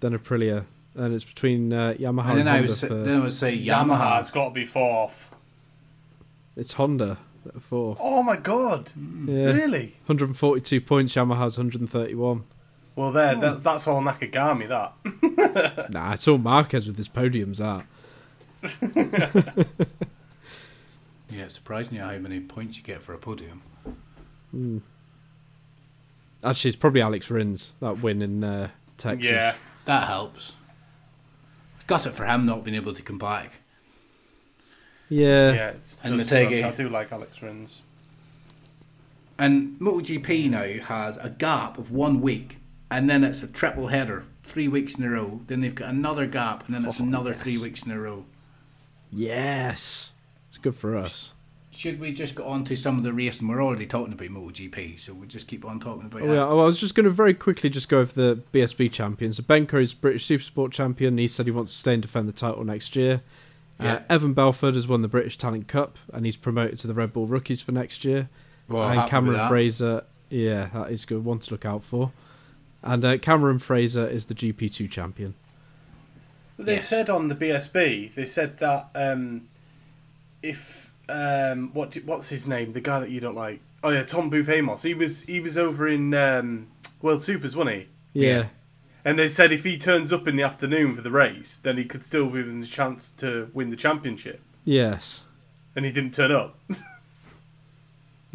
Then 0.00 0.16
Aprilia. 0.16 0.64
And 0.94 1.14
it's 1.14 1.24
between 1.24 1.72
uh, 1.72 1.94
Yamaha 1.98 2.30
And 2.30 2.38
and, 2.38 2.38
then 2.40 2.48
I 2.48 2.50
Honda. 2.58 2.68
would 2.68 2.76
say, 2.78 2.88
for, 2.88 2.94
then 2.94 3.20
I 3.20 3.24
would 3.24 3.34
say 3.34 3.56
Yamaha's 3.58 3.66
Yamaha. 3.68 4.20
It's 4.20 4.30
got 4.30 4.48
to 4.48 4.54
be 4.54 4.64
fourth. 4.64 5.30
It's 6.56 6.72
Honda 6.74 7.18
at 7.54 7.62
fourth. 7.62 7.98
Oh 8.00 8.22
my 8.22 8.36
god! 8.36 8.92
Yeah. 8.96 9.46
Really? 9.52 9.94
142 10.06 10.80
points. 10.80 11.14
Yamaha's 11.14 11.56
131. 11.58 12.44
Well, 12.96 13.12
there. 13.12 13.36
That, 13.36 13.62
that's 13.62 13.86
all 13.86 14.02
Nakagami. 14.02 14.68
That. 14.68 15.88
Nah, 15.92 16.12
it's 16.14 16.26
all 16.28 16.38
Marquez 16.38 16.86
with 16.86 16.96
his 16.96 17.08
podiums 17.08 17.60
out. 17.60 17.84
Yeah, 21.30 21.44
it's 21.44 21.54
surprising 21.54 21.94
you 21.96 22.00
how 22.00 22.16
many 22.18 22.40
points 22.40 22.76
you 22.78 22.82
get 22.82 23.02
for 23.02 23.12
a 23.12 23.18
podium. 23.18 23.62
Actually, 26.42 26.68
it's 26.68 26.76
probably 26.76 27.02
Alex 27.02 27.30
Rins 27.30 27.74
that 27.80 28.02
win 28.02 28.22
in 28.22 28.42
uh, 28.42 28.68
Texas. 28.96 29.28
yeah. 29.28 29.54
That 29.84 30.06
helps. 30.06 30.52
Got 31.86 32.06
it 32.06 32.12
for 32.14 32.24
him 32.24 32.44
not 32.46 32.64
being 32.64 32.76
able 32.76 32.94
to 32.94 33.02
come 33.02 33.18
back. 33.18 33.52
Yeah. 35.08 35.52
Yeah. 35.52 35.68
It's 35.70 35.98
And 36.04 36.16
just 36.18 36.30
Motegi. 36.30 36.64
I 36.64 36.70
do 36.72 36.88
like 36.88 37.12
Alex 37.12 37.40
Rins. 37.42 37.82
And 39.38 39.78
MotoGP 39.78 40.50
now 40.50 40.84
has 40.86 41.16
a 41.18 41.30
gap 41.30 41.78
of 41.78 41.92
one 41.92 42.20
week, 42.20 42.56
and 42.90 43.08
then 43.08 43.22
it's 43.22 43.42
a 43.42 43.46
triple 43.46 43.86
header, 43.88 44.24
three 44.42 44.66
weeks 44.66 44.96
in 44.96 45.04
a 45.04 45.10
row. 45.10 45.40
Then 45.46 45.60
they've 45.60 45.74
got 45.74 45.90
another 45.90 46.26
gap, 46.26 46.66
and 46.66 46.74
then 46.74 46.84
it's 46.84 47.00
Oh, 47.00 47.04
another 47.04 47.30
yes. 47.30 47.40
three 47.42 47.58
weeks 47.58 47.82
in 47.84 47.92
a 47.92 48.00
row. 48.00 48.24
Yes. 49.12 50.12
It's 50.48 50.58
good 50.58 50.74
for 50.74 50.96
us. 50.96 51.32
Should 51.70 52.00
we 52.00 52.12
just 52.12 52.34
go 52.34 52.44
on 52.46 52.64
to 52.64 52.74
some 52.74 52.98
of 52.98 53.04
the 53.04 53.12
racing? 53.12 53.46
We're 53.46 53.62
already 53.62 53.86
talking 53.86 54.12
about 54.12 54.26
MotoGP, 54.28 54.98
so 54.98 55.14
we'll 55.14 55.28
just 55.28 55.46
keep 55.46 55.64
on 55.64 55.78
talking 55.78 56.06
about 56.06 56.22
Oh, 56.22 56.26
that. 56.26 56.32
yeah, 56.34 56.40
well, 56.46 56.60
I 56.60 56.64
was 56.64 56.80
just 56.80 56.96
going 56.96 57.04
to 57.04 57.10
very 57.10 57.34
quickly 57.34 57.70
just 57.70 57.88
go 57.88 58.00
over 58.00 58.12
the 58.12 58.42
BSB 58.52 58.90
champions. 58.90 59.36
So 59.36 59.44
Benko 59.44 59.80
is 59.80 59.94
British 59.94 60.26
Supersport 60.26 60.72
champion. 60.72 61.16
He 61.18 61.28
said 61.28 61.46
he 61.46 61.52
wants 61.52 61.70
to 61.72 61.78
stay 61.78 61.92
and 61.92 62.02
defend 62.02 62.26
the 62.26 62.32
title 62.32 62.64
next 62.64 62.96
year. 62.96 63.22
Yeah. 63.80 63.94
Uh, 63.94 64.02
Evan 64.10 64.34
Belford 64.34 64.74
has 64.74 64.88
won 64.88 65.02
the 65.02 65.08
British 65.08 65.38
Talent 65.38 65.68
Cup 65.68 65.98
and 66.12 66.24
he's 66.26 66.36
promoted 66.36 66.78
to 66.80 66.86
the 66.86 66.94
Red 66.94 67.12
Bull 67.12 67.26
Rookies 67.26 67.60
for 67.62 67.72
next 67.72 68.04
year. 68.04 68.28
Well, 68.68 68.88
and 68.88 69.08
Cameron. 69.08 69.48
Fraser, 69.48 70.04
yeah, 70.30 70.68
that 70.74 70.90
is 70.90 71.04
good 71.04 71.24
one 71.24 71.38
to 71.38 71.50
look 71.52 71.64
out 71.64 71.82
for. 71.84 72.12
And 72.82 73.04
uh, 73.04 73.18
Cameron 73.18 73.58
Fraser 73.58 74.06
is 74.06 74.26
the 74.26 74.34
GP2 74.34 74.90
champion. 74.90 75.34
They 76.58 76.74
Yes. 76.74 76.88
said 76.88 77.08
on 77.08 77.28
the 77.28 77.34
BSB, 77.36 78.14
they 78.14 78.26
said 78.26 78.58
that 78.58 78.88
um, 78.94 79.48
if 80.42 80.92
um, 81.08 81.70
what 81.72 81.96
what's 82.04 82.28
his 82.30 82.46
name, 82.48 82.72
the 82.72 82.80
guy 82.80 83.00
that 83.00 83.10
you 83.10 83.20
don't 83.20 83.34
like, 83.36 83.60
oh 83.84 83.90
yeah, 83.90 84.02
Tom 84.02 84.28
Booth 84.28 84.48
Amos, 84.48 84.82
he 84.82 84.92
was 84.94 85.22
he 85.22 85.40
was 85.40 85.56
over 85.56 85.86
in 85.88 86.12
um, 86.14 86.66
World 87.00 87.22
Supers, 87.22 87.54
wasn't 87.56 87.76
he? 87.76 87.88
Yeah, 88.12 88.28
Yeah. 88.38 88.46
And 89.08 89.18
they 89.18 89.26
said 89.28 89.52
if 89.52 89.64
he 89.64 89.78
turns 89.78 90.12
up 90.12 90.28
in 90.28 90.36
the 90.36 90.42
afternoon 90.42 90.94
for 90.94 91.00
the 91.00 91.10
race, 91.10 91.56
then 91.56 91.78
he 91.78 91.86
could 91.86 92.02
still 92.02 92.26
be 92.26 92.40
within 92.40 92.60
the 92.60 92.66
chance 92.66 93.08
to 93.12 93.50
win 93.54 93.70
the 93.70 93.76
championship. 93.76 94.42
yes. 94.66 95.22
And 95.74 95.86
he 95.86 95.92
didn't 95.92 96.12
turn 96.12 96.30
up. 96.30 96.58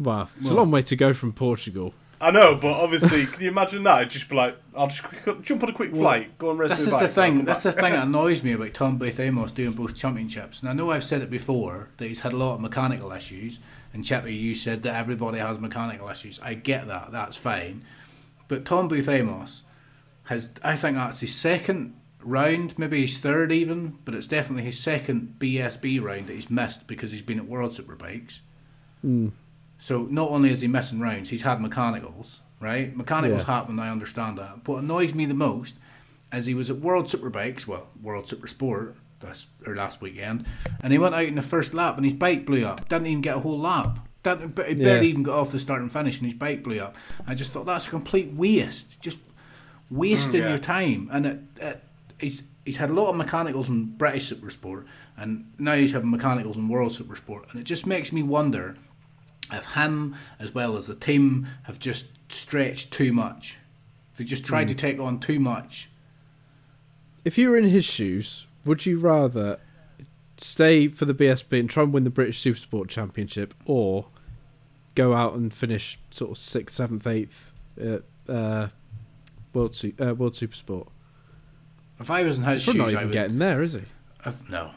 Wow, 0.00 0.28
it's 0.36 0.50
a 0.50 0.54
long 0.54 0.72
way 0.72 0.82
to 0.82 0.96
go 0.96 1.12
from 1.12 1.32
Portugal. 1.32 1.94
I 2.20 2.32
know, 2.32 2.56
but 2.56 2.72
obviously, 2.72 3.26
can 3.26 3.40
you 3.42 3.48
imagine 3.48 3.84
that? 3.84 3.98
I'd 3.98 4.10
just 4.10 4.28
be 4.28 4.34
like, 4.34 4.56
I'll 4.74 4.88
just 4.88 5.04
quick, 5.04 5.42
jump 5.42 5.62
on 5.62 5.70
a 5.70 5.72
quick 5.72 5.94
flight, 5.94 6.36
go 6.36 6.50
and 6.50 6.58
rest 6.58 6.76
This 6.76 6.80
my 6.80 6.84
is 6.86 6.90
the 6.90 6.92
bike, 6.92 7.02
and 7.06 7.14
thing. 7.14 7.36
come 7.36 7.44
That's 7.44 7.62
the 7.62 7.72
thing 7.72 7.92
that 7.92 8.02
annoys 8.08 8.42
me 8.42 8.52
about 8.54 8.74
Tom 8.74 8.98
Booth 8.98 9.20
Amos 9.20 9.52
doing 9.52 9.70
both 9.72 9.94
championships. 9.94 10.62
And 10.62 10.68
I 10.68 10.72
know 10.72 10.90
I've 10.90 11.04
said 11.04 11.20
it 11.22 11.30
before 11.30 11.90
that 11.98 12.08
he's 12.08 12.20
had 12.20 12.32
a 12.32 12.36
lot 12.36 12.54
of 12.54 12.60
mechanical 12.60 13.12
issues. 13.12 13.60
And 13.92 14.04
Chippy, 14.04 14.34
you 14.34 14.56
said 14.56 14.82
that 14.82 14.96
everybody 14.96 15.38
has 15.38 15.60
mechanical 15.60 16.08
issues. 16.08 16.40
I 16.40 16.54
get 16.54 16.88
that. 16.88 17.12
That's 17.12 17.36
fine. 17.36 17.84
But 18.48 18.64
Tom 18.64 18.88
Booth 18.88 19.08
Has, 20.24 20.50
I 20.62 20.76
think 20.76 20.96
that's 20.96 21.20
his 21.20 21.34
second 21.34 21.94
round, 22.22 22.78
maybe 22.78 23.02
his 23.02 23.18
third 23.18 23.52
even, 23.52 23.98
but 24.04 24.14
it's 24.14 24.26
definitely 24.26 24.62
his 24.64 24.80
second 24.80 25.36
BSB 25.38 26.00
round 26.02 26.28
that 26.28 26.32
he's 26.34 26.48
missed 26.50 26.86
because 26.86 27.10
he's 27.10 27.20
been 27.22 27.38
at 27.38 27.46
World 27.46 27.72
Superbikes. 27.72 28.40
Mm. 29.04 29.32
So 29.78 30.04
not 30.10 30.30
only 30.30 30.50
is 30.50 30.62
he 30.62 30.68
missing 30.68 31.00
rounds, 31.00 31.28
he's 31.28 31.42
had 31.42 31.60
mechanicals, 31.60 32.40
right? 32.60 32.96
Mechanicals 32.96 33.40
Yeah. 33.46 33.54
happen, 33.54 33.78
I 33.78 33.90
understand 33.90 34.38
that. 34.38 34.66
What 34.66 34.82
annoys 34.82 35.12
me 35.14 35.26
the 35.26 35.34
most 35.34 35.76
is 36.32 36.46
he 36.46 36.54
was 36.54 36.70
at 36.70 36.78
World 36.78 37.06
Superbikes, 37.06 37.66
well, 37.66 37.88
World 38.00 38.26
Super 38.26 38.46
Sport 38.46 38.96
this 39.20 39.46
or 39.66 39.74
last 39.76 40.00
weekend, 40.00 40.46
and 40.82 40.92
he 40.92 40.98
went 40.98 41.14
out 41.14 41.24
in 41.24 41.34
the 41.34 41.42
first 41.42 41.74
lap 41.74 41.96
and 41.96 42.04
his 42.06 42.14
bike 42.14 42.46
blew 42.46 42.64
up. 42.64 42.88
Didn't 42.88 43.06
even 43.08 43.20
get 43.22 43.36
a 43.36 43.40
whole 43.40 43.58
lap. 43.58 43.98
Didn't, 44.22 44.54
but 44.54 44.68
he 44.68 44.74
Yeah. 44.74 44.84
barely 44.84 45.08
even 45.08 45.22
got 45.22 45.38
off 45.38 45.50
the 45.52 45.58
start 45.60 45.82
and 45.82 45.92
finish, 45.92 46.18
and 46.20 46.30
his 46.30 46.38
bike 46.38 46.62
blew 46.62 46.80
up. 46.80 46.96
I 47.26 47.34
just 47.34 47.52
thought 47.52 47.66
that's 47.66 47.86
a 47.86 47.90
complete 47.90 48.32
waste. 48.32 48.98
Just 49.02 49.20
wasting 49.94 50.40
mm, 50.40 50.44
yeah. 50.44 50.48
your 50.50 50.58
time. 50.58 51.08
And 51.12 51.26
it, 51.26 51.40
it, 51.60 51.82
he's 52.18 52.42
he's 52.64 52.76
had 52.76 52.90
a 52.90 52.94
lot 52.94 53.08
of 53.08 53.16
mechanicals 53.16 53.68
in 53.68 53.96
British 53.96 54.28
Super 54.28 54.50
Sport, 54.50 54.86
and 55.16 55.52
now 55.58 55.74
he's 55.74 55.92
having 55.92 56.10
mechanicals 56.10 56.56
in 56.56 56.68
World 56.68 56.92
Super 56.92 57.16
Sport, 57.16 57.46
and 57.50 57.60
it 57.60 57.64
just 57.64 57.86
makes 57.86 58.12
me 58.12 58.22
wonder 58.22 58.76
if 59.52 59.64
him 59.74 60.16
as 60.38 60.54
well 60.54 60.76
as 60.76 60.86
the 60.86 60.94
team 60.94 61.48
have 61.64 61.78
just 61.78 62.06
stretched 62.28 62.92
too 62.92 63.12
much. 63.12 63.56
They 64.16 64.24
just 64.24 64.44
tried 64.44 64.68
to 64.68 64.74
mm. 64.74 64.78
take 64.78 64.98
on 64.98 65.20
too 65.20 65.38
much. 65.38 65.90
If 67.24 67.38
you 67.38 67.50
were 67.50 67.56
in 67.56 67.64
his 67.64 67.84
shoes, 67.84 68.46
would 68.64 68.86
you 68.86 68.98
rather 68.98 69.58
stay 70.36 70.88
for 70.88 71.04
the 71.04 71.14
BSB 71.14 71.60
and 71.60 71.70
try 71.70 71.82
and 71.82 71.92
win 71.92 72.04
the 72.04 72.10
British 72.10 72.38
Super 72.38 72.58
Sport 72.58 72.88
Championship, 72.88 73.54
or 73.66 74.06
go 74.94 75.14
out 75.14 75.34
and 75.34 75.52
finish 75.52 75.98
sort 76.10 76.30
of 76.30 76.38
sixth, 76.38 76.76
seventh, 76.76 77.06
eighth 77.06 77.52
at 77.80 78.02
uh, 78.28 78.32
uh 78.32 78.68
World 79.54 79.74
Su- 79.74 79.94
uh, 80.00 80.14
World 80.14 80.32
Supersport? 80.34 80.88
If 82.00 82.10
I 82.10 82.24
was 82.24 82.38
in 82.38 82.44
his 82.44 82.64
He's 82.64 82.74
not 82.74 82.86
shoes, 82.88 82.94
I 82.94 82.96
even 82.98 83.06
would. 83.08 83.12
getting 83.12 83.38
there, 83.38 83.62
is 83.62 83.74
he? 83.74 83.82
If, 84.26 84.50
no. 84.50 84.72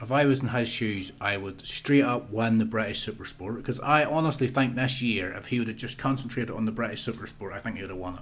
If 0.00 0.12
I 0.12 0.24
was 0.26 0.40
in 0.40 0.48
his 0.48 0.68
shoes, 0.68 1.12
I 1.20 1.36
would 1.36 1.66
straight 1.66 2.04
up 2.04 2.30
win 2.30 2.58
the 2.58 2.64
British 2.64 3.00
Super 3.02 3.26
Sport 3.26 3.56
because 3.56 3.80
I 3.80 4.04
honestly 4.04 4.46
think 4.46 4.76
this 4.76 5.02
year, 5.02 5.32
if 5.32 5.46
he 5.46 5.58
would 5.58 5.66
have 5.68 5.76
just 5.76 5.98
concentrated 5.98 6.54
on 6.54 6.64
the 6.66 6.70
British 6.72 7.02
Super 7.02 7.26
Sport, 7.26 7.52
I 7.52 7.58
think 7.58 7.76
he 7.76 7.82
would 7.82 7.90
have 7.90 7.98
won 7.98 8.14
it. 8.14 8.20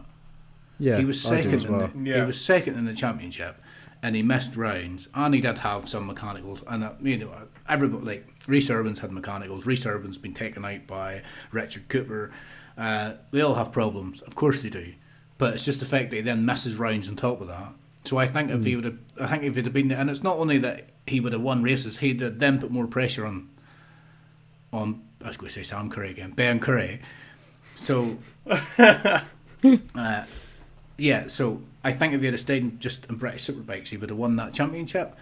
Yeah, 0.78 0.98
he 0.98 1.04
was 1.04 1.24
I 1.26 1.36
do 1.36 1.42
second 1.42 1.54
as 1.54 1.66
well. 1.66 1.80
in 1.82 2.04
the, 2.04 2.10
Yeah. 2.10 2.20
he 2.20 2.26
was 2.26 2.40
second 2.40 2.78
in 2.78 2.86
the 2.86 2.94
championship, 2.94 3.56
and 4.02 4.16
he 4.16 4.22
missed 4.22 4.56
rounds. 4.56 5.08
And 5.14 5.34
he 5.34 5.40
did 5.42 5.58
have 5.58 5.86
some 5.88 6.06
mechanicals, 6.06 6.62
and 6.66 6.84
uh, 6.84 6.92
you 7.02 7.18
know 7.18 7.32
everybody 7.68 8.04
like 8.06 8.26
Reese 8.46 8.70
Urban's 8.70 9.00
had 9.00 9.12
mechanicals. 9.12 9.66
Reese 9.66 9.84
Urban's 9.84 10.16
been 10.18 10.34
taken 10.34 10.64
out 10.64 10.86
by 10.86 11.22
Richard 11.52 11.88
Cooper. 11.90 12.30
Uh, 12.78 13.12
they 13.32 13.40
all 13.42 13.54
have 13.54 13.72
problems, 13.72 14.20
of 14.22 14.34
course 14.34 14.62
they 14.62 14.68
do, 14.70 14.92
but 15.38 15.54
it's 15.54 15.64
just 15.64 15.80
the 15.80 15.86
fact 15.86 16.10
that 16.10 16.16
he 16.16 16.22
then 16.22 16.44
misses 16.44 16.76
rounds 16.76 17.08
on 17.08 17.16
top 17.16 17.40
of 17.40 17.48
that. 17.48 17.72
So 18.04 18.18
I 18.18 18.26
think 18.26 18.50
if 18.50 18.64
he 18.64 18.76
would 18.76 18.84
have, 18.84 18.98
I 19.20 19.26
think 19.26 19.42
if 19.42 19.56
he'd 19.56 19.64
have 19.64 19.74
been 19.74 19.88
there, 19.88 19.98
and 19.98 20.08
it's 20.08 20.22
not 20.22 20.38
only 20.38 20.58
that 20.58 20.90
he 21.06 21.20
would 21.20 21.32
have 21.32 21.42
won 21.42 21.62
races, 21.62 21.98
he'd 21.98 22.20
have 22.20 22.38
then 22.38 22.60
put 22.60 22.70
more 22.70 22.86
pressure 22.86 23.26
on, 23.26 23.50
on 24.72 25.02
I 25.24 25.28
was 25.28 25.36
going 25.36 25.48
to 25.48 25.54
say 25.54 25.62
Sam 25.62 25.90
Curry 25.90 26.10
again, 26.10 26.30
Ben 26.30 26.60
Currie. 26.60 27.00
So 27.74 28.18
uh, 28.46 29.20
yeah, 30.96 31.26
so 31.26 31.62
I 31.84 31.92
think 31.92 32.14
if 32.14 32.20
he 32.20 32.26
had 32.26 32.38
stayed 32.38 32.80
just 32.80 33.06
in 33.06 33.16
British 33.16 33.46
Superbikes, 33.46 33.88
he 33.88 33.96
would 33.96 34.10
have 34.10 34.18
won 34.18 34.36
that 34.36 34.52
championship. 34.52 35.14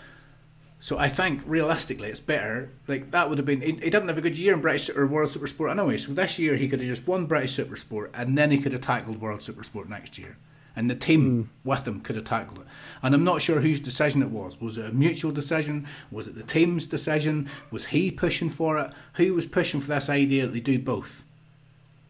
So 0.84 0.98
I 0.98 1.08
think 1.08 1.40
realistically, 1.46 2.10
it's 2.10 2.20
better. 2.20 2.68
Like 2.86 3.10
that 3.12 3.30
would 3.30 3.38
have 3.38 3.46
been. 3.46 3.62
He, 3.62 3.72
he 3.72 3.88
didn't 3.88 4.08
have 4.08 4.18
a 4.18 4.20
good 4.20 4.36
year 4.36 4.52
in 4.52 4.60
British 4.60 4.90
or 4.90 5.06
World 5.06 5.30
Super 5.30 5.46
Sport 5.46 5.70
anyway. 5.70 5.96
So 5.96 6.12
this 6.12 6.38
year 6.38 6.56
he 6.56 6.68
could 6.68 6.80
have 6.80 6.88
just 6.90 7.06
won 7.06 7.24
British 7.24 7.54
Super 7.54 7.78
Sport, 7.78 8.10
and 8.12 8.36
then 8.36 8.50
he 8.50 8.58
could 8.58 8.72
have 8.72 8.82
tackled 8.82 9.18
World 9.18 9.40
Super 9.40 9.64
Sport 9.64 9.88
next 9.88 10.18
year, 10.18 10.36
and 10.76 10.90
the 10.90 10.94
team 10.94 11.22
hmm. 11.22 11.42
with 11.66 11.88
him 11.88 12.02
could 12.02 12.16
have 12.16 12.26
tackled 12.26 12.58
it. 12.58 12.66
And 13.02 13.14
I'm 13.14 13.24
not 13.24 13.40
sure 13.40 13.62
whose 13.62 13.80
decision 13.80 14.20
it 14.20 14.28
was. 14.28 14.60
Was 14.60 14.76
it 14.76 14.84
a 14.84 14.92
mutual 14.92 15.32
decision? 15.32 15.86
Was 16.10 16.28
it 16.28 16.34
the 16.34 16.42
team's 16.42 16.86
decision? 16.86 17.48
Was 17.70 17.86
he 17.86 18.10
pushing 18.10 18.50
for 18.50 18.78
it? 18.78 18.92
Who 19.14 19.32
was 19.32 19.46
pushing 19.46 19.80
for 19.80 19.88
this 19.88 20.10
idea 20.10 20.44
that 20.44 20.52
they 20.52 20.60
do 20.60 20.78
both? 20.78 21.24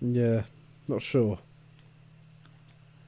Yeah, 0.00 0.42
not 0.88 1.00
sure. 1.00 1.38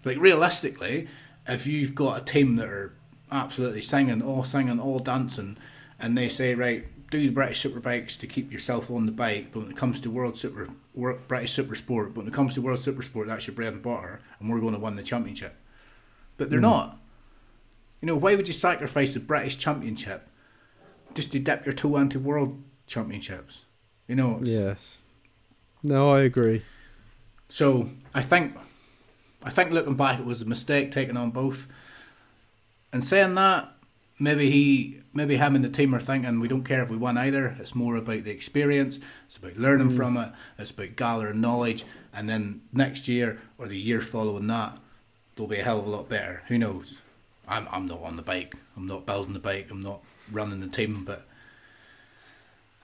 Like 0.05 0.19
realistically, 0.19 1.09
if 1.49 1.67
you've 1.67 1.97
got 1.97 2.23
a 2.23 2.25
team 2.25 2.55
that 2.55 2.69
are 2.69 2.93
absolutely 3.31 3.83
singing, 3.83 4.23
all 4.23 4.45
singing, 4.45 4.81
all 4.81 4.99
dancing, 4.99 5.57
and 5.99 6.17
they 6.17 6.29
say, 6.29 6.55
right, 6.55 6.87
do 7.11 7.21
the 7.21 7.31
British 7.31 7.63
Superbikes 7.63 8.19
to 8.19 8.27
keep 8.27 8.53
yourself 8.53 8.91
on 8.91 9.07
the 9.07 9.13
bike, 9.13 9.49
but 9.53 9.61
when 9.61 9.71
it 9.71 9.77
comes 9.77 10.01
to 10.01 10.11
World 10.11 10.37
Super, 10.37 10.69
World, 10.95 11.21
British 11.29 11.53
Super 11.53 11.77
Sport, 11.77 12.15
but 12.15 12.23
when 12.23 12.29
it 12.29 12.35
comes 12.35 12.55
to 12.55 12.63
World 12.63 12.81
Super 12.81 13.03
Sport, 13.03 13.29
that's 13.29 13.47
your 13.47 13.55
bread 13.55 13.73
and 13.73 13.83
butter, 13.83 14.21
and 14.41 14.51
we're 14.51 14.61
going 14.61 14.75
to 14.75 14.81
win 14.81 14.97
the 14.97 15.03
championship. 15.03 15.55
But 16.37 16.51
they're 16.51 16.59
hmm. 16.59 16.65
not. 16.65 16.99
You 18.01 18.07
know, 18.07 18.17
why 18.17 18.35
would 18.35 18.49
you 18.49 18.55
sacrifice 18.55 19.15
the 19.15 19.21
British 19.21 19.57
Championship 19.57 20.29
just 21.15 21.33
to 21.33 21.39
dip 21.39 21.65
your 21.65 21.73
toe 21.73 21.97
into 21.97 22.19
World 22.19 22.63
Championships? 22.87 23.65
You 24.07 24.17
know, 24.17 24.39
it's, 24.41 24.51
Yes. 24.51 24.99
No, 25.83 26.11
I 26.11 26.23
agree. 26.23 26.63
so 27.49 27.89
I 28.13 28.23
think, 28.23 28.57
I 29.45 29.51
think 29.51 29.71
looking 29.71 29.95
back, 29.95 30.19
it 30.19 30.27
was 30.27 30.43
a 30.43 30.45
mistake 30.45 30.91
taking 30.91 31.17
on 31.17 31.31
both. 31.31 31.69
And 32.97 33.05
saying 33.05 33.35
that, 33.35 33.75
maybe 34.19 34.51
he, 34.51 35.03
maybe 35.13 35.37
him 35.37 35.55
and 35.55 35.63
the 35.63 35.69
team 35.69 35.95
are 35.95 36.01
thinking 36.01 36.41
we 36.41 36.49
don't 36.49 36.65
care 36.65 36.83
if 36.83 36.89
we 36.89 36.97
win 36.97 37.19
either. 37.19 37.55
It's 37.59 37.75
more 37.75 37.95
about 37.97 38.25
the 38.25 38.31
experience. 38.31 39.01
It's 39.27 39.37
about 39.37 39.59
learning 39.59 39.91
mm. 39.91 39.97
from 39.99 40.17
it. 40.17 40.33
It's 40.59 40.71
about 40.71 40.97
gathering 40.97 41.43
knowledge, 41.43 41.85
and 42.15 42.27
then 42.27 42.63
next 42.73 43.07
year 43.07 43.39
or 43.59 43.69
the 43.69 43.79
year 43.79 44.01
following 44.01 44.47
that, 44.47 44.79
they'll 45.35 45.47
be 45.47 45.59
a 45.59 45.63
hell 45.63 45.81
of 45.81 45.87
a 45.87 45.91
lot 45.91 46.09
better. 46.09 46.43
Who 46.49 46.57
knows? 46.57 47.03
I'm 47.47 47.69
I'm 47.71 47.87
not 47.87 48.01
on 48.01 48.17
the 48.17 48.23
bike. 48.23 48.55
I'm 48.79 48.87
not 48.87 49.05
building 49.05 49.35
the 49.35 49.41
bike. 49.41 49.69
I'm 49.71 49.83
not 49.83 50.01
running 50.33 50.61
the 50.61 50.69
team, 50.69 51.05
but 51.05 51.27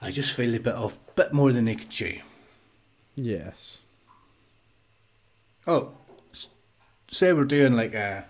I 0.02 0.10
just 0.10 0.36
feel 0.36 0.54
a 0.54 0.60
bit 0.60 0.74
off, 0.74 0.98
bit 1.14 1.32
more 1.32 1.52
than 1.52 1.64
they 1.64 1.76
could 1.76 1.88
chew. 1.88 2.18
Yes. 3.16 3.80
Oh, 5.66 5.92
say 7.10 7.32
we're 7.32 7.46
doing 7.46 7.72
like 7.72 7.94
a 7.94 8.26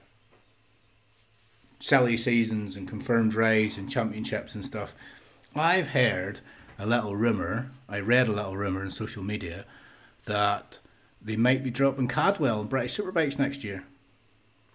silly 1.82 2.16
seasons 2.16 2.76
and 2.76 2.88
confirmed 2.88 3.34
rides 3.34 3.76
and 3.76 3.90
championships 3.90 4.54
and 4.54 4.64
stuff. 4.64 4.94
I've 5.54 5.88
heard 5.88 6.40
a 6.78 6.86
little 6.86 7.16
rumor. 7.16 7.66
I 7.88 7.98
read 7.98 8.28
a 8.28 8.32
little 8.32 8.56
rumor 8.56 8.82
on 8.82 8.90
social 8.92 9.22
media 9.22 9.64
that 10.24 10.78
they 11.20 11.34
might 11.36 11.64
be 11.64 11.70
dropping 11.70 12.06
Cadwell 12.06 12.60
and 12.60 12.70
British 12.70 12.96
Superbikes 12.96 13.38
next 13.38 13.64
year. 13.64 13.84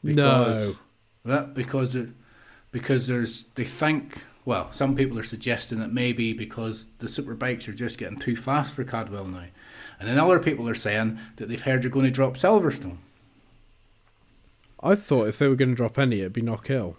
No. 0.03 0.75
That 1.23 1.53
because 1.53 1.95
it, 1.95 2.09
because 2.71 3.07
there's 3.07 3.45
they 3.55 3.63
think 3.65 4.23
well 4.45 4.71
some 4.71 4.95
people 4.95 5.17
are 5.17 5.23
suggesting 5.23 5.79
that 5.79 5.91
maybe 5.91 6.33
because 6.33 6.87
the 6.99 7.07
superbikes 7.07 7.67
are 7.67 7.73
just 7.73 7.97
getting 7.97 8.19
too 8.19 8.35
fast 8.35 8.73
for 8.73 8.83
Cadwell 8.83 9.25
now, 9.25 9.45
and 9.99 10.07
then 10.07 10.19
other 10.19 10.39
people 10.39 10.69
are 10.69 10.75
saying 10.75 11.19
that 11.37 11.49
they've 11.49 11.61
heard 11.61 11.81
they're 11.81 11.89
going 11.89 12.05
to 12.05 12.11
drop 12.11 12.35
Silverstone. 12.35 12.97
I 14.81 14.95
thought 14.95 15.27
if 15.27 15.37
they 15.37 15.47
were 15.47 15.55
going 15.55 15.69
to 15.69 15.75
drop 15.75 15.97
any, 15.97 16.19
it'd 16.19 16.33
be 16.33 16.41
Knockhill. 16.41 16.95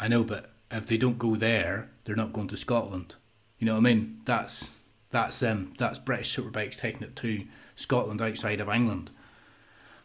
I 0.00 0.08
know, 0.08 0.24
but 0.24 0.50
if 0.70 0.86
they 0.86 0.96
don't 0.96 1.18
go 1.18 1.36
there, 1.36 1.90
they're 2.04 2.16
not 2.16 2.32
going 2.32 2.48
to 2.48 2.56
Scotland. 2.56 3.16
You 3.58 3.66
know 3.66 3.74
what 3.74 3.80
I 3.80 3.94
mean? 3.94 4.20
That's 4.24 4.76
that's 5.10 5.38
them. 5.38 5.72
That's 5.78 5.98
British 5.98 6.36
Superbikes 6.36 6.78
taking 6.78 7.02
it 7.02 7.16
to 7.16 7.44
Scotland 7.76 8.20
outside 8.20 8.60
of 8.60 8.68
England. 8.68 9.10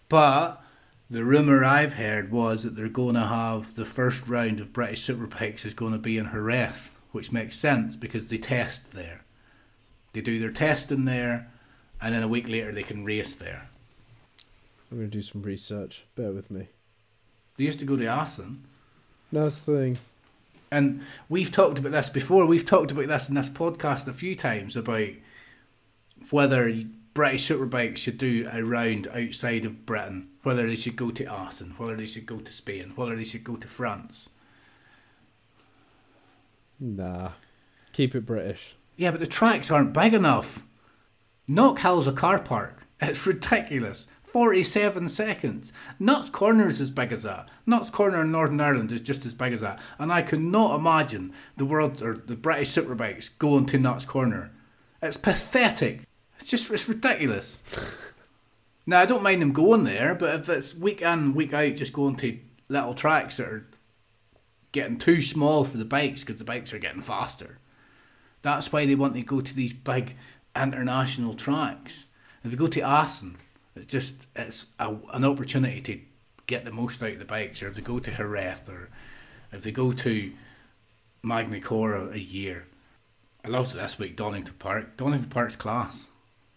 But 0.10 0.62
the 1.10 1.26
rumor 1.26 1.64
I've 1.64 1.94
heard 1.94 2.32
was 2.32 2.64
that 2.64 2.76
they're 2.76 2.88
going 2.88 3.16
to 3.16 3.28
have 3.28 3.76
the 3.76 3.86
first 3.86 4.28
round 4.28 4.60
of 4.60 4.74
British 4.74 5.06
Superbikes 5.06 5.66
is 5.66 5.74
going 5.74 5.92
to 5.92 6.00
be 6.00 6.18
in 6.18 6.32
Jerez, 6.32 6.92
which 7.12 7.32
makes 7.32 7.58
sense 7.58 7.96
because 7.96 8.30
they 8.30 8.38
test 8.38 8.92
there. 8.92 9.22
They 10.14 10.22
do 10.22 10.40
their 10.40 10.52
testing 10.52 11.06
there, 11.06 11.52
and 12.02 12.14
then 12.14 12.24
a 12.24 12.28
week 12.28 12.48
later 12.48 12.72
they 12.72 12.84
can 12.84 13.04
race 13.04 13.36
there. 13.36 13.70
I'm 14.94 15.00
going 15.00 15.10
to 15.10 15.18
do 15.18 15.24
some 15.24 15.42
research. 15.42 16.06
Bear 16.14 16.32
with 16.32 16.52
me. 16.52 16.68
They 17.58 17.64
used 17.64 17.80
to 17.80 17.86
go 17.86 17.98
to 17.98 18.06
Assen. 18.06 18.64
That's 19.32 19.58
the 19.58 19.76
thing. 19.76 19.98
And 20.70 21.02
we've 21.28 21.52
talked 21.52 21.80
about 21.80 21.94
this 21.94 22.12
before. 22.12 22.46
We've 22.46 22.64
talked 22.64 22.92
about 22.92 23.08
this 23.08 23.28
in 23.28 23.34
this 23.34 23.50
podcast 23.50 24.08
a 24.08 24.14
few 24.14 24.36
times 24.36 24.76
about 24.76 25.10
whether 26.30 26.72
British 27.16 27.50
Superbikes 27.50 27.98
should 27.98 28.20
do 28.20 28.48
a 28.54 28.64
round 28.64 29.08
outside 29.08 29.66
of 29.66 29.88
Britain, 29.88 30.30
whether 30.44 30.68
they 30.68 30.76
should 30.76 30.96
go 30.96 31.10
to 31.10 31.26
Assen, 31.26 31.74
whether 31.78 31.96
they 31.96 32.06
should 32.06 32.28
go 32.28 32.38
to 32.38 32.52
Spain, 32.52 32.94
whether 32.96 33.16
they 33.16 33.24
should 33.24 33.44
go 33.44 33.56
to 33.56 33.68
France. 33.68 34.30
Nah. 36.80 37.32
Keep 37.94 38.14
it 38.14 38.28
British. 38.28 38.76
Yeah, 38.96 39.10
but 39.10 39.22
the 39.22 39.26
tracks 39.26 39.72
aren't 39.72 39.94
big 39.94 40.14
enough. 40.14 40.64
Knock 41.48 41.80
Hill's 41.80 42.06
a 42.06 42.12
car 42.12 42.38
park. 42.38 42.84
It's 43.02 43.26
ridiculous. 43.26 44.06
47 44.34 45.10
seconds. 45.10 45.72
Nutts 46.00 46.32
Corner 46.32 46.68
is 46.68 46.82
as 46.82 46.90
big 46.90 47.12
as 47.12 47.22
that. 47.22 47.48
Nutts 47.68 47.92
Corner 47.92 48.24
in 48.24 48.32
Northern 48.32 48.60
Ireland 48.60 48.92
is 48.92 49.00
just 49.00 49.28
as 49.28 49.36
big 49.36 49.54
as 49.54 49.62
that. 49.62 49.80
And 50.00 50.12
I 50.12 50.24
cannot 50.24 50.76
imagine 50.76 51.32
the 51.56 51.66
world 51.66 52.02
or 52.02 52.18
the 52.18 52.36
British 52.36 52.74
Superbikes 52.74 53.38
going 53.38 53.68
to 53.68 53.78
Nutts 53.78 54.08
Corner. 54.08 54.52
It's 55.04 55.18
pathetic. 55.18 56.02
It's 56.40 56.50
just 56.50 56.72
it's 56.72 56.90
ridiculous. 56.90 57.60
now 58.88 59.02
I 59.02 59.06
don't 59.06 59.22
mind 59.22 59.44
them 59.44 59.54
going 59.54 59.84
there, 59.84 60.16
but 60.16 60.34
if 60.34 60.50
it's 60.50 60.74
week 60.74 61.04
in, 61.04 61.36
week 61.36 61.54
out, 61.54 61.76
just 61.76 61.94
going 61.94 62.16
to 62.16 62.40
little 62.70 62.96
tracks 62.96 63.38
that 63.38 63.48
are 63.48 63.68
getting 64.72 64.98
too 64.98 65.22
small 65.22 65.64
for 65.64 65.78
the 65.78 65.86
bikes 65.86 66.24
because 66.24 66.40
the 66.40 66.44
bikes 66.44 66.74
are 66.74 66.80
getting 66.80 67.02
faster. 67.02 67.60
That's 68.42 68.72
why 68.72 68.88
they 68.88 68.96
want 68.96 69.14
to 69.14 69.22
go 69.22 69.42
to 69.42 69.56
these 69.56 69.74
big 69.74 70.16
international 70.56 71.36
tracks. 71.36 72.06
If 72.44 72.50
you 72.50 72.58
go 72.58 72.68
to 72.68 72.82
Assen, 72.82 73.38
it's 73.76 73.92
just 73.92 74.28
it's 74.36 74.68
a, 74.80 74.96
an 75.12 75.26
opportunity 75.26 75.82
to 75.82 76.00
get 76.48 76.66
the 76.66 76.72
most 76.72 77.02
out 77.02 77.12
of 77.12 77.20
the 77.20 77.26
bikes. 77.26 77.62
Or 77.62 77.68
if 77.68 77.76
they 77.76 77.82
go 77.82 78.00
to 78.00 78.12
Jerez, 78.12 78.60
or 78.68 78.90
if 79.52 79.64
they 79.64 79.72
go 79.72 79.92
to 79.94 80.32
Magnicora 81.24 82.14
a 82.14 82.20
year. 82.20 82.68
I 83.46 83.50
loved 83.50 83.74
this 83.74 84.00
week, 84.00 84.16
Donington 84.16 84.56
Park. 84.60 84.98
Donington 84.98 85.30
Park's 85.30 85.56
class. 85.56 86.08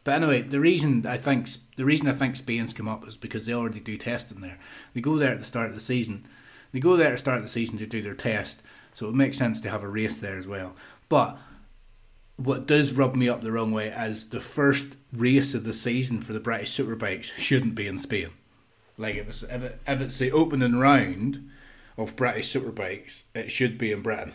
But 0.05 0.14
anyway, 0.14 0.43
the 0.43 0.61
reason 0.61 1.05
I 1.07 1.17
think 1.17 1.49
the 1.77 1.85
reason 1.85 2.07
I 2.09 2.12
think 2.12 2.37
Spain's 2.37 2.73
come 2.73 2.89
up 2.89 3.07
is 3.09 3.17
because 3.17 3.47
they 3.47 3.53
already 3.53 3.81
do 3.81 3.99
testing 3.99 4.41
there. 4.41 4.59
They 4.95 5.01
go 5.01 5.17
there 5.17 5.33
at 5.33 5.41
the 5.41 5.45
start 5.45 5.69
of 5.69 5.75
the 5.75 5.81
season. 5.81 6.27
They 6.73 6.81
go 6.81 6.97
there 6.97 7.09
at 7.09 7.12
the 7.12 7.19
start 7.19 7.39
of 7.39 7.43
the 7.43 7.49
season 7.49 7.79
to 7.79 7.87
do 7.87 8.03
their 8.03 8.14
test, 8.14 8.62
so 8.95 9.09
it 9.09 9.14
makes 9.14 9.39
sense 9.39 9.61
to 9.61 9.71
have 9.71 9.83
a 9.83 9.89
race 9.89 10.19
there 10.19 10.39
as 10.39 10.47
well. 10.47 10.77
But 11.09 11.39
what 12.37 12.66
does 12.66 12.93
rub 12.93 13.16
me 13.16 13.28
up 13.28 13.43
the 13.43 13.53
wrong 13.53 13.72
way 13.72 13.89
is 13.89 14.28
the 14.28 14.41
first 14.41 14.97
race 15.12 15.55
of 15.55 15.64
the 15.64 15.72
season 15.72 16.20
for 16.20 16.32
the 16.32 16.41
British 16.41 16.76
Superbikes 16.76 17.32
shouldn't 17.37 17.74
be 17.74 17.87
in 17.87 17.99
Spain. 17.99 18.28
Like 18.99 19.16
if 19.16 19.28
it's 19.28 19.43
if, 19.43 19.62
it, 19.62 19.80
if 19.87 20.01
it's 20.01 20.18
the 20.18 20.32
opening 20.32 20.78
round 20.78 21.49
of 21.97 22.16
British 22.16 22.53
Superbikes, 22.53 23.22
it 23.34 23.51
should 23.51 23.78
be 23.78 23.91
in 23.91 24.03
Britain. 24.03 24.32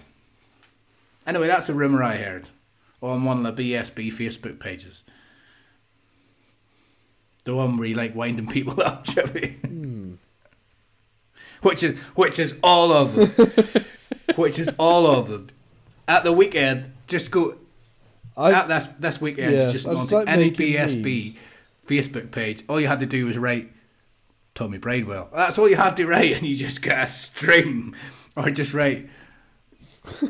Anyway, 1.27 1.47
that's 1.47 1.69
a 1.69 1.73
rumour 1.73 2.03
I 2.03 2.17
heard 2.17 2.49
on 3.01 3.23
one 3.23 3.45
of 3.45 3.55
the 3.55 3.73
BSB 3.73 4.11
Facebook 4.11 4.59
pages. 4.59 5.03
The 7.43 7.55
one 7.55 7.77
where 7.77 7.87
you 7.87 7.95
like 7.95 8.15
winding 8.15 8.47
people 8.47 8.81
up, 8.85 9.05
Jimmy. 9.05 9.57
which 11.61 11.83
is 11.83 11.97
which 12.15 12.39
is 12.39 12.55
all 12.63 12.91
of 12.91 13.15
them. 13.15 13.85
which 14.35 14.57
is 14.57 14.71
all 14.79 15.05
of 15.05 15.27
them. 15.27 15.49
At 16.07 16.23
the 16.23 16.31
weekend, 16.31 16.93
just 17.07 17.29
go 17.29 17.57
I, 18.41 18.51
at 18.51 18.67
this 18.67 18.87
this 18.99 19.21
weekend. 19.21 19.53
Yeah, 19.53 19.69
just 19.69 19.85
go 19.85 19.93
like 19.93 20.27
any 20.27 20.51
BSB 20.51 21.37
Facebook 21.87 22.31
page. 22.31 22.63
All 22.67 22.79
you 22.79 22.87
had 22.87 22.99
to 22.99 23.05
do 23.05 23.25
was 23.25 23.37
write 23.37 23.71
Tommy 24.55 24.77
Bridewell. 24.77 25.29
That's 25.33 25.57
all 25.57 25.69
you 25.69 25.75
had 25.75 25.97
to 25.97 26.05
write, 26.05 26.33
and 26.33 26.45
you 26.45 26.55
just 26.55 26.81
get 26.81 27.07
a 27.07 27.11
stream, 27.11 27.95
or 28.35 28.49
just 28.49 28.73
write. 28.73 29.09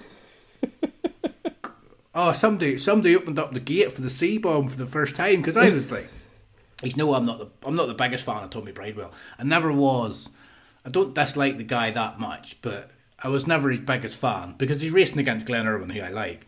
oh, 2.16 2.34
somebody 2.34 2.78
somebody 2.78 3.16
opened 3.16 3.40
up 3.40 3.54
the 3.54 3.60
gate 3.60 3.92
for 3.92 4.02
the 4.02 4.10
C 4.10 4.38
bomb 4.38 4.68
for 4.68 4.78
the 4.78 4.86
first 4.86 5.16
time 5.16 5.38
because 5.38 5.58
I 5.58 5.70
was 5.70 5.92
like, 5.92 6.08
he's 6.84 6.98
no, 6.98 7.14
I'm 7.14 7.26
not 7.26 7.40
the 7.40 7.48
I'm 7.68 7.76
not 7.76 7.88
the 7.88 7.94
biggest 7.94 8.26
fan 8.26 8.44
of 8.44 8.50
Tommy 8.50 8.72
Bridewell. 8.72 9.12
I 9.40 9.44
never 9.44 9.72
was. 9.72 10.30
I 10.86 10.90
don't 10.90 11.14
dislike 11.14 11.58
the 11.58 11.64
guy 11.64 11.92
that 11.92 12.20
much, 12.20 12.58
but 12.62 12.92
I 13.20 13.28
was 13.28 13.46
never 13.46 13.70
his 13.70 13.82
biggest 13.82 14.18
fan 14.18 14.56
because 14.58 14.82
he's 14.82 14.92
racing 14.92 15.20
against 15.20 15.46
Glenn 15.46 15.68
Irwin, 15.68 15.92
who 15.92 16.02
I 16.02 16.10
like. 16.10 16.48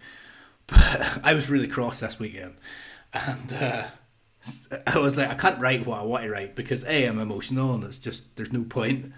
But 0.68 1.20
I 1.24 1.34
was 1.34 1.50
really 1.50 1.68
cross 1.68 2.00
this 2.00 2.20
weekend, 2.20 2.56
and 3.14 3.54
uh, 3.54 3.84
I 4.88 4.98
was 4.98 5.16
like, 5.16 5.30
I 5.30 5.36
can't 5.36 5.60
write 5.60 5.86
what 5.86 6.00
I 6.00 6.04
want 6.04 6.24
to 6.24 6.30
write 6.30 6.56
because 6.56 6.84
a 6.86 7.06
I'm 7.06 7.20
emotional 7.20 7.74
and 7.74 7.84
it's 7.84 7.98
just 7.98 8.36
there's 8.36 8.54
no 8.54 8.64
point. 8.64 9.12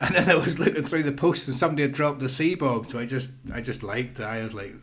And 0.00 0.14
then 0.14 0.30
I 0.30 0.34
was 0.34 0.58
looking 0.58 0.82
through 0.82 1.04
the 1.04 1.12
posts, 1.12 1.46
and 1.46 1.56
somebody 1.56 1.82
had 1.82 1.92
dropped 1.92 2.20
the 2.20 2.28
C 2.28 2.54
bomb. 2.54 2.88
So 2.88 2.98
I 2.98 3.06
just, 3.06 3.30
I 3.52 3.60
just 3.60 3.82
liked 3.82 4.20
it. 4.20 4.24
I 4.24 4.42
was 4.42 4.52
like, 4.52 4.74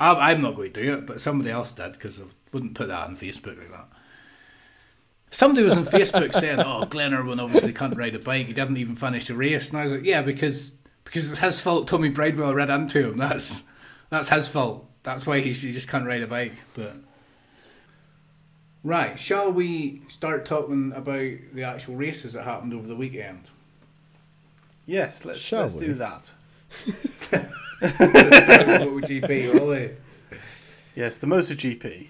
I'm, 0.00 0.16
I'm 0.16 0.42
not 0.42 0.56
going 0.56 0.72
to 0.72 0.82
do 0.82 0.94
it, 0.94 1.06
but 1.06 1.20
somebody 1.20 1.50
else 1.50 1.72
did 1.72 1.92
because 1.92 2.20
I 2.20 2.24
wouldn't 2.52 2.74
put 2.74 2.88
that 2.88 3.06
on 3.06 3.16
Facebook 3.16 3.58
like 3.58 3.70
that. 3.70 3.88
Somebody 5.30 5.64
was 5.64 5.76
on 5.76 5.84
Facebook 5.86 6.32
saying, 6.34 6.60
"Oh, 6.60 6.86
Glenn 6.86 7.14
Irwin 7.14 7.40
obviously 7.40 7.72
can't 7.72 7.96
ride 7.96 8.14
a 8.14 8.18
bike. 8.18 8.46
He 8.46 8.52
didn't 8.52 8.76
even 8.76 8.96
finish 8.96 9.30
a 9.30 9.34
race." 9.34 9.70
And 9.70 9.78
I 9.78 9.84
was 9.84 9.92
like, 9.94 10.04
"Yeah, 10.04 10.22
because 10.22 10.72
because 11.04 11.30
it's 11.30 11.40
his 11.40 11.60
fault. 11.60 11.88
Tommy 11.88 12.10
Bridewell 12.10 12.54
ran 12.54 12.70
into 12.70 13.10
him. 13.10 13.18
That's 13.18 13.62
that's 14.10 14.28
his 14.28 14.48
fault. 14.48 14.90
That's 15.06 15.24
why 15.26 15.40
he, 15.40 15.52
he 15.52 15.72
just 15.72 15.88
can't 15.88 16.06
ride 16.06 16.20
a 16.22 16.26
bike." 16.26 16.52
But 16.74 16.96
right, 18.84 19.18
shall 19.18 19.50
we 19.52 20.02
start 20.08 20.44
talking 20.44 20.92
about 20.94 21.30
the 21.54 21.62
actual 21.62 21.94
races 21.96 22.34
that 22.34 22.44
happened 22.44 22.74
over 22.74 22.86
the 22.86 22.96
weekend? 22.96 23.50
Yes, 24.84 25.24
let's 25.24 25.40
Shall 25.40 25.62
let's 25.62 25.74
we? 25.76 25.86
do 25.86 25.94
that. 25.94 26.32
MotoGP, 27.80 29.54
will 29.54 29.68
we? 29.68 29.90
Yes, 30.94 31.18
the 31.18 31.26
MotoGP. 31.26 32.08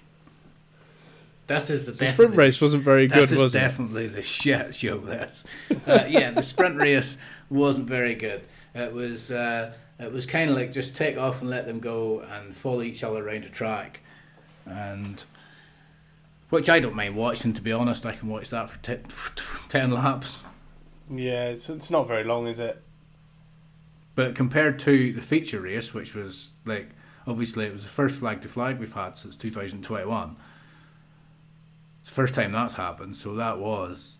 This 1.47 1.71
is 1.71 1.87
the 1.87 1.93
The 1.93 2.13
sprint 2.13 2.35
race 2.35 2.61
wasn't 2.61 2.83
very 2.83 3.07
good, 3.07 3.23
This 3.23 3.33
is 3.33 3.39
was 3.43 3.55
it? 3.55 3.59
definitely 3.61 4.09
the 4.09 4.23
shit 4.23 4.75
show. 4.75 4.99
This, 4.99 5.45
uh, 5.87 6.05
yeah, 6.09 6.33
the 6.33 6.43
sprint 6.43 6.81
race 6.81 7.19
wasn't 7.51 7.87
very 7.89 8.15
good. 8.15 8.43
It 8.75 8.93
was 8.93 9.31
uh, 9.31 9.73
it 9.99 10.13
was 10.13 10.27
kind 10.27 10.51
of 10.51 10.57
like 10.57 10.73
just 10.73 10.97
take 10.97 11.17
off 11.17 11.41
and 11.41 11.51
let 11.51 11.67
them 11.67 11.81
go 11.81 12.21
and 12.21 12.55
follow 12.55 12.83
each 12.83 13.03
other 13.03 13.27
around 13.27 13.45
the 13.45 13.49
track, 13.49 14.01
and 14.65 15.25
which 16.51 16.69
I 16.69 16.81
don't 16.81 16.95
mind 16.97 17.17
watching. 17.17 17.53
To 17.55 17.63
be 17.63 17.73
honest, 17.73 18.05
I 18.05 18.13
can 18.13 18.29
watch 18.29 18.51
that 18.51 18.71
for 18.71 18.79
te- 18.83 19.03
ten 19.69 19.91
laps. 19.91 20.45
Yeah, 21.11 21.49
it's, 21.49 21.71
it's 21.71 21.91
not 21.91 22.09
very 22.09 22.25
long, 22.25 22.47
is 22.47 22.59
it? 22.59 22.83
But 24.15 24.35
compared 24.35 24.79
to 24.81 25.13
the 25.13 25.21
feature 25.21 25.61
race, 25.61 25.95
which 25.95 26.15
was 26.15 26.53
like 26.65 26.91
obviously 27.27 27.67
it 27.67 27.73
was 27.73 27.83
the 27.83 27.89
first 27.89 28.19
flag 28.19 28.41
to 28.43 28.49
flag 28.49 28.79
we've 28.79 28.93
had 28.93 29.19
since 29.19 29.37
2021. 29.37 30.37
It's 32.01 32.11
the 32.11 32.15
first 32.15 32.35
time 32.35 32.53
that's 32.53 32.75
happened, 32.75 33.17
so 33.17 33.35
that 33.35 33.59
was 33.59 34.19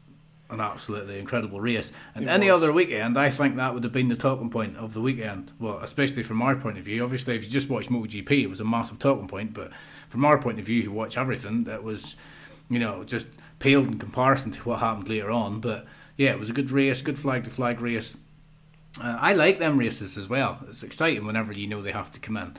an 0.51 0.61
absolutely 0.61 1.19
incredible 1.19 1.61
race. 1.61 1.91
And 2.15 2.25
It 2.25 2.29
any 2.29 2.51
was. 2.51 2.63
other 2.63 2.73
weekend, 2.73 3.19
I 3.19 3.31
think 3.31 3.57
that 3.57 3.75
would 3.75 3.83
have 3.85 3.93
been 3.93 4.09
the 4.09 4.17
talking 4.17 4.49
point 4.51 4.77
of 4.77 4.95
the 4.95 5.01
weekend. 5.01 5.53
Well, 5.59 5.79
especially 5.79 6.23
from 6.23 6.41
our 6.43 6.55
point 6.57 6.79
of 6.79 6.85
view. 6.85 7.03
Obviously, 7.03 7.35
if 7.37 7.45
you 7.45 7.51
just 7.51 7.69
watch 7.69 7.89
MotoGP, 7.89 8.31
it 8.43 8.47
was 8.51 8.61
a 8.61 8.65
massive 8.65 8.99
talking 8.99 9.27
point. 9.29 9.55
But 9.55 9.71
from 10.09 10.25
our 10.25 10.39
point 10.41 10.59
of 10.61 10.67
view, 10.67 10.83
who 10.83 10.93
watch 10.93 11.19
everything, 11.19 11.65
that 11.65 11.83
was, 11.83 12.15
you 12.71 12.79
know, 12.79 13.03
just 13.05 13.29
paled 13.59 13.87
in 13.89 13.99
comparison 13.99 14.53
to 14.53 14.61
what 14.61 14.79
happened 14.81 15.09
later 15.09 15.31
on. 15.31 15.61
But 15.61 15.85
yeah, 16.17 16.31
it 16.31 16.39
was 16.39 16.49
a 16.51 16.53
good 16.53 16.71
race, 16.71 17.03
good 17.03 17.19
flag 17.19 17.45
to 17.45 17.51
flag 17.51 17.81
race. 17.81 18.17
Uh, 19.03 19.19
I 19.21 19.33
like 19.35 19.59
them 19.59 19.77
races 19.79 20.17
as 20.17 20.29
well. 20.29 20.61
It's 20.69 20.83
exciting 20.83 21.27
whenever 21.27 21.53
you 21.53 21.67
know 21.67 21.83
they 21.83 21.93
have 21.93 22.13
to 22.13 22.21
come 22.21 22.37
in. 22.37 22.57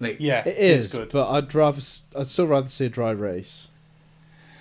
Like 0.00 0.16
Yeah, 0.18 0.46
It 0.46 0.58
is, 0.58 0.92
good. 0.92 1.10
but 1.10 1.30
I'd 1.30 1.54
rather, 1.54 1.76
s- 1.78 2.02
I'd 2.18 2.26
still 2.26 2.48
rather 2.48 2.68
see 2.68 2.86
a 2.86 2.88
dry 2.88 3.12
race. 3.12 3.68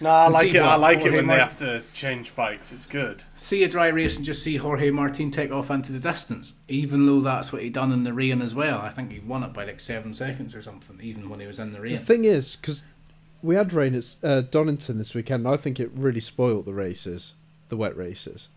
No, 0.02 0.10
I 0.10 0.28
like 0.30 0.52
see 0.52 0.58
it. 0.58 0.62
I 0.62 0.72
what- 0.72 0.80
like 0.80 0.98
it 0.98 1.02
Jorge 1.02 1.16
when 1.18 1.28
they 1.28 1.36
have 1.36 1.58
to 1.60 1.82
change 1.94 2.36
bikes. 2.36 2.72
It's 2.74 2.86
good. 2.86 3.24
see 3.36 3.64
a 3.64 3.68
dry 3.68 3.88
race 3.88 4.18
and 4.18 4.26
just 4.26 4.42
see 4.44 4.58
Jorge 4.58 4.90
Martin 4.92 5.30
take 5.32 5.52
off 5.52 5.70
into 5.70 5.92
the 5.92 6.00
distance, 6.00 6.54
even 6.68 7.06
though 7.06 7.22
that's 7.22 7.54
what 7.54 7.62
he 7.62 7.70
done 7.70 7.92
in 7.92 8.04
the 8.04 8.14
rain 8.14 8.42
as 8.42 8.56
well. 8.56 8.80
I 8.80 8.90
think 8.90 9.12
he 9.12 9.20
won 9.20 9.44
it 9.44 9.54
by 9.54 9.66
like 9.66 9.80
seven 9.80 10.14
seconds 10.14 10.56
or 10.56 10.62
something, 10.62 11.00
even 11.02 11.30
when 11.30 11.40
he 11.40 11.48
was 11.48 11.60
in 11.60 11.72
the 11.72 11.80
rain. 11.82 11.94
The 11.98 12.00
thing 12.06 12.26
is, 12.26 12.56
because 12.56 12.82
we 13.44 13.56
had 13.56 13.74
rain 13.74 13.94
at 13.96 14.16
uh, 14.24 14.42
Donington 14.42 14.98
this 14.98 15.14
weekend, 15.14 15.46
and 15.46 15.54
I 15.54 15.58
think 15.58 15.80
it 15.80 15.92
really 15.94 16.20
spoilt 16.20 16.66
the 16.66 16.74
races, 16.74 17.34
the 17.70 17.78
wet 17.78 17.96
races. 17.96 18.48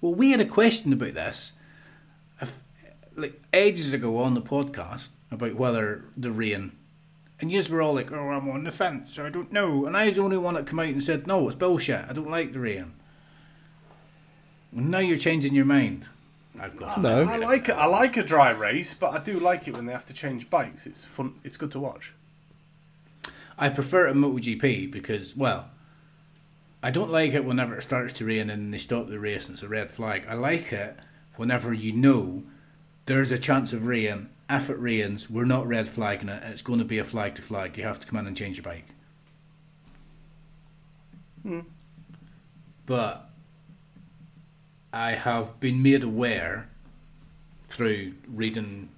Well, 0.00 0.14
we 0.14 0.32
had 0.32 0.40
a 0.40 0.44
question 0.44 0.92
about 0.92 1.14
this, 1.14 1.52
if, 2.40 2.60
like 3.16 3.40
ages 3.52 3.92
ago 3.92 4.18
on 4.18 4.34
the 4.34 4.42
podcast 4.42 5.08
about 5.30 5.54
whether 5.54 6.04
the 6.16 6.30
rain, 6.30 6.75
and 7.40 7.50
you 7.52 7.62
were 7.70 7.82
all 7.82 7.94
like, 7.94 8.12
"Oh, 8.12 8.30
I'm 8.30 8.48
on 8.48 8.64
the 8.64 8.70
fence. 8.70 9.18
I 9.18 9.30
don't 9.30 9.52
know," 9.52 9.86
and 9.86 9.96
I 9.96 10.06
was 10.06 10.16
the 10.16 10.22
only 10.22 10.38
one 10.38 10.54
that 10.54 10.66
came 10.66 10.78
out 10.78 10.86
and 10.86 11.02
said, 11.02 11.26
"No, 11.26 11.48
it's 11.48 11.56
bullshit. 11.56 12.04
I 12.08 12.12
don't 12.12 12.30
like 12.30 12.52
the 12.52 12.60
rain." 12.60 12.92
And 14.72 14.90
now 14.90 14.98
you're 14.98 15.18
changing 15.18 15.54
your 15.54 15.64
mind. 15.64 16.08
I've 16.58 16.76
got 16.76 17.00
No. 17.00 17.24
I 17.24 17.36
like 17.36 17.68
it. 17.68 17.74
I 17.76 17.86
like 17.86 18.16
a 18.16 18.22
dry 18.22 18.50
race, 18.50 18.94
but 18.94 19.12
I 19.12 19.22
do 19.22 19.38
like 19.38 19.68
it 19.68 19.74
when 19.74 19.86
they 19.86 19.92
have 19.92 20.06
to 20.06 20.14
change 20.14 20.48
bikes. 20.48 20.86
It's 20.86 21.04
fun. 21.04 21.34
It's 21.44 21.56
good 21.56 21.70
to 21.72 21.80
watch. 21.80 22.12
I 23.58 23.68
prefer 23.68 24.06
it 24.06 24.12
in 24.12 24.18
MotoGP 24.18 24.90
because, 24.90 25.36
well, 25.36 25.70
I 26.82 26.90
don't 26.90 27.10
like 27.10 27.32
it 27.32 27.44
whenever 27.44 27.76
it 27.76 27.82
starts 27.82 28.12
to 28.14 28.26
rain 28.26 28.50
and 28.50 28.72
they 28.72 28.78
stop 28.78 29.08
the 29.08 29.18
race 29.18 29.46
and 29.46 29.54
it's 29.54 29.62
a 29.62 29.68
red 29.68 29.90
flag. 29.90 30.24
I 30.28 30.34
like 30.34 30.72
it 30.72 30.96
whenever 31.36 31.72
you 31.72 31.92
know 31.92 32.44
there's 33.06 33.32
a 33.32 33.38
chance 33.38 33.72
of 33.72 33.86
rain. 33.86 34.28
If 34.48 34.70
it 34.70 34.78
rains, 34.78 35.28
we're 35.28 35.44
not 35.44 35.66
red 35.66 35.88
flagging 35.88 36.28
it. 36.28 36.42
It's 36.44 36.62
going 36.62 36.78
to 36.78 36.84
be 36.84 36.98
a 36.98 37.04
flag 37.04 37.34
to 37.36 37.42
flag. 37.42 37.76
You 37.76 37.84
have 37.84 37.98
to 38.00 38.06
come 38.06 38.18
in 38.18 38.26
and 38.26 38.36
change 38.36 38.56
your 38.56 38.64
bike. 38.64 38.86
Hmm. 41.42 41.60
But 42.86 43.28
I 44.92 45.12
have 45.12 45.58
been 45.58 45.82
made 45.82 46.04
aware 46.04 46.68
through 47.68 48.14
reading 48.28 48.90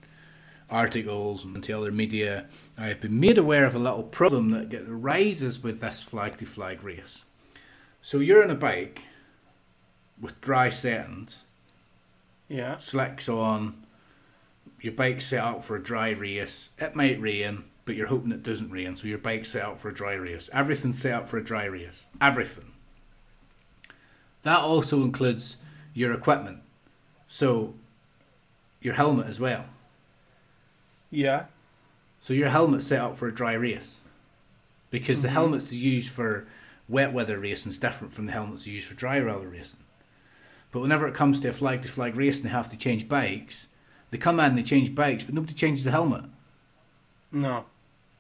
articles 0.71 1.45
and 1.45 1.65
to 1.65 1.73
other 1.73 1.91
media, 1.91 2.47
I 2.77 2.89
have 2.89 3.01
been 3.01 3.19
made 3.19 3.39
aware 3.39 3.65
of 3.65 3.75
a 3.75 3.79
little 3.79 4.03
problem 4.03 4.51
that 4.51 4.73
arises 4.89 5.63
with 5.63 5.81
this 5.81 6.03
flag 6.03 6.37
to 6.39 6.45
flag 6.47 6.83
race. 6.83 7.25
So 8.03 8.19
you're 8.19 8.45
on 8.45 8.51
a 8.51 8.55
bike 8.55 9.03
with 10.21 10.41
dry 10.43 10.69
settings, 10.69 11.45
Yeah. 12.49 12.77
slicks 12.77 13.29
on, 13.29 13.87
your 14.81 14.93
bike's 14.93 15.27
set 15.27 15.43
up 15.43 15.65
for 15.65 15.77
a 15.77 15.83
dry 15.83 16.11
race. 16.11 16.71
It 16.79 16.95
might 16.95 17.21
rain, 17.21 17.65
but 17.85 17.97
you're 17.97 18.07
hoping 18.07 18.33
it 18.33 18.43
doesn't 18.43 18.71
rain, 18.71 18.97
so 18.97 19.09
your 19.09 19.19
bike's 19.19 19.51
set 19.51 19.65
up 19.65 19.79
for 19.79 19.89
a 19.89 19.95
dry 19.95 20.15
race. 20.15 20.51
Everything's 20.53 21.01
set 21.01 21.13
up 21.13 21.29
for 21.29 21.39
a 21.39 21.45
dry 21.45 21.65
race. 21.65 22.07
Everything. 22.21 22.73
That 24.43 24.61
also 24.61 25.03
includes 25.03 25.57
your 25.95 26.13
equipment. 26.13 26.61
So 27.27 27.75
your 28.81 28.95
helmet 28.95 29.27
as 29.27 29.41
well. 29.41 29.65
Yeah. 31.11 31.47
So 32.21 32.33
your 32.33 32.51
helmet's 32.51 32.87
set 32.87 33.01
up 33.01 33.17
for 33.17 33.29
a 33.29 33.35
dry 33.35 33.55
race. 33.55 33.99
Because 34.91 35.23
the 35.23 35.29
mm-hmm. 35.29 35.35
helmets 35.35 35.73
you 35.73 35.91
use 35.91 36.09
for 36.09 36.47
wet 36.89 37.13
weather 37.13 37.39
racing 37.39 37.71
is 37.71 37.79
different 37.79 38.13
from 38.13 38.27
the 38.27 38.33
helmets 38.33 38.67
you 38.67 38.75
use 38.75 38.87
for 38.87 38.95
dry 38.95 39.21
weather 39.21 39.49
racing. 39.49 39.81
But 40.71 40.81
whenever 40.81 41.07
it 41.09 41.15
comes 41.15 41.41
to 41.41 41.49
a 41.49 41.53
flag 41.53 41.83
to 41.83 41.89
flag 41.89 42.17
race 42.17 42.37
and 42.37 42.47
they 42.47 42.53
have 42.53 42.71
to 42.71 42.77
change 42.77 43.09
bikes, 43.09 43.67
they 44.11 44.19
come 44.19 44.41
in 44.41 44.47
and 44.47 44.59
they 44.59 44.63
change 44.63 44.95
bikes, 44.95 45.25
but 45.25 45.35
nobody 45.35 45.55
changes 45.55 45.85
the 45.85 45.91
helmet. 45.91 46.25
No. 47.31 47.65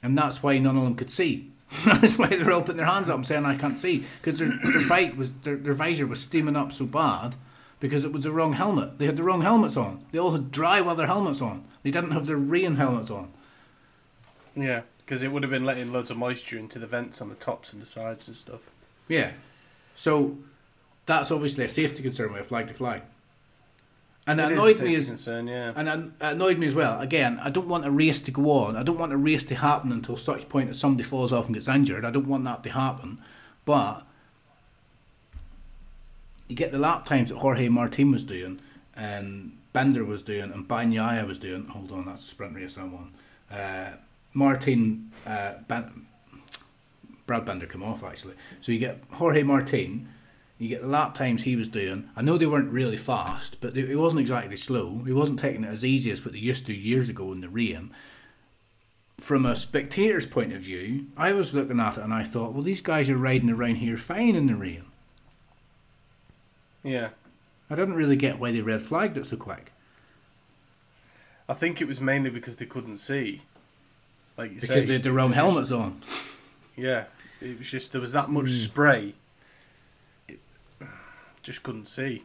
And 0.03 0.17
that's 0.17 0.43
why 0.43 0.59
none 0.59 0.77
of 0.77 0.85
them 0.85 0.95
could 0.95 1.11
see. 1.11 1.51
that's 1.85 2.19
why 2.19 2.29
they're 2.29 2.53
all 2.53 2.63
putting 2.63 2.79
their 2.79 2.87
hands 2.87 3.09
up 3.09 3.17
and 3.17 3.27
saying, 3.27 3.45
I 3.45 3.57
can't 3.57 3.79
see. 3.79 4.05
Because 4.21 4.39
their, 4.39 4.53
their 4.63 4.89
bike 4.89 5.17
was, 5.17 5.33
their, 5.43 5.57
their 5.57 5.75
visor 5.75 6.07
was 6.07 6.23
steaming 6.23 6.57
up 6.57 6.73
so 6.73 6.87
bad 6.87 7.37
because 7.81 8.05
it 8.05 8.13
was 8.13 8.25
the 8.25 8.33
wrong 8.33 8.55
helmet. 8.55 8.99
They 8.99 9.07
had 9.07 9.17
the 9.17 9.23
wrong 9.23 9.43
helmets 9.43 9.77
on. 9.77 10.05
They 10.11 10.19
all 10.19 10.33
had 10.33 10.51
dry 10.51 10.81
weather 10.81 11.07
helmets 11.07 11.43
on. 11.43 11.65
They 11.83 11.91
didn't 11.91 12.13
have 12.13 12.27
their 12.27 12.37
rain 12.37 12.77
helmets 12.77 13.11
on. 13.11 13.33
Yeah. 14.57 14.83
Because 14.99 15.23
it 15.23 15.31
would 15.33 15.43
have 15.43 15.51
been 15.51 15.65
letting 15.65 15.93
loads 15.93 16.11
of 16.11 16.17
moisture 16.17 16.59
into 16.59 16.79
the 16.79 16.87
vents 16.87 17.21
on 17.21 17.29
the 17.29 17.35
tops 17.35 17.73
and 17.73 17.81
the 17.81 17.87
sides 17.87 18.29
and 18.29 18.37
stuff. 18.37 18.61
Yeah. 19.07 19.33
So 19.95 20.39
that's 21.07 21.31
obviously 21.31 21.65
a 21.65 21.69
safety 21.69 22.03
concern 22.03 22.33
with 22.33 22.43
a 22.43 22.45
flag 22.45 22.69
to 22.69 22.75
flag. 22.75 23.03
And 24.29 24.41
it, 24.41 24.53
annoyed 24.53 24.81
me 24.81 24.95
as 24.95 25.07
concern. 25.07 25.47
Yeah. 25.47 25.73
and 25.75 25.89
it 25.89 26.13
annoyed 26.21 26.59
me 26.59 26.67
as 26.67 26.75
well. 26.75 27.01
Again, 27.01 27.41
I 27.43 27.49
don't 27.49 27.67
want 27.67 27.87
a 27.87 27.91
race 27.91 28.21
to 28.23 28.31
go 28.31 28.51
on. 28.51 28.77
I 28.77 28.83
don't 28.83 28.99
want 28.99 29.13
a 29.13 29.17
race 29.17 29.43
to 29.45 29.55
happen 29.55 29.91
until 29.91 30.17
such 30.19 30.49
point 30.49 30.69
that 30.69 30.77
somebody 30.77 31.03
falls 31.03 31.33
off 31.33 31.47
and 31.47 31.55
gets 31.55 31.67
injured. 31.67 32.05
I 32.05 32.11
don't 32.11 32.29
want 32.29 32.45
that 32.45 32.63
to 32.65 32.71
happen. 32.71 33.23
But 33.65 34.07
you 36.47 36.57
get 36.57 36.73
the 36.73 36.79
lap 36.79 37.07
times 37.07 37.31
that 37.31 37.39
Jorge 37.39 37.69
Martin 37.69 38.11
was 38.11 38.23
doing, 38.23 38.61
and 38.95 39.59
Binder 39.73 40.05
was 40.05 40.23
doing, 40.23 40.53
and 40.53 40.69
Bagnaia 40.69 41.27
was 41.27 41.39
doing. 41.39 41.67
Hold 41.67 41.91
on, 41.93 42.07
that's 42.07 42.25
a 42.25 42.29
sprint 42.29 42.55
race. 42.55 42.75
That 42.75 42.89
one. 42.89 43.15
Uh, 43.51 43.93
Martin, 44.35 45.11
uh, 45.27 45.55
ben, 45.69 46.07
Brad 47.27 47.45
Binder 47.45 47.67
come 47.67 47.83
off 47.83 48.05
actually. 48.05 48.35
So 48.61 48.73
you 48.73 48.79
get 48.79 49.03
Jorge 49.13 49.43
Martin. 49.43 50.09
You 50.59 50.69
get 50.69 50.83
the 50.83 50.89
lap 50.89 51.15
times 51.15 51.43
he 51.43 51.55
was 51.55 51.69
doing. 51.69 52.11
I 52.17 52.23
know 52.23 52.37
they 52.37 52.47
weren't 52.47 52.73
really 52.73 52.97
fast, 52.97 53.59
but 53.61 53.77
he 53.77 53.95
wasn't 53.95 54.21
exactly 54.21 54.57
slow. 54.57 55.03
He 55.07 55.13
wasn't 55.13 55.39
taking 55.39 55.63
it 55.65 55.69
as 55.69 55.85
easy 55.85 56.11
as 56.11 56.25
what 56.25 56.33
they 56.33 56.41
used 56.41 56.67
to 56.67 56.75
years 56.75 57.09
ago 57.09 57.31
in 57.33 57.41
the 57.41 57.49
rain. 57.49 57.93
From 59.19 59.47
a 59.47 59.55
spectator's 59.55 60.27
point 60.27 60.53
of 60.53 60.63
view, 60.63 61.07
I 61.17 61.33
was 61.33 61.55
looking 61.55 61.79
at 61.81 61.97
it 61.99 62.03
and 62.03 62.13
I 62.13 62.25
thought, 62.25 62.53
well, 62.55 62.63
these 62.63 62.81
guys 62.81 63.09
are 63.09 63.17
riding 63.17 63.51
around 63.51 63.77
here 63.77 63.97
fine 63.97 64.35
in 64.35 64.47
the 64.47 64.57
rain. 64.57 64.85
Yeah. 66.83 67.11
I 67.71 67.75
didn't 67.75 67.95
really 67.95 68.17
get 68.17 68.39
why 68.39 68.51
they 68.51 68.61
red 68.63 68.83
flagged 68.83 69.17
it 69.19 69.27
so 69.27 69.37
quick. 69.37 69.73
I 71.49 71.55
think 71.55 71.81
it 71.81 71.89
was 71.89 72.01
mainly 72.01 72.31
because 72.31 72.57
they 72.57 72.67
couldn't 72.67 72.97
see. 72.97 73.43
Like 74.37 74.53
you 74.53 74.59
say. 74.61 74.69
Because 74.69 74.87
they 74.89 74.95
had 74.95 75.03
the 75.03 75.11
it 75.11 75.13
wrong 75.13 75.29
was 75.29 75.37
just- 75.37 75.71
helmets 75.71 75.73
on. 75.73 76.01
Yeah. 76.77 77.05
It 77.41 77.59
was 77.59 77.71
just 77.71 77.93
there 77.93 78.01
was 78.01 78.13
that 78.13 78.31
much 78.31 78.47
Hmm. 78.51 78.57
spray. 78.57 79.15
Just 81.49 81.63
couldn't 81.63 81.87
see. 81.87 82.25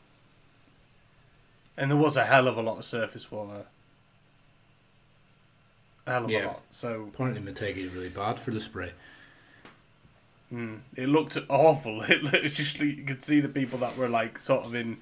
And 1.77 1.89
there 1.89 1.97
was 1.97 2.17
a 2.17 2.25
hell 2.25 2.49
of 2.49 2.57
a 2.57 2.61
lot 2.61 2.77
of 2.77 2.83
surface 2.83 3.31
water. 3.31 3.63
A 6.05 6.11
hell 6.11 6.25
of 6.25 6.29
Yeah. 6.29 6.43
a 6.43 6.47
lot. 6.47 6.61
So 6.71 7.09
Apparently, 7.13 7.41
Motegi 7.41 7.77
is 7.77 7.93
really 7.93 8.09
bad 8.09 8.37
for 8.37 8.51
the 8.51 8.59
spray. 8.59 8.91
mm, 10.53 10.79
it 10.97 11.07
looked 11.07 11.37
awful. 11.47 12.01
It, 12.09 12.21
looked- 12.21 12.53
just 12.53 12.79
you 12.81 13.03
could 13.05 13.23
see 13.23 13.39
the 13.39 13.47
people 13.47 13.79
that 13.79 13.95
were 13.95 14.09
like 14.09 14.37
sort 14.37 14.65
of 14.65 14.75
in 14.75 14.97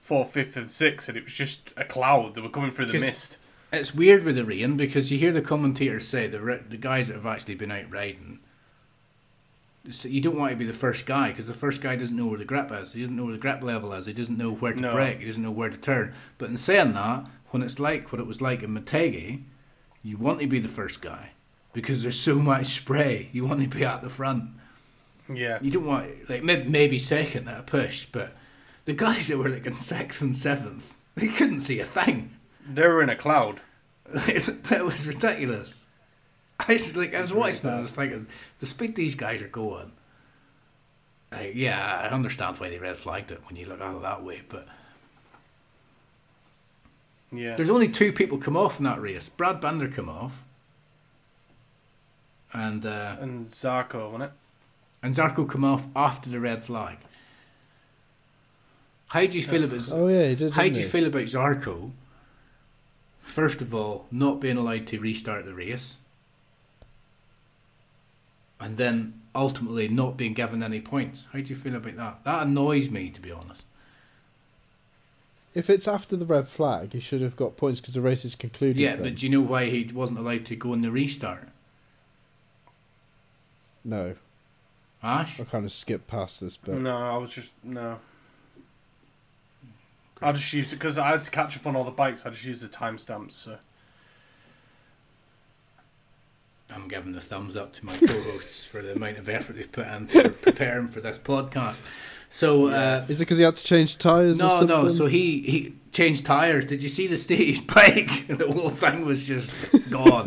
fourth, 0.00 0.32
fifth, 0.32 0.56
and 0.56 0.70
sixth, 0.70 1.08
and 1.08 1.18
it 1.18 1.24
was 1.24 1.32
just 1.32 1.72
a 1.76 1.84
cloud. 1.84 2.34
They 2.36 2.42
were 2.42 2.48
coming 2.48 2.70
through 2.70 2.86
the 2.86 3.00
mist. 3.00 3.38
It's 3.72 3.92
weird 3.92 4.22
with 4.22 4.36
the 4.36 4.44
rain 4.44 4.76
because 4.76 5.10
you 5.10 5.18
hear 5.18 5.32
the 5.32 5.42
commentators 5.42 6.06
say 6.06 6.28
the 6.28 6.60
the 6.68 6.76
guys 6.76 7.08
that 7.08 7.14
have 7.14 7.26
actually 7.26 7.56
been 7.56 7.72
out 7.72 7.90
riding. 7.90 8.38
So 9.90 10.08
you 10.08 10.20
don't 10.22 10.38
want 10.38 10.50
to 10.50 10.56
be 10.56 10.64
the 10.64 10.72
first 10.72 11.04
guy 11.04 11.28
because 11.30 11.46
the 11.46 11.52
first 11.52 11.82
guy 11.82 11.94
doesn't 11.96 12.16
know 12.16 12.26
where 12.26 12.38
the 12.38 12.44
grip 12.46 12.72
is. 12.72 12.92
He 12.92 13.00
doesn't 13.00 13.16
know 13.16 13.24
where 13.24 13.32
the 13.32 13.38
grip 13.38 13.62
level 13.62 13.92
is. 13.92 14.06
He 14.06 14.12
doesn't 14.14 14.38
know 14.38 14.50
where 14.52 14.72
to 14.72 14.80
No. 14.80 14.92
brake. 14.94 15.18
He 15.20 15.26
doesn't 15.26 15.42
know 15.42 15.50
where 15.50 15.68
to 15.68 15.76
turn. 15.76 16.14
But 16.38 16.48
in 16.48 16.56
saying 16.56 16.94
that, 16.94 17.26
when 17.50 17.62
it's 17.62 17.78
like 17.78 18.10
what 18.10 18.20
it 18.20 18.26
was 18.26 18.40
like 18.40 18.62
in 18.62 18.74
Motegi, 18.74 19.42
you 20.02 20.16
want 20.16 20.40
to 20.40 20.46
be 20.46 20.58
the 20.58 20.68
first 20.68 21.02
guy 21.02 21.30
because 21.74 22.02
there's 22.02 22.18
so 22.18 22.36
much 22.36 22.68
spray. 22.68 23.28
You 23.32 23.44
want 23.46 23.60
to 23.60 23.68
be 23.68 23.84
at 23.84 24.00
the 24.00 24.08
front. 24.10 24.44
Yeah. 25.32 25.58
You 25.60 25.70
don't 25.70 25.86
want 25.86 26.30
like 26.30 26.42
maybe, 26.42 26.68
maybe 26.68 26.98
second 26.98 27.48
at 27.48 27.60
a 27.60 27.62
push, 27.62 28.06
but 28.06 28.34
the 28.86 28.92
guys 28.94 29.28
that 29.28 29.38
were 29.38 29.48
like 29.48 29.66
in 29.66 29.74
sixth 29.74 30.22
and 30.22 30.36
seventh, 30.36 30.94
they 31.14 31.28
couldn't 31.28 31.60
see 31.60 31.80
a 31.80 31.86
thing. 31.86 32.36
They 32.66 32.86
were 32.86 33.02
in 33.02 33.10
a 33.10 33.16
cloud. 33.16 33.60
that 34.06 34.82
was 34.84 35.06
ridiculous. 35.06 35.84
I 36.60 36.74
was 36.74 36.94
like, 36.94 37.14
I 37.14 37.20
was 37.20 37.30
It's 37.30 37.34
really 37.34 37.50
watching 37.52 37.70
I 37.70 37.80
was 37.80 37.92
thinking, 37.92 38.26
the 38.64 38.70
speed 38.70 38.96
these 38.96 39.14
guys 39.14 39.42
are 39.42 39.48
going. 39.48 39.92
Like, 41.30 41.52
yeah, 41.54 42.08
I 42.10 42.14
understand 42.14 42.56
why 42.58 42.70
they 42.70 42.78
red 42.78 42.96
flagged 42.96 43.30
it 43.30 43.42
when 43.46 43.56
you 43.56 43.66
look 43.66 43.78
at 43.82 43.94
it 43.94 44.00
that 44.00 44.22
way, 44.24 44.40
but 44.48 44.66
Yeah. 47.30 47.56
there's 47.56 47.68
only 47.68 47.88
two 47.88 48.10
people 48.10 48.38
come 48.38 48.56
off 48.56 48.78
in 48.78 48.84
that 48.84 49.02
race. 49.02 49.28
Brad 49.28 49.60
Binder 49.60 49.88
come 49.88 50.08
off, 50.08 50.44
and 52.54 52.86
uh, 52.86 53.16
And 53.20 53.48
Zarco, 53.48 54.06
wasn't 54.10 54.22
it? 54.24 54.32
and 55.02 55.14
Zarco 55.14 55.46
come 55.46 55.64
off 55.64 55.86
after 55.94 56.30
the 56.30 56.40
red 56.40 56.64
flag. 56.64 56.96
How 59.08 59.26
do 59.26 59.36
you 59.36 59.44
feel 59.44 59.64
about 59.64 59.92
Oh 59.92 60.08
yeah, 60.08 60.28
he 60.28 60.36
did. 60.36 60.52
How 60.54 60.62
do 60.62 60.68
you 60.70 60.74
he? 60.76 60.82
feel 60.84 61.04
about 61.06 61.24
Zarco? 61.24 61.90
First 63.20 63.60
of 63.60 63.74
all, 63.74 64.06
not 64.10 64.40
being 64.40 64.56
allowed 64.56 64.86
to 64.86 64.98
restart 64.98 65.44
the 65.44 65.52
race, 65.54 65.98
and 68.64 68.78
then 68.78 69.20
ultimately 69.34 69.88
not 69.88 70.16
being 70.16 70.32
given 70.32 70.62
any 70.62 70.80
points. 70.80 71.28
How 71.34 71.38
do 71.40 71.44
you 71.44 71.54
feel 71.54 71.76
about 71.76 71.96
that? 71.96 72.24
That 72.24 72.46
annoys 72.46 72.88
me, 72.88 73.10
to 73.10 73.20
be 73.20 73.30
honest. 73.30 73.66
If 75.52 75.68
it's 75.68 75.86
after 75.86 76.16
the 76.16 76.24
red 76.24 76.48
flag, 76.48 76.94
he 76.94 77.00
should 77.00 77.20
have 77.20 77.36
got 77.36 77.58
points 77.58 77.80
because 77.80 77.92
the 77.92 78.00
race 78.00 78.24
is 78.24 78.34
concluded. 78.34 78.78
Yeah, 78.78 78.94
then. 78.94 79.02
but 79.02 79.16
do 79.16 79.26
you 79.26 79.32
know 79.32 79.46
why 79.46 79.66
he 79.66 79.84
wasn't 79.92 80.18
allowed 80.18 80.46
to 80.46 80.56
go 80.56 80.72
in 80.72 80.80
the 80.80 80.90
restart? 80.90 81.48
no, 83.84 84.16
Ash, 85.02 85.38
I 85.38 85.44
kind 85.44 85.66
of 85.66 85.72
skipped 85.72 86.06
past 86.06 86.40
this 86.40 86.56
bit. 86.56 86.76
No, 86.76 86.96
I 86.96 87.18
was 87.18 87.34
just 87.34 87.52
no. 87.62 87.98
I 90.22 90.32
just 90.32 90.50
used 90.54 90.72
it 90.72 90.76
because 90.76 90.96
I 90.96 91.10
had 91.10 91.22
to 91.22 91.30
catch 91.30 91.58
up 91.58 91.66
on 91.66 91.76
all 91.76 91.84
the 91.84 91.90
bikes. 91.90 92.24
I 92.24 92.30
just 92.30 92.46
used 92.46 92.62
the 92.62 92.68
timestamps. 92.68 93.32
So. 93.32 93.58
I'm 96.74 96.88
giving 96.88 97.12
the 97.12 97.20
thumbs 97.20 97.56
up 97.56 97.72
to 97.74 97.86
my 97.86 97.96
co-hosts 97.96 98.64
for 98.64 98.82
the 98.82 98.94
amount 98.94 99.18
of 99.18 99.28
effort 99.28 99.56
they've 99.56 99.70
put 99.70 99.86
into 99.86 100.28
preparing 100.42 100.88
for 100.88 101.00
this 101.00 101.18
podcast. 101.18 101.80
So. 102.28 102.68
Uh, 102.68 102.96
Is 103.02 103.10
it 103.10 103.18
because 103.20 103.38
he 103.38 103.44
had 103.44 103.54
to 103.54 103.62
change 103.62 103.98
tires? 103.98 104.38
No, 104.38 104.60
no. 104.62 104.90
So 104.90 105.06
he 105.06 105.40
he 105.42 105.74
changed 105.92 106.26
tires. 106.26 106.66
Did 106.66 106.82
you 106.82 106.88
see 106.88 107.06
the 107.06 107.16
state 107.16 107.40
of 107.40 107.46
his 107.46 107.60
bike? 107.74 108.26
the 108.28 108.50
whole 108.50 108.70
thing 108.70 109.04
was 109.04 109.24
just 109.24 109.50
gone. 109.90 110.24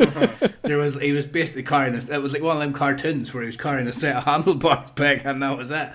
there 0.62 0.78
was 0.78 0.94
he 0.94 1.12
was 1.12 1.26
basically 1.26 1.62
carrying 1.64 1.94
a, 1.94 2.14
it 2.14 2.22
was 2.22 2.32
like 2.32 2.42
one 2.42 2.56
of 2.56 2.62
them 2.62 2.72
cartoons 2.72 3.34
where 3.34 3.42
he 3.42 3.46
was 3.46 3.56
carrying 3.56 3.86
a 3.86 3.92
set 3.92 4.16
of 4.16 4.24
handlebars 4.24 4.90
back, 4.92 5.24
and 5.24 5.42
that 5.42 5.56
was 5.56 5.70
it. 5.70 5.90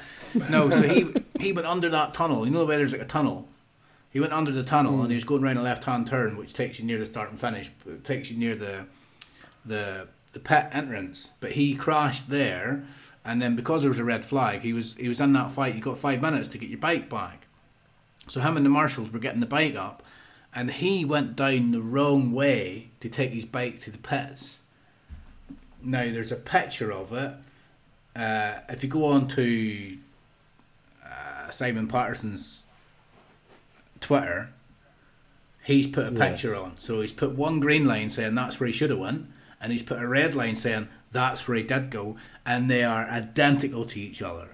No, 0.49 0.69
so 0.69 0.81
he 0.81 1.13
he 1.39 1.51
went 1.51 1.67
under 1.67 1.89
that 1.89 2.13
tunnel. 2.13 2.45
You 2.45 2.51
know 2.51 2.65
where 2.65 2.77
there's 2.77 2.91
like 2.91 3.01
a 3.01 3.05
tunnel. 3.05 3.47
He 4.11 4.19
went 4.19 4.31
under 4.31 4.51
the 4.51 4.63
tunnel 4.63 5.01
and 5.01 5.09
he 5.09 5.15
was 5.15 5.23
going 5.23 5.43
around 5.43 5.57
a 5.57 5.63
left 5.63 5.85
hand 5.85 6.05
turn, 6.05 6.37
which 6.37 6.53
takes 6.53 6.77
you 6.77 6.85
near 6.85 6.99
the 6.99 7.05
start 7.05 7.31
and 7.31 7.39
finish. 7.39 7.71
It 7.87 8.03
takes 8.03 8.29
you 8.29 8.37
near 8.37 8.53
the 8.55 8.85
the 9.65 10.07
the 10.33 10.39
pit 10.39 10.67
entrance. 10.71 11.31
But 11.39 11.53
he 11.53 11.75
crashed 11.75 12.29
there, 12.29 12.83
and 13.25 13.41
then 13.41 13.55
because 13.55 13.81
there 13.81 13.89
was 13.89 13.99
a 13.99 14.03
red 14.03 14.25
flag, 14.25 14.61
he 14.61 14.73
was 14.73 14.95
he 14.95 15.07
was 15.07 15.21
in 15.21 15.33
that 15.33 15.51
fight. 15.51 15.75
You 15.75 15.81
got 15.81 15.97
five 15.97 16.21
minutes 16.21 16.47
to 16.49 16.57
get 16.57 16.69
your 16.69 16.79
bike 16.79 17.09
back. 17.09 17.45
So 18.27 18.41
him 18.41 18.57
and 18.57 18.65
the 18.65 18.69
marshals 18.69 19.11
were 19.11 19.19
getting 19.19 19.39
the 19.41 19.45
bike 19.45 19.75
up, 19.75 20.03
and 20.55 20.71
he 20.71 21.03
went 21.05 21.35
down 21.35 21.71
the 21.71 21.81
wrong 21.81 22.31
way 22.31 22.89
to 23.01 23.09
take 23.09 23.31
his 23.31 23.45
bike 23.45 23.81
to 23.81 23.91
the 23.91 23.97
pits. 23.97 24.59
Now 25.81 26.03
there's 26.11 26.31
a 26.31 26.37
picture 26.37 26.91
of 26.91 27.11
it. 27.13 27.33
Uh, 28.15 28.59
if 28.69 28.83
you 28.83 28.89
go 28.89 29.05
on 29.07 29.27
to 29.29 29.97
uh, 31.05 31.49
Simon 31.49 31.87
Patterson's 31.87 32.65
Twitter, 33.99 34.49
he's 35.63 35.87
put 35.87 36.07
a 36.07 36.11
Yes. 36.13 36.29
picture 36.41 36.55
on. 36.55 36.77
So 36.77 37.01
he's 37.01 37.11
put 37.11 37.31
one 37.31 37.59
green 37.59 37.85
line 37.85 38.09
saying 38.09 38.35
that's 38.35 38.59
where 38.59 38.67
he 38.67 38.73
should 38.73 38.91
have 38.91 38.99
went, 38.99 39.25
and 39.63 39.71
he's 39.71 39.81
put 39.81 40.01
a 40.01 40.07
red 40.07 40.35
line 40.35 40.55
saying 40.55 40.89
that's 41.11 41.47
where 41.47 41.57
he 41.57 41.63
did 41.63 41.89
go, 41.89 42.17
and 42.45 42.69
they 42.69 42.83
are 42.83 43.05
identical 43.05 43.85
to 43.85 43.99
each 43.99 44.21
other. 44.21 44.49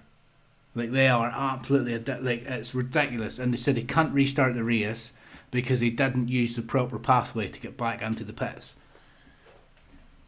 Like 0.75 0.91
they 0.91 1.09
are 1.09 1.27
absolutely 1.27 1.95
adi- 1.95 2.21
like 2.21 2.43
it's 2.45 2.75
ridiculous. 2.75 3.39
And 3.39 3.51
they 3.51 3.57
said 3.57 3.75
he 3.75 3.83
can't 3.83 4.13
restart 4.13 4.53
the 4.53 4.63
race 4.63 5.11
because 5.51 5.79
he 5.79 5.89
didn't 5.89 6.29
use 6.29 6.55
the 6.55 6.61
proper 6.61 6.99
pathway 6.99 7.47
to 7.47 7.59
get 7.59 7.75
back 7.75 8.01
into 8.01 8.23
the 8.23 8.33
pits. 8.33 8.75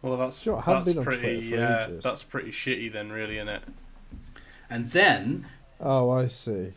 Well, 0.01 0.17
that's 0.17 0.39
Sure, 0.41 0.63
I 0.65 0.73
that's 0.73 0.91
been 0.91 1.03
pretty. 1.03 1.55
Uh, 1.55 1.91
that's 2.01 2.23
pretty 2.23 2.49
shitty 2.49 2.91
then, 2.91 3.11
really, 3.11 3.37
isn't 3.37 3.49
it? 3.49 3.61
And 4.69 4.89
then 4.89 5.45
Oh, 5.79 6.09
I 6.09 6.27
see. 6.27 6.73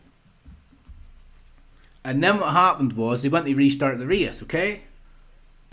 And 2.03 2.23
then 2.23 2.39
what 2.39 2.51
happened 2.51 2.93
was 2.93 3.23
they 3.23 3.29
went 3.29 3.47
to 3.47 3.55
restart 3.55 3.97
the 3.97 4.05
race, 4.05 4.43
okay? 4.43 4.81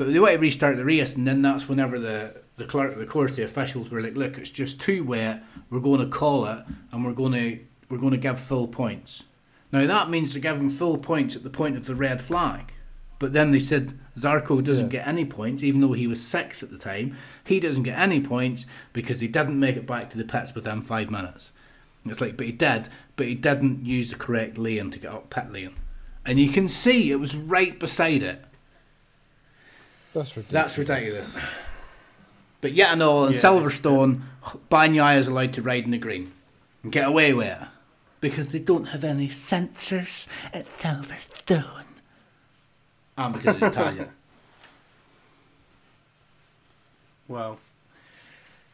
But 0.02 0.12
they 0.12 0.18
went 0.18 0.34
to 0.34 0.40
restart 0.40 0.76
the 0.78 0.84
race, 0.84 1.14
and 1.14 1.28
then 1.28 1.42
that's 1.42 1.68
whenever 1.68 1.96
the, 1.96 2.34
the 2.56 2.64
clerk 2.64 2.92
of 2.92 2.98
the 2.98 3.06
course, 3.06 3.36
the 3.36 3.44
officials 3.44 3.88
were 3.88 4.00
like, 4.00 4.16
"Look, 4.16 4.36
it's 4.36 4.50
just 4.50 4.80
too 4.80 5.04
wet. 5.04 5.44
We're 5.70 5.78
going 5.78 6.00
to 6.00 6.08
call 6.08 6.44
it, 6.46 6.64
and 6.90 7.04
we're 7.04 7.12
going 7.12 7.32
to 7.34 7.60
we're 7.88 7.98
going 7.98 8.10
to 8.10 8.16
give 8.16 8.40
full 8.40 8.66
points." 8.66 9.22
Now 9.70 9.86
that 9.86 10.10
means 10.10 10.32
they're 10.32 10.42
giving 10.42 10.70
full 10.70 10.98
points 10.98 11.36
at 11.36 11.44
the 11.44 11.50
point 11.50 11.76
of 11.76 11.86
the 11.86 11.94
red 11.94 12.20
flag. 12.20 12.72
But 13.20 13.32
then 13.32 13.52
they 13.52 13.60
said 13.60 13.96
Zarco 14.16 14.62
doesn't 14.64 14.86
Yeah. 14.86 14.98
get 14.98 15.06
any 15.06 15.24
points, 15.24 15.62
even 15.62 15.80
though 15.80 15.92
he 15.92 16.08
was 16.08 16.20
sixth 16.20 16.64
at 16.64 16.72
the 16.72 16.78
time. 16.78 17.16
He 17.44 17.60
doesn't 17.60 17.84
get 17.84 17.96
any 17.96 18.20
points 18.20 18.66
because 18.92 19.20
he 19.20 19.28
didn't 19.28 19.60
make 19.60 19.76
it 19.76 19.86
back 19.86 20.10
to 20.10 20.18
the 20.18 20.24
pits 20.24 20.52
within 20.52 20.82
five 20.82 21.12
minutes. 21.12 21.52
It's 22.04 22.20
like, 22.20 22.36
but 22.36 22.46
he 22.46 22.52
did, 22.52 22.88
but 23.14 23.28
he 23.28 23.36
didn't 23.36 23.86
use 23.86 24.10
the 24.10 24.16
correct 24.16 24.58
lane 24.58 24.90
to 24.90 24.98
get 24.98 25.12
up 25.12 25.30
pit 25.30 25.52
lane. 25.52 25.76
And 26.26 26.40
you 26.40 26.48
can 26.48 26.66
see 26.66 27.12
it 27.12 27.20
was 27.20 27.36
right 27.36 27.78
beside 27.78 28.24
it. 28.24 28.44
That's 30.14 30.36
ridiculous. 30.36 30.50
That's 30.50 30.78
ridiculous. 30.78 31.38
But 32.60 32.72
yet 32.72 32.92
and 32.92 33.02
all, 33.02 33.26
in 33.26 33.32
Yeah, 33.32 33.40
Silverstone, 33.40 34.22
Bagnaia 34.70 35.18
is 35.18 35.28
allowed 35.28 35.52
to 35.54 35.62
ride 35.62 35.84
in 35.84 35.90
the 35.90 35.98
green 35.98 36.32
and 36.82 36.92
get 36.92 37.08
away 37.08 37.32
with 37.32 37.48
it 37.48 37.58
because 38.20 38.48
they 38.48 38.60
don't 38.60 38.86
have 38.86 39.04
any 39.04 39.28
sensors 39.28 40.26
at 40.52 40.66
Silverstone. 40.78 41.84
And 43.18 43.34
because 43.34 43.56
it's 43.56 43.76
Italian. 43.76 44.08
Well, 47.28 47.60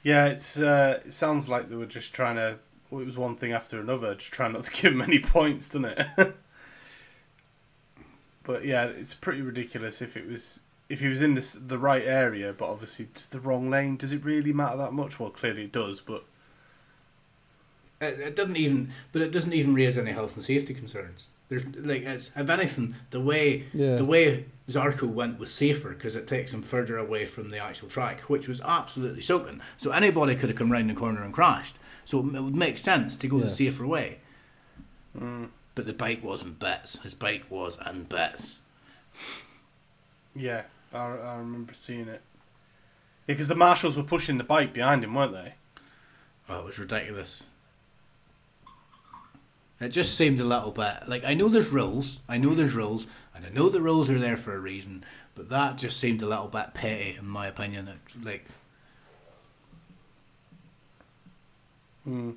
yeah, 0.02 0.26
it's 0.26 0.58
uh, 0.58 1.00
it 1.04 1.12
sounds 1.12 1.48
like 1.48 1.68
they 1.68 1.76
were 1.76 1.86
just 1.86 2.12
trying 2.12 2.36
to. 2.36 2.58
Well, 2.90 3.02
it 3.02 3.04
was 3.04 3.18
one 3.18 3.36
thing 3.36 3.52
after 3.52 3.78
another, 3.78 4.14
just 4.16 4.32
trying 4.32 4.52
not 4.54 4.64
to 4.64 4.70
give 4.72 4.92
him 4.94 5.02
any 5.02 5.20
points, 5.20 5.68
doesn't 5.68 5.84
it? 5.84 6.06
but 8.42 8.64
yeah, 8.64 8.86
it's 8.86 9.14
pretty 9.14 9.42
ridiculous 9.42 10.02
if 10.02 10.16
it 10.16 10.26
was 10.26 10.62
if 10.88 11.00
he 11.00 11.08
was 11.08 11.22
in 11.22 11.34
this 11.34 11.52
the 11.52 11.78
right 11.78 12.04
area, 12.04 12.52
but 12.56 12.68
obviously 12.68 13.06
it's 13.10 13.26
the 13.26 13.40
wrong 13.40 13.68
lane. 13.70 13.96
Does 13.96 14.12
it 14.12 14.24
really 14.24 14.52
matter 14.52 14.76
that 14.78 14.92
much? 14.92 15.20
Well, 15.20 15.30
clearly 15.30 15.64
it 15.64 15.72
does, 15.72 16.00
but 16.00 16.24
It, 18.00 18.18
it 18.20 18.36
doesn't 18.36 18.56
even, 18.56 18.92
but 19.12 19.22
it 19.22 19.30
doesn't 19.32 19.52
even 19.52 19.74
raise 19.74 19.98
any 19.98 20.12
health 20.12 20.36
and 20.36 20.44
safety 20.44 20.72
concerns. 20.74 21.26
There's 21.48 21.64
like, 21.76 22.02
it's 22.02 22.30
if 22.36 22.48
anything, 22.50 22.94
the 23.10 23.20
way 23.20 23.64
Yeah. 23.72 23.96
the 23.96 24.04
way 24.04 24.44
Zarco 24.68 25.08
went 25.08 25.38
was 25.38 25.52
safer 25.52 25.90
because 25.90 26.14
it 26.14 26.26
takes 26.26 26.52
him 26.52 26.62
further 26.62 26.96
away 26.98 27.24
from 27.26 27.50
the 27.50 27.58
actual 27.58 27.88
track, 27.88 28.20
which 28.22 28.46
was 28.48 28.60
absolutely 28.60 29.22
soaking. 29.22 29.60
So 29.78 29.90
anybody 29.90 30.34
could 30.36 30.50
have 30.50 30.58
come 30.58 30.70
round 30.70 30.90
the 30.90 30.94
corner 30.94 31.24
and 31.24 31.32
crashed. 31.32 31.76
So 32.04 32.18
it 32.20 32.24
would 32.42 32.54
make 32.54 32.78
sense 32.78 33.16
to 33.16 33.26
go 33.28 33.38
the 33.40 33.50
safer 33.50 33.86
way. 33.86 34.18
mm, 35.18 35.48
But 35.74 35.86
the 35.86 35.92
bike 35.94 36.22
wasn't 36.22 36.58
bets. 36.58 36.98
His 37.02 37.14
bike 37.14 37.44
was 37.50 37.78
and 37.78 38.08
bets. 38.08 38.60
yeah, 40.36 40.62
I, 40.92 40.98
I 40.98 41.36
remember 41.36 41.74
seeing 41.74 42.08
it. 42.08 42.22
Because 43.26 43.48
the 43.48 43.54
marshals 43.54 43.96
were 43.96 44.02
pushing 44.02 44.38
the 44.38 44.44
bike 44.44 44.72
behind 44.72 45.04
him, 45.04 45.14
weren't 45.14 45.32
they? 45.32 45.54
Oh, 46.48 46.60
it 46.60 46.64
was 46.64 46.78
ridiculous. 46.78 47.44
It 49.80 49.90
just 49.90 50.14
seemed 50.14 50.40
a 50.40 50.44
little 50.44 50.72
bit 50.72 51.08
like 51.08 51.24
I 51.24 51.34
know 51.34 51.48
there's 51.48 51.68
rules, 51.68 52.18
I 52.28 52.38
know 52.38 52.54
there's 52.54 52.74
rules, 52.74 53.06
and 53.34 53.46
I 53.46 53.50
know 53.50 53.68
the 53.68 53.80
rules 53.80 54.10
are 54.10 54.18
there 54.18 54.36
for 54.36 54.54
a 54.54 54.58
reason, 54.58 55.04
but 55.34 55.50
that 55.50 55.78
just 55.78 56.00
seemed 56.00 56.20
a 56.22 56.26
little 56.26 56.48
bit 56.48 56.74
petty, 56.74 57.16
in 57.18 57.28
my 57.28 57.46
opinion. 57.46 57.86
It, 57.86 58.24
like, 58.24 58.46
Hmm. 62.08 62.30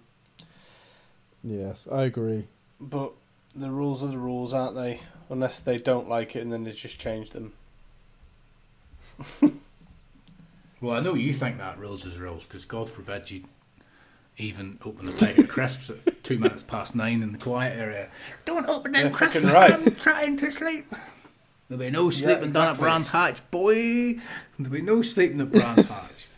Yes, 1.44 1.88
I 1.90 2.04
agree. 2.04 2.46
But 2.82 3.14
the 3.56 3.72
rules 3.72 4.04
are 4.04 4.08
the 4.08 4.20
rules, 4.20 4.54
aren't 4.54 4.76
they? 4.76 5.00
Unless 5.30 5.62
they 5.62 5.78
don't 5.78 6.10
like 6.10 6.36
it 6.36 6.42
and 6.42 6.52
then 6.52 6.66
they 6.66 6.72
just 6.72 7.00
change 7.00 7.30
them. 7.30 7.54
well, 10.82 10.96
I 10.96 11.00
know 11.00 11.14
you 11.14 11.34
think 11.34 11.58
that 11.58 11.78
rules 11.80 12.06
is 12.06 12.18
rules, 12.18 12.44
because 12.44 12.66
God 12.66 12.90
forbid 12.90 13.30
you 13.32 13.44
even 14.38 14.80
open 14.86 15.08
a 15.10 15.12
bag 15.14 15.38
of 15.40 15.48
crisps 15.50 15.90
at 15.90 16.24
two 16.24 16.40
minutes 16.40 16.64
past 16.64 16.96
nine 16.96 17.22
in 17.22 17.32
the 17.34 17.38
quiet 17.38 17.78
area. 17.78 18.10
Don't 18.46 18.68
open 18.68 18.94
them 18.94 19.08
Yeah, 19.08 19.12
crisps. 19.12 19.44
right. 19.46 19.74
I'm 19.74 19.96
trying 19.96 20.38
to 20.38 20.52
sleep. 20.52 20.92
There'll 21.70 21.80
be 21.80 21.90
no 21.92 22.10
sleeping 22.10 22.52
done 22.52 22.64
at 22.64 22.72
exactly. 22.72 22.82
Brands 22.82 23.08
Hatch, 23.10 23.52
boy. 23.52 24.20
There'll 24.58 24.72
be 24.74 24.82
no 24.82 25.02
sleeping 25.02 25.40
at 25.42 25.52
Brands 25.52 25.88
Hatch. 25.88 26.28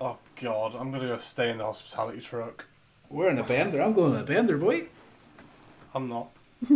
Oh 0.00 0.16
God, 0.40 0.76
I'm 0.76 0.92
gonna 0.92 1.08
go 1.08 1.16
stay 1.16 1.50
in 1.50 1.58
the 1.58 1.64
hospitality 1.64 2.20
truck. 2.20 2.66
We're 3.10 3.30
in 3.30 3.38
a 3.38 3.42
bender. 3.42 3.82
I'm 3.82 3.94
going 3.94 4.14
in 4.14 4.20
a 4.20 4.24
bender, 4.24 4.56
boy. 4.56 4.84
I'm 5.92 6.08
not. 6.08 6.28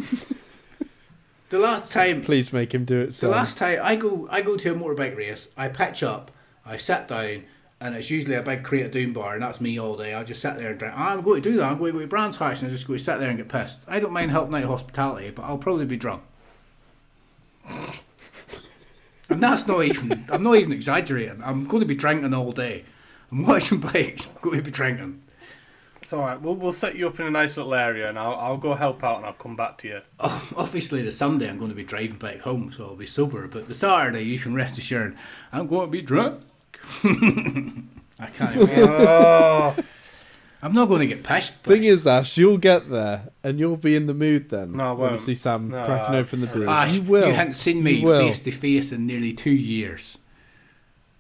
The 1.53 1.59
last 1.59 1.93
time 1.93 2.23
Please 2.23 2.51
make 2.51 2.73
him 2.73 2.87
do 2.87 3.03
it. 3.03 3.11
The 3.11 3.29
last 3.29 3.59
time 3.59 3.79
I 3.83 3.95
go, 3.95 4.27
I 4.31 4.41
go 4.41 4.57
to 4.57 4.73
a 4.73 4.75
motorbike 4.75 5.15
race. 5.15 5.49
I 5.55 5.69
patch 5.69 6.03
up, 6.03 6.31
I 6.65 6.79
sat 6.79 7.09
down, 7.09 7.45
and 7.79 7.95
it's 7.95 8.09
usually 8.09 8.37
a 8.37 8.43
big 8.43 8.63
crate 8.63 8.87
of 8.87 8.91
Doom 8.91 9.13
bar, 9.13 9.35
and 9.35 9.43
that's 9.43 9.61
me 9.61 9.79
all 9.79 9.95
day. 9.95 10.15
I 10.15 10.25
just 10.25 10.41
sat 10.41 10.57
there 10.57 10.71
and 10.71 10.79
drink. 10.79 10.95
Ah, 10.97 11.13
I'm 11.13 11.21
going 11.21 11.43
to 11.43 11.51
do 11.51 11.59
that. 11.59 11.71
I'm 11.71 11.77
going 11.77 11.93
to 11.93 11.99
go 11.99 12.05
to 12.05 12.09
Brands 12.09 12.39
Hatch 12.39 12.63
and 12.63 12.71
I 12.71 12.73
just 12.73 12.87
go 12.87 12.95
to 12.95 12.99
sit 12.99 13.19
there 13.21 13.29
and 13.29 13.37
get 13.37 13.51
pissed. 13.51 13.81
I 13.87 14.01
don't 14.01 14.15
mind 14.15 14.31
helping 14.31 14.55
out 14.55 14.65
hospitality, 14.65 15.29
but 15.29 15.43
I'll 15.43 15.59
probably 15.59 15.85
be 15.85 15.99
drunk. 15.99 16.23
and 19.29 19.43
that's 19.43 19.67
not 19.67 19.85
even. 19.85 20.25
I'm 20.33 20.43
not 20.43 20.55
even 20.55 20.73
exaggerating. 20.73 21.43
I'm 21.45 21.67
going 21.67 21.83
to 21.83 21.87
be 21.87 21.95
drinking 21.95 22.33
all 22.33 22.53
day. 22.53 22.87
I'm 23.31 23.45
watching 23.45 23.79
bikes. 23.93 24.27
I'm 24.29 24.41
going 24.41 24.57
to 24.57 24.65
be 24.65 24.71
drinking. 24.71 25.23
It's 26.13 26.19
all 26.19 26.27
right. 26.27 26.39
We'll 26.39 26.57
we'll 26.57 26.75
set 26.75 26.95
you 26.95 27.07
up 27.09 27.19
in 27.21 27.27
a 27.27 27.31
nice 27.31 27.57
little 27.57 27.73
area, 27.73 28.07
and 28.07 28.19
I'll 28.19 28.35
I'll 28.35 28.59
go 28.59 28.75
help 28.75 29.03
out, 29.03 29.17
and 29.17 29.25
I'll 29.25 29.33
come 29.33 29.57
back 29.57 29.79
to 29.79 29.89
you. 29.89 30.01
Oh, 30.21 30.47
obviously, 30.59 31.01
the 31.01 31.11
Sunday 31.11 31.49
I'm 31.49 31.57
going 31.57 31.71
to 31.71 31.75
be 31.75 31.85
driving 31.85 32.19
back 32.19 32.41
home, 32.41 32.71
so 32.71 32.85
I'll 32.85 32.97
be 32.97 33.07
sober. 33.07 33.49
But 33.49 33.67
the 33.67 33.75
Saturday, 33.75 34.21
you 34.21 34.39
can 34.39 34.55
rest 34.55 34.77
assured, 34.77 35.17
I'm 35.55 35.67
going 35.69 35.87
to 35.87 35.91
be 35.91 36.03
drunk. 36.03 36.43
I 37.03 38.27
can't. 38.27 38.57
wait. 38.57 38.79
oh 38.79 39.75
I'm 40.63 40.75
not 40.75 40.89
going 40.91 41.01
to 41.01 41.07
get 41.07 41.25
pissed. 41.25 41.55
Thing 41.61 41.83
is, 41.85 42.07
Ash, 42.07 42.37
you'll 42.37 42.59
get 42.59 42.91
there 42.91 43.31
and 43.43 43.59
you'll 43.59 43.79
be 43.79 43.97
in 43.97 44.07
the 44.07 44.13
mood 44.13 44.51
then. 44.51 44.73
No, 44.73 44.85
I 44.85 44.93
won't. 44.93 45.13
Obviously, 45.13 45.35
Sam 45.37 45.71
No, 45.71 45.83
cracking 45.87 46.15
I- 46.15 46.19
open 46.19 46.41
the 46.43 46.47
beer. 46.47 46.69
Ash, 46.69 46.95
you 46.95 47.03
will. 47.05 47.27
You 47.27 47.33
hadn't 47.33 47.55
seen 47.55 47.83
me 47.83 47.93
You 47.93 48.19
face 48.19 48.39
to 48.41 48.51
face 48.53 48.93
in 48.93 49.07
nearly 49.07 49.33
two 49.33 49.51
years. 49.51 50.19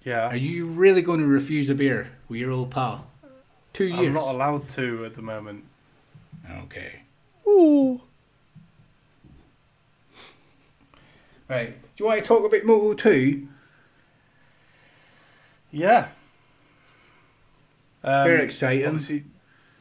yeah. 0.04 0.26
Are 0.28 0.36
you 0.36 0.66
really 0.66 1.00
going 1.00 1.20
to 1.20 1.26
refuse 1.26 1.70
a 1.70 1.74
beer 1.74 2.10
with 2.28 2.38
your 2.40 2.50
old 2.50 2.70
pal? 2.70 3.06
Two 3.72 3.84
years. 3.84 4.08
I'm 4.08 4.12
not 4.12 4.34
allowed 4.34 4.68
to 4.70 5.04
at 5.04 5.14
the 5.14 5.22
moment. 5.22 5.64
Okay. 6.64 7.02
Ooh. 7.46 8.00
Right. 11.48 11.80
Do 11.96 12.04
you 12.04 12.06
want 12.06 12.20
to 12.20 12.26
talk 12.26 12.44
about 12.44 12.64
Moto 12.64 12.94
2? 12.94 13.46
Yeah. 15.70 16.08
Um, 18.04 18.24
Very 18.24 18.42
exciting. 18.42 18.86
Obviously, 18.86 19.24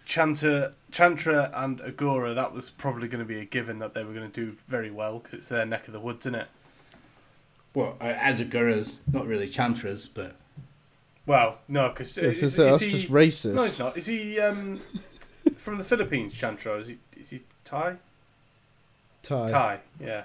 Chanta, 0.05 0.73
Chantra 0.91 1.51
and 1.53 1.81
Agora, 1.81 2.33
that 2.33 2.53
was 2.53 2.69
probably 2.69 3.07
going 3.07 3.23
to 3.23 3.25
be 3.25 3.39
a 3.39 3.45
given 3.45 3.79
that 3.79 3.93
they 3.93 4.03
were 4.03 4.13
going 4.13 4.29
to 4.29 4.45
do 4.45 4.57
very 4.67 4.91
well 4.91 5.19
because 5.19 5.33
it's 5.33 5.49
their 5.49 5.65
neck 5.65 5.87
of 5.87 5.93
the 5.93 5.99
woods, 5.99 6.25
isn't 6.25 6.35
it? 6.35 6.47
Well, 7.73 7.95
uh, 8.01 8.13
Azaguras, 8.13 8.97
not 9.11 9.25
really 9.25 9.47
Chantras, 9.47 10.09
but 10.13 10.35
Well, 11.31 11.59
no, 11.69 11.87
because 11.87 12.13
This 12.13 12.43
is, 12.43 12.43
is, 12.43 12.59
uh, 12.59 12.71
that's 12.71 12.81
he, 12.81 12.89
just 12.91 13.09
racist. 13.09 13.53
No, 13.53 13.63
it's 13.63 13.79
not. 13.79 13.95
Is 13.95 14.05
he 14.05 14.37
um, 14.41 14.81
from 15.55 15.77
the 15.77 15.83
Philippines, 15.85 16.33
Chantra? 16.33 16.77
Is 16.77 16.89
he? 16.89 16.97
Is 17.17 17.29
he 17.29 17.43
Thai? 17.63 17.95
Thai. 19.23 19.47
Thai, 19.47 19.79
yeah. 20.01 20.23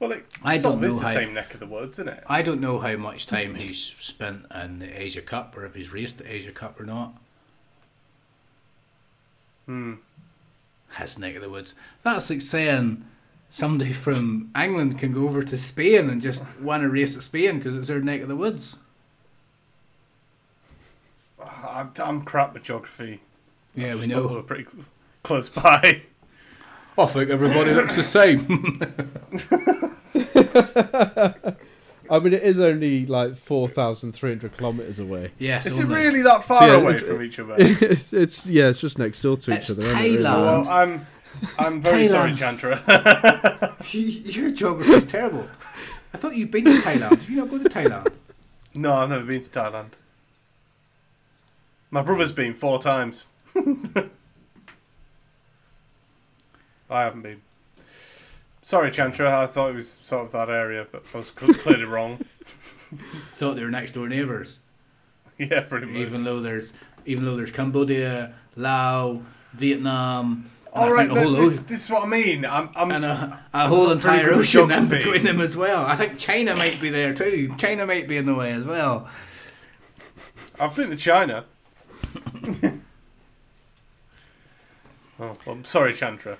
Well, 0.00 0.10
it 0.10 0.26
I 0.42 0.58
sort 0.58 0.74
don't 0.80 0.84
of 0.84 0.90
is 0.90 0.94
know 0.94 1.00
the 1.02 1.06
how- 1.06 1.14
same 1.14 1.34
neck 1.34 1.54
of 1.54 1.60
the 1.60 1.66
woods, 1.68 2.00
isn't 2.00 2.08
it? 2.12 2.24
I 2.26 2.42
don't 2.42 2.60
know 2.60 2.80
how 2.80 2.96
much 2.96 3.28
time 3.28 3.54
he's 3.54 3.94
spent 4.00 4.46
in 4.52 4.80
the 4.80 5.00
Asia 5.00 5.22
Cup 5.22 5.56
or 5.56 5.64
if 5.64 5.76
he's 5.76 5.92
raced 5.92 6.18
the 6.18 6.34
Asia 6.34 6.50
Cup 6.50 6.80
or 6.80 6.84
not. 6.84 7.14
Hmm. 9.66 9.94
His 10.98 11.16
neck 11.16 11.36
of 11.36 11.42
the 11.42 11.48
woods. 11.48 11.76
That's 12.02 12.28
like 12.28 12.42
saying 12.42 13.04
somebody 13.50 13.92
from 13.92 14.50
England 14.60 14.98
can 14.98 15.12
go 15.12 15.28
over 15.28 15.44
to 15.44 15.56
Spain 15.56 16.10
and 16.10 16.20
just 16.20 16.42
win 16.58 16.82
a 16.82 16.88
race 16.88 17.14
at 17.16 17.22
Spain 17.22 17.58
because 17.58 17.76
it's 17.76 17.86
their 17.86 18.00
neck 18.02 18.22
of 18.22 18.26
the 18.26 18.34
woods. 18.34 18.74
I'm, 21.68 21.92
I'm 21.98 22.22
crap 22.22 22.54
with 22.54 22.62
geography. 22.64 23.20
Yeah, 23.74 23.94
we 23.94 24.00
thought 24.00 24.08
know. 24.08 24.28
they 24.28 24.34
were 24.34 24.42
pretty 24.42 24.66
close 25.22 25.48
by. 25.48 26.02
I 26.98 27.06
think 27.06 27.30
everybody 27.30 27.72
looks 27.72 27.96
the 27.96 28.02
same. 28.02 28.40
I 32.10 32.18
mean, 32.18 32.32
it 32.32 32.42
is 32.42 32.58
only 32.58 33.06
like 33.06 33.36
4,300 33.36 34.56
kilometres 34.56 34.98
away. 34.98 35.30
yes, 35.38 35.64
Is 35.66 35.78
it 35.78 35.84
only. 35.84 35.94
really 35.94 36.22
that 36.22 36.42
far 36.42 36.60
So, 36.62 36.66
yeah, 36.66 36.72
away 36.82 36.94
it's- 36.94 37.02
from 37.08 37.22
each 37.22 37.38
other? 37.38 37.54
it's 37.58 38.44
yeah, 38.46 38.68
it's 38.68 38.80
just 38.80 38.98
next 38.98 39.20
door 39.22 39.36
to 39.36 39.52
It's 39.52 39.70
each 39.70 39.78
other. 39.78 39.86
isn't 39.86 39.96
really? 40.02 40.16
Thailand. 40.18 40.22
well, 40.44 40.68
I'm, 40.68 41.06
I'm 41.58 41.80
very 41.80 42.08
sorry, 42.08 42.34
Chandra. 42.34 42.78
Chantra. 42.78 44.34
Your 44.34 44.50
geography 44.50 44.92
is 44.94 45.04
terrible. 45.06 45.46
I 46.12 46.16
thought 46.18 46.34
you'd 46.36 46.50
been 46.50 46.64
to 46.64 46.72
Thailand. 46.72 47.10
Have 47.10 47.30
you 47.30 47.36
not 47.36 47.48
gone 47.50 47.62
to 47.62 47.68
Thailand? 47.68 48.12
no, 48.74 48.92
I've 48.92 49.08
never 49.08 49.24
been 49.24 49.40
to 49.42 49.48
Thailand. 49.48 49.90
My 51.90 52.02
brother's 52.02 52.32
been 52.32 52.54
four 52.54 52.80
times. 52.80 53.24
I 56.90 57.02
haven't 57.02 57.22
been. 57.22 57.42
Sorry, 58.62 58.90
Chantra. 58.90 59.26
I 59.26 59.46
thought 59.46 59.70
it 59.70 59.74
was 59.74 59.98
sort 60.02 60.26
of 60.26 60.32
that 60.32 60.48
area, 60.48 60.86
but 60.90 61.04
I 61.12 61.16
was 61.18 61.32
cl- 61.36 61.54
clearly 61.54 61.84
wrong. 61.84 62.18
Thought 63.32 63.54
they 63.54 63.64
were 63.64 63.70
next 63.70 63.92
door 63.92 64.08
neighbours. 64.08 64.58
Yeah, 65.38 65.62
pretty 65.62 65.86
much. 65.86 65.96
Even 65.96 66.24
though 66.24 66.40
there's, 66.40 66.74
even 67.06 67.24
though 67.24 67.34
there's 67.34 67.50
Cambodia, 67.50 68.34
Laos, 68.56 69.22
Vietnam, 69.54 70.50
and 70.66 70.74
All 70.74 70.92
right, 70.92 71.08
but 71.08 71.32
this, 71.34 71.62
this 71.62 71.84
is 71.84 71.90
what 71.90 72.04
I 72.04 72.06
mean. 72.08 72.44
I'm, 72.44 72.68
I'm, 72.76 72.90
and 72.90 73.06
a, 73.06 73.42
a 73.54 73.66
whole 73.66 73.90
entire 73.90 74.34
ocean 74.34 74.70
in 74.70 74.88
between 74.88 75.24
them 75.24 75.40
as 75.40 75.56
well. 75.56 75.86
I 75.86 75.96
think 75.96 76.18
China 76.18 76.54
might 76.56 76.78
be 76.78 76.90
there 76.90 77.14
too. 77.14 77.54
China 77.56 77.86
might 77.86 78.06
be 78.06 78.18
in 78.18 78.26
the 78.26 78.34
way 78.34 78.52
as 78.52 78.64
well. 78.64 79.08
I've 80.60 80.76
been 80.76 80.90
to 80.90 80.96
China. 80.96 81.46
oh, 85.18 85.20
well, 85.20 85.36
I'm 85.46 85.64
sorry, 85.64 85.92
Chantra. 85.92 86.36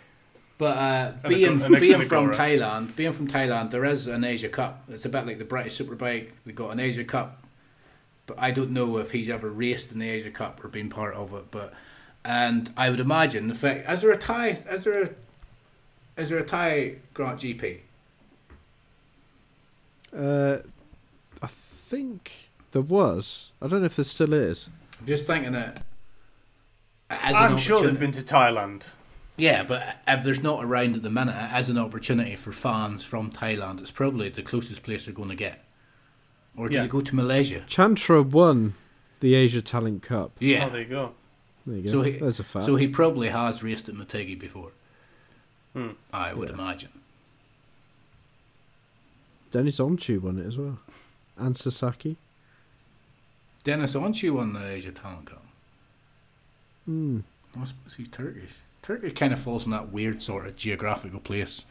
But 0.58 0.76
uh, 0.76 1.12
And 1.24 1.24
a 1.24 1.28
being 1.28 1.62
and 1.62 1.74
a- 1.76 1.80
being 1.80 2.00
a 2.02 2.04
from 2.04 2.26
Gora. 2.26 2.36
Thailand, 2.36 2.94
being 2.96 3.12
from 3.12 3.28
Thailand, 3.28 3.70
there 3.70 3.84
is 3.84 4.06
an 4.06 4.24
Asia 4.24 4.48
Cup. 4.48 4.84
It's 4.90 5.04
a 5.04 5.08
bit 5.08 5.26
like 5.26 5.38
the 5.38 5.44
British 5.44 5.78
Superbike. 5.78 6.30
They 6.44 6.52
got 6.52 6.70
an 6.70 6.80
Asia 6.80 7.04
Cup, 7.04 7.42
but 8.26 8.38
I 8.38 8.50
don't 8.50 8.70
know 8.70 8.98
if 8.98 9.12
he's 9.12 9.28
ever 9.30 9.48
raced 9.50 9.90
in 9.90 9.98
the 9.98 10.08
Asia 10.08 10.30
Cup 10.30 10.62
or 10.62 10.68
been 10.68 10.90
part 10.90 11.14
of 11.14 11.32
it. 11.32 11.50
But 11.50 11.72
and 12.24 12.72
I 12.76 12.90
would 12.90 13.00
imagine 13.00 13.48
the 13.48 13.54
fact 13.54 13.90
is 13.90 14.02
there 14.02 14.12
a 14.12 14.18
Thai 14.18 14.58
is 14.70 14.84
there 14.84 15.02
a 15.04 15.10
is 16.20 16.28
there 16.28 16.38
a 16.38 16.44
Thai 16.44 16.96
Grant 17.14 17.40
GP? 17.40 17.78
Uh, 20.14 20.58
I 21.40 21.46
think 21.46 22.32
there 22.72 22.82
was. 22.82 23.50
I 23.62 23.68
don't 23.68 23.80
know 23.80 23.86
if 23.86 23.96
there 23.96 24.04
still 24.04 24.34
is. 24.34 24.68
I'm 25.00 25.06
just 25.06 25.26
thinking 25.26 25.52
that. 25.52 25.82
As 27.08 27.34
I'm 27.34 27.56
sure 27.56 27.84
they've 27.84 27.98
been 27.98 28.12
to 28.12 28.22
Thailand. 28.22 28.82
Yeah, 29.36 29.62
but 29.64 29.96
if 30.06 30.22
there's 30.22 30.42
not 30.42 30.62
around 30.64 30.94
at 30.96 31.02
the 31.02 31.10
minute, 31.10 31.34
as 31.34 31.68
an 31.68 31.78
opportunity 31.78 32.36
for 32.36 32.52
fans 32.52 33.04
from 33.04 33.30
Thailand, 33.32 33.80
it's 33.80 33.90
probably 33.90 34.28
the 34.28 34.42
closest 34.42 34.82
place 34.82 35.06
they're 35.06 35.14
going 35.14 35.30
to 35.30 35.34
get. 35.34 35.64
Or 36.56 36.68
do 36.68 36.74
Yeah. 36.74 36.82
they 36.82 36.88
go 36.88 37.00
to 37.00 37.14
Malaysia? 37.16 37.64
Chantra 37.66 38.24
won 38.24 38.74
the 39.20 39.34
Asia 39.34 39.62
Talent 39.62 40.02
Cup. 40.02 40.32
Yeah. 40.38 40.66
Oh, 40.66 40.70
there 40.70 40.82
you 40.82 40.86
go. 40.88 41.12
There 41.66 41.76
you 41.76 41.82
go. 41.84 41.90
So 41.90 42.02
he- 42.02 42.18
There's 42.18 42.38
a 42.38 42.44
fact. 42.44 42.66
So 42.66 42.76
he 42.76 42.86
probably 42.86 43.28
has 43.30 43.62
raced 43.62 43.88
at 43.88 43.94
Motegi 43.94 44.38
before. 44.38 44.72
Hmm. 45.72 45.90
I 46.12 46.34
would 46.34 46.48
Yeah. 46.48 46.54
imagine. 46.54 46.90
Deniz 49.50 49.80
Öncü 49.80 50.20
won 50.20 50.38
it 50.38 50.46
as 50.46 50.56
well. 50.58 50.78
And 51.36 51.56
Sasaki. 51.56 52.16
Dennis 53.64 53.94
aren't 53.94 54.22
you 54.22 54.38
on 54.38 54.52
the 54.52 54.66
Asia 54.66 54.92
Talent 54.92 55.26
Cup. 55.26 55.44
Hmm. 56.86 57.20
I 57.60 57.64
suppose 57.64 57.94
he's 57.96 58.08
Turkish. 58.08 58.54
Turkey 58.82 59.10
kind 59.10 59.32
of 59.32 59.40
falls 59.40 59.64
in 59.66 59.70
that 59.72 59.92
weird 59.92 60.22
sort 60.22 60.46
of 60.46 60.56
geographical 60.56 61.20
place. 61.20 61.64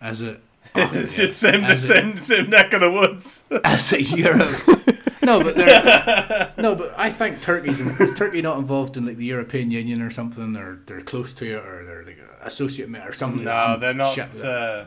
As 0.00 0.22
it. 0.22 0.40
oh, 0.74 0.90
it's 0.92 1.18
yeah. 1.18 1.24
just 1.24 1.40
same, 1.40 1.62
the 1.62 1.68
As 1.68 1.84
it- 1.84 1.94
same, 1.96 2.16
same 2.16 2.50
neck 2.50 2.72
of 2.72 2.80
the 2.80 2.90
woods. 2.90 3.44
as 3.64 3.92
a 3.92 4.02
Europe. 4.02 4.48
No, 5.20 5.42
but 5.42 5.56
they're, 5.56 6.54
no, 6.56 6.74
but 6.74 6.94
I 6.96 7.10
think 7.10 7.42
Turkey's 7.42 7.80
is 7.80 8.16
Turkey 8.16 8.40
not 8.40 8.56
involved 8.56 8.96
in 8.96 9.04
like 9.04 9.18
the 9.18 9.26
European 9.26 9.70
Union 9.70 10.00
or 10.00 10.10
something, 10.10 10.56
or 10.56 10.80
they're 10.86 11.02
close 11.02 11.34
to 11.34 11.44
it, 11.44 11.56
or 11.66 11.84
they're 11.84 12.04
like 12.04 12.18
associate 12.40 12.88
member 12.88 13.10
or 13.10 13.12
something. 13.12 13.44
No, 13.44 13.50
I'm 13.50 13.80
they're 13.80 13.92
not. 13.92 14.14
shit 14.14 14.28
with 14.28 14.44
it. 14.44 14.46
Uh, 14.46 14.84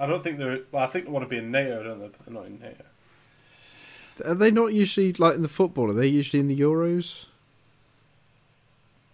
I 0.00 0.06
don't 0.06 0.20
think 0.24 0.38
they're. 0.38 0.60
Well, 0.72 0.82
I 0.82 0.88
think 0.88 1.04
they 1.04 1.12
want 1.12 1.24
to 1.24 1.28
be 1.28 1.36
in 1.36 1.52
NATO, 1.52 1.80
don't 1.84 2.00
they? 2.00 2.08
But 2.08 2.24
they're 2.24 2.34
not 2.34 2.46
in 2.46 2.58
NATO. 2.58 2.82
Are 4.24 4.34
they 4.34 4.50
not 4.50 4.72
usually 4.74 5.12
like 5.14 5.34
in 5.34 5.42
the 5.42 5.48
football? 5.48 5.90
Are 5.90 5.94
they 5.94 6.06
usually 6.06 6.40
in 6.40 6.48
the 6.48 6.58
Euros? 6.60 7.26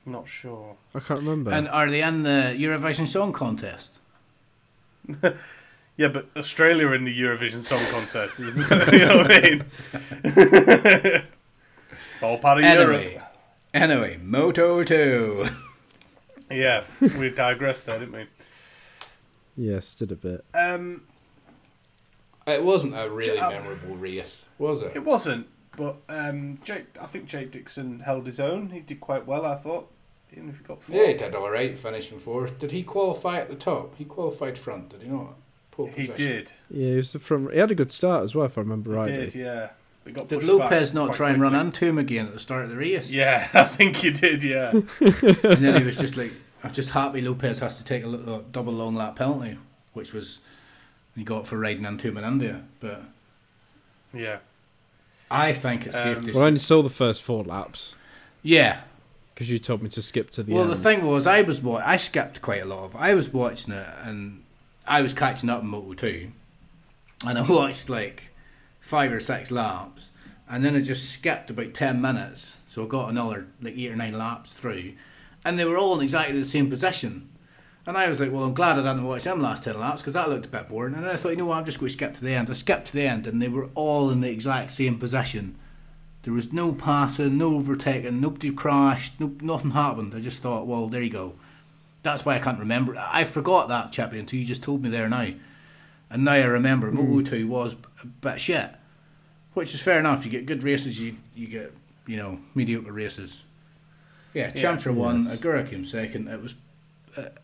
Not 0.06 0.26
sure. 0.28 0.76
I 0.94 1.00
can't 1.00 1.20
remember. 1.20 1.50
and 1.50 1.68
are 1.68 1.90
they 1.90 2.02
in 2.02 2.22
the 2.22 2.54
Eurovision 2.58 3.06
Song 3.06 3.32
Contest? 3.32 3.98
Yeah, 5.96 6.06
but 6.06 6.28
Australia 6.36 6.86
are 6.86 6.94
in 6.94 7.02
the 7.02 7.20
Eurovision 7.20 7.60
Song 7.60 7.82
Contest. 7.90 8.38
you 8.40 8.52
know 8.54 9.16
what 9.16 9.32
I 9.32 9.40
mean? 9.42 9.64
All 12.22 12.38
part 12.38 12.58
of 12.58 12.64
Anyway, 12.64 13.14
Europe. 13.14 13.32
anyway, 13.74 14.16
Moto 14.22 14.84
Two. 14.84 15.48
Yeah, 16.48 16.84
we 17.00 17.30
digressed 17.30 17.86
there, 17.86 17.98
didn't 17.98 18.14
we? 18.14 18.26
yes, 19.56 19.92
did 19.96 20.12
a 20.12 20.14
bit. 20.14 20.44
Um, 20.54 21.02
It 22.48 22.64
wasn't 22.64 22.94
a 22.98 23.08
really 23.10 23.38
Uh, 23.38 23.50
memorable 23.50 23.96
race, 23.96 24.44
was 24.58 24.82
it? 24.82 24.96
it 24.96 25.04
wasn't, 25.04 25.46
but 25.76 25.96
um, 26.08 26.58
Jake. 26.64 26.86
I 27.00 27.06
think 27.06 27.26
Jake 27.26 27.50
Dixon 27.52 28.00
held 28.00 28.26
his 28.26 28.40
own. 28.40 28.70
He 28.70 28.80
did 28.80 29.00
quite 29.00 29.26
well, 29.26 29.44
I 29.46 29.56
thought. 29.56 29.90
Even 30.32 30.50
if 30.50 30.58
he 30.58 30.64
got 30.64 30.82
fourth. 30.82 30.96
Yeah, 30.98 31.06
he 31.08 31.14
did 31.14 31.34
all 31.34 31.50
right, 31.50 31.76
finishing 31.76 32.18
fourth. 32.18 32.58
Did 32.58 32.70
he 32.70 32.82
qualify 32.82 33.38
at 33.38 33.48
the 33.48 33.54
top? 33.54 33.94
He 33.96 34.04
qualified 34.04 34.58
front, 34.58 34.90
did 34.90 35.02
he 35.02 35.08
not? 35.08 35.34
Pole 35.70 35.90
he 35.94 36.06
did. 36.08 36.52
Yeah, 36.70 36.90
he 36.90 36.96
was 36.96 37.12
the 37.12 37.18
front. 37.18 37.52
He 37.52 37.58
had 37.58 37.70
a 37.70 37.74
good 37.74 37.90
start 37.90 38.24
as 38.24 38.34
well, 38.34 38.44
if 38.46 38.58
I 38.58 38.60
remember 38.60 38.90
He 38.90 38.96
rightly. 38.96 39.12
did. 39.16 39.34
Yeah. 39.34 39.70
We 40.04 40.12
got 40.12 40.28
Did 40.28 40.42
Lopez 40.44 40.92
not 40.94 41.14
try 41.14 41.30
and 41.30 41.40
run 41.40 41.52
quickly. 41.52 41.66
into 41.66 41.86
him 41.86 41.98
again 41.98 42.26
at 42.26 42.32
the 42.32 42.38
start 42.38 42.64
of 42.64 42.70
the 42.70 42.76
race? 42.76 43.10
Yeah, 43.10 43.46
I 43.54 43.64
think 43.64 43.96
he 43.96 44.10
did. 44.10 44.42
Yeah. 44.42 44.70
and 44.72 44.82
then 45.62 45.80
he 45.80 45.84
was 45.86 45.96
just 45.96 46.16
like, 46.16 46.32
I'm 46.64 46.72
just 46.72 46.90
happy 46.90 47.20
Lopez 47.20 47.58
has 47.60 47.78
to 47.78 47.84
take 47.84 48.04
a 48.04 48.06
little 48.06 48.40
double 48.40 48.72
long 48.72 48.94
lap 48.96 49.16
penalty, 49.16 49.58
which 49.92 50.12
was 50.12 50.40
he 51.18 51.24
got 51.24 51.46
for 51.46 51.58
riding 51.58 51.84
into 51.84 52.08
him 52.08 52.18
India. 52.18 52.62
But 52.80 53.02
yeah. 54.14 54.38
I 55.30 55.52
think 55.52 55.86
it's 55.86 55.96
safe 55.96 56.18
Um, 56.18 56.24
to 56.24 56.32
Well, 56.32 56.44
I 56.44 56.46
only 56.46 56.58
saw 56.58 56.82
the 56.82 56.88
first 56.90 57.22
four 57.22 57.44
laps 57.44 57.94
Yeah. 58.42 58.80
because 59.34 59.50
you 59.50 59.58
told 59.58 59.82
me 59.82 59.90
to 59.90 60.00
skip 60.02 60.30
to 60.32 60.42
the 60.42 60.54
well, 60.54 60.62
end. 60.62 60.72
the 60.72 60.76
thing 60.76 61.04
was, 61.04 61.26
I 61.26 61.42
was 61.42 61.60
wa- 61.60 61.82
I 61.84 61.96
skipped 61.98 62.40
quite 62.40 62.62
a 62.62 62.66
lot 62.66 62.84
of. 62.84 62.96
I 62.96 63.14
was 63.14 63.28
watching 63.32 63.74
it, 63.74 63.86
and 64.04 64.42
I 64.86 65.02
was 65.02 65.12
catching 65.12 65.50
up 65.50 65.62
in 65.62 65.68
Moto 65.68 65.92
Two, 65.94 66.30
and 67.26 67.38
I 67.38 67.42
watched 67.48 67.88
like 67.90 68.30
five 68.80 69.12
or 69.12 69.20
six 69.20 69.50
laps, 69.50 70.10
and 70.48 70.64
then 70.64 70.74
I 70.74 70.80
just 70.80 71.10
skipped 71.10 71.50
about 71.50 71.74
ten 71.74 72.00
minutes, 72.00 72.56
so 72.68 72.84
I 72.84 72.88
got 72.88 73.10
another 73.10 73.46
like 73.60 73.76
eight 73.76 73.90
or 73.92 73.96
nine 73.96 74.16
laps 74.16 74.54
through, 74.54 74.94
and 75.44 75.58
they 75.58 75.64
were 75.66 75.76
all 75.78 75.94
in 75.98 76.02
exactly 76.04 76.38
the 76.38 76.44
same 76.44 76.70
position. 76.70 77.28
And 77.88 77.96
I 77.96 78.06
was 78.06 78.20
like, 78.20 78.30
well, 78.30 78.44
I'm 78.44 78.52
glad 78.52 78.78
I 78.78 78.82
didn't 78.82 79.06
watch 79.06 79.24
them 79.24 79.40
last 79.40 79.64
10 79.64 79.80
laps 79.80 80.02
because 80.02 80.12
that 80.12 80.28
looked 80.28 80.44
a 80.44 80.50
bit 80.50 80.68
boring. 80.68 80.92
And 80.92 81.04
then 81.04 81.10
I 81.10 81.16
thought, 81.16 81.30
you 81.30 81.36
know 81.36 81.46
what, 81.46 81.56
I'm 81.56 81.64
just 81.64 81.80
going 81.80 81.88
to 81.88 81.94
skip 81.94 82.14
to 82.16 82.20
the 82.20 82.34
end. 82.34 82.50
I 82.50 82.52
skipped 82.52 82.88
to 82.88 82.92
the 82.92 83.06
end 83.06 83.26
and 83.26 83.40
they 83.40 83.48
were 83.48 83.70
all 83.74 84.10
in 84.10 84.20
the 84.20 84.28
exact 84.28 84.72
same 84.72 84.98
position. 84.98 85.56
There 86.22 86.34
was 86.34 86.52
no 86.52 86.74
passing, 86.74 87.38
no 87.38 87.54
overtaking, 87.54 88.20
nobody 88.20 88.52
crashed, 88.52 89.18
no, 89.18 89.34
nothing 89.40 89.70
happened. 89.70 90.14
I 90.14 90.20
just 90.20 90.42
thought, 90.42 90.66
well, 90.66 90.88
there 90.88 91.00
you 91.00 91.08
go. 91.08 91.32
That's 92.02 92.26
why 92.26 92.34
I 92.34 92.40
can't 92.40 92.58
remember. 92.58 92.94
I 92.98 93.24
forgot 93.24 93.68
that, 93.68 93.90
Chippy, 93.90 94.18
until 94.18 94.38
you 94.38 94.44
just 94.44 94.62
told 94.62 94.82
me 94.82 94.90
there 94.90 95.08
now. 95.08 95.32
And 96.10 96.26
now 96.26 96.32
I 96.32 96.44
remember 96.44 96.90
hmm. 96.90 96.96
Moto 96.96 97.30
2 97.30 97.48
was 97.48 97.74
a 98.02 98.06
bit 98.06 98.38
shit. 98.38 98.68
Which 99.54 99.72
is 99.72 99.80
fair 99.80 99.98
enough. 99.98 100.26
You 100.26 100.30
get 100.30 100.44
good 100.44 100.62
races, 100.62 101.00
you 101.00 101.16
you 101.34 101.46
get, 101.46 101.72
you 102.06 102.18
know, 102.18 102.40
mediocre 102.54 102.92
races. 102.92 103.44
Yeah, 104.34 104.52
Yeah. 104.54 104.90
Won, 104.90 105.24
Yes. 105.24 105.40
Agura 105.40 105.68
came 105.68 105.86
second. 105.86 106.28
It 106.28 106.42
was 106.42 106.54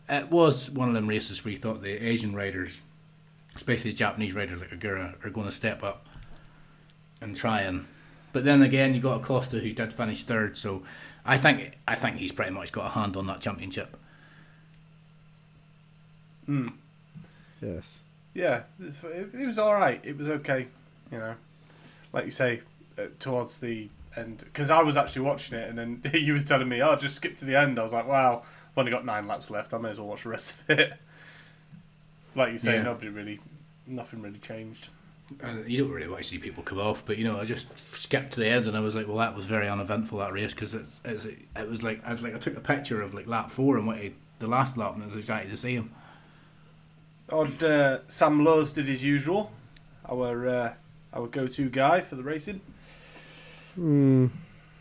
it 0.09 0.31
was 0.31 0.69
one 0.69 0.87
of 0.87 0.93
them 0.93 1.07
races 1.07 1.43
where 1.43 1.51
you 1.51 1.57
thought 1.57 1.81
the 1.81 2.05
Asian 2.05 2.35
riders, 2.35 2.81
especially 3.55 3.91
the 3.91 3.97
Japanese 3.97 4.33
riders 4.33 4.59
like 4.59 4.71
Agura, 4.71 5.23
are 5.25 5.29
going 5.29 5.47
to 5.47 5.51
step 5.51 5.83
up 5.83 6.05
and 7.21 7.35
try 7.35 7.61
and. 7.61 7.87
But 8.33 8.43
then 8.43 8.61
again, 8.61 8.93
you 8.93 8.99
got 8.99 9.21
Acosta 9.21 9.59
who 9.59 9.71
did 9.71 9.93
finish 9.93 10.23
third, 10.23 10.57
so 10.57 10.83
I 11.25 11.37
think 11.37 11.77
I 11.87 11.95
think 11.95 12.17
he's 12.17 12.31
pretty 12.31 12.51
much 12.51 12.71
got 12.71 12.87
a 12.87 12.89
hand 12.89 13.15
on 13.15 13.27
that 13.27 13.41
championship. 13.41 13.97
Hmm. 16.45 16.67
yes. 17.61 17.99
Yeah, 18.33 18.63
it 18.79 18.85
was, 18.85 19.03
it, 19.05 19.29
it 19.33 19.45
was 19.45 19.57
all 19.57 19.73
right. 19.73 19.99
It 20.03 20.17
was 20.17 20.29
okay, 20.29 20.67
you 21.11 21.17
know. 21.17 21.35
Like 22.11 22.25
you 22.25 22.31
say, 22.31 22.61
uh, 22.99 23.03
towards 23.19 23.59
the 23.59 23.89
end, 24.17 24.39
because 24.39 24.69
I 24.69 24.83
was 24.83 24.97
actually 24.97 25.23
watching 25.23 25.57
it, 25.57 25.69
and 25.69 25.77
then 25.77 26.01
you 26.13 26.33
were 26.33 26.39
telling 26.39 26.67
me, 26.67 26.81
"Oh, 26.81 26.95
just 26.97 27.15
skip 27.15 27.37
to 27.37 27.45
the 27.45 27.55
end." 27.55 27.79
I 27.79 27.83
was 27.83 27.93
like, 27.93 28.07
"Wow, 28.07 28.43
I've 28.75 28.79
only 28.79 28.91
got 28.91 29.05
nine 29.05 29.25
laps 29.27 29.49
left. 29.49 29.73
I 29.73 29.77
may 29.77 29.89
as 29.89 29.99
well 29.99 30.09
watch 30.09 30.23
the 30.23 30.29
rest 30.29 30.61
of 30.61 30.79
it." 30.79 30.93
Like 32.35 32.51
you 32.51 32.57
say, 32.57 32.75
Yeah. 32.75 32.83
nobody 32.83 33.07
really, 33.07 33.39
nothing 33.87 34.21
really 34.21 34.39
changed. 34.39 34.89
And 35.39 35.67
you 35.67 35.83
don't 35.83 35.91
really 35.91 36.07
want 36.07 36.21
to 36.21 36.27
see 36.27 36.37
people 36.37 36.61
come 36.61 36.77
off, 36.79 37.03
but 37.05 37.17
you 37.17 37.23
know, 37.23 37.39
I 37.39 37.45
just 37.45 37.67
skipped 37.79 38.33
to 38.33 38.41
the 38.41 38.47
end, 38.47 38.67
and 38.67 38.75
I 38.77 38.81
was 38.81 38.93
like, 38.93 39.07
"Well, 39.07 39.17
that 39.17 39.35
was 39.35 39.45
very 39.45 39.67
uneventful 39.69 40.19
that 40.19 40.33
race 40.33 40.53
because 40.53 40.73
it's, 40.73 40.99
it's 41.05 41.25
it 41.25 41.69
was 41.69 41.81
like 41.81 42.05
I 42.05 42.11
was 42.11 42.21
like 42.21 42.35
I 42.35 42.37
took 42.37 42.57
a 42.57 42.61
picture 42.61 43.01
of 43.01 43.13
like 43.13 43.25
lap 43.25 43.49
four 43.49 43.77
and 43.77 43.87
what 43.87 43.97
he, 43.97 44.13
the 44.39 44.47
last 44.47 44.75
lap, 44.77 44.93
and 44.93 45.03
it 45.03 45.07
was 45.07 45.15
exactly 45.17 45.49
the 45.49 45.57
same." 45.57 45.91
Odd 47.31 47.63
uh, 47.63 47.99
Sam 48.07 48.43
Lowes 48.43 48.71
did 48.71 48.85
his 48.85 49.03
usual, 49.03 49.51
our 50.07 50.47
uh, 50.47 50.73
our 51.13 51.25
go-to 51.27 51.69
guy 51.69 52.01
for 52.01 52.15
the 52.15 52.23
racing. 52.23 52.61
Hmm. 53.73 54.27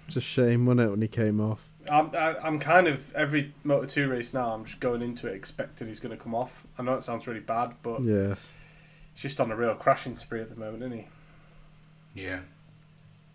It's 0.06 0.16
a 0.16 0.20
shame, 0.20 0.66
wasn't 0.66 0.80
it, 0.82 0.90
when 0.90 1.00
he 1.00 1.08
came 1.08 1.40
off? 1.40 1.66
I'm 1.90 2.10
I, 2.14 2.36
I'm 2.42 2.58
kind 2.58 2.86
of 2.86 3.14
every 3.14 3.52
Moto 3.62 3.86
Two 3.86 4.08
race 4.08 4.32
now. 4.34 4.54
I'm 4.54 4.64
just 4.64 4.80
going 4.80 5.02
into 5.02 5.26
it 5.28 5.34
expecting 5.34 5.88
he's 5.88 6.00
going 6.00 6.16
to 6.16 6.22
come 6.22 6.34
off. 6.34 6.64
I 6.78 6.82
know 6.82 6.94
it 6.94 7.02
sounds 7.02 7.26
really 7.26 7.40
bad, 7.40 7.74
but 7.82 8.02
Yes. 8.02 8.52
he's 9.12 9.22
just 9.22 9.40
on 9.40 9.50
a 9.50 9.56
real 9.56 9.74
crashing 9.74 10.16
spree 10.16 10.40
at 10.40 10.50
the 10.50 10.56
moment, 10.56 10.82
isn't 10.82 10.98
he? 10.98 11.06
Yeah. 12.22 12.40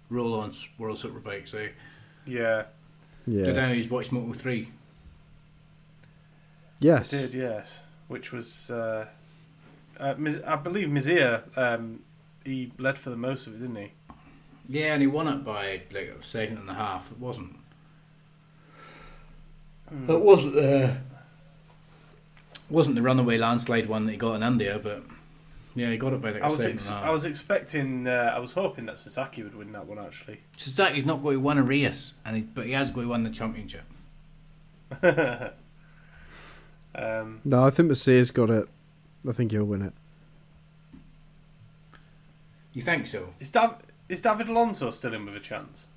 Roll 0.09 0.33
on 0.39 0.53
World 0.77 0.97
Superbikes, 0.97 1.53
eh? 1.53 1.69
Yeah, 2.25 2.63
Yeah. 3.25 3.45
Did 3.45 3.55
Yes. 3.55 3.73
he's 3.75 3.89
watched 3.89 4.11
Moto 4.11 4.33
3? 4.33 4.67
Yes. 6.79 7.09
did 7.11 7.33
yes, 7.33 7.83
which 8.07 8.31
was 8.31 8.71
uh, 8.71 9.07
uh, 9.99 10.15
I 10.47 10.55
believe 10.55 10.87
Masia. 10.87 11.43
Um, 11.57 12.01
he 12.45 12.71
led 12.77 12.97
for 12.97 13.09
the 13.09 13.17
most 13.17 13.47
of 13.47 13.53
it, 13.55 13.59
didn't 13.59 13.75
he? 13.75 13.91
Yeah, 14.67 14.93
and 14.93 15.01
he 15.01 15.07
won 15.07 15.27
it 15.27 15.43
by 15.43 15.81
like 15.91 16.15
a 16.17 16.23
second 16.23 16.57
and 16.57 16.69
a 16.69 16.73
half. 16.73 17.11
It 17.11 17.19
wasn't. 17.19 17.57
It 20.07 20.19
wasn't 20.21 20.53
the. 20.55 20.97
Wasn't 22.69 22.95
the 22.95 23.01
runaway 23.01 23.37
landslide 23.39 23.87
one 23.89 24.05
that 24.05 24.11
he 24.11 24.17
got 24.19 24.35
in 24.35 24.43
India, 24.43 24.79
but 24.81 25.01
yeah, 25.75 25.89
he 25.89 25.97
got 25.97 26.13
it 26.13 26.21
by 26.21 26.29
like 26.31 26.41
a 26.43 26.45
I 26.45 26.49
was 26.49 26.61
ex- 26.61 26.87
and 26.89 26.97
a 26.97 26.99
I 26.99 27.03
half. 27.05 27.13
was 27.13 27.25
expecting. 27.25 28.07
Uh, 28.07 28.31
I 28.35 28.37
was 28.37 28.53
hoping 28.53 28.85
that 28.85 28.99
Sasaki 28.99 29.41
would 29.41 29.55
win 29.55 29.71
that 29.71 29.87
one 29.87 29.97
actually. 29.97 30.41
Suzuki's 30.57 31.03
not 31.05 31.23
going 31.23 31.37
to 31.37 31.39
win 31.41 31.57
a 31.57 31.63
race, 31.63 32.13
and 32.23 32.35
he, 32.35 32.41
but 32.43 32.67
he 32.67 32.73
has 32.73 32.91
going 32.91 33.07
to 33.07 33.11
win 33.11 33.23
the 33.23 33.31
championship. 33.31 33.83
um, 36.95 37.41
No, 37.43 37.63
I 37.65 37.69
think 37.71 37.89
Masia's 37.89 38.31
got 38.31 38.49
it. 38.49 38.67
I 39.27 39.31
think 39.31 39.51
he'll 39.51 39.65
win 39.65 39.81
it. 39.81 39.93
You 42.73 42.81
think 42.81 43.07
so? 43.07 43.33
is 43.39 43.49
Dav- 43.49 43.81
is 44.07 44.21
David 44.21 44.47
Alonso 44.47 44.91
still 44.91 45.13
in 45.13 45.25
with 45.25 45.35
a 45.35 45.39
chance? 45.39 45.87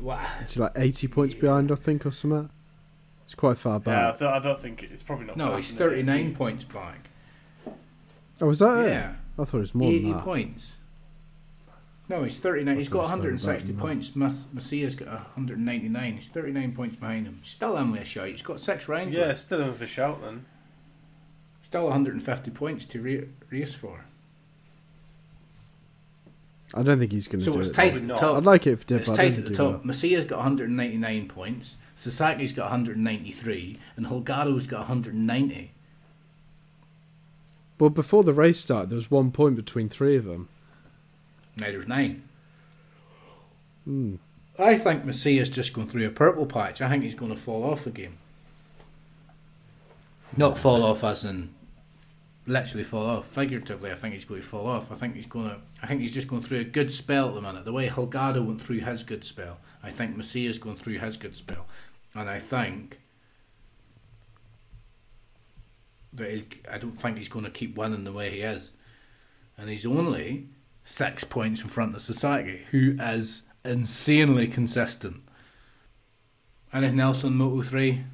Wow. 0.00 0.24
It's 0.40 0.56
like 0.56 0.72
80 0.76 1.08
points 1.08 1.34
behind, 1.34 1.70
I 1.72 1.74
think, 1.74 2.06
or 2.06 2.10
something. 2.12 2.48
It's 3.30 3.36
quite 3.36 3.58
far 3.58 3.80
Yeah, 3.86 4.08
I, 4.08 4.10
back. 4.10 4.18
th- 4.18 4.28
I 4.28 4.38
don't 4.40 4.60
think 4.60 4.82
it's 4.82 5.04
probably 5.04 5.26
not. 5.26 5.36
No, 5.36 5.44
gonna 5.44 5.58
he's 5.58 5.70
happen, 5.70 5.86
is 5.86 5.92
it? 5.92 6.02
39 6.06 6.34
points 6.34 6.64
back. 6.64 7.08
Oh, 8.40 8.46
was 8.48 8.58
that 8.58 8.84
it? 8.86 8.90
Yeah, 8.90 9.12
I 9.38 9.44
thought 9.44 9.58
it 9.58 9.60
was 9.60 9.72
more 9.76 9.88
80 9.88 10.02
than 10.02 10.12
that. 10.14 10.24
points. 10.24 10.76
No, 12.08 12.24
he's 12.24 12.38
39. 12.40 12.76
He's 12.76 12.88
I 12.88 12.90
got 12.90 13.06
thought 13.08 13.24
it 13.24 13.30
was 13.30 13.46
160 13.46 13.72
points. 13.74 14.16
Mas- 14.16 14.46
Masia's 14.52 14.96
got 14.96 15.06
199. 15.10 16.14
He's 16.16 16.28
39 16.28 16.72
points 16.74 16.96
behind 16.96 17.26
him. 17.28 17.40
Still 17.44 17.76
in 17.76 17.92
with 17.92 18.02
a 18.02 18.04
shot. 18.04 18.26
He's 18.26 18.42
got 18.42 18.58
six 18.58 18.88
rounds. 18.88 19.14
Yeah, 19.14 19.26
left. 19.26 19.38
still 19.38 19.60
in 19.60 19.68
with 19.68 19.80
a 19.80 19.86
shout 19.86 20.20
then. 20.22 20.44
Still 21.62 21.84
150 21.84 22.50
points 22.50 22.84
to 22.86 23.00
ra- 23.00 23.28
race 23.48 23.76
for. 23.76 24.06
I 26.74 26.82
don't 26.82 26.98
think 26.98 27.10
he's 27.12 27.26
going 27.26 27.40
to 27.40 27.44
So 27.46 27.52
do 27.52 27.60
it's 27.60 27.70
it. 27.70 27.74
tight 27.74 27.96
at 27.96 28.06
the 28.06 28.14
top. 28.14 28.36
I'd 28.36 28.44
like 28.46 28.66
it 28.66 28.72
if 28.72 28.86
did, 28.86 29.00
It's 29.00 29.10
I 29.10 29.16
tight 29.16 29.24
at 29.30 29.36
the 29.36 29.42
think 29.42 29.56
he 29.56 29.62
will. 29.62 29.72
top. 29.74 29.84
Masia's 29.84 30.24
got 30.24 30.36
199 30.38 31.28
points. 31.28 31.76
Sasaki's 31.96 32.52
got 32.52 32.70
193, 32.70 33.76
and 33.96 34.06
Holgado's 34.06 34.66
got 34.66 34.80
190. 34.88 35.72
Well, 37.78 37.90
before 37.90 38.24
the 38.24 38.32
race 38.32 38.60
started, 38.60 38.90
there 38.90 38.96
was 38.96 39.10
one 39.10 39.30
point 39.32 39.56
between 39.56 39.88
three 39.88 40.16
of 40.16 40.24
them. 40.24 40.48
Now 41.56 41.66
there's 41.66 41.88
nine. 41.88 42.22
Hmm. 43.84 44.16
I 44.58 44.76
think 44.78 45.04
Masia's 45.04 45.48
just 45.50 45.72
going 45.72 45.88
through 45.88 46.06
a 46.06 46.10
purple 46.10 46.46
patch. 46.46 46.80
I 46.82 46.88
think 46.88 47.02
he's 47.02 47.14
going 47.14 47.34
to 47.34 47.40
fall 47.40 47.64
off 47.64 47.86
again. 47.86 48.18
Not 50.36 50.58
fall 50.58 50.82
off 50.84 51.02
as 51.02 51.24
in 51.24 51.50
literally 52.50 52.84
fall 52.84 53.06
off. 53.06 53.26
Figuratively, 53.26 53.90
I 53.90 53.94
think 53.94 54.14
he's 54.14 54.24
going 54.24 54.40
to 54.40 54.46
fall 54.46 54.66
off. 54.66 54.92
I 54.92 54.94
think 54.96 55.14
he's 55.14 55.26
going 55.26 55.48
to. 55.48 55.56
I 55.82 55.86
think 55.86 56.00
he's 56.00 56.12
just 56.12 56.28
going 56.28 56.42
through 56.42 56.58
a 56.60 56.64
good 56.64 56.92
spell 56.92 57.28
at 57.28 57.34
the 57.34 57.40
minute. 57.40 57.64
The 57.64 57.72
way 57.72 57.88
Holgado 57.88 58.44
went 58.44 58.60
through 58.60 58.80
his 58.80 59.02
good 59.02 59.24
spell, 59.24 59.58
I 59.82 59.90
think 59.90 60.16
Masia's 60.16 60.58
going 60.58 60.76
through 60.76 60.98
his 60.98 61.16
good 61.16 61.36
spell, 61.36 61.66
and 62.14 62.28
I 62.28 62.38
think 62.38 63.00
that 66.12 66.30
he, 66.30 66.44
I 66.70 66.78
don't 66.78 67.00
think 67.00 67.18
he's 67.18 67.28
going 67.28 67.44
to 67.44 67.50
keep 67.50 67.76
winning 67.76 68.04
the 68.04 68.12
way 68.12 68.30
he 68.30 68.40
is, 68.40 68.72
and 69.56 69.70
he's 69.70 69.86
only 69.86 70.48
six 70.84 71.24
points 71.24 71.62
in 71.62 71.68
front 71.68 71.94
of 71.94 72.02
Sasaki, 72.02 72.62
who 72.72 72.96
is 73.00 73.42
insanely 73.64 74.48
consistent. 74.48 75.22
Anything 76.72 77.00
else 77.00 77.24
on 77.24 77.36
Moto 77.36 77.62
three? 77.62 78.04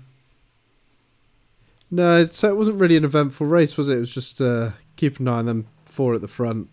No, 1.91 2.27
so 2.29 2.49
it 2.49 2.57
wasn't 2.57 2.81
really 2.81 2.97
an 2.97 3.05
eventful 3.05 3.47
race, 3.47 3.77
was 3.77 3.89
it? 3.89 3.97
It 3.97 4.01
was 4.01 4.11
just 4.11 4.41
uh, 4.41 4.71
keep 4.97 5.21
an 5.21 5.29
eye 5.29 5.39
on 5.39 5.47
them 5.47 5.67
four 5.85 6.15
at 6.15 6.21
the 6.21 6.29
front 6.29 6.69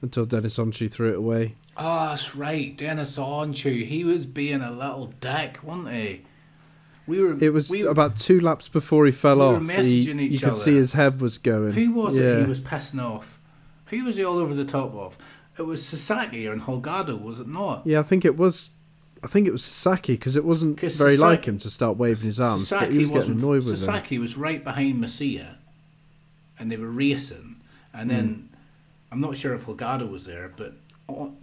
until 0.00 0.24
Deniz 0.26 0.58
Öncü 0.58 0.90
threw 0.90 1.10
it 1.10 1.16
away. 1.16 1.56
Oh, 1.76 2.08
that's 2.08 2.34
right, 2.34 2.76
Deniz 2.76 3.18
Öncü. 3.18 3.84
He 3.86 4.04
was 4.04 4.26
being 4.26 4.62
a 4.62 4.70
little 4.70 5.12
dick, 5.20 5.58
wasn't 5.62 5.92
he? 5.92 6.24
We 7.06 7.22
were. 7.22 7.42
It 7.42 7.52
was 7.52 7.70
we, 7.70 7.82
about 7.82 8.16
two 8.16 8.40
laps 8.40 8.68
before 8.68 9.06
he 9.06 9.12
fell 9.12 9.38
we 9.38 9.44
were 9.46 9.56
off. 9.56 9.62
messaging 9.62 10.20
He- 10.20 10.26
each 10.26 10.42
you 10.42 10.48
could 10.48 10.56
see 10.56 10.74
his 10.76 10.92
head 10.92 11.20
was 11.20 11.38
going. 11.38 11.72
Who 11.72 11.92
was 11.92 12.18
yeah. 12.18 12.24
it 12.24 12.40
he 12.42 12.48
was 12.48 12.60
pissing 12.60 13.02
off? 13.02 13.38
Who 13.86 14.04
was 14.04 14.16
he 14.16 14.24
all 14.24 14.38
over 14.38 14.54
the 14.54 14.66
top 14.66 14.94
of? 14.94 15.16
It 15.58 15.62
was 15.62 15.84
Sasaki 15.84 16.46
and 16.46 16.62
Holgado, 16.62 17.20
was 17.20 17.40
it 17.40 17.48
not? 17.48 17.86
Yeah, 17.86 18.00
I 18.00 18.02
think 18.02 18.24
it 18.24 18.36
was. 18.36 18.72
I 19.22 19.26
think 19.26 19.46
it 19.48 19.52
was 19.52 19.64
Sasaki 19.64 20.14
because 20.14 20.36
it 20.36 20.44
wasn't 20.44 20.78
very 20.80 20.90
Sasaki- 20.90 21.16
like 21.18 21.44
him 21.46 21.58
to 21.58 21.70
start 21.70 21.96
waving 21.96 22.26
his 22.26 22.40
arms, 22.40 22.70
but 22.70 22.90
he 22.92 22.98
was 22.98 23.10
getting 23.10 23.32
annoyed 23.32 23.64
with 23.64 23.68
him. 23.68 23.76
Sasaki 23.76 24.18
was 24.18 24.36
right 24.36 24.62
behind 24.62 25.02
Masia, 25.02 25.56
and 26.58 26.70
they 26.70 26.76
were 26.76 26.90
racing. 26.90 27.56
And 27.92 28.10
then 28.10 28.26
Hmm. 28.28 28.54
I'm 29.12 29.20
not 29.20 29.36
sure 29.36 29.54
if 29.54 29.64
Holgado 29.66 30.08
was 30.10 30.26
there, 30.26 30.52
but 30.56 30.74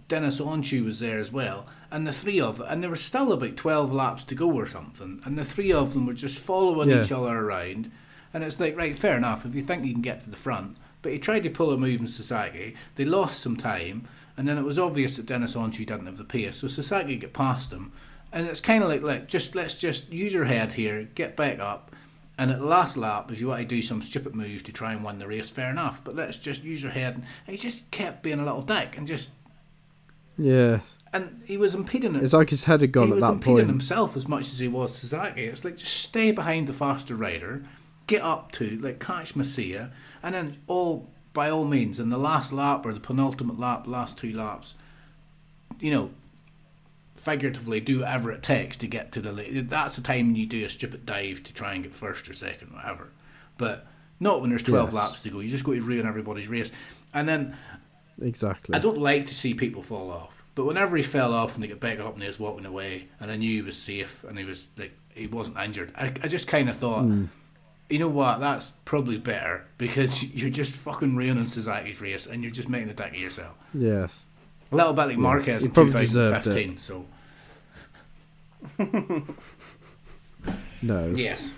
Deniz 0.08 0.40
Öncü 0.40 0.84
was 0.84 1.00
there 1.00 1.18
as 1.18 1.32
well. 1.32 1.66
And 1.90 2.06
the 2.06 2.12
three 2.12 2.40
of 2.40 2.60
and 2.60 2.82
there 2.82 2.90
were 2.90 2.96
still 2.96 3.32
about 3.32 3.56
twelve 3.56 3.92
laps 3.92 4.24
to 4.24 4.34
go 4.34 4.50
or 4.52 4.66
something. 4.66 5.20
And 5.24 5.36
the 5.38 5.44
three 5.44 5.72
of 5.72 5.92
them 5.94 6.06
were 6.06 6.12
just 6.14 6.38
following 6.38 6.88
Yeah. 6.90 7.02
each 7.02 7.12
other 7.12 7.36
around. 7.36 7.90
And 8.32 8.44
it's 8.44 8.60
like, 8.60 8.76
right, 8.76 8.96
fair 8.98 9.16
enough. 9.16 9.44
If 9.44 9.54
you 9.54 9.62
think 9.62 9.84
you 9.84 9.92
can 9.92 10.02
get 10.02 10.22
to 10.22 10.30
the 10.30 10.36
front, 10.36 10.76
but 11.02 11.12
he 11.12 11.18
tried 11.18 11.42
to 11.44 11.50
pull 11.50 11.72
a 11.72 11.76
move 11.78 12.00
in 12.00 12.08
Sasaki. 12.08 12.74
They 12.96 13.04
lost 13.04 13.40
some 13.40 13.56
time, 13.56 14.06
and 14.36 14.46
then 14.46 14.58
it 14.58 14.64
was 14.64 14.78
obvious 14.78 15.16
that 15.16 15.26
Deniz 15.26 15.54
Öncü 15.54 15.86
didn't 15.86 16.06
have 16.06 16.18
the 16.18 16.24
pace. 16.24 16.58
So 16.58 16.68
Sasaki 16.68 17.16
get 17.16 17.32
past 17.32 17.72
him, 17.72 17.92
and 18.32 18.46
it's 18.46 18.60
kind 18.60 18.82
of 18.82 18.90
like, 18.90 19.02
like, 19.02 19.28
just 19.28 19.54
let's 19.54 19.78
just 19.78 20.12
use 20.12 20.32
your 20.32 20.44
head 20.44 20.74
here, 20.74 21.08
get 21.14 21.36
back 21.36 21.58
up, 21.58 21.94
and 22.38 22.50
at 22.50 22.58
the 22.58 22.66
last 22.66 22.96
lap, 22.96 23.32
if 23.32 23.40
you 23.40 23.48
want 23.48 23.60
to 23.60 23.66
do 23.66 23.80
some 23.80 24.02
stupid 24.02 24.34
move 24.34 24.62
to 24.64 24.72
try 24.72 24.92
and 24.92 25.02
win 25.02 25.18
the 25.18 25.26
race, 25.26 25.48
fair 25.48 25.70
enough. 25.70 26.02
But 26.04 26.16
let's 26.16 26.38
just 26.38 26.62
use 26.62 26.82
your 26.82 26.92
head. 26.92 27.14
And 27.14 27.24
he 27.46 27.56
just 27.56 27.90
kept 27.90 28.22
being 28.22 28.40
a 28.40 28.44
little 28.44 28.62
dick, 28.62 28.96
and 28.96 29.06
just 29.06 29.30
Yeah, 30.36 30.80
and 31.14 31.42
he 31.46 31.56
was 31.56 31.74
impeding 31.74 32.14
it. 32.14 32.22
it's 32.22 32.34
like 32.34 32.50
his 32.50 32.64
head 32.64 32.82
had 32.82 32.92
gone 32.92 33.06
he 33.06 33.12
at 33.12 33.14
was 33.16 33.24
that 33.24 33.32
impeding 33.32 33.68
himself 33.68 34.16
as 34.16 34.28
much 34.28 34.52
as 34.52 34.58
he 34.58 34.68
was 34.68 34.94
Sasaki. 34.94 35.44
It's 35.44 35.64
like 35.64 35.78
just 35.78 35.94
stay 35.94 36.30
behind 36.30 36.66
the 36.66 36.74
faster 36.74 37.14
rider, 37.16 37.64
get 38.06 38.20
up 38.20 38.52
to 38.52 38.78
like 38.80 39.00
catch 39.00 39.34
Masia, 39.34 39.90
and 40.22 40.34
then 40.34 40.58
all 40.66 41.08
by 41.36 41.50
all 41.50 41.66
means 41.66 42.00
in 42.00 42.08
the 42.08 42.16
last 42.16 42.50
lap 42.50 42.86
or 42.86 42.94
the 42.94 42.98
penultimate 42.98 43.58
lap, 43.58 43.86
last 43.86 44.16
two 44.16 44.32
laps, 44.32 44.72
you 45.78 45.90
know, 45.90 46.10
figuratively 47.14 47.78
do 47.78 48.00
whatever 48.00 48.32
it 48.32 48.42
takes 48.42 48.78
to 48.78 48.86
get 48.86 49.12
to 49.12 49.20
the 49.20 49.32
late. 49.32 49.68
That's 49.68 49.96
the 49.96 50.02
time 50.02 50.34
you 50.34 50.46
do 50.46 50.64
a 50.64 50.68
stupid 50.70 51.04
dive 51.04 51.42
to 51.44 51.52
try 51.52 51.74
and 51.74 51.82
get 51.82 51.94
first 51.94 52.26
or 52.30 52.32
second, 52.32 52.72
whatever. 52.72 53.08
But 53.58 53.86
not 54.18 54.40
when 54.40 54.48
there's 54.48 54.62
twelve 54.62 54.88
Yes. 54.88 54.94
laps 54.94 55.20
to 55.20 55.28
go. 55.28 55.40
You 55.40 55.50
just 55.50 55.62
go 55.62 55.74
to 55.74 55.80
ruin 55.82 56.06
everybody's 56.06 56.48
race, 56.48 56.72
and 57.12 57.28
then. 57.28 57.54
Exactly. 58.22 58.74
I 58.74 58.78
don't 58.78 58.96
like 58.96 59.26
to 59.26 59.34
see 59.34 59.52
people 59.52 59.82
fall 59.82 60.10
off, 60.10 60.42
but 60.54 60.64
whenever 60.64 60.96
he 60.96 61.02
fell 61.02 61.34
off 61.34 61.54
and 61.54 61.62
they 61.62 61.68
got 61.68 61.80
back 61.80 62.00
up 62.00 62.14
and 62.14 62.22
he 62.22 62.26
was 62.28 62.40
walking 62.40 62.64
away, 62.64 63.08
and 63.20 63.30
I 63.30 63.36
knew 63.36 63.52
he 63.56 63.60
was 63.60 63.76
safe 63.76 64.24
and 64.26 64.38
he 64.38 64.44
was 64.46 64.68
like 64.78 64.96
he 65.14 65.26
wasn't 65.26 65.58
injured, 65.58 65.92
I, 65.94 66.06
I 66.22 66.28
just 66.28 66.48
kind 66.48 66.70
of 66.70 66.76
thought, 66.76 67.02
hmm. 67.02 67.26
You 67.88 67.98
know 68.00 68.08
what, 68.08 68.40
that's 68.40 68.72
probably 68.84 69.16
better 69.18 69.64
because 69.78 70.22
you're 70.34 70.50
just 70.50 70.74
fucking 70.74 71.14
ruining 71.16 71.46
Suzuki's 71.48 72.00
race 72.00 72.26
and 72.26 72.42
you're 72.42 72.50
just 72.52 72.68
making 72.68 72.90
a 72.90 72.94
dick 72.94 73.08
of 73.12 73.14
yourself. 73.14 73.54
Yes. 73.72 74.24
A 74.72 74.76
little 74.76 74.92
bit 74.92 75.06
like 75.06 75.18
Marquez 75.18 75.62
he 75.62 75.68
in 75.68 75.74
probably 75.74 75.92
deserved 76.00 76.44
2015. 76.44 76.78
So 76.78 77.06
No. 80.82 81.12
yes, 81.16 81.52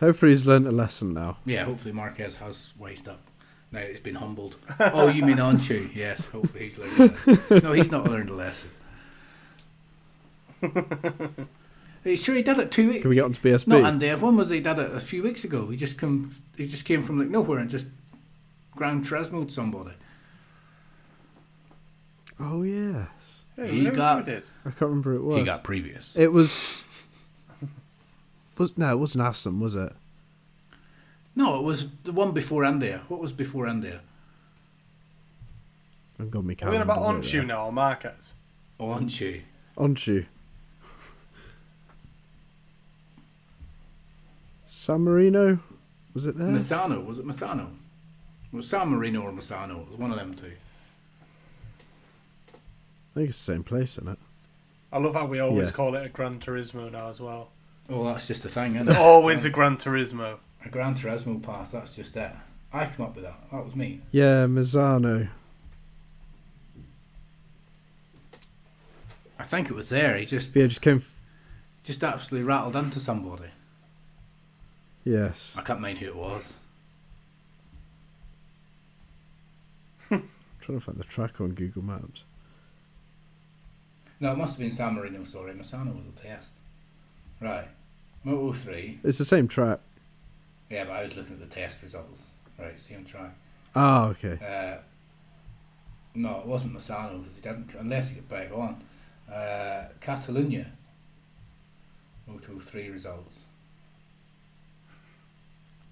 Hopefully 0.00 0.30
he's 0.32 0.46
learned 0.46 0.66
a 0.66 0.70
lesson 0.70 1.12
now. 1.12 1.36
yeah, 1.44 1.64
hopefully 1.64 1.92
Marquez 1.92 2.36
has 2.36 2.72
wised 2.78 3.06
up. 3.06 3.20
Now 3.70 3.80
he's 3.80 4.00
been 4.00 4.14
humbled. 4.14 4.56
Oh, 4.80 5.08
you 5.08 5.22
mean 5.24 5.36
Öncü? 5.36 5.94
Yes, 5.94 6.24
hopefully 6.26 6.64
he's 6.64 6.78
learned 6.78 6.98
a 6.98 7.04
lesson. 7.06 7.38
No, 7.62 7.72
he's 7.72 7.90
not 7.90 8.04
learned 8.08 8.30
a 8.30 8.34
lesson. 8.34 8.70
Are 12.04 12.10
you 12.10 12.16
sure 12.16 12.34
he 12.34 12.42
did 12.42 12.58
it 12.58 12.70
two 12.70 12.88
weeks? 12.88 13.02
Can 13.02 13.10
we 13.10 13.16
get 13.16 13.24
onto 13.24 13.40
BSB? 13.42 13.66
No, 13.66 13.84
and 13.84 14.02
uh, 14.02 14.16
when 14.16 14.36
was 14.36 14.48
he 14.48 14.60
did 14.60 14.78
it? 14.78 14.94
A 14.94 15.00
few 15.00 15.22
weeks 15.22 15.44
ago. 15.44 15.68
He 15.68 15.76
just 15.76 15.98
come. 15.98 16.34
He 16.56 16.66
just 16.66 16.84
came 16.86 17.02
from 17.02 17.18
like 17.18 17.28
nowhere 17.28 17.58
and 17.58 17.68
just 17.68 17.86
Gran 18.74 19.02
Turismo'd 19.04 19.52
somebody. 19.52 19.94
oh 22.38 22.62
yes. 22.62 23.06
Yeah, 23.58 23.66
He 23.66 23.80
whoever 23.80 23.96
got- 23.96 24.24
did. 24.24 24.42
I 24.64 24.70
can't 24.70 24.82
remember 24.82 25.12
who 25.12 25.18
it 25.18 25.22
was. 25.24 25.38
He 25.40 25.44
got 25.44 25.62
previous. 25.64 26.16
It 26.16 26.32
was. 26.32 26.82
Was 28.58 28.76
no, 28.76 28.92
it 28.92 28.96
wasn't 28.98 29.24
Assen, 29.24 29.58
was 29.58 29.74
it? 29.74 29.92
no, 31.34 31.58
it 31.58 31.62
was 31.62 31.86
the 32.04 32.12
one 32.12 32.32
before 32.32 32.64
India. 32.64 33.02
What 33.08 33.18
was 33.20 33.32
before 33.32 33.66
India? 33.66 34.02
I've 36.18 36.30
got 36.30 36.44
me 36.44 36.52
Are 36.62 36.68
we 36.70 36.76
calendar. 36.76 36.76
on 36.76 36.82
about 36.82 37.02
right 37.14 37.22
Öncü 37.22 37.32
there. 37.32 37.44
now 37.44 37.64
or 37.66 37.72
Marquez? 37.72 38.34
Öncü. 38.78 39.42
Öncü. 39.78 40.26
San 44.72 45.00
Marino, 45.00 45.58
was 46.14 46.26
it 46.26 46.38
there? 46.38 46.46
Misano. 46.46 47.04
Was 47.04 47.18
it 47.18 47.26
Misano? 47.26 47.70
It 48.52 48.56
was 48.56 48.68
San 48.68 48.88
Marino 48.88 49.22
or 49.22 49.32
Misano. 49.32 49.82
It 49.82 49.88
was 49.88 49.98
one 49.98 50.12
of 50.12 50.16
them 50.16 50.32
two. 50.32 50.52
I 52.46 53.14
think 53.14 53.30
it's 53.30 53.38
the 53.44 53.52
same 53.52 53.64
place, 53.64 53.94
isn't 53.98 54.10
it? 54.10 54.18
I 54.92 54.98
love 54.98 55.14
how 55.14 55.26
we 55.26 55.40
always 55.40 55.70
Yeah. 55.70 55.72
call 55.74 55.96
it 55.96 56.06
a 56.06 56.08
Gran 56.08 56.38
Turismo 56.38 56.88
now 56.92 57.08
as 57.10 57.18
well. 57.18 57.50
Oh, 57.88 58.04
that's 58.04 58.28
just 58.28 58.44
the 58.44 58.48
thing, 58.48 58.76
It's 58.76 58.82
isn't 58.82 58.94
it? 58.94 58.98
always 59.00 59.44
a 59.44 59.50
Gran 59.50 59.76
Turismo. 59.76 60.38
A 60.64 60.68
Gran 60.68 60.94
Turismo 60.94 61.42
pass. 61.42 61.72
That's 61.72 61.96
just 61.96 62.16
it. 62.16 62.30
I 62.72 62.86
come 62.86 63.06
up 63.06 63.16
with 63.16 63.24
that. 63.24 63.50
That 63.50 63.64
was 63.64 63.74
me. 63.74 64.02
Yeah, 64.12 64.46
Misano. 64.46 65.28
I 69.36 69.42
think 69.42 69.68
it 69.68 69.74
was 69.74 69.88
there. 69.88 70.16
He 70.16 70.26
just 70.26 70.54
Yeah, 70.54 70.68
just 70.68 70.80
came. 70.80 70.98
F- 70.98 71.16
just 71.82 72.04
absolutely 72.04 72.46
rattled 72.46 72.76
into 72.76 73.00
somebody. 73.00 73.50
Yes. 75.04 75.54
I 75.58 75.62
can't 75.62 75.80
mind 75.80 75.98
who 75.98 76.06
it 76.06 76.16
was. 76.16 76.52
trying 80.08 80.78
to 80.78 80.80
find 80.80 80.98
the 80.98 81.04
track 81.04 81.40
on 81.40 81.50
Google 81.50 81.82
Maps. 81.82 82.24
No, 84.18 84.32
it 84.32 84.36
must 84.38 84.52
have 84.52 84.58
been 84.58 84.70
San 84.70 84.94
Marino, 84.94 85.24
sorry. 85.24 85.52
Misano 85.54 85.94
was 85.94 86.04
a 86.06 86.20
test. 86.20 86.52
Right. 87.40 87.68
Moto 88.22 88.52
3. 88.52 89.00
It's 89.02 89.16
the 89.16 89.24
same 89.24 89.48
track. 89.48 89.80
Yeah, 90.68 90.84
but 90.84 90.92
I 90.92 91.04
was 91.04 91.16
looking 91.16 91.34
at 91.34 91.40
the 91.40 91.46
test 91.46 91.82
results. 91.82 92.22
Right, 92.58 92.78
same 92.78 93.04
track. 93.04 93.34
Oh, 93.74 94.08
okay. 94.08 94.38
Uh, 94.44 94.78
no, 96.14 96.40
it 96.40 96.46
wasn't 96.46 96.74
Misano 96.74 97.20
because 97.20 97.36
he 97.36 97.40
didn't, 97.40 97.70
unless 97.78 98.10
he 98.10 98.16
got 98.16 98.28
back 98.28 98.52
on. 98.52 98.82
Uh, 99.32 99.88
Catalunya. 100.02 100.66
Moto 102.26 102.58
3 102.58 102.90
results. 102.90 103.38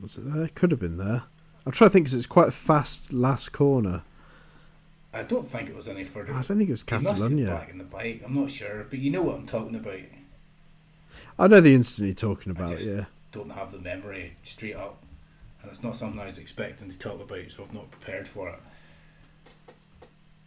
Was 0.00 0.16
it 0.16 0.32
there? 0.32 0.48
Could 0.54 0.70
have 0.70 0.80
been 0.80 0.96
there. 0.98 1.22
I'm 1.66 1.72
trying 1.72 1.90
to 1.90 1.92
think 1.92 2.04
because 2.06 2.14
it's 2.18 2.26
quite 2.26 2.48
a 2.48 2.52
fast 2.52 3.12
last 3.12 3.52
corner. 3.52 4.02
I 5.12 5.22
don't 5.22 5.46
think 5.46 5.68
it 5.68 5.74
was 5.76 5.88
any 5.88 6.04
further. 6.04 6.32
I 6.32 6.42
don't 6.42 6.58
think 6.58 6.68
it 6.68 6.72
was 6.72 6.82
He 6.82 6.86
Catalonia. 6.86 7.46
back 7.48 7.70
in 7.70 7.78
the 7.78 7.84
bike. 7.84 8.22
I'm 8.24 8.34
not 8.34 8.50
sure, 8.50 8.86
but 8.88 8.98
you 8.98 9.10
know 9.10 9.22
what 9.22 9.36
I'm 9.36 9.46
talking 9.46 9.74
about. 9.74 9.98
I 11.38 11.46
know 11.46 11.60
the 11.60 11.74
instant 11.74 12.06
you're 12.06 12.14
talking 12.14 12.52
I 12.52 12.56
about. 12.56 12.76
just- 12.76 12.88
Yeah. 12.88 13.04
Don't 13.32 13.50
have 13.50 13.72
the 13.72 13.78
memory 13.78 14.34
straight 14.44 14.76
up, 14.76 15.02
and 15.62 15.70
it's 15.70 15.82
not 15.82 15.96
something 15.96 16.18
I 16.18 16.26
was 16.26 16.38
expecting 16.38 16.90
to 16.90 16.96
talk 16.96 17.20
about, 17.20 17.50
so 17.50 17.62
I've 17.64 17.74
not 17.74 17.90
prepared 17.90 18.26
for 18.26 18.48
it. 18.48 18.58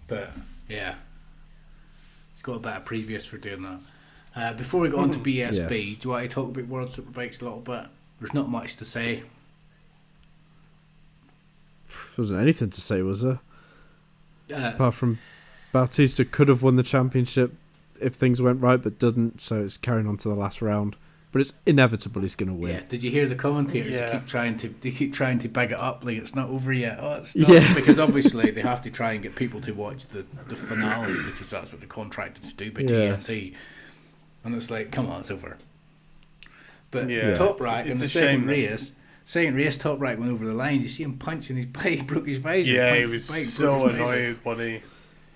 But 0.07 0.31
yeah, 0.67 0.95
it's 2.33 2.41
got 2.41 2.53
a 2.55 2.59
bit 2.59 2.73
of 2.77 2.85
previous 2.85 3.25
for 3.25 3.37
doing 3.37 3.61
that. 3.63 3.79
Uh, 4.35 4.53
before 4.53 4.79
we 4.81 4.89
go 4.89 4.97
on 4.97 5.11
to 5.11 5.19
BSB, 5.19 5.51
Yes. 5.57 5.69
do 5.99 6.07
you 6.07 6.09
want 6.09 6.23
to 6.29 6.33
talk 6.33 6.49
about 6.49 6.67
World 6.67 6.89
Superbikes 6.89 7.41
a 7.41 7.45
little 7.45 7.59
bit? 7.59 7.85
There's 8.19 8.33
not 8.33 8.49
much 8.49 8.77
to 8.77 8.85
say. 8.85 9.23
There 12.15 12.23
wasn't 12.23 12.41
anything 12.41 12.69
to 12.71 12.81
say, 12.81 13.01
was 13.01 13.21
there? 13.21 13.39
Uh, 14.53 14.71
Apart 14.75 14.93
from 14.95 15.19
Bautista 15.71 16.25
could 16.25 16.47
have 16.49 16.61
won 16.61 16.75
the 16.75 16.83
championship 16.83 17.53
if 18.01 18.15
things 18.15 18.41
went 18.41 18.61
right, 18.61 18.81
but 18.81 18.99
didn't. 18.99 19.39
So 19.41 19.63
it's 19.63 19.77
carrying 19.77 20.07
on 20.07 20.17
to 20.17 20.29
the 20.29 20.35
last 20.35 20.61
round. 20.61 20.95
but 21.31 21.39
it's 21.39 21.53
inevitable 21.65 22.21
he's 22.21 22.35
going 22.35 22.49
to 22.49 22.53
win. 22.53 22.73
Yeah. 22.75 22.81
Did 22.89 23.03
you 23.03 23.11
hear 23.11 23.25
the 23.25 23.35
commentators 23.35 23.95
Yeah. 23.95 24.11
keep 24.11 24.25
trying 24.27 24.57
to 24.57 24.67
they 24.81 24.91
keep 24.91 25.13
trying 25.13 25.39
to 25.39 25.47
bag 25.47 25.71
it 25.71 25.79
up 25.79 26.03
like 26.03 26.17
it's 26.17 26.35
not 26.35 26.49
over 26.49 26.73
yet? 26.73 26.97
Oh, 26.99 27.13
it's 27.13 27.33
not. 27.37 27.47
Yeah. 27.49 27.73
because 27.73 27.97
obviously 28.07 28.51
they 28.51 28.61
have 28.61 28.81
to 28.81 28.89
try 28.89 29.13
and 29.13 29.23
get 29.23 29.35
people 29.35 29.61
to 29.61 29.71
watch 29.71 30.07
the, 30.09 30.25
the 30.49 30.57
finale 30.57 31.13
because 31.25 31.49
that's 31.49 31.71
what 31.71 31.79
they're 31.79 31.87
contracted 31.87 32.43
to 32.43 32.53
do 32.55 32.71
by 32.71 32.81
Yeah. 32.81 33.15
TNT. 33.15 33.53
And 34.43 34.53
it's 34.55 34.69
like, 34.69 34.91
come 34.91 35.07
on, 35.09 35.21
it's 35.21 35.31
over. 35.31 35.55
But 36.89 37.09
Yeah. 37.09 37.33
Top 37.35 37.55
It's- 37.55 37.61
Rack 37.61 37.81
and 37.85 37.91
it's 37.91 37.99
the 38.01 38.05
a 38.07 38.09
second 38.09 38.27
shame 38.29 38.41
that- 38.47 38.51
race, 38.51 38.91
second 39.25 39.55
race 39.55 39.77
Toprak 39.77 40.17
went 40.17 40.31
over 40.31 40.45
the 40.45 40.53
line. 40.53 40.81
You 40.81 40.87
see 40.87 41.03
him 41.03 41.17
punching 41.17 41.55
his 41.55 41.65
bike, 41.67 42.07
broke 42.07 42.27
his 42.27 42.39
visor. 42.39 42.71
Yeah, 42.71 42.95
he 42.95 43.05
was 43.05 43.29
bike, 43.29 43.39
so 43.39 43.87
annoyed 43.87 44.37
he. 44.59 44.81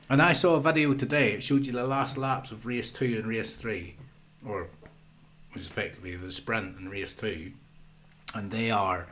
And 0.09 0.21
I 0.21 0.33
saw 0.33 0.55
a 0.55 0.61
video 0.61 0.93
today. 0.93 1.33
It 1.33 1.43
showed 1.43 1.65
you 1.65 1.73
the 1.73 1.85
last 1.85 2.17
laps 2.17 2.51
of 2.51 2.65
race 2.65 2.91
two 2.91 3.17
and 3.17 3.27
race 3.27 3.55
three, 3.55 3.95
or 4.45 4.67
which 5.51 5.63
is 5.63 5.69
effectively 5.69 6.15
the 6.15 6.31
sprint 6.31 6.77
and 6.77 6.91
race 6.91 7.13
two, 7.13 7.53
and 8.35 8.51
they 8.51 8.69
are 8.69 9.07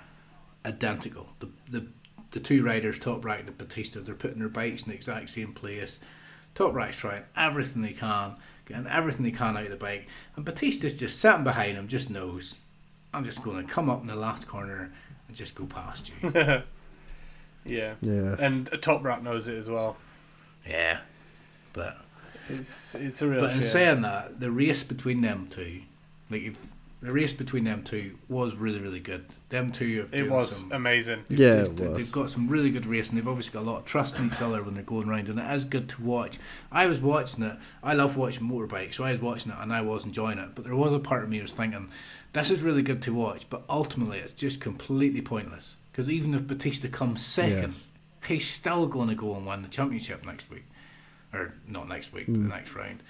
identical. 0.66 1.30
The 1.40 1.50
the 1.70 1.88
the 2.32 2.40
two 2.40 2.64
riders, 2.64 3.00
Toprak 3.00 3.40
and 3.40 3.58
Bautista, 3.58 4.02
they're 4.02 4.16
putting 4.16 4.40
their 4.40 4.50
bikes 4.50 4.84
in 4.84 4.90
the 4.90 4.95
exact 4.95 5.30
same 5.30 5.54
place. 5.54 6.00
Toprak's 6.56 6.98
trying 6.98 7.24
everything 7.36 7.82
they 7.82 7.94
can, 7.94 8.36
getting 8.66 8.88
everything 8.88 9.24
they 9.24 9.32
can 9.32 9.56
out 9.58 9.66
of 9.66 9.72
the 9.72 9.78
bike, 9.78 10.08
and 10.36 10.45
Bautista's 10.45 10.94
just 10.94 11.20
sitting 11.20 11.44
behind 11.44 11.78
him, 11.78 11.88
just 11.88 12.10
knows, 12.10 12.60
I'm 13.14 13.23
just 13.23 13.44
going 13.44 13.65
to 13.65 13.72
come 13.72 13.90
up 13.90 14.02
in 14.02 14.07
the 14.07 14.15
last 14.15 14.48
corner 14.48 14.91
and 15.27 15.38
just 15.38 15.56
go 15.56 15.65
past 15.65 16.11
you. 16.22 16.31
Yeah. 17.65 17.94
Yeah. 18.02 18.35
And 18.40 18.68
a 18.73 18.77
top 18.77 19.06
rat 19.06 19.23
knows 19.23 19.48
it 19.48 19.56
as 19.56 19.69
well. 19.69 19.95
yeah, 20.68 20.98
but 21.72 21.98
It's 22.49 22.94
it's 22.95 23.22
a 23.22 23.27
real 23.30 23.40
But 23.40 23.52
in 23.52 23.60
shame. 23.61 23.69
saying 23.69 24.02
that, 24.02 24.41
the 24.41 24.52
race 24.52 24.84
between 24.84 25.22
them 25.22 25.48
two, 25.49 25.81
like 26.30 26.41
if 26.41 26.57
the 27.04 27.12
race 27.14 27.34
between 27.34 27.66
them 27.66 27.84
two 27.84 28.18
was 28.30 28.56
really 28.56 28.80
really 28.80 29.00
good. 29.00 29.26
Them 29.50 29.72
two 29.72 30.00
have 30.02 30.14
it 30.14 30.30
was 30.30 30.58
some, 30.58 30.72
amazing. 30.72 31.24
they've, 31.30 31.40
Yeah, 31.40 31.52
they've, 31.64 31.80
it 31.82 31.94
they've 31.96 32.12
got 32.12 32.30
some 32.30 32.48
really 32.48 32.72
good 32.72 32.86
racing. 32.86 33.16
They've 33.16 33.28
obviously 33.28 33.54
got 33.54 33.68
a 33.68 33.70
lot 33.72 33.80
of 33.80 33.86
trust 33.86 34.18
in 34.18 34.28
each 34.28 34.42
other 34.42 34.64
when 34.64 34.74
they're 34.74 34.84
going 34.84 35.08
around, 35.10 35.30
and 35.30 35.40
it 35.40 35.52
is 35.54 35.66
good 35.66 35.90
to 35.90 36.02
watch. 36.02 36.40
I 36.72 36.86
was 36.88 37.00
watching 37.02 37.44
it. 37.44 37.58
I 37.84 37.94
love 37.94 38.18
watching 38.18 38.50
motorbikes, 38.50 38.96
so 38.96 39.04
I 39.04 39.12
was 39.12 39.22
watching 39.22 39.52
it 39.52 39.58
and 39.62 39.72
I 39.74 39.82
was 39.82 40.06
enjoying 40.06 40.40
it. 40.40 40.56
But 40.56 40.64
there 40.66 40.76
was 40.76 40.94
a 40.94 41.00
part 41.00 41.24
of 41.24 41.30
me 41.30 41.42
was 41.42 41.54
thinking, 41.54 41.90
this 42.32 42.50
is 42.50 42.62
really 42.62 42.82
good 42.82 43.02
to 43.04 43.14
watch, 43.14 43.46
but 43.50 43.64
ultimately 43.70 44.18
it's 44.20 44.34
just 44.34 44.60
completely 44.62 45.22
pointless. 45.22 45.76
Because 45.92 46.10
even 46.10 46.34
if 46.34 46.48
Bautista 46.48 46.88
comes 46.88 47.24
second, 47.24 47.74
Yes. 47.74 47.88
he's 48.28 48.50
still 48.50 48.88
going 48.88 49.10
to 49.10 49.16
go 49.16 49.36
and 49.36 49.46
win 49.46 49.62
the 49.62 49.68
championship 49.70 50.26
next 50.26 50.50
week, 50.50 50.66
or 51.34 51.54
not 51.68 51.88
next 51.88 52.14
week, 52.14 52.28
Mm. 52.28 52.44
the 52.44 52.50
next 52.50 52.74
round. 52.74 53.04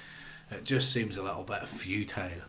It 0.51 0.65
just 0.65 0.91
seems 0.91 1.15
a 1.15 1.23
little 1.23 1.43
bit 1.43 1.67
futile. 1.69 2.41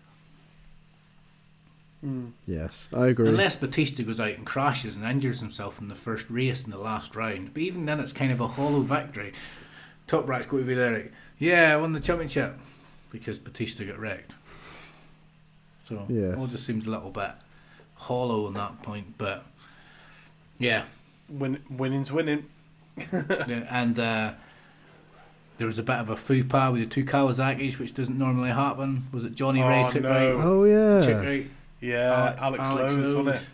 Mm. 2.04 2.32
Yes, 2.46 2.86
I 2.92 3.06
agree. 3.06 3.28
Unless 3.28 3.56
Bautista 3.56 4.02
goes 4.02 4.20
out 4.20 4.28
and 4.32 4.44
crashes 4.44 4.94
and 4.96 5.04
injures 5.04 5.40
himself 5.40 5.80
in 5.80 5.88
the 5.88 5.94
first 5.94 6.28
race 6.28 6.62
in 6.64 6.70
the 6.70 6.78
last 6.78 7.16
round. 7.16 7.54
But 7.54 7.62
even 7.62 7.86
then, 7.86 7.98
it's 8.00 8.12
kind 8.12 8.30
of 8.30 8.40
a 8.40 8.48
hollow 8.48 8.80
victory. 8.80 9.32
Toprak's 10.06 10.46
going 10.46 10.64
to 10.64 10.68
be 10.68 10.74
there 10.74 10.92
like, 10.92 11.12
yeah, 11.38 11.72
I 11.72 11.76
won 11.76 11.92
the 11.92 12.00
championship 12.00 12.58
because 13.10 13.38
Bautista 13.38 13.84
got 13.84 13.98
wrecked. 13.98 14.34
So 15.88 16.04
Yes. 16.08 16.32
it 16.34 16.38
all 16.38 16.46
just 16.46 16.66
seems 16.66 16.86
a 16.86 16.90
little 16.90 17.10
bit 17.10 17.30
hollow 17.94 18.46
on 18.46 18.54
that 18.54 18.82
point. 18.82 19.16
But 19.18 19.44
yeah, 20.58 20.84
Win, 21.28 21.62
winning's 21.70 22.12
winning. 22.12 22.44
Yeah, 23.12 23.66
and 23.70 23.98
uh, 23.98 24.32
there 25.58 25.66
was 25.66 25.78
a 25.78 25.82
bit 25.82 25.96
of 25.96 26.10
a 26.10 26.16
faux 26.16 26.46
pas 26.46 26.70
with 26.72 26.80
the 26.82 26.86
two 26.86 27.04
Kawasaki's, 27.04 27.78
which 27.78 27.94
doesn't 27.94 28.18
normally 28.18 28.50
happen. 28.50 29.06
Was 29.12 29.24
it 29.24 29.34
Johnny 29.34 29.60
Rea 29.62 29.84
Oh, 29.84 29.90
took 29.90 30.02
no. 30.02 30.10
right? 30.10 30.44
oh 30.44 30.64
yeah. 30.64 31.00
Took 31.00 31.24
right? 31.24 31.46
Yeah, 31.84 32.30
Ale- 32.32 32.56
Alex, 32.56 32.70
Lowes, 32.72 33.14
wasn't 33.14 33.50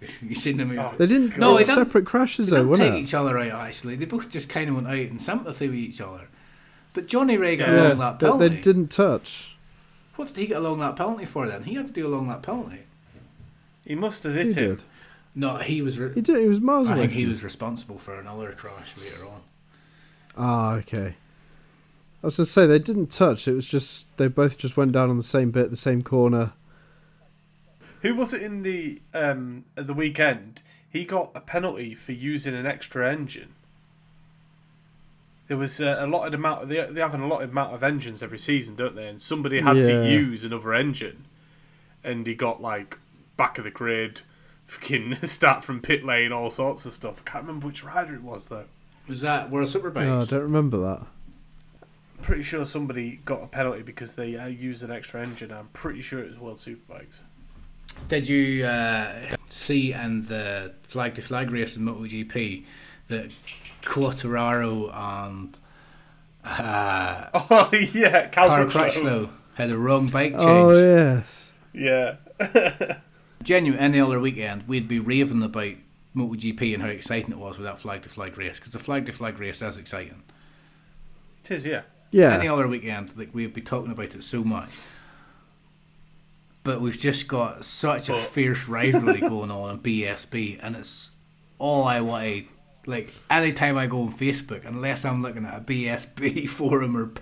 it? 0.00 0.18
you 0.22 0.34
seen 0.34 0.56
them? 0.56 0.76
Oh, 0.78 0.94
They 0.98 1.06
didn't. 1.06 1.38
No, 1.38 1.52
No, 1.52 1.56
he 1.58 1.64
separate 1.64 2.06
crashes 2.06 2.48
They 2.50 2.56
though, 2.56 2.62
didn't 2.62 2.70
wasn't 2.70 2.88
take 2.92 3.00
it? 3.00 3.02
each 3.04 3.14
other 3.14 3.38
out 3.38 3.52
actually. 3.66 3.96
They 3.96 4.04
both 4.04 4.28
just 4.30 4.48
kind 4.48 4.68
of 4.68 4.74
went 4.76 4.88
out 4.88 4.94
in 4.94 5.18
sympathy 5.18 5.68
with 5.68 5.76
each 5.76 6.00
other. 6.00 6.28
But 6.94 7.06
Johnny 7.06 7.36
Rea 7.36 7.56
got 7.56 7.68
a 7.68 7.72
Yeah, 7.72 7.88
long 7.88 7.98
lap 7.98 8.18
they, 8.18 8.26
penalty. 8.26 8.48
they 8.48 8.60
didn't 8.60 8.88
touch. 8.90 9.56
What 10.16 10.28
did 10.28 10.36
he 10.36 10.46
get 10.46 10.58
along 10.58 10.80
that 10.80 10.96
penalty 10.96 11.24
for 11.24 11.48
then? 11.48 11.62
He 11.64 11.74
had 11.74 11.86
to 11.86 11.92
do 11.92 12.06
along 12.06 12.28
that 12.28 12.42
penalty. 12.42 12.80
He 13.84 13.94
must 13.94 14.22
have 14.24 14.34
He 14.34 14.40
hit 14.42 14.54
him. 14.56 14.74
did. 14.76 14.84
No, 15.34 15.56
he 15.56 15.80
was. 15.82 15.98
Re- 15.98 16.12
He 16.14 16.20
did. 16.20 16.38
He 16.42 16.46
was 16.48 16.60
miles 16.60 16.90
I 16.90 16.92
away. 16.92 17.02
think 17.02 17.12
he 17.12 17.26
was 17.26 17.42
responsible 17.42 17.98
for 17.98 18.20
another 18.20 18.52
crash 18.52 18.92
later 18.98 19.24
on. 19.26 19.40
Ah, 20.36 20.74
okay. 20.74 21.14
I 22.22 22.26
was 22.26 22.36
gonna 22.36 22.46
say 22.46 22.66
they 22.66 22.78
didn't 22.78 23.10
touch. 23.10 23.48
It 23.48 23.54
was 23.54 23.66
just 23.66 24.14
they 24.18 24.28
both 24.28 24.58
just 24.58 24.76
went 24.76 24.92
down 24.92 25.08
on 25.10 25.16
the 25.16 25.22
same 25.22 25.50
bit, 25.50 25.70
the 25.70 25.76
same 25.76 26.02
corner. 26.02 26.52
Who 28.02 28.14
was 28.14 28.34
it 28.34 28.42
in 28.42 28.62
the 28.62 29.00
um 29.14 29.64
at 29.76 29.86
the 29.86 29.94
weekend? 29.94 30.62
He 30.88 31.04
got 31.04 31.30
a 31.34 31.40
penalty 31.40 31.94
for 31.94 32.12
using 32.12 32.54
an 32.54 32.66
extra 32.66 33.10
engine. 33.10 33.54
There 35.48 35.56
was 35.56 35.80
uh, 35.80 35.96
a 35.98 36.06
allotted 36.06 36.34
amount. 36.34 36.68
They, 36.68 36.82
they 36.86 37.00
have 37.00 37.14
an 37.14 37.20
allotted 37.22 37.50
amount 37.50 37.74
of 37.74 37.82
engines 37.82 38.22
every 38.22 38.38
season, 38.38 38.74
don't 38.76 38.94
they? 38.94 39.08
And 39.08 39.20
somebody 39.20 39.60
had 39.60 39.76
Yeah. 39.76 39.82
to 40.02 40.08
use 40.08 40.44
another 40.44 40.72
engine, 40.74 41.24
and 42.04 42.26
he 42.26 42.34
got 42.34 42.60
like 42.62 42.98
back 43.36 43.58
of 43.58 43.64
the 43.64 43.70
grid, 43.70 44.20
fucking 44.66 45.14
start 45.22 45.64
from 45.64 45.80
pit 45.80 46.04
lane, 46.04 46.32
all 46.32 46.50
sorts 46.50 46.86
of 46.86 46.92
stuff. 46.92 47.22
I 47.26 47.30
can't 47.30 47.44
remember 47.46 47.66
which 47.66 47.84
rider 47.84 48.14
it 48.14 48.22
was 48.22 48.48
though. 48.48 48.66
Was 49.08 49.20
that 49.22 49.50
World 49.50 49.68
Superbikes? 49.68 50.06
Oh, 50.06 50.20
I 50.20 50.24
don't 50.24 50.42
remember 50.42 50.78
that. 50.78 51.06
Pretty 52.22 52.42
sure 52.42 52.64
somebody 52.64 53.20
got 53.24 53.42
a 53.42 53.46
penalty 53.48 53.82
because 53.82 54.14
they 54.14 54.36
uh, 54.36 54.46
used 54.46 54.84
an 54.84 54.92
extra 54.92 55.20
engine. 55.22 55.50
I'm 55.50 55.68
pretty 55.72 56.00
sure 56.02 56.20
it 56.20 56.28
was 56.28 56.38
World 56.38 56.58
Superbikes. 56.58 57.18
Did 58.08 58.28
you 58.28 58.66
uh, 58.66 59.36
see 59.48 59.92
and 59.92 60.24
the 60.26 60.72
flag 60.82 61.14
to 61.14 61.22
flag 61.22 61.50
race 61.50 61.76
in 61.76 61.84
MotoGP 61.84 62.64
that 63.08 63.34
Quartararo 63.82 64.94
and 64.94 65.58
uh, 66.44 67.28
Oh 67.34 67.70
yeah, 67.94 68.28
Cal 68.28 68.48
Carl 68.48 68.66
Crutchlow. 68.66 68.92
Crutchlow 68.92 69.30
had 69.54 69.70
a 69.70 69.78
wrong 69.78 70.08
bike 70.08 70.32
change? 70.32 70.42
Oh 70.42 70.70
yes. 70.72 71.50
Yeah. 71.72 72.16
Genuine, 73.42 73.80
any 73.80 74.00
other 74.00 74.20
weekend, 74.20 74.68
we'd 74.68 74.86
be 74.88 75.00
raving 75.00 75.42
about 75.42 75.74
MotoGP 76.14 76.74
and 76.74 76.82
how 76.82 76.88
exciting 76.88 77.32
it 77.32 77.38
was 77.38 77.56
with 77.56 77.66
that 77.66 77.80
flag 77.80 78.02
to 78.02 78.08
flag 78.08 78.36
race 78.38 78.58
because 78.58 78.72
the 78.72 78.78
flag 78.78 79.06
to 79.06 79.12
flag 79.12 79.38
race 79.40 79.62
is 79.62 79.78
exciting. 79.78 80.22
It 81.44 81.50
is, 81.50 81.66
yeah. 81.66 81.82
Yeah. 82.10 82.34
Any 82.34 82.46
other 82.46 82.68
weekend, 82.68 83.16
like 83.16 83.34
we'd 83.34 83.54
be 83.54 83.62
talking 83.62 83.90
about 83.90 84.14
it 84.14 84.22
so 84.22 84.44
much. 84.44 84.70
But 86.64 86.80
we've 86.80 86.98
just 86.98 87.26
got 87.26 87.64
such 87.64 88.08
a 88.08 88.18
fierce 88.18 88.68
rivalry 88.68 89.20
going 89.28 89.50
on 89.50 89.70
in 89.70 89.78
BSB, 89.80 90.60
and 90.62 90.76
it's 90.76 91.10
all 91.58 91.84
I 91.84 92.00
want. 92.00 92.46
Like 92.84 93.12
anytime 93.30 93.78
I 93.78 93.86
go 93.86 94.02
on 94.02 94.12
Facebook, 94.12 94.66
unless 94.66 95.04
I'm 95.04 95.22
looking 95.22 95.44
at 95.44 95.56
a 95.56 95.60
BSB 95.60 96.48
forum 96.48 96.96
or 96.96 97.12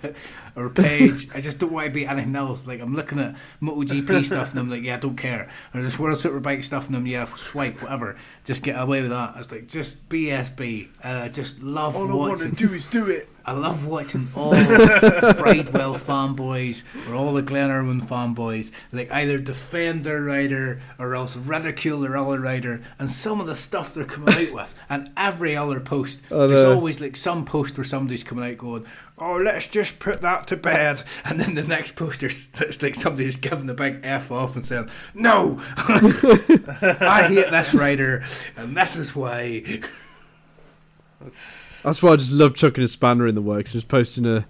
or 0.55 0.69
page, 0.69 1.29
I 1.35 1.41
just 1.41 1.59
don't 1.59 1.71
want 1.71 1.85
to 1.85 1.91
be 1.91 2.05
anything 2.05 2.35
else. 2.35 2.65
Like 2.65 2.81
I'm 2.81 2.95
looking 2.95 3.19
at 3.19 3.35
MotoGP 3.61 4.25
stuff, 4.25 4.51
and 4.51 4.59
I'm 4.59 4.69
like, 4.69 4.83
yeah, 4.83 4.95
I 4.95 4.99
don't 4.99 5.17
care. 5.17 5.49
Or 5.73 5.81
this 5.81 5.99
World 5.99 6.17
Superbike 6.17 6.63
stuff, 6.63 6.87
and 6.87 6.95
I'm 6.95 7.05
yeah, 7.05 7.27
swipe 7.35 7.81
whatever, 7.81 8.17
just 8.43 8.63
get 8.63 8.79
away 8.79 9.01
with 9.01 9.11
that. 9.11 9.35
It's 9.37 9.51
like 9.51 9.67
just 9.67 10.09
BSB, 10.09 10.89
and 11.03 11.19
I 11.19 11.29
just 11.29 11.61
love 11.61 11.95
All 11.95 12.11
I 12.11 12.15
want 12.15 12.41
to 12.41 12.51
do 12.51 12.73
is 12.73 12.87
do 12.87 13.07
it. 13.07 13.29
I 13.45 13.53
love 13.53 13.85
watching 13.85 14.27
all 14.35 14.51
the 14.51 15.35
Bridewell 15.37 15.97
fanboys 15.97 16.83
or 17.09 17.15
all 17.15 17.33
the 17.33 17.41
Glenn 17.41 17.71
Irwin 17.71 18.01
fanboys 18.01 18.71
like 18.91 19.11
either 19.11 19.39
defend 19.39 20.03
their 20.03 20.21
rider 20.21 20.81
or 20.99 21.15
else 21.15 21.35
ridicule 21.35 21.99
their 22.01 22.17
other 22.17 22.39
rider 22.39 22.81
and 22.99 23.09
some 23.09 23.41
of 23.41 23.47
the 23.47 23.55
stuff 23.55 23.93
they're 23.93 24.05
coming 24.05 24.33
out 24.33 24.53
with. 24.53 24.75
And 24.89 25.11
every 25.15 25.55
other 25.55 25.79
post 25.79 26.19
I 26.29 26.47
there's 26.47 26.63
always 26.63 26.99
like 26.99 27.15
some 27.15 27.45
post 27.45 27.77
where 27.77 27.85
somebody's 27.85 28.23
coming 28.23 28.49
out 28.49 28.57
going 28.57 28.85
oh 29.17 29.35
let's 29.37 29.67
just 29.67 29.99
put 29.99 30.21
that 30.21 30.47
to 30.47 30.57
bed. 30.57 31.03
And 31.25 31.39
then 31.39 31.55
the 31.55 31.63
next 31.63 31.95
poster 31.95 32.27
it's 32.27 32.81
like 32.81 32.95
somebody's 32.95 33.35
giving 33.37 33.67
the 33.67 33.73
big 33.73 33.99
F 34.03 34.31
off 34.31 34.55
and 34.55 34.65
saying 34.65 34.89
no! 35.13 35.61
I 35.77 37.27
hate 37.29 37.49
this 37.51 37.73
rider 37.73 38.23
and 38.57 38.75
this 38.75 38.95
is 38.95 39.15
why 39.15 39.81
It's, 41.27 41.83
That's 41.83 42.01
why 42.01 42.11
I 42.11 42.15
just 42.15 42.31
love 42.31 42.55
chucking 42.55 42.83
a 42.83 42.87
spanner 42.87 43.27
in 43.27 43.35
the 43.35 43.41
works, 43.41 43.71
just 43.73 43.87
posting 43.87 44.25
a 44.25 44.45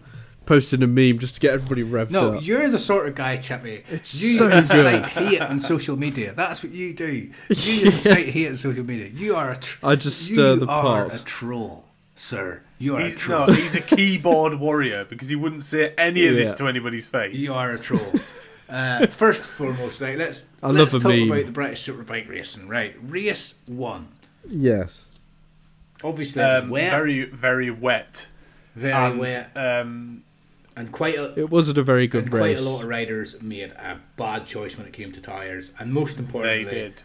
posting 0.46 0.82
a 0.84 0.88
meme 0.88 1.20
just 1.20 1.36
to 1.36 1.40
get 1.40 1.54
everybody 1.54 1.84
revved 1.84 2.10
No, 2.12 2.30
up. 2.30 2.34
No, 2.36 2.40
you're 2.40 2.68
the 2.68 2.80
sort 2.80 3.08
of 3.08 3.16
guy, 3.16 3.38
Chippy. 3.38 3.84
It's 3.90 4.22
you 4.22 4.38
so 4.38 4.50
incite 4.50 5.06
hate 5.06 5.40
on 5.42 5.62
social 5.62 5.96
media. 5.96 6.34
That's 6.34 6.64
what 6.64 6.72
you 6.74 6.94
do. 6.94 7.30
You 7.50 7.86
incite 7.86 8.26
hate 8.30 8.50
on 8.50 8.58
social 8.58 8.84
media. 8.84 9.08
You 9.08 9.36
are 9.36 9.52
a. 9.52 9.58
Tr- 9.58 9.86
I 9.86 9.96
just 9.96 10.30
you 10.30 10.36
stir 10.36 10.56
the 10.58 10.66
are 10.68 11.10
pot. 11.10 11.16
a 11.16 11.24
troll, 11.24 11.86
sir. 12.16 12.64
You 12.80 12.96
are 12.96 13.02
a 13.02 13.04
he's, 13.04 13.18
troll. 13.18 13.48
no, 13.48 13.54
he's 13.54 13.76
a 13.76 13.82
keyboard 13.82 14.56
warrior 14.60 15.06
because 15.06 15.30
he 15.30 15.36
wouldn't 15.36 15.62
say 15.64 15.94
any 15.98 16.26
of 16.28 16.36
this 16.36 16.54
to 16.56 16.68
anybody's 16.68 17.06
face. 17.08 17.36
You 17.36 17.54
are 17.54 17.72
a 17.72 17.78
troll. 17.80 18.12
Uh, 18.68 19.06
first 19.08 19.42
and 19.44 19.50
foremost, 19.52 20.02
right, 20.02 20.18
let's 20.18 20.46
I 20.64 20.72
let's 20.72 20.94
love 20.94 21.02
a 21.02 21.04
talk 21.04 21.16
meme. 21.16 21.32
about 21.32 21.46
the 21.46 21.52
British 21.52 21.86
Superbike 21.88 22.28
racing. 22.30 22.68
Right, 22.68 22.96
race 23.04 23.56
one. 23.68 24.08
Yes. 24.48 25.06
Obviously, 26.04 26.42
it 26.42 26.46
was 26.46 26.64
um, 26.64 26.70
wet, 26.70 26.92
very, 26.92 27.26
very 27.26 27.72
wet. 27.72 28.30
very 28.76 28.94
and, 28.94 29.20
wet. 29.20 29.52
Um, 29.56 30.24
and 30.76 30.92
quite 30.92 31.16
a, 31.16 31.38
It 31.40 31.50
wasn't 31.50 31.78
a 31.78 31.84
very 31.84 32.08
good 32.08 32.26
and 32.26 32.34
race. 32.34 32.58
quite 32.58 32.66
a 32.66 32.70
lot 32.70 32.84
of 32.84 32.90
riders 32.90 33.42
made 33.42 33.72
a 33.72 34.00
bad 34.18 34.46
choice 34.46 34.78
when 34.78 34.88
it 34.88 34.94
came 34.94 35.12
to 35.12 35.22
tyres, 35.22 35.72
and 35.80 35.94
most 35.94 36.18
They 36.18 36.24
importantly, 36.24 36.66
did. 36.66 37.02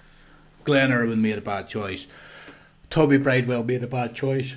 Glenn 0.64 0.93
Irwin 0.93 1.20
made 1.23 1.39
a 1.39 1.43
bad 1.43 1.68
choice. 1.68 2.06
Tommy 2.90 3.18
Bridewell 3.18 3.64
made 3.64 3.82
a 3.82 3.86
bad 3.89 4.14
choice. 4.14 4.56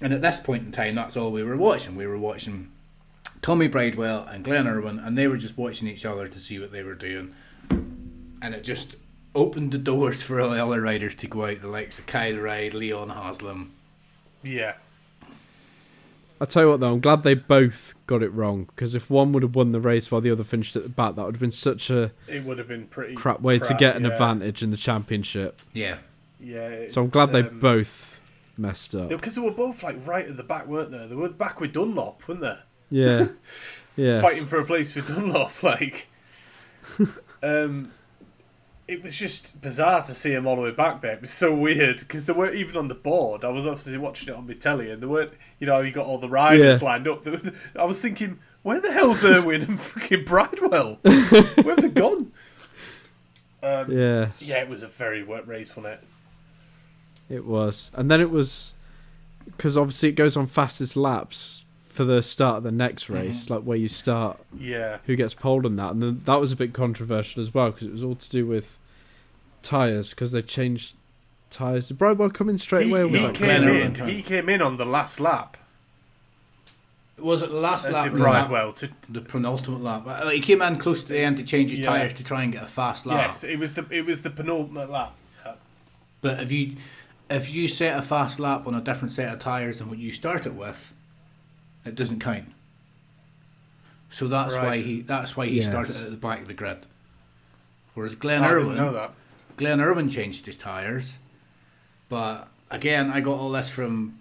And 0.00 0.12
at 0.12 0.22
this 0.22 0.40
point 0.40 0.64
in 0.64 0.72
time, 0.72 0.94
that's 0.96 1.16
all 1.16 1.30
we 1.30 1.42
were 1.42 1.56
watching. 1.56 1.94
We 1.96 2.06
were 2.06 2.18
watching 2.18 2.70
Tommy 3.42 3.68
Bridewell 3.68 4.26
and 4.32 4.44
Glenn 4.44 4.66
Irwin, 4.66 4.98
and 4.98 5.16
they 5.16 5.28
were 5.28 5.36
just 5.36 5.56
watching 5.56 5.86
each 5.88 6.04
other 6.04 6.26
to 6.26 6.40
see 6.40 6.58
what 6.58 6.72
they 6.72 6.82
were 6.82 6.94
doing. 6.94 7.34
And 7.70 8.54
it 8.54 8.64
just 8.64 8.96
opened 9.34 9.72
the 9.72 9.78
doors 9.78 10.22
for 10.22 10.40
all 10.40 10.50
the 10.50 10.64
other 10.64 10.80
riders 10.80 11.14
to 11.16 11.26
go 11.26 11.46
out, 11.46 11.60
the 11.60 11.68
likes 11.68 11.98
of 11.98 12.06
Kyle 12.06 12.36
Ryde, 12.36 12.74
Leon 12.74 13.10
Haslam. 13.10 13.72
Yeah. 14.42 14.74
I 16.40 16.46
tell 16.46 16.64
you 16.64 16.70
what, 16.70 16.80
though, 16.80 16.92
I'm 16.92 17.00
glad 17.00 17.22
they 17.22 17.34
both 17.34 17.94
got 18.06 18.22
it 18.22 18.28
wrong 18.30 18.64
because 18.64 18.94
if 18.94 19.08
one 19.08 19.32
would 19.32 19.42
have 19.42 19.54
won 19.54 19.72
the 19.72 19.80
race 19.80 20.10
while 20.10 20.20
the 20.20 20.30
other 20.30 20.44
finished 20.44 20.76
at 20.76 20.82
the 20.82 20.88
back, 20.88 21.14
that 21.14 21.24
would 21.24 21.36
have 21.36 21.40
been 21.40 21.50
such 21.50 21.90
a 21.90 22.12
It 22.28 22.44
would 22.44 22.58
have 22.58 22.68
been 22.68 22.86
pretty 22.86 23.14
crap 23.14 23.40
way 23.40 23.58
to 23.58 23.74
get 23.74 23.96
an 23.96 24.04
yeah. 24.04 24.10
advantage 24.10 24.62
in 24.62 24.70
the 24.70 24.76
championship. 24.76 25.60
Yeah. 25.72 25.98
Yeah. 26.40 26.88
So 26.88 27.02
I'm 27.02 27.08
glad 27.08 27.30
they 27.30 27.40
um, 27.40 27.60
both 27.60 28.20
messed 28.58 28.94
up. 28.94 29.08
Because 29.08 29.34
they 29.34 29.40
were 29.40 29.52
both 29.52 29.82
like 29.82 30.06
right 30.06 30.26
at 30.26 30.36
the 30.36 30.42
back, 30.42 30.66
weren't 30.66 30.90
they? 30.90 31.06
They 31.06 31.14
were 31.14 31.30
back 31.30 31.60
with 31.60 31.72
Dunlop, 31.72 32.26
weren't 32.28 32.40
they? 32.40 32.58
Yeah, 32.90 33.26
yeah. 33.96 34.20
Fighting 34.20 34.46
for 34.46 34.58
a 34.58 34.64
place 34.64 34.94
with 34.94 35.08
Dunlop, 35.08 35.62
like. 35.62 36.08
um, 37.42 37.90
it 38.86 39.02
was 39.02 39.16
just 39.18 39.60
bizarre 39.60 40.02
to 40.02 40.12
see 40.12 40.32
him 40.32 40.46
all 40.46 40.56
the 40.56 40.62
way 40.62 40.70
back 40.70 41.00
there. 41.00 41.14
It 41.14 41.20
was 41.22 41.30
so 41.30 41.54
weird 41.54 42.00
because 42.00 42.26
they 42.26 42.32
weren't 42.32 42.54
even 42.54 42.76
on 42.76 42.88
the 42.88 42.94
board. 42.94 43.44
I 43.44 43.48
was 43.48 43.66
obviously 43.66 43.96
watching 43.98 44.28
it 44.28 44.34
on 44.36 44.46
my 44.46 44.52
telly, 44.54 44.90
and 44.90 45.02
they 45.02 45.06
weren't. 45.06 45.32
You 45.58 45.66
know, 45.66 45.80
you 45.80 45.92
got 45.92 46.06
all 46.06 46.18
the 46.18 46.28
riders 46.28 46.82
Yeah. 46.82 46.86
lined 46.86 47.08
up. 47.08 47.22
There 47.22 47.32
was, 47.32 47.50
I 47.78 47.84
was 47.84 48.00
thinking, 48.00 48.38
where 48.62 48.80
the 48.80 48.92
hell's 48.92 49.24
Irwin 49.24 49.62
and 49.62 49.78
freaking 49.78 50.26
Bridewell? 50.26 50.98
Where 51.64 51.74
have 51.74 51.82
they 51.82 51.88
gone? 51.88 52.32
Um, 53.62 53.90
Yeah, 53.90 54.28
yeah, 54.40 54.60
it 54.60 54.68
was 54.68 54.82
a 54.82 54.88
very 54.88 55.22
wet 55.22 55.46
race, 55.48 55.74
wasn't 55.76 55.94
it? 55.94 56.00
it 57.36 57.44
was. 57.46 57.90
And 57.94 58.10
then 58.10 58.20
it 58.20 58.30
was 58.30 58.74
because 59.46 59.78
obviously 59.78 60.10
it 60.10 60.12
goes 60.12 60.36
on 60.36 60.46
fastest 60.46 60.94
laps 60.96 61.63
for 61.94 62.04
the 62.04 62.22
start 62.22 62.58
of 62.58 62.62
the 62.64 62.72
next 62.72 63.08
race, 63.08 63.48
like 63.48 63.62
where 63.62 63.76
you 63.78 63.88
start, 63.88 64.38
Yeah. 64.58 64.98
who 65.06 65.14
gets 65.16 65.32
poled 65.32 65.64
on 65.64 65.76
that. 65.76 65.92
And 65.92 66.02
then 66.02 66.20
that 66.24 66.40
was 66.40 66.50
a 66.52 66.56
bit 66.56 66.72
controversial 66.72 67.40
as 67.40 67.54
well 67.54 67.70
because 67.70 67.86
it 67.86 67.92
was 67.92 68.02
all 68.02 68.16
to 68.16 68.28
do 68.30 68.46
with 68.46 68.76
tyres 69.62 70.10
because 70.10 70.32
they 70.32 70.42
changed 70.42 70.94
tyres. 71.50 71.88
Did 71.88 71.98
Bridewell 71.98 72.30
come 72.30 72.48
in 72.48 72.58
straight 72.58 72.90
away? 72.90 73.02
or 73.02 73.06
was 73.06 73.12
he 73.14 73.18
that 73.26 73.34
came 73.34 73.46
Glenn 73.46 73.62
Glenn 73.62 73.68
Irwin 73.76 73.86
in. 73.86 73.94
came. 73.94 74.06
He 74.08 74.22
came 74.22 74.48
in 74.48 74.60
on 74.60 74.76
the 74.76 74.84
last 74.84 75.20
lap. 75.20 75.56
Was 77.18 77.42
it 77.42 77.50
the 77.50 77.60
last 77.60 77.86
Uh, 77.86 77.92
lap? 77.92 78.12
did 78.12 78.20
or 78.20 78.24
lap- 78.24 78.76
to 78.76 78.88
The 79.08 79.20
penultimate 79.20 79.80
lap. 79.82 80.02
Uh, 80.06 80.30
He 80.30 80.40
came 80.40 80.60
in 80.62 80.78
close 80.78 81.02
to 81.04 81.08
the 81.10 81.20
end 81.20 81.36
to 81.36 81.44
change 81.44 81.70
his 81.70 81.78
Yeah. 81.78 81.86
tyres 81.86 82.14
to 82.14 82.24
try 82.24 82.42
and 82.42 82.52
get 82.52 82.64
a 82.64 82.66
fast 82.66 83.06
lap. 83.06 83.26
yes, 83.26 83.44
it 83.44 83.58
was 83.58 83.74
the 83.74 83.86
it 83.90 84.04
was 84.04 84.22
the 84.22 84.30
penultimate 84.30 84.90
lap. 84.90 85.14
But 86.20 86.42
if 86.42 86.50
you 86.50 86.72
if 87.30 87.54
you 87.54 87.68
set 87.68 87.96
a 87.98 88.02
fast 88.02 88.40
lap 88.40 88.66
on 88.66 88.74
a 88.74 88.80
different 88.80 89.12
set 89.12 89.32
of 89.32 89.38
tyres 89.38 89.78
than 89.78 89.88
what 89.88 89.98
you 89.98 90.10
started 90.12 90.56
with, 90.56 90.92
it 91.84 91.94
doesn't 91.94 92.20
count. 92.20 92.46
So 94.10 94.28
that's 94.28 94.54
why 94.54 94.78
he 94.78 95.00
that's 95.02 95.36
why 95.36 95.46
he 95.46 95.58
Yeah. 95.60 95.68
started 95.68 95.96
at 95.96 96.10
the 96.10 96.16
back 96.16 96.40
of 96.42 96.48
the 96.48 96.54
grid. 96.54 96.86
Whereas 97.94 98.14
Glenn 98.14 98.42
I 98.42 98.50
Irwin, 98.52 98.76
know 98.76 98.92
that. 98.92 99.12
Glenn 99.56 99.80
Irwin 99.80 100.08
changed 100.08 100.46
his 100.46 100.56
tyres, 100.56 101.18
but 102.08 102.48
again, 102.70 103.10
I 103.10 103.20
got 103.20 103.38
all 103.38 103.50
this 103.52 103.68
from 103.68 104.18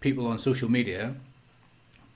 people 0.00 0.26
on 0.26 0.38
social 0.38 0.70
media. 0.70 1.14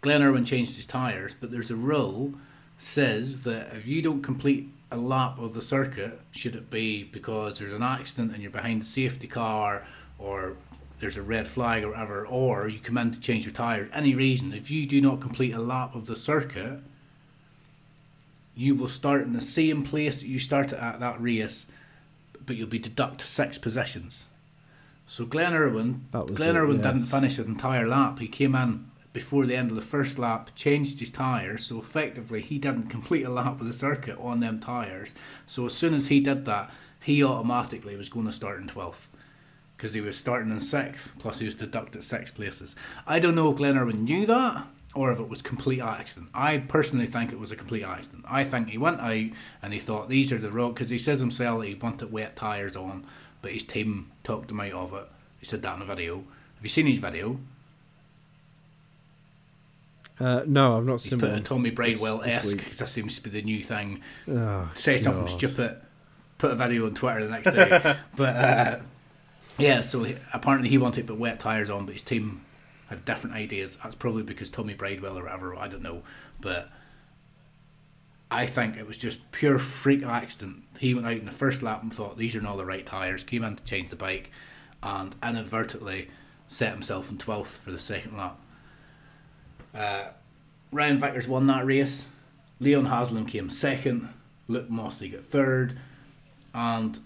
Glenn 0.00 0.22
Irwin 0.22 0.44
changed 0.44 0.76
his 0.76 0.84
tyres, 0.86 1.34
but 1.38 1.50
there's 1.50 1.70
a 1.70 1.76
rule 1.76 2.34
says 2.78 3.42
that 3.42 3.74
if 3.74 3.86
you 3.88 4.02
don't 4.02 4.22
complete 4.22 4.70
a 4.90 4.96
lap 4.96 5.38
of 5.38 5.54
the 5.54 5.62
circuit, 5.62 6.20
should 6.32 6.54
it 6.54 6.70
be 6.70 7.02
because 7.02 7.58
there's 7.58 7.72
an 7.72 7.82
accident 7.82 8.32
and 8.32 8.42
you're 8.42 8.50
behind 8.52 8.80
the 8.82 8.86
safety 8.86 9.26
car, 9.26 9.86
or 10.18 10.56
there's 11.00 11.16
a 11.16 11.22
red 11.22 11.46
flag 11.46 11.84
or 11.84 11.90
whatever, 11.90 12.26
or 12.26 12.68
you 12.68 12.78
command 12.78 13.14
to 13.14 13.20
change 13.20 13.44
your 13.44 13.52
tyres, 13.52 13.90
any 13.92 14.14
reason, 14.14 14.52
if 14.52 14.70
you 14.70 14.86
do 14.86 15.00
not 15.00 15.20
complete 15.20 15.52
a 15.52 15.60
lap 15.60 15.94
of 15.94 16.06
the 16.06 16.16
circuit, 16.16 16.80
you 18.54 18.74
will 18.74 18.88
start 18.88 19.22
in 19.22 19.34
the 19.34 19.40
same 19.40 19.82
place 19.82 20.20
that 20.20 20.28
you 20.28 20.38
started 20.38 20.82
at 20.82 20.98
that 21.00 21.20
race, 21.20 21.66
but 22.44 22.56
you'll 22.56 22.66
be 22.66 22.78
deducted 22.78 23.28
six 23.28 23.58
positions. 23.58 24.24
So 25.06 25.26
Glenn 25.26 25.54
Irwin, 25.54 26.06
Glenn 26.10 26.56
it, 26.56 26.58
Irwin 26.58 26.78
yeah. 26.78 26.82
didn't 26.82 27.06
finish 27.06 27.38
an 27.38 27.46
entire 27.46 27.86
lap. 27.86 28.18
He 28.18 28.26
came 28.26 28.54
in 28.54 28.90
before 29.12 29.46
the 29.46 29.56
end 29.56 29.70
of 29.70 29.76
the 29.76 29.82
first 29.82 30.18
lap, 30.18 30.50
changed 30.54 31.00
his 31.00 31.10
tyres, 31.10 31.66
so 31.66 31.78
effectively 31.78 32.40
he 32.40 32.58
didn't 32.58 32.88
complete 32.88 33.22
a 33.22 33.30
lap 33.30 33.60
of 33.60 33.66
the 33.66 33.72
circuit 33.72 34.18
on 34.18 34.40
them 34.40 34.58
tyres. 34.58 35.14
So 35.46 35.66
as 35.66 35.74
soon 35.74 35.94
as 35.94 36.08
he 36.08 36.20
did 36.20 36.44
that, 36.46 36.70
he 37.00 37.22
automatically 37.22 37.96
was 37.96 38.08
going 38.08 38.26
to 38.26 38.32
start 38.32 38.60
in 38.60 38.66
12th. 38.66 39.06
Because 39.76 39.92
he 39.92 40.00
was 40.00 40.16
starting 40.16 40.50
in 40.50 40.60
sixth, 40.60 41.10
plus 41.18 41.38
he 41.38 41.44
was 41.46 41.54
deducted 41.54 42.02
six 42.02 42.30
places. 42.30 42.74
I 43.06 43.18
don't 43.18 43.34
know 43.34 43.50
if 43.50 43.58
Glenn 43.58 43.76
Irwin 43.76 44.04
knew 44.04 44.24
that, 44.26 44.66
or 44.94 45.12
if 45.12 45.20
it 45.20 45.28
was 45.28 45.42
complete 45.42 45.80
accident. 45.80 46.30
I 46.32 46.58
personally 46.58 47.06
think 47.06 47.30
it 47.30 47.38
was 47.38 47.52
a 47.52 47.56
complete 47.56 47.82
accident. 47.84 48.24
I 48.26 48.44
think 48.44 48.70
he 48.70 48.78
went 48.78 49.00
out 49.00 49.26
and 49.62 49.72
he 49.74 49.78
thought 49.78 50.08
these 50.08 50.32
are 50.32 50.38
the 50.38 50.50
road 50.50 50.70
because 50.74 50.88
he 50.88 50.96
says 50.98 51.20
himself 51.20 51.60
that 51.60 51.66
he 51.66 51.74
wanted 51.74 52.10
wet 52.10 52.36
tyres 52.36 52.74
on, 52.74 53.06
but 53.42 53.50
his 53.52 53.62
team 53.64 54.10
talked 54.24 54.50
him 54.50 54.60
out 54.60 54.72
of 54.72 54.94
it. 54.94 55.08
He 55.40 55.44
said 55.44 55.60
that 55.62 55.76
in 55.76 55.82
a 55.82 55.84
video. 55.84 56.16
Have 56.54 56.62
you 56.62 56.70
seen 56.70 56.86
his 56.86 56.98
video? 56.98 57.38
Uh, 60.18 60.42
no, 60.46 60.78
I've 60.78 60.84
not 60.86 61.02
He's 61.02 61.10
seen 61.10 61.20
put 61.20 61.30
a. 61.32 61.40
Tommy 61.40 61.70
Bridewell 61.70 62.22
esque. 62.26 62.56
because 62.56 62.78
that 62.78 62.88
seems 62.88 63.16
to 63.16 63.22
be 63.22 63.28
the 63.28 63.42
new 63.42 63.62
thing. 63.62 64.00
Oh, 64.28 64.70
Say 64.74 64.96
something 64.96 65.26
God. 65.26 65.30
stupid, 65.30 65.76
put 66.38 66.52
a 66.52 66.54
video 66.54 66.86
on 66.86 66.94
Twitter 66.94 67.26
the 67.26 67.30
next 67.30 67.50
day. 67.50 67.96
but 68.16 68.36
uh, 68.36 68.78
yeah, 69.58 69.80
so 69.80 70.02
he, 70.02 70.16
apparently 70.32 70.68
he 70.68 70.78
wanted 70.78 71.02
to 71.02 71.12
put 71.12 71.20
wet 71.20 71.40
tyres 71.40 71.70
on, 71.70 71.86
but 71.86 71.94
his 71.94 72.02
team 72.02 72.44
had 72.88 73.04
different 73.04 73.36
ideas. 73.36 73.78
That's 73.82 73.94
probably 73.94 74.22
because 74.22 74.50
Tommy 74.50 74.74
Bridewell 74.74 75.18
or 75.18 75.24
whatever, 75.24 75.56
I 75.56 75.68
don't 75.68 75.82
know. 75.82 76.02
But 76.40 76.70
I 78.30 78.46
think 78.46 78.76
it 78.76 78.86
was 78.86 78.96
just 78.96 79.30
pure 79.32 79.58
freak 79.58 80.02
accident. 80.02 80.64
He 80.78 80.94
went 80.94 81.06
out 81.06 81.14
in 81.14 81.26
the 81.26 81.32
first 81.32 81.62
lap 81.62 81.82
and 81.82 81.92
thought 81.92 82.18
these 82.18 82.36
are 82.36 82.40
not 82.40 82.56
the 82.56 82.64
right 82.64 82.84
tyres, 82.84 83.24
came 83.24 83.44
in 83.44 83.56
to 83.56 83.64
change 83.64 83.90
the 83.90 83.96
bike, 83.96 84.30
and 84.82 85.14
inadvertently 85.22 86.10
set 86.48 86.72
himself 86.72 87.10
in 87.10 87.18
12th 87.18 87.46
for 87.46 87.70
the 87.70 87.78
second 87.78 88.16
lap. 88.16 88.38
Uh, 89.74 90.08
Ryan 90.72 90.98
Vickers 90.98 91.28
won 91.28 91.46
that 91.46 91.66
race. 91.66 92.06
Leon 92.60 92.86
Haslam 92.86 93.26
came 93.26 93.50
second. 93.50 94.08
Luke 94.48 94.70
Mossey 94.70 95.08
got 95.08 95.24
third. 95.24 95.78
And 96.54 96.98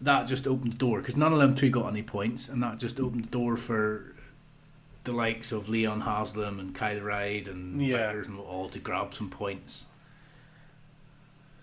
that 0.00 0.26
just 0.26 0.46
opened 0.46 0.72
the 0.72 0.76
door 0.76 1.00
because 1.00 1.16
none 1.16 1.32
of 1.32 1.38
them 1.38 1.54
two 1.54 1.70
got 1.70 1.88
any 1.88 2.02
points, 2.02 2.48
and 2.48 2.62
that 2.62 2.78
just 2.78 3.00
opened 3.00 3.24
the 3.24 3.28
door 3.30 3.56
for 3.56 4.14
the 5.04 5.12
likes 5.12 5.52
of 5.52 5.68
Leon 5.68 6.02
Haslam 6.02 6.60
and 6.60 6.74
Kyle 6.74 7.00
Ryde 7.00 7.48
and 7.48 7.80
Yeah. 7.80 8.08
Vickers 8.08 8.28
and 8.28 8.38
all 8.38 8.68
to 8.68 8.78
grab 8.78 9.14
some 9.14 9.30
points. 9.30 9.86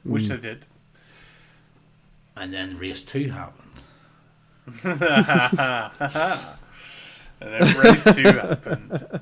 Which 0.04 0.28
they 0.28 0.38
did. 0.38 0.66
And 2.36 2.54
then 2.54 2.78
race 2.78 3.04
two 3.04 3.30
happened. 3.30 3.72
And 7.42 7.54
then 7.54 7.78
race 7.78 8.04
two 8.16 8.24
happened. 8.24 9.20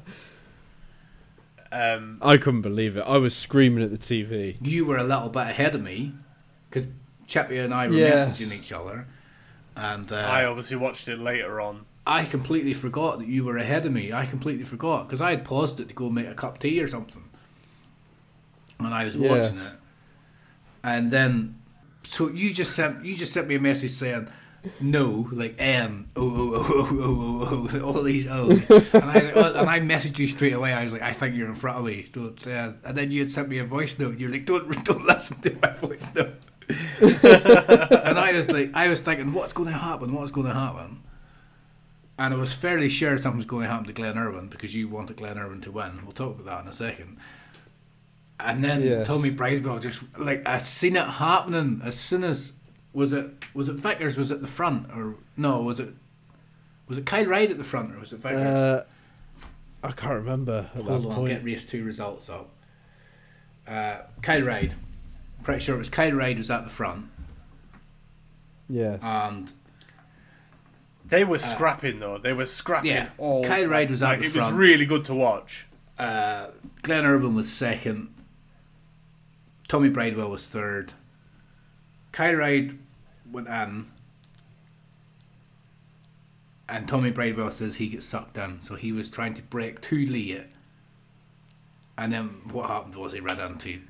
Um, 1.72 2.20
I 2.22 2.38
couldn't 2.38 2.62
believe 2.62 2.96
it. 2.96 3.02
I 3.02 3.18
was 3.18 3.36
screaming 3.36 3.84
at 3.84 3.90
the 3.90 3.98
TV. 3.98 4.58
You 4.62 4.86
were 4.86 4.98
a 4.98 5.04
little 5.04 5.30
bit 5.30 5.42
ahead 5.48 5.74
of 5.74 5.82
me 5.82 6.14
because 6.70 6.88
Chippy 7.34 7.58
and 7.58 7.74
I 7.74 7.88
were 7.88 7.94
Yes. 7.96 8.40
messaging 8.40 8.54
each 8.56 8.72
other, 8.72 9.08
and 9.76 10.12
uh, 10.12 10.18
I 10.18 10.46
obviously 10.46 10.78
watched 10.78 11.08
it 11.08 11.18
later 11.18 11.60
on. 11.60 11.86
I 12.06 12.26
completely 12.26 12.74
forgot 12.76 13.18
that 13.20 13.28
you 13.28 13.44
were 13.44 13.58
ahead 13.58 13.86
of 13.88 13.92
me. 13.92 14.14
I 14.14 14.26
completely 14.28 14.66
forgot 14.66 15.08
because 15.08 15.20
I 15.22 15.32
had 15.32 15.44
paused 15.44 15.80
it 15.80 15.88
to 15.90 15.96
go 15.96 16.10
make 16.12 16.28
a 16.28 16.36
cup 16.36 16.54
of 16.56 16.60
tea 16.60 16.80
or 16.80 16.88
something, 16.88 17.24
and 18.80 18.94
I 18.94 19.06
was 19.06 19.16
Yeah. 19.16 19.30
watching 19.30 19.58
it. 19.58 19.74
And 20.84 21.10
then, 21.12 21.56
so 22.04 22.30
you 22.30 22.54
just 22.54 22.74
sent 22.76 23.04
you 23.06 23.16
just 23.16 23.34
sent 23.34 23.48
me 23.48 23.56
a 23.56 23.60
message 23.60 23.92
saying, 23.92 24.28
"No, 24.82 25.28
like 25.32 25.56
N 25.58 26.10
O 26.16 26.22
O 26.22 26.54
O 26.56 26.88
O 26.92 27.48
O 27.50 27.80
O 27.80 27.82
all 27.82 28.04
these 28.04 28.28
O's," 28.28 28.60
and 28.70 29.04
I 29.06 29.32
oh, 29.34 29.54
and 29.56 29.70
I 29.70 29.80
messaged 29.80 30.20
you 30.20 30.28
straight 30.28 30.54
away. 30.54 30.72
I 30.74 30.84
was 30.84 30.94
like, 30.94 31.02
"I 31.02 31.14
think 31.14 31.36
you're 31.36 31.48
in 31.50 31.56
front 31.56 31.78
of 31.80 31.86
me." 31.86 32.06
Don't, 32.12 32.46
uh, 32.48 32.74
and 32.84 32.96
then 32.98 33.10
you 33.12 33.22
had 33.22 33.32
sent 33.32 33.48
me 33.50 33.58
a 33.60 33.66
voice 33.66 33.98
note. 33.98 34.12
and 34.12 34.22
You're 34.22 34.30
like, 34.32 34.46
"Don't 34.46 34.84
don't 34.84 35.06
listen 35.06 35.40
to 35.42 35.58
my 35.62 35.72
voice 35.78 36.06
note." 36.14 36.36
and 37.02 38.18
I 38.20 38.32
was 38.34 38.50
like, 38.50 38.72
I 38.74 38.88
was 38.88 39.00
thinking, 39.02 39.34
what's 39.34 39.54
going 39.54 39.70
to 39.70 39.78
happen? 39.78 40.14
What's 40.14 40.32
going 40.32 40.48
to 40.48 40.54
happen? 40.54 41.02
And 42.18 42.34
I 42.34 42.38
was 42.38 42.54
fairly 42.54 42.90
sure 42.90 43.18
something 43.18 43.38
was 43.38 43.46
going 43.46 43.66
to 43.66 43.70
happen 43.72 43.88
to 43.88 43.94
Glenn 43.94 44.18
Irwin 44.18 44.48
because 44.48 44.76
you 44.76 44.88
wanted 44.88 45.18
Glenn 45.18 45.38
Irwin 45.38 45.62
to 45.62 45.72
win. 45.72 46.02
We'll 46.04 46.14
talk 46.14 46.40
about 46.40 46.46
that 46.46 46.62
in 46.64 46.68
a 46.70 46.74
second. 46.74 47.18
And 48.40 48.64
then 48.64 48.82
Yes. 48.84 49.08
Tommy 49.08 49.32
Bridewell 49.32 49.80
just 49.82 50.02
like 50.18 50.44
I 50.46 50.58
seen 50.58 50.96
it 50.96 51.06
happening 51.08 51.82
as 51.84 51.98
soon 51.98 52.24
as 52.24 52.54
was 52.92 53.14
it 53.14 53.30
was 53.54 53.70
it 53.70 53.76
Vickers 53.76 54.18
was 54.18 54.32
at 54.32 54.42
the 54.42 54.48
front 54.48 54.90
or 54.96 55.16
no 55.38 55.62
was 55.62 55.80
it 55.80 55.94
was 56.88 56.98
it 56.98 57.06
Kyle 57.06 57.26
Ryde 57.26 57.52
at 57.52 57.58
the 57.58 57.64
front 57.64 57.96
or 57.96 58.00
was 58.00 58.12
it 58.12 58.20
Vickers? 58.20 58.42
Uh, 58.42 58.86
I 59.84 59.92
can't 59.92 60.14
remember 60.16 60.70
at 60.76 60.82
Hold 60.84 61.06
on, 61.08 61.14
point. 61.16 61.28
get 61.30 61.44
race 61.46 61.66
two 61.66 61.84
results 61.86 62.30
up. 62.30 62.50
Uh, 63.68 64.00
Kyle 64.22 64.42
Ryde. 64.42 64.74
Pretty 65.44 65.60
sure 65.62 65.76
it 65.76 65.80
was 65.80 65.90
Kyle 65.90 66.12
Ryde 66.14 66.38
was 66.38 66.50
at 66.50 66.64
the 66.64 66.70
front, 66.70 67.08
Yeah. 68.70 68.98
and 69.02 69.52
They 71.06 71.24
were 71.26 71.38
scrapping 71.38 72.00
though. 72.00 72.18
They 72.18 72.34
were 72.34 72.46
scrapping 72.46 72.92
yeah, 72.92 73.10
all. 73.18 73.44
Kyle 73.44 73.68
Ryde 73.68 73.92
was 73.92 74.02
at 74.02 74.08
like, 74.08 74.20
the 74.20 74.26
It 74.28 74.36
was 74.36 74.52
really 74.54 74.86
good 74.86 75.04
to 75.06 75.14
watch. 75.14 75.66
uh, 76.00 76.48
Glenn 76.82 77.06
Irwin 77.06 77.36
was 77.36 77.52
second. 77.52 78.10
Tommy 79.68 79.90
Bridewell 79.90 80.30
was 80.30 80.46
third. 80.48 80.94
Kyle 82.12 82.36
Ryde 82.36 82.78
went 83.32 83.48
in. 83.48 83.88
And 86.70 86.88
Tommy 86.88 87.12
Bridewell 87.12 87.52
says 87.52 87.76
he 87.76 87.90
gets 87.90 88.06
sucked 88.06 88.38
in, 88.38 88.62
so 88.62 88.76
he 88.76 88.92
was 88.92 89.10
trying 89.10 89.34
to 89.36 89.42
break 89.42 89.82
to 89.82 89.96
Lee. 89.96 90.42
And 91.98 92.14
then 92.14 92.28
what 92.52 92.70
happened 92.70 92.96
was 92.96 93.14
he 93.14 93.20
ran 93.20 93.40
into 93.40 93.82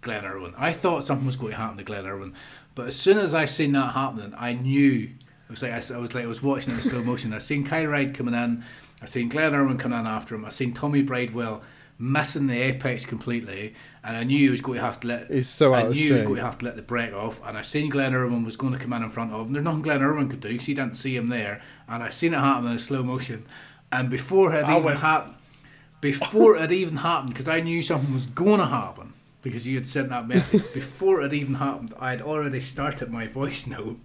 Glenn 0.00 0.24
Irwin. 0.24 0.54
I 0.56 0.72
thought 0.72 1.04
something 1.04 1.26
was 1.26 1.36
going 1.36 1.52
to 1.52 1.58
happen 1.58 1.76
to 1.78 1.84
Glen 1.84 2.06
Irwin, 2.06 2.34
but 2.74 2.86
as 2.88 2.96
soon 2.96 3.18
as 3.18 3.34
I 3.34 3.44
seen 3.46 3.72
that 3.72 3.94
happening, 3.94 4.34
I 4.36 4.52
knew. 4.54 5.10
It 5.48 5.50
was 5.50 5.62
like 5.62 5.72
I, 5.72 5.76
s- 5.78 5.90
I 5.90 5.96
was 5.96 6.14
like 6.14 6.24
I 6.24 6.28
was 6.28 6.42
watching 6.42 6.72
it 6.74 6.76
in 6.76 6.82
slow 6.82 7.02
motion. 7.02 7.32
I 7.32 7.38
seen 7.38 7.64
Kyle 7.64 7.86
Ryde 7.86 8.14
coming 8.14 8.34
in. 8.34 8.62
I 9.00 9.06
seen 9.06 9.28
Glen 9.28 9.54
Irwin 9.54 9.78
coming 9.78 9.98
in 9.98 10.06
after 10.06 10.34
him. 10.34 10.44
I 10.44 10.50
seen 10.50 10.74
Tommy 10.74 11.02
Bridewell 11.02 11.62
missing 11.98 12.46
the 12.48 12.60
apex 12.60 13.04
completely, 13.06 13.74
and 14.04 14.16
I 14.16 14.24
knew 14.24 14.38
he 14.38 14.50
was 14.50 14.60
going 14.60 14.78
to 14.78 14.84
have 14.84 15.00
to 15.00 15.06
let. 15.08 15.30
He's 15.30 15.48
so 15.48 15.72
I 15.74 15.84
knew 15.88 15.94
he 15.94 16.12
was 16.12 16.22
going 16.22 16.36
to 16.36 16.44
have 16.44 16.58
to 16.58 16.64
let 16.66 16.76
the 16.76 16.82
brake 16.82 17.12
off, 17.14 17.40
and 17.46 17.56
I 17.56 17.62
seen 17.62 17.88
Glen 17.88 18.14
Irwin 18.14 18.44
was 18.44 18.56
going 18.56 18.72
to 18.74 18.78
come 18.78 18.92
in 18.92 19.02
in 19.02 19.08
front 19.10 19.32
of 19.32 19.46
him. 19.46 19.52
There's 19.54 19.64
nothing 19.64 19.82
Glen 19.82 20.02
Irwin 20.02 20.28
could 20.28 20.40
do 20.40 20.50
because 20.50 20.66
he 20.66 20.74
didn't 20.74 20.96
see 20.96 21.16
him 21.16 21.28
there, 21.28 21.62
and 21.88 22.02
I 22.02 22.10
seen 22.10 22.34
it 22.34 22.38
happen 22.38 22.70
in 22.70 22.78
slow 22.78 23.02
motion. 23.02 23.46
And 23.90 24.10
before 24.10 24.54
it 24.54 24.64
I 24.66 24.72
even 24.72 24.84
went- 24.84 25.00
happened, 25.00 25.34
before 26.00 26.56
it 26.56 26.70
even 26.70 26.98
happened, 26.98 27.30
because 27.32 27.48
I 27.48 27.60
knew 27.60 27.82
something 27.82 28.12
was 28.14 28.26
going 28.26 28.60
to 28.60 28.66
happen 28.66 29.14
because 29.48 29.66
you 29.66 29.74
had 29.76 29.88
sent 29.88 30.08
that 30.10 30.28
message. 30.28 30.62
before 30.74 31.22
it 31.22 31.32
even 31.34 31.54
happened, 31.54 31.94
I 31.98 32.10
had 32.10 32.22
already 32.22 32.60
started 32.60 33.10
my 33.10 33.26
voice 33.26 33.66
note 33.66 33.98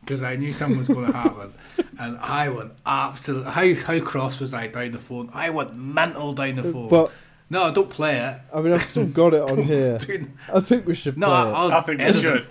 because 0.00 0.22
I 0.22 0.36
knew 0.36 0.52
something 0.52 0.78
was 0.78 0.88
going 0.88 1.06
to 1.06 1.12
happen, 1.16 1.54
and 1.98 2.18
I 2.18 2.48
went 2.48 2.72
absolutely 2.84 3.52
How 3.52 3.74
how 3.74 4.00
cross 4.00 4.40
was 4.40 4.52
I 4.54 4.66
down 4.66 4.92
the 4.92 4.98
phone? 4.98 5.30
I 5.32 5.50
went 5.50 5.74
mental 5.76 6.32
down 6.32 6.56
the 6.56 6.68
uh, 6.68 6.72
phone. 6.72 6.88
But 6.88 7.12
no, 7.50 7.72
don't 7.72 7.90
play 7.90 8.16
it. 8.18 8.40
I 8.54 8.60
mean, 8.60 8.72
I've 8.72 8.84
still 8.84 9.06
got 9.06 9.34
it 9.34 9.42
on 9.50 9.62
here. 9.62 9.98
Dude, 9.98 10.32
I 10.52 10.60
think 10.60 10.86
we 10.86 10.94
should 10.94 11.18
No, 11.18 11.26
play. 11.26 11.34
I'll 11.36 11.72
I 11.72 11.80
think 11.82 11.98
we 11.98 12.04
edit 12.04 12.16
it. 12.16 12.20
should. 12.20 12.46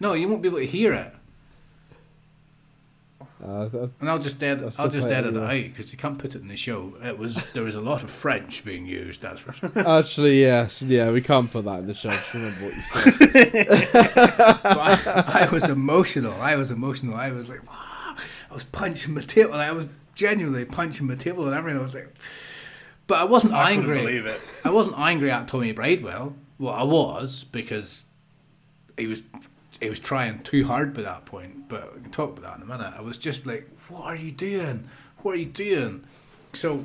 No, 0.00 0.14
you 0.14 0.28
won't 0.28 0.40
be 0.42 0.48
able 0.48 0.58
to 0.58 0.66
hear 0.66 0.94
it, 0.94 1.14
Uh, 3.42 3.68
that- 3.68 3.90
and 4.00 4.10
I'll 4.10 4.18
just 4.18 4.42
edit. 4.42 4.64
That's 4.64 4.78
I'll 4.78 4.88
just 4.88 5.06
play 5.06 5.16
it 5.16 5.18
edit 5.20 5.36
it 5.36 5.42
out 5.42 5.50
because 5.72 5.92
you 5.92 5.98
can't 5.98 6.18
put 6.18 6.34
it 6.34 6.42
in 6.42 6.48
the 6.48 6.56
show. 6.56 6.94
It 7.02 7.18
was 7.18 7.36
there 7.54 7.62
was 7.62 7.74
a 7.74 7.80
lot 7.80 8.02
of 8.02 8.10
French 8.10 8.64
being 8.64 8.86
used. 8.86 9.22
That's 9.22 9.40
for 9.40 9.52
sure. 9.54 9.70
Actually, 9.76 10.40
yes, 10.42 10.82
yeah, 10.82 11.10
we 11.10 11.20
can't 11.22 11.50
put 11.50 11.64
that 11.64 11.80
in 11.80 11.86
the 11.86 11.94
show. 11.94 12.10
Just 12.10 12.34
remember 12.34 12.60
what 12.64 12.74
you 12.74 12.82
said. 12.82 13.88
I, 14.64 15.46
I 15.48 15.52
was 15.52 15.64
emotional. 15.64 16.34
I 16.40 16.56
was 16.56 16.70
emotional. 16.70 17.14
I 17.16 17.30
was 17.30 17.48
like, 17.48 17.66
wow. 17.66 18.14
I 18.50 18.54
was 18.54 18.64
punching 18.64 19.14
my 19.14 19.22
table. 19.22 19.54
I 19.54 19.72
was 19.72 19.86
genuinely 20.14 20.64
punching 20.64 21.06
my 21.06 21.14
table 21.14 21.46
and 21.46 21.54
everything. 21.54 21.80
I 21.80 21.82
was 21.82 21.94
like, 21.94 22.14
but 23.06 23.18
I 23.20 23.24
wasn't 23.24 23.54
I 23.54 23.72
angry. 23.72 23.98
believe 24.00 24.26
it. 24.26 24.40
I 24.64 24.70
wasn't 24.70 24.98
angry 24.98 25.30
at 25.30 25.48
Tommy 25.48 25.72
Bridewell. 25.72 26.34
Well, 26.58 26.74
I 26.74 26.82
was 26.82 27.44
because 27.44 28.06
he 28.98 29.06
was 29.06 29.22
he 29.80 29.88
was 29.88 30.00
trying 30.00 30.42
too 30.42 30.66
hard 30.66 30.94
by 30.94 31.02
that 31.02 31.24
point. 31.24 31.68
But 31.68 31.94
we 31.94 32.02
can 32.02 32.10
talk 32.10 32.36
about 32.38 32.50
that 32.50 32.56
in 32.56 32.62
a 32.62 32.78
minute. 32.78 32.94
I 32.96 33.02
was 33.02 33.18
just 33.18 33.46
like, 33.46 33.68
"What 33.88 34.04
are 34.04 34.16
you 34.16 34.32
doing? 34.32 34.88
What 35.18 35.34
are 35.34 35.38
you 35.38 35.46
doing?" 35.46 36.04
So, 36.52 36.84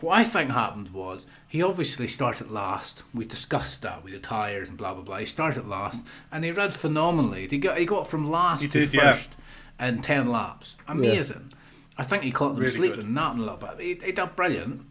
what 0.00 0.18
I 0.18 0.24
think 0.24 0.50
happened 0.50 0.90
was 0.90 1.26
he 1.46 1.62
obviously 1.62 2.08
started 2.08 2.50
last. 2.50 3.02
We 3.12 3.24
discussed 3.24 3.82
that 3.82 4.02
with 4.02 4.12
the 4.14 4.18
tires 4.18 4.68
and 4.68 4.78
blah 4.78 4.94
blah 4.94 5.02
blah. 5.02 5.18
He 5.18 5.26
started 5.26 5.66
last, 5.68 6.02
and 6.30 6.44
he 6.44 6.50
ran 6.50 6.70
phenomenally. 6.70 7.46
He 7.48 7.58
got 7.58 7.78
he 7.78 7.84
got 7.84 8.06
from 8.06 8.30
last 8.30 8.62
He 8.62 8.68
to 8.68 8.80
did, 8.80 8.94
yeah. 8.94 9.12
first 9.12 9.30
in 9.78 10.02
ten 10.02 10.28
laps. 10.30 10.76
Amazing. 10.88 11.52
I 11.98 12.04
think 12.04 12.22
he 12.22 12.30
caught 12.32 12.54
them 12.54 12.60
Really 12.64 12.72
sleeping, 12.74 13.00
good. 13.00 13.10
napping 13.10 13.40
a 13.40 13.42
little 13.42 13.58
bit. 13.58 13.78
He, 13.80 14.06
he 14.06 14.12
did 14.12 14.34
brilliant. 14.34 14.86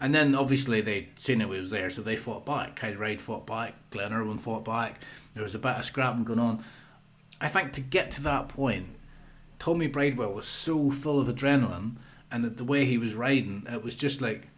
And 0.00 0.14
then 0.14 0.34
obviously 0.34 0.80
they'd 0.82 1.08
seen 1.16 1.40
it 1.40 1.48
was 1.48 1.70
there, 1.70 1.88
so 1.88 2.02
they 2.02 2.16
fought 2.16 2.44
back. 2.44 2.76
Kyle 2.76 2.94
Ryde 2.96 3.20
fought 3.20 3.46
back, 3.46 3.74
Glenn 3.90 4.12
Irwin 4.12 4.36
fought 4.38 4.64
back. 4.64 5.00
There 5.36 5.44
was 5.44 5.54
a 5.54 5.58
bit 5.58 5.76
of 5.76 5.84
scrapping 5.84 6.24
going 6.24 6.38
on. 6.38 6.64
I 7.42 7.48
think 7.48 7.74
to 7.74 7.82
get 7.82 8.10
to 8.12 8.22
that 8.22 8.48
point, 8.48 8.86
Tommy 9.58 9.86
Bridewell 9.86 10.32
was 10.32 10.46
so 10.46 10.90
full 10.90 11.20
of 11.20 11.28
adrenaline, 11.28 11.96
and 12.32 12.56
the 12.56 12.64
way 12.64 12.86
he 12.86 12.96
was 12.96 13.12
riding, 13.12 13.66
it 13.70 13.84
was 13.84 13.96
just 13.96 14.22
like 14.22 14.48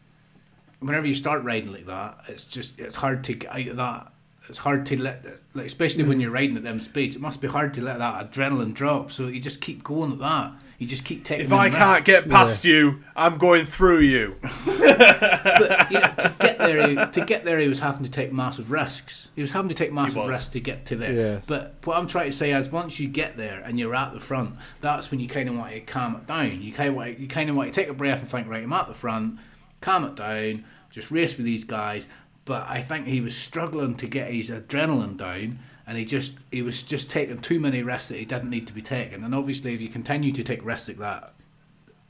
whenever 0.79 1.09
you 1.09 1.17
start 1.17 1.43
riding 1.43 1.73
like 1.73 1.87
that, 1.87 2.21
it's 2.29 2.45
just 2.45 2.79
it's 2.79 2.95
hard 2.95 3.25
to 3.25 3.35
get 3.35 3.51
out 3.51 3.67
of 3.67 3.77
that. 3.77 4.13
It's 4.49 4.59
hard 4.59 4.87
to 4.87 5.03
let, 5.03 5.27
like 5.53 5.67
especially 5.67 6.05
when 6.05 6.21
you're 6.21 6.31
riding 6.31 6.57
at 6.57 6.63
them 6.63 6.79
speeds. 6.79 7.17
It 7.17 7.23
must 7.23 7.41
be 7.41 7.49
hard 7.49 7.75
to 7.75 7.83
let 7.83 7.99
that 7.99 8.31
adrenaline 8.31 8.73
drop. 8.73 9.11
So 9.11 9.27
you 9.27 9.41
just 9.41 9.61
keep 9.61 9.83
going 9.83 10.13
at 10.13 10.19
that. 10.21 10.53
You 10.79 10.87
just 10.87 11.05
keep 11.05 11.25
taking. 11.25 11.43
If 11.43 11.51
them 11.51 11.59
I 11.59 11.67
risks. 11.67 11.79
can't 11.79 12.05
get 12.05 12.29
past 12.29 12.65
you, 12.65 13.03
I'm 13.17 13.37
going 13.37 13.67
through 13.67 13.99
you. 13.99 14.37
but 14.65 15.91
you 15.91 15.99
know, 15.99 16.15
to 16.17 16.35
get 16.39 16.59
there, 16.59 16.89
he, 16.89 16.95
to 16.95 17.25
get 17.27 17.45
there, 17.45 17.59
he 17.59 17.69
was 17.69 17.81
having 17.81 18.05
to 18.05 18.11
take 18.11 18.33
massive 18.33 18.71
risks. 18.71 19.33
He 19.35 19.43
was 19.43 19.51
having 19.51 19.69
to 19.71 19.75
take 19.75 19.93
massive 19.93 20.23
was. 20.23 20.29
risks 20.29 20.49
to 20.51 20.61
get 20.61 20.87
to 20.87 20.97
there. 20.97 21.13
Yes. 21.13 21.45
But 21.49 21.75
what 21.83 21.97
I'm 21.97 22.07
trying 22.07 22.27
to 22.27 22.33
say 22.37 22.53
is, 22.53 22.71
once 22.71 23.01
you 23.01 23.09
get 23.09 23.37
there 23.37 23.61
and 23.65 23.77
you're 23.77 23.95
at 23.95 24.13
the 24.13 24.21
front, 24.21 24.55
that's 24.81 25.11
when 25.11 25.19
you 25.19 25.27
kind 25.27 25.49
of 25.49 25.57
want 25.57 25.73
to 25.73 25.81
calm 25.81 26.15
it 26.15 26.29
down. 26.29 26.63
You 26.63 26.73
kind 26.73 26.91
of 26.91 26.95
want, 26.95 27.19
you 27.19 27.27
kind 27.27 27.51
of 27.51 27.57
want 27.57 27.75
to 27.75 27.75
take 27.75 27.89
a 27.89 27.95
breath 27.95 28.21
and 28.21 28.29
think, 28.29 28.49
right, 28.49 28.63
I'm 28.63 28.73
at 28.73 28.87
the 28.87 28.95
front, 28.95 29.41
calm 29.81 30.05
it 30.05 30.15
down, 30.15 30.65
just 30.93 31.11
race 31.11 31.37
with 31.37 31.47
these 31.47 31.65
guys. 31.65 32.07
But 32.45 32.67
I 32.69 32.83
think 32.83 33.09
he 33.09 33.21
was 33.21 33.37
struggling 33.37 33.97
to 33.97 34.07
get 34.07 34.33
his 34.33 34.49
adrenaline 34.49 35.17
down. 35.17 35.59
And 35.89 35.97
he 35.97 36.05
just 36.05 36.37
he 36.53 36.61
was 36.61 36.83
just 36.83 37.11
taking 37.11 37.39
too 37.39 37.59
many 37.59 37.83
risks 37.83 38.09
that 38.09 38.19
he 38.19 38.27
didn't 38.27 38.51
need 38.51 38.67
to 38.67 38.75
be 38.75 38.83
taking. 38.83 39.25
And 39.25 39.35
obviously, 39.35 39.73
if 39.75 39.81
you 39.81 39.89
continue 39.89 40.33
to 40.33 40.45
take 40.45 40.63
risks 40.63 40.89
like 40.89 40.99
that, 40.99 41.33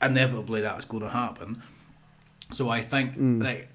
inevitably 0.01 0.59
that's 0.61 0.83
going 0.83 1.03
to 1.03 1.09
happen. 1.09 1.63
So 2.51 2.69
I 2.69 2.81
think 2.81 3.17
mm. 3.17 3.41
like 3.41 3.69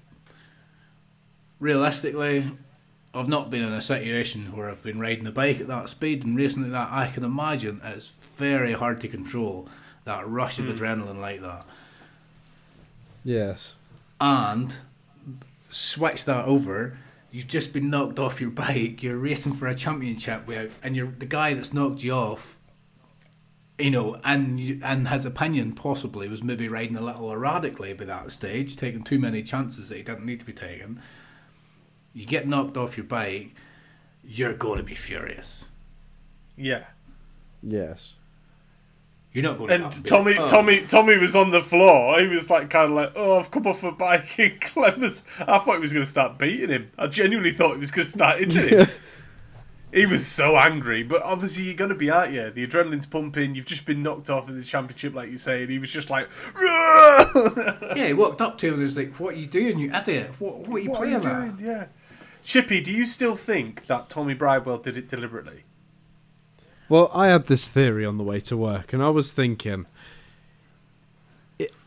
realistically, 1.59 2.51
I've 3.15 3.29
not 3.29 3.49
been 3.49 3.63
in 3.63 3.73
a 3.73 3.81
situation 3.81 4.55
where 4.55 4.69
I've 4.69 4.83
been 4.83 4.99
riding 4.99 5.25
a 5.25 5.31
bike 5.31 5.59
at 5.59 5.67
that 5.67 5.89
speed 5.89 6.23
and 6.23 6.37
racing 6.37 6.63
like 6.63 6.71
that. 6.73 6.89
I 6.91 7.07
can 7.07 7.23
imagine 7.23 7.81
it's 7.83 8.11
very 8.11 8.73
hard 8.73 9.01
to 9.01 9.07
control 9.07 9.67
that 10.03 10.27
rush 10.29 10.59
of 10.59 10.65
mm. 10.65 10.77
adrenaline 10.77 11.19
like 11.19 11.41
that. 11.41 11.65
yes. 13.23 13.73
And 14.21 14.75
switch 15.69 16.25
that 16.25 16.45
over. 16.45 16.97
You've 17.35 17.47
just 17.47 17.73
been 17.73 17.89
knocked 17.89 18.17
off 18.17 18.39
your 18.39 18.49
bike. 18.49 19.03
You're 19.03 19.17
racing 19.17 19.55
for 19.55 19.67
a 19.67 19.75
championship, 19.75 20.47
without, 20.47 20.69
and 20.81 20.95
you're 20.95 21.07
the 21.07 21.25
guy 21.25 21.53
that's 21.53 21.73
knocked 21.73 22.01
you 22.01 22.13
off. 22.13 22.61
You 23.77 23.91
know, 23.91 24.21
and 24.23 24.57
you, 24.57 24.79
and 24.81 25.09
his 25.09 25.25
opinion 25.25 25.73
possibly 25.73 26.29
was 26.29 26.41
maybe 26.41 26.69
riding 26.69 26.95
a 26.95 27.01
little 27.01 27.29
erratically 27.29 27.91
by 27.93 28.05
that 28.05 28.31
stage, 28.31 28.77
taking 28.77 29.03
too 29.03 29.19
many 29.19 29.43
chances 29.43 29.89
that 29.89 29.97
he 29.97 30.03
didn't 30.03 30.25
need 30.25 30.39
to 30.39 30.45
be 30.45 30.53
taking. 30.53 31.01
You 32.13 32.25
get 32.25 32.47
knocked 32.47 32.77
off 32.77 32.95
your 32.95 33.05
bike, 33.05 33.53
you're 34.23 34.53
going 34.53 34.77
to 34.77 34.83
be 34.83 34.95
furious. 34.95 35.65
Yeah. 36.55 36.85
Yes. 37.61 38.13
You're 39.35 39.43
not 39.43 39.57
going 39.57 39.67
to. 39.67 39.75
And 39.75 40.07
Tommy, 40.07 40.37
oh, 40.37 40.47
Tommy, 40.47 40.81
Tommy 40.83 41.17
was 41.17 41.35
on 41.35 41.51
the 41.51 41.61
floor. 41.61 42.21
He 42.21 42.27
was 42.27 42.49
like, 42.49 42.69
kind 42.69 42.85
of 42.85 42.91
like, 42.91 43.11
"Oh, 43.17 43.37
I've 43.37 43.51
come 43.51 43.67
off 43.67 43.83
a 43.83 43.91
bike." 43.91 44.39
And 44.39 44.61
Clem 44.61 45.01
was, 45.01 45.23
I 45.41 45.57
thought 45.57 45.73
he 45.73 45.79
was 45.81 45.91
going 45.91 46.05
to 46.05 46.09
start 46.09 46.39
beating 46.39 46.69
him. 46.69 46.89
I 46.97 47.07
genuinely 47.07 47.51
thought 47.51 47.73
he 47.73 47.79
was 47.79 47.91
going 47.91 48.05
to 48.05 48.11
start 48.11 48.39
hitting 48.39 48.69
him. 48.69 48.87
he 49.93 50.05
was 50.05 50.25
so 50.25 50.55
angry, 50.55 51.03
but 51.03 51.21
obviously 51.21 51.65
you're 51.65 51.73
going 51.73 51.89
to 51.89 51.95
be 51.95 52.09
out 52.09 52.29
here. 52.29 52.49
The 52.49 52.65
adrenaline's 52.65 53.05
pumping. 53.05 53.55
You've 53.55 53.65
just 53.65 53.85
been 53.85 54.01
knocked 54.01 54.29
off 54.29 54.47
in 54.47 54.57
the 54.57 54.63
championship, 54.63 55.13
like 55.13 55.29
you 55.29 55.37
say, 55.37 55.63
and 55.63 55.69
he 55.69 55.79
was 55.79 55.89
just 55.89 56.09
like, 56.09 56.29
Yeah, 56.63 58.07
he 58.07 58.13
walked 58.13 58.39
up 58.39 58.57
to 58.59 58.67
him 58.67 58.75
and 58.75 58.83
was 58.83 58.95
like, 58.95 59.19
"What 59.19 59.33
are 59.33 59.37
you 59.37 59.47
doing, 59.47 59.79
you 59.79 59.93
idiot? 59.93 60.31
What, 60.39 60.59
what 60.59 60.77
are 60.77 60.79
you 60.79 60.91
"What 60.91 61.09
are 61.09 61.19
playing 61.19 61.57
you 61.59 61.71
at?" 61.71 61.77
Yeah. 61.77 61.87
Chippy, 62.41 62.79
do 62.79 62.93
you 62.93 63.05
still 63.05 63.35
think 63.35 63.87
that 63.87 64.07
Tommy 64.07 64.33
Bridewell 64.33 64.81
did 64.81 64.95
it 64.95 65.09
deliberately? 65.09 65.65
Well, 66.87 67.09
I 67.13 67.27
had 67.27 67.47
this 67.47 67.67
theory 67.67 68.05
on 68.05 68.17
the 68.17 68.23
way 68.23 68.39
to 68.41 68.55
work, 68.55 68.93
and 68.93 69.01
I 69.01 69.09
was 69.09 69.33
thinking 69.33 69.87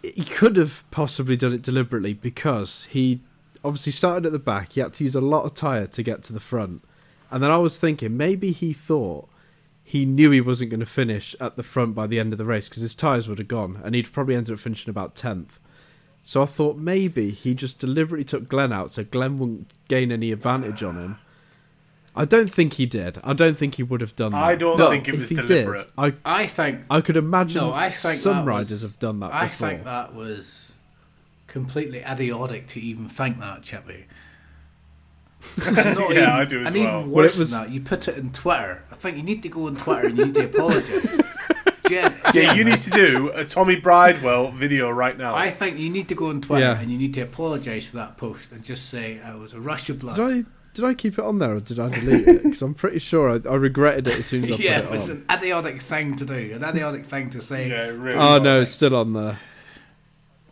he 0.03 0.25
could 0.25 0.57
have 0.57 0.83
possibly 0.91 1.37
done 1.37 1.53
it 1.53 1.63
deliberately 1.63 2.15
because 2.15 2.85
he 2.85 3.21
obviously 3.63 3.93
started 3.93 4.27
at 4.27 4.33
the 4.33 4.39
back. 4.39 4.73
He 4.73 4.81
had 4.81 4.95
to 4.95 5.05
use 5.05 5.15
a 5.15 5.21
lot 5.21 5.45
of 5.45 5.55
tyre 5.55 5.87
to 5.87 6.03
get 6.03 6.23
to 6.25 6.33
the 6.33 6.41
front. 6.41 6.83
And 7.31 7.43
then 7.43 7.51
I 7.51 7.59
was 7.59 7.79
thinking 7.79 8.17
maybe 8.17 8.51
he 8.51 8.73
thought 8.73 9.29
he 9.85 10.05
knew 10.05 10.31
he 10.31 10.41
wasn't 10.41 10.71
going 10.71 10.81
to 10.81 10.87
finish 10.87 11.37
at 11.41 11.57
the 11.57 11.63
front 11.63 11.95
by 11.95 12.07
the 12.07 12.19
end 12.19 12.33
of 12.33 12.39
the 12.39 12.45
race 12.45 12.69
because 12.69 12.83
his 12.83 12.95
tyres 12.95 13.29
would 13.29 13.39
have 13.39 13.49
gone, 13.49 13.81
and 13.85 13.95
he'd 13.95 14.13
probably 14.13 14.35
ended 14.35 14.55
up 14.55 14.61
finishing 14.61 14.91
about 14.91 15.15
10th. 15.15 15.59
So 16.23 16.43
I 16.43 16.47
thought 16.47 16.77
maybe 16.77 17.31
he 17.31 17.55
just 17.55 17.79
deliberately 17.79 18.25
took 18.25 18.49
Glenn 18.49 18.73
out 18.73 18.91
so 18.91 19.05
Glenn 19.05 19.39
wouldn't 19.39 19.73
gain 19.89 20.13
any 20.13 20.33
advantage 20.33 20.83
on 20.83 20.97
him. 20.97 21.19
I 22.19 22.25
don't 22.25 22.53
think 22.53 22.75
he 22.75 22.85
did. 22.87 23.19
I 23.25 23.33
don't 23.33 23.57
think 23.57 23.77
he 23.77 23.83
would 23.83 24.01
have 24.01 24.15
done 24.17 24.33
that. 24.33 24.43
I 24.43 24.55
don't 24.57 24.77
No, 24.79 24.91
think 24.91 25.09
it 25.09 25.15
if 25.15 25.21
was 25.21 25.29
he 25.29 25.35
deliberate. 25.37 25.83
did, 25.87 25.93
I 25.97 26.15
I 26.25 26.47
think 26.47 26.83
I 26.91 27.01
could 27.01 27.17
imagine 27.17 27.63
no, 27.63 27.73
I 27.73 27.91
think 27.91 28.19
some 28.21 28.37
that 28.39 28.45
riders 28.45 28.71
was- 28.71 28.83
have 28.83 28.99
done 28.99 29.21
that 29.21 29.33
I 29.33 29.47
before. 29.47 29.69
think 29.69 29.85
that 29.85 30.15
was 30.15 30.73
completely 31.47 32.01
idiotic 32.01 32.67
to 32.69 32.81
even 32.81 33.09
think 33.09 33.39
that, 33.41 33.63
Chippy. 33.63 34.07
And 35.67 35.77
not 35.99 36.13
Yeah, 36.15 36.37
I 36.37 36.45
do 36.45 36.61
as 36.63 36.67
and 36.67 36.75
well. 36.77 36.85
even 36.85 36.95
Well, 37.11 37.23
worse 37.25 37.37
was- 37.39 37.51
than 37.53 37.63
that, 37.65 37.71
you 37.73 37.81
put 37.81 38.09
it 38.09 38.17
in 38.19 38.33
Twitter. 38.33 38.83
I 38.91 38.95
think 38.97 39.17
you 39.17 39.23
need 39.23 39.43
to 39.45 39.49
go 39.49 39.67
on 39.67 39.77
Twitter 39.77 40.09
and 40.09 40.19
you 40.19 40.27
need 40.27 40.35
to 40.35 40.45
apologise. 40.47 41.23
Jen, 41.89 42.13
Yeah, 42.13 42.33
Jen, 42.33 42.57
you 42.59 42.65
need 42.65 42.83
to 42.83 42.91
do 42.91 43.31
a 43.35 43.45
Tommy 43.47 43.77
Bridewell 43.81 44.53
video 44.53 44.91
right 44.91 45.17
now. 45.17 45.35
I 45.35 45.51
think 45.51 45.79
you 45.79 45.89
need 45.89 46.09
to 46.09 46.15
go 46.15 46.29
on 46.29 46.43
Twitter 46.43 46.61
Yeah. 46.65 46.79
and 46.81 46.91
you 46.91 46.99
need 46.99 47.15
to 47.15 47.21
apologise 47.23 47.87
for 47.87 47.97
that 47.97 48.19
post 48.19 48.53
and 48.53 48.63
just 48.63 48.91
say 48.91 49.21
"Oh, 49.25 49.37
it 49.37 49.39
was 49.41 49.53
a 49.55 49.61
rush 49.61 49.89
of 49.89 49.99
blood. 50.01 50.45
Did 50.79 50.85
I 50.87 50.95
keep 50.95 51.19
it 51.19 51.25
on 51.25 51.41
there 51.41 51.55
or 51.57 51.61
did 51.61 51.81
I 51.81 51.89
delete 51.89 52.29
it? 52.29 52.43
Because 52.45 52.63
I'm 52.63 52.73
pretty 52.75 53.01
sure 53.01 53.29
I, 53.31 53.49
I 53.51 53.55
regretted 53.57 54.07
it 54.07 54.15
as 54.21 54.27
soon 54.27 54.45
as 54.45 54.53
I 54.53 54.55
yeah, 54.59 54.81
put 54.81 54.85
it 54.85 54.89
it 54.89 54.93
was 54.93 55.11
on. 55.11 55.17
an 55.29 55.37
idiotic 55.39 55.83
thing 55.83 56.15
to 56.17 56.25
do, 56.25 56.53
an 56.55 56.63
idiotic 56.63 57.07
thing 57.07 57.31
to 57.31 57.43
say. 57.43 57.69
yeah, 57.69 57.87
really 57.89 58.17
Oh 58.17 58.35
was. 58.35 58.43
no, 58.43 58.61
it's 58.61 58.71
still 58.71 58.95
on 58.95 59.13
there. 59.13 59.41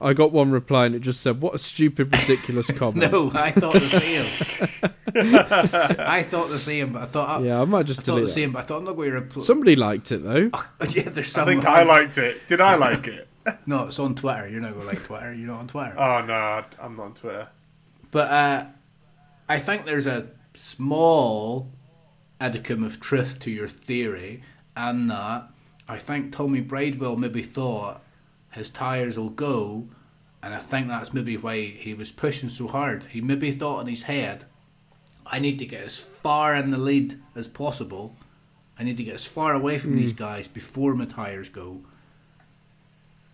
I 0.01 0.12
got 0.12 0.31
one 0.32 0.51
reply 0.51 0.85
and 0.86 0.94
it 0.94 0.98
just 0.98 1.20
said, 1.23 1.40
"What 1.40 1.55
a 1.55 1.59
stupid, 1.59 2.12
ridiculous 2.15 2.66
comment." 2.77 3.11
No, 3.12 3.31
I 3.35 3.51
thought 3.53 3.73
the 3.74 3.81
same. 3.81 4.90
I 5.15 6.23
thought 6.23 6.48
the 6.51 6.59
same, 6.59 6.93
but 6.93 7.03
I 7.03 7.07
thought 7.07 7.43
Yeah, 7.43 7.62
I 7.62 7.65
might 7.65 7.78
I 7.81 7.82
just 7.85 8.01
thought 8.01 8.07
the 8.16 8.20
delete 8.20 8.28
it. 8.28 8.32
same, 8.32 8.53
but 8.53 8.59
I 8.59 8.62
thought 8.62 8.78
I'm 8.78 8.85
not 8.85 8.97
going 8.97 9.11
to 9.11 9.15
reply. 9.20 9.43
Somebody 9.43 9.77
liked 9.77 10.12
it 10.12 10.23
though. 10.23 10.51
yeah, 10.90 11.09
there's 11.09 11.32
something. 11.32 11.61
I 11.61 11.62
think 11.62 11.66
I 11.66 11.82
liked 11.85 12.19
it. 12.19 12.47
Did 12.48 12.61
I 12.61 12.74
like 12.74 13.07
it? 13.09 13.27
No, 13.65 13.86
it's 13.86 13.98
on 13.98 14.15
Twitter. 14.16 14.48
You're 14.48 14.61
not 14.61 14.73
going 14.74 14.82
to 14.82 14.86
like 14.89 15.03
Twitter. 15.05 15.32
You're 15.32 15.47
not 15.48 15.61
on 15.61 15.69
Twitter. 15.69 15.94
Oh 15.97 16.20
no, 16.27 16.65
I'm 16.82 16.97
not 16.97 17.03
on 17.05 17.15
Twitter. 17.15 17.48
But 18.11 18.31
uh, 18.31 18.65
I 19.48 19.59
think 19.59 19.85
there's 19.85 20.06
a 20.06 20.28
small 20.55 21.70
edicum 22.40 22.85
of 22.85 23.01
truth 23.01 23.39
to 23.40 23.51
your 23.51 23.68
theory, 23.68 24.43
and 24.77 25.10
that 25.10 25.48
I 25.89 25.98
think 25.98 26.32
Tommy 26.32 26.60
Bridewell 26.60 27.16
maybe 27.16 27.43
thought 27.43 28.02
his 28.51 28.70
tyres 28.70 29.18
will 29.18 29.31
go, 29.31 29.89
and 30.43 30.55
I 30.55 30.59
think 30.59 30.89
that's 30.89 31.14
maybe 31.14 31.36
why 31.36 31.60
he 31.66 31.94
was 31.94 32.10
pushing 32.12 32.48
so 32.48 32.68
hard. 32.68 33.05
He 33.10 33.20
maybe 33.20 33.52
thought 33.52 33.81
in 33.81 33.86
his 33.86 34.02
head, 34.02 34.44
I 35.24 35.39
need 35.39 35.59
to 35.59 35.66
get 35.66 35.85
as 35.85 35.98
far 35.98 36.55
in 36.55 36.70
the 36.70 36.78
lead 36.78 37.20
as 37.35 37.48
possible. 37.48 38.16
I 38.78 38.85
need 38.85 38.97
to 38.98 39.05
get 39.05 39.14
as 39.14 39.24
far 39.24 39.55
away 39.55 39.78
from 39.78 39.97
these 39.97 40.12
hmm. 40.12 40.18
guys 40.18 40.48
before 40.48 40.94
my 40.94 41.06
tyres 41.06 41.48
go 41.48 41.82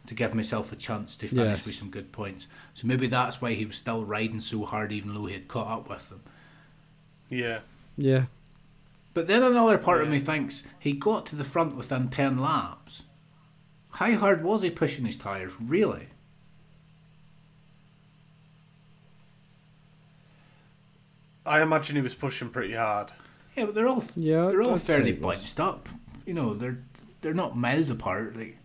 to 0.07 0.15
give 0.15 0.35
myself 0.35 0.73
a 0.73 0.77
chance 0.77 1.17
to 1.17 1.29
finish 1.29 1.59
Yes. 1.59 1.67
with 1.67 1.75
some 1.75 1.91
good 1.91 2.13
points. 2.13 2.47
So 2.75 2.87
maybe 2.87 3.07
that's 3.07 3.41
why 3.41 3.53
he 3.55 3.65
was 3.67 3.77
still 3.77 4.05
riding 4.05 4.41
so 4.41 4.65
hard 4.65 4.93
even 4.93 5.15
though 5.15 5.27
he 5.27 5.35
had 5.35 5.49
caught 5.49 5.71
up 5.71 5.89
with 5.89 6.09
them. 6.09 6.23
Yeah. 7.29 7.61
Yeah, 7.99 8.25
But 9.13 9.27
then 9.27 9.43
another 9.43 9.77
part 9.77 10.03
of 10.03 10.09
me 10.09 10.19
thinks 10.19 10.65
he 10.79 10.93
got 10.93 11.27
to 11.27 11.37
the 11.37 11.45
front 11.45 11.77
within 11.77 12.09
10 12.09 12.39
laps. 12.39 13.03
How 13.91 14.17
hard 14.17 14.43
was 14.43 14.63
he 14.63 14.71
pushing 14.71 15.05
his 15.05 15.17
tyres, 15.17 15.53
really? 15.61 16.09
I 21.45 21.63
imagine 21.63 21.97
he 21.97 22.03
was 22.03 22.15
pushing 22.15 22.51
pretty 22.51 22.75
hard. 22.75 23.13
Yeah, 23.57 23.67
but 23.67 23.75
they're 23.75 23.89
all 23.89 24.05
Yeah, 24.17 24.47
they're 24.47 24.63
all 24.63 24.75
I'd 24.75 24.83
fairly 24.83 25.11
it 25.11 25.21
bunched 25.21 25.61
up. 25.61 25.89
You 26.25 26.35
know, 26.35 26.55
they're 26.55 26.79
they're 27.21 27.35
not 27.35 27.57
miles 27.57 27.91
apart. 27.91 28.37
Like 28.37 28.57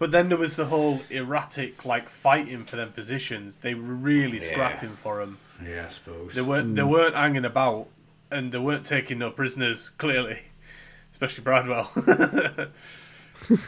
But 0.00 0.12
then 0.12 0.30
there 0.30 0.38
was 0.38 0.56
the 0.56 0.64
whole 0.64 1.02
erratic, 1.10 1.84
like 1.84 2.08
fighting 2.08 2.64
for 2.64 2.76
them 2.76 2.90
positions. 2.90 3.58
They 3.58 3.74
were 3.74 3.82
really 3.82 4.38
Yeah. 4.38 4.50
scrapping 4.50 4.96
for 4.96 5.20
them. 5.20 5.36
yeah, 5.62 5.84
I 5.86 5.92
suppose. 5.92 6.34
They 6.34 6.40
weren't. 6.40 6.74
They 6.74 6.80
hmm. 6.82 6.88
weren't 6.88 7.14
hanging 7.14 7.44
about, 7.44 7.88
and 8.30 8.50
they 8.50 8.58
weren't 8.58 8.86
taking 8.86 9.18
no 9.18 9.30
prisoners. 9.30 9.90
Clearly, 9.90 10.40
especially 11.12 11.44
Bridewell. 11.44 11.90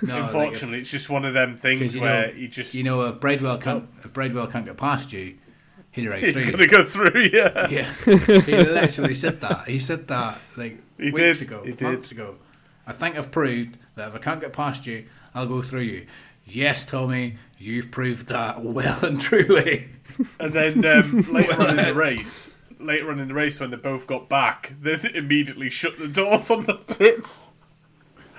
Unfortunately, 0.01 0.81
it's 0.81 0.91
just 0.91 1.11
one 1.11 1.27
of 1.27 1.35
them 1.35 1.59
things 1.59 1.81
Because 1.81 1.95
you 1.97 2.01
where 2.01 2.29
know- 2.29 2.33
he 2.33 2.49
just 2.49 2.75
you 2.75 2.83
know, 2.83 3.03
if 3.03 3.21
Bridewell 3.21 3.61
can't 3.61 3.89
if 4.03 4.13
Bridewell 4.15 4.51
can't 4.51 4.65
get 4.65 4.79
past 4.79 5.13
you, 5.13 5.37
he'll 5.91 6.11
race 6.11 6.25
he's 6.25 6.51
gonna 6.51 6.67
go 6.67 6.83
through. 6.83 7.29
Yeah. 7.33 7.69
Yeah, 7.69 7.93
he 8.05 8.57
literally 8.57 9.15
said 9.15 9.43
that. 9.43 9.69
He 9.69 9.79
said 9.79 10.09
that 10.09 10.41
like 10.57 10.79
He 10.99 11.11
weeks 11.11 11.41
did, 11.41 11.49
ago, 11.49 11.63
he 11.63 11.73
did. 11.73 11.83
months 11.83 12.11
ago. 12.11 12.37
I 12.87 12.93
think 12.95 13.17
I've 13.19 13.31
proved 13.31 13.77
that 13.97 14.09
if 14.09 14.15
I 14.15 14.19
can't 14.19 14.41
get 14.41 14.55
past 14.55 14.87
you, 14.87 15.05
I'll 15.35 15.47
go 15.47 15.63
through 15.63 15.83
you. 15.83 16.07
Yes, 16.45 16.85
Tommy, 16.87 17.37
you've 17.59 17.91
proved 17.91 18.29
that 18.29 18.63
well 18.63 19.05
and 19.05 19.21
truly. 19.21 19.89
And 20.39 20.53
then 20.53 20.85
um, 20.85 21.21
later 21.33 21.61
on 21.61 21.79
in 21.79 21.85
the 21.85 21.95
race, 21.95 22.51
later 22.81 23.11
on 23.11 23.19
in 23.21 23.29
the 23.29 23.35
race 23.35 23.61
when 23.61 23.71
they 23.71 23.77
both 23.77 24.07
got 24.07 24.29
back, 24.29 24.75
they 24.81 24.97
immediately 25.15 25.71
shut 25.71 25.99
the 25.99 26.09
doors 26.09 26.51
on 26.51 26.65
the 26.65 26.75
pits. 26.75 27.53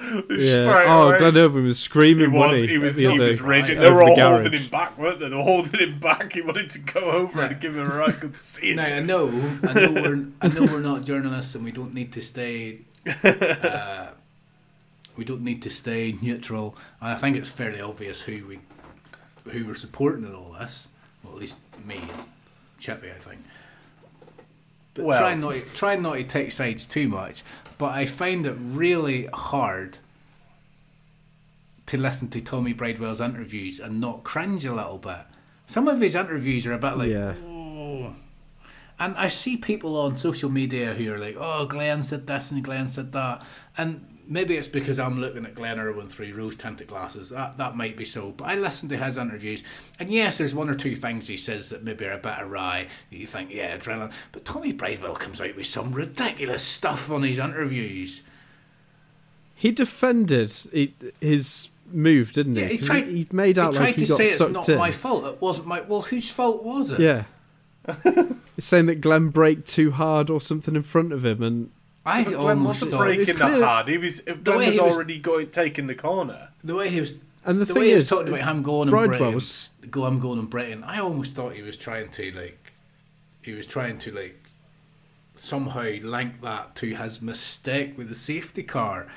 yeah. 0.02 0.18
Straight 0.20 0.86
Oh, 0.88 1.08
away. 1.10 1.18
Glenn 1.20 1.38
Irwin 1.38 1.64
was 1.64 1.80
He 1.80 1.84
screaming. 1.86 2.32
was, 2.34 2.52
wasn't 2.52 2.70
he 2.72 2.78
was, 2.78 2.98
at 3.02 3.12
he 3.12 3.18
the 3.18 3.28
was 3.30 3.42
raging. 3.42 3.78
over 3.80 3.86
They 3.88 3.92
were 3.92 4.16
the 4.16 4.22
all 4.24 4.32
holding 4.34 4.54
him 4.54 4.68
back, 4.70 4.98
weren't 4.98 5.20
they? 5.20 5.30
They 5.30 5.36
were 5.36 5.42
holding 5.44 5.80
him 5.80 6.00
back. 6.00 6.34
He 6.34 6.42
wanted 6.42 6.70
to 6.72 6.80
go 6.80 7.00
over 7.12 7.40
Yeah. 7.40 7.48
and 7.48 7.62
give 7.62 7.76
him 7.78 7.90
a 7.90 7.96
right 7.96 8.20
good 8.20 8.36
seat. 8.36 8.76
Now 8.76 8.84
I 8.84 9.00
know, 9.00 9.30
I 9.64 9.74
know 9.74 9.92
we're, 9.94 10.26
I 10.42 10.48
know 10.50 10.66
we're 10.66 10.80
not 10.82 11.04
journalists 11.04 11.56
and 11.56 11.64
we 11.64 11.72
don't 11.72 11.94
need 11.94 12.12
to 12.14 12.22
stay, 12.22 12.82
uh, 13.24 14.08
we 15.16 15.24
don't 15.26 15.42
need 15.42 15.62
to 15.64 15.70
stay 15.70 16.18
neutral. 16.22 16.76
And 17.02 17.12
I 17.12 17.16
think 17.16 17.38
it's 17.38 17.50
fairly 17.50 17.82
obvious 17.82 18.22
who 18.22 18.46
we, 18.46 18.60
who 19.52 19.66
we're 19.66 19.76
supporting 19.76 20.26
in 20.26 20.34
all 20.34 20.56
this. 20.60 20.88
Well, 21.24 21.34
at 21.34 21.40
least 21.40 21.58
me 21.86 21.98
and 21.98 22.24
Chippy, 22.80 23.10
I 23.10 23.14
think. 23.16 23.40
But 24.94 25.06
Well- 25.06 25.20
try 25.20 25.36
not, 25.36 25.54
to, 25.54 25.62
try 25.76 25.96
not 25.96 26.14
to 26.16 26.24
take 26.24 26.52
sides 26.52 26.86
too 26.86 27.08
much. 27.08 27.44
But 27.78 27.92
I 27.94 28.06
find 28.06 28.46
it 28.46 28.56
really 28.60 29.26
hard 29.34 29.98
to 31.88 31.98
listen 31.98 32.30
to 32.30 32.42
Tommy 32.42 32.74
Bridewell's 32.74 33.20
interviews 33.22 33.80
and 33.80 34.00
not 34.00 34.24
cringe 34.24 34.66
a 34.66 34.74
little 34.74 34.98
bit. 34.98 35.20
Some 35.68 35.88
of 35.88 36.00
his 36.00 36.16
interviews 36.16 36.66
are 36.66 36.74
a 36.74 36.78
bit 36.78 36.98
like, 36.98 37.10
Yeah. 37.10 37.34
"Oh." 37.46 38.16
And 39.00 39.16
I 39.18 39.28
see 39.28 39.58
people 39.58 39.98
on 39.98 40.18
social 40.18 40.50
media 40.50 40.94
who 40.94 41.12
are 41.12 41.18
like, 41.18 41.36
"Oh, 41.38 41.66
Glenn 41.66 42.04
said 42.04 42.28
this 42.28 42.52
and 42.52 42.64
Glenn 42.64 42.88
said 42.88 43.12
that," 43.14 43.42
and 43.78 44.06
maybe 44.28 44.56
it's 44.56 44.68
because 44.68 45.00
I'm 45.00 45.20
looking 45.20 45.46
at 45.46 45.56
Glenn 45.56 45.80
Irwin 45.80 46.08
through 46.08 46.34
rose-tinted 46.34 46.88
glasses. 46.88 47.30
That 47.30 47.58
that 47.58 47.76
might 47.76 47.98
be 47.98 48.06
so. 48.06 48.32
But 48.32 48.46
I 48.46 48.56
listen 48.56 48.90
to 48.90 48.98
his 48.98 49.18
interviews, 49.18 49.64
and 50.00 50.10
yes, 50.10 50.38
there's 50.38 50.56
one 50.56 50.70
or 50.70 50.76
two 50.76 50.96
things 50.96 51.28
he 51.28 51.38
says 51.38 51.70
that 51.70 51.84
maybe 51.84 52.06
are 52.06 52.14
a 52.14 52.18
bit 52.18 52.36
awry. 52.40 52.88
That 53.10 53.18
you 53.18 53.28
think, 53.28 53.52
yeah, 53.52 53.78
adrenaline. 53.78 54.12
But 54.32 54.46
Tommy 54.46 54.74
Bridewell 54.74 55.16
comes 55.16 55.42
out 55.42 55.56
with 55.56 55.68
some 55.68 55.92
ridiculous 55.92 56.64
stuff 56.64 57.12
on 57.12 57.24
his 57.24 57.40
interviews. 57.40 58.22
He 59.56 59.72
defended 59.72 60.52
his 61.22 61.70
move, 61.92 62.32
didn't 62.34 62.56
he? 62.56 62.62
Yeah, 62.62 62.68
he 62.68 62.78
tried. 62.78 63.08
he, 63.08 63.18
he 63.20 63.28
made 63.32 63.58
out 63.58 63.74
he 63.74 63.78
tried 63.78 63.86
like 63.86 63.96
he 63.96 64.06
to 64.06 64.10
got 64.10 64.18
say 64.18 64.28
it's 64.28 64.38
sucked 64.38 64.52
not 64.52 64.70
in. 64.70 64.78
my 64.78 64.92
fault. 64.92 65.26
It 65.26 65.42
wasn't 65.42 65.68
my. 65.68 65.82
Well, 65.82 66.02
whose 66.02 66.30
fault 66.32 66.64
was 66.64 66.92
it? 66.92 67.00
Yeah. 67.00 67.26
He's 68.56 68.66
saying 68.66 68.86
that 68.86 69.02
Glenn 69.02 69.30
braked 69.30 69.68
too 69.68 69.92
hard 69.92 70.30
or 70.30 70.40
something 70.40 70.76
in 70.76 70.84
front 70.84 71.12
of 71.12 71.26
him, 71.26 71.42
and 71.44 71.72
I 72.06 72.24
Glenn 72.24 72.36
almost 72.36 72.66
wasn't 72.82 72.92
thought 72.92 72.98
braking 73.00 73.30
It's 73.30 73.40
that 73.40 73.62
hard. 73.62 73.88
He 73.88 73.98
was. 73.98 74.20
Glenn 74.22 74.58
way 74.60 74.66
was 74.68 74.74
he 74.76 74.80
was- 74.82 74.96
already 74.96 75.20
going 75.20 75.50
taking 75.52 75.88
the 75.88 75.96
corner. 75.96 76.50
the 76.64 76.76
way 76.76 76.90
he 76.90 77.00
was 77.02 77.16
and 77.46 77.60
the, 77.60 77.66
the, 77.66 77.74
thing 77.74 77.82
way 77.82 77.88
he 77.90 77.96
was 77.96 78.04
is, 78.04 78.10
talking 78.10 78.28
about 78.30 78.42
him 78.50 78.64
going 78.64 78.88
in 78.88 78.94
Bridewell 78.94 79.08
Britain, 79.18 79.34
was 79.36 79.70
go, 79.90 80.06
I'm 80.06 80.20
going 80.20 80.40
in 80.40 80.46
Britain. 80.46 80.84
I 80.86 81.00
almost 81.00 81.34
thought 81.34 81.54
he 81.54 81.62
was 81.62 81.76
trying 81.78 82.10
to 82.12 82.32
like, 82.32 82.72
he 83.42 83.52
was 83.54 83.68
trying 83.68 84.00
to 84.00 84.12
like, 84.12 84.40
somehow 85.36 85.82
link 86.04 86.42
that 86.42 86.76
to 86.78 86.96
his 86.96 87.22
mistake 87.22 87.98
with 87.98 88.10
the 88.10 88.16
safety 88.16 88.64
car. 88.64 89.08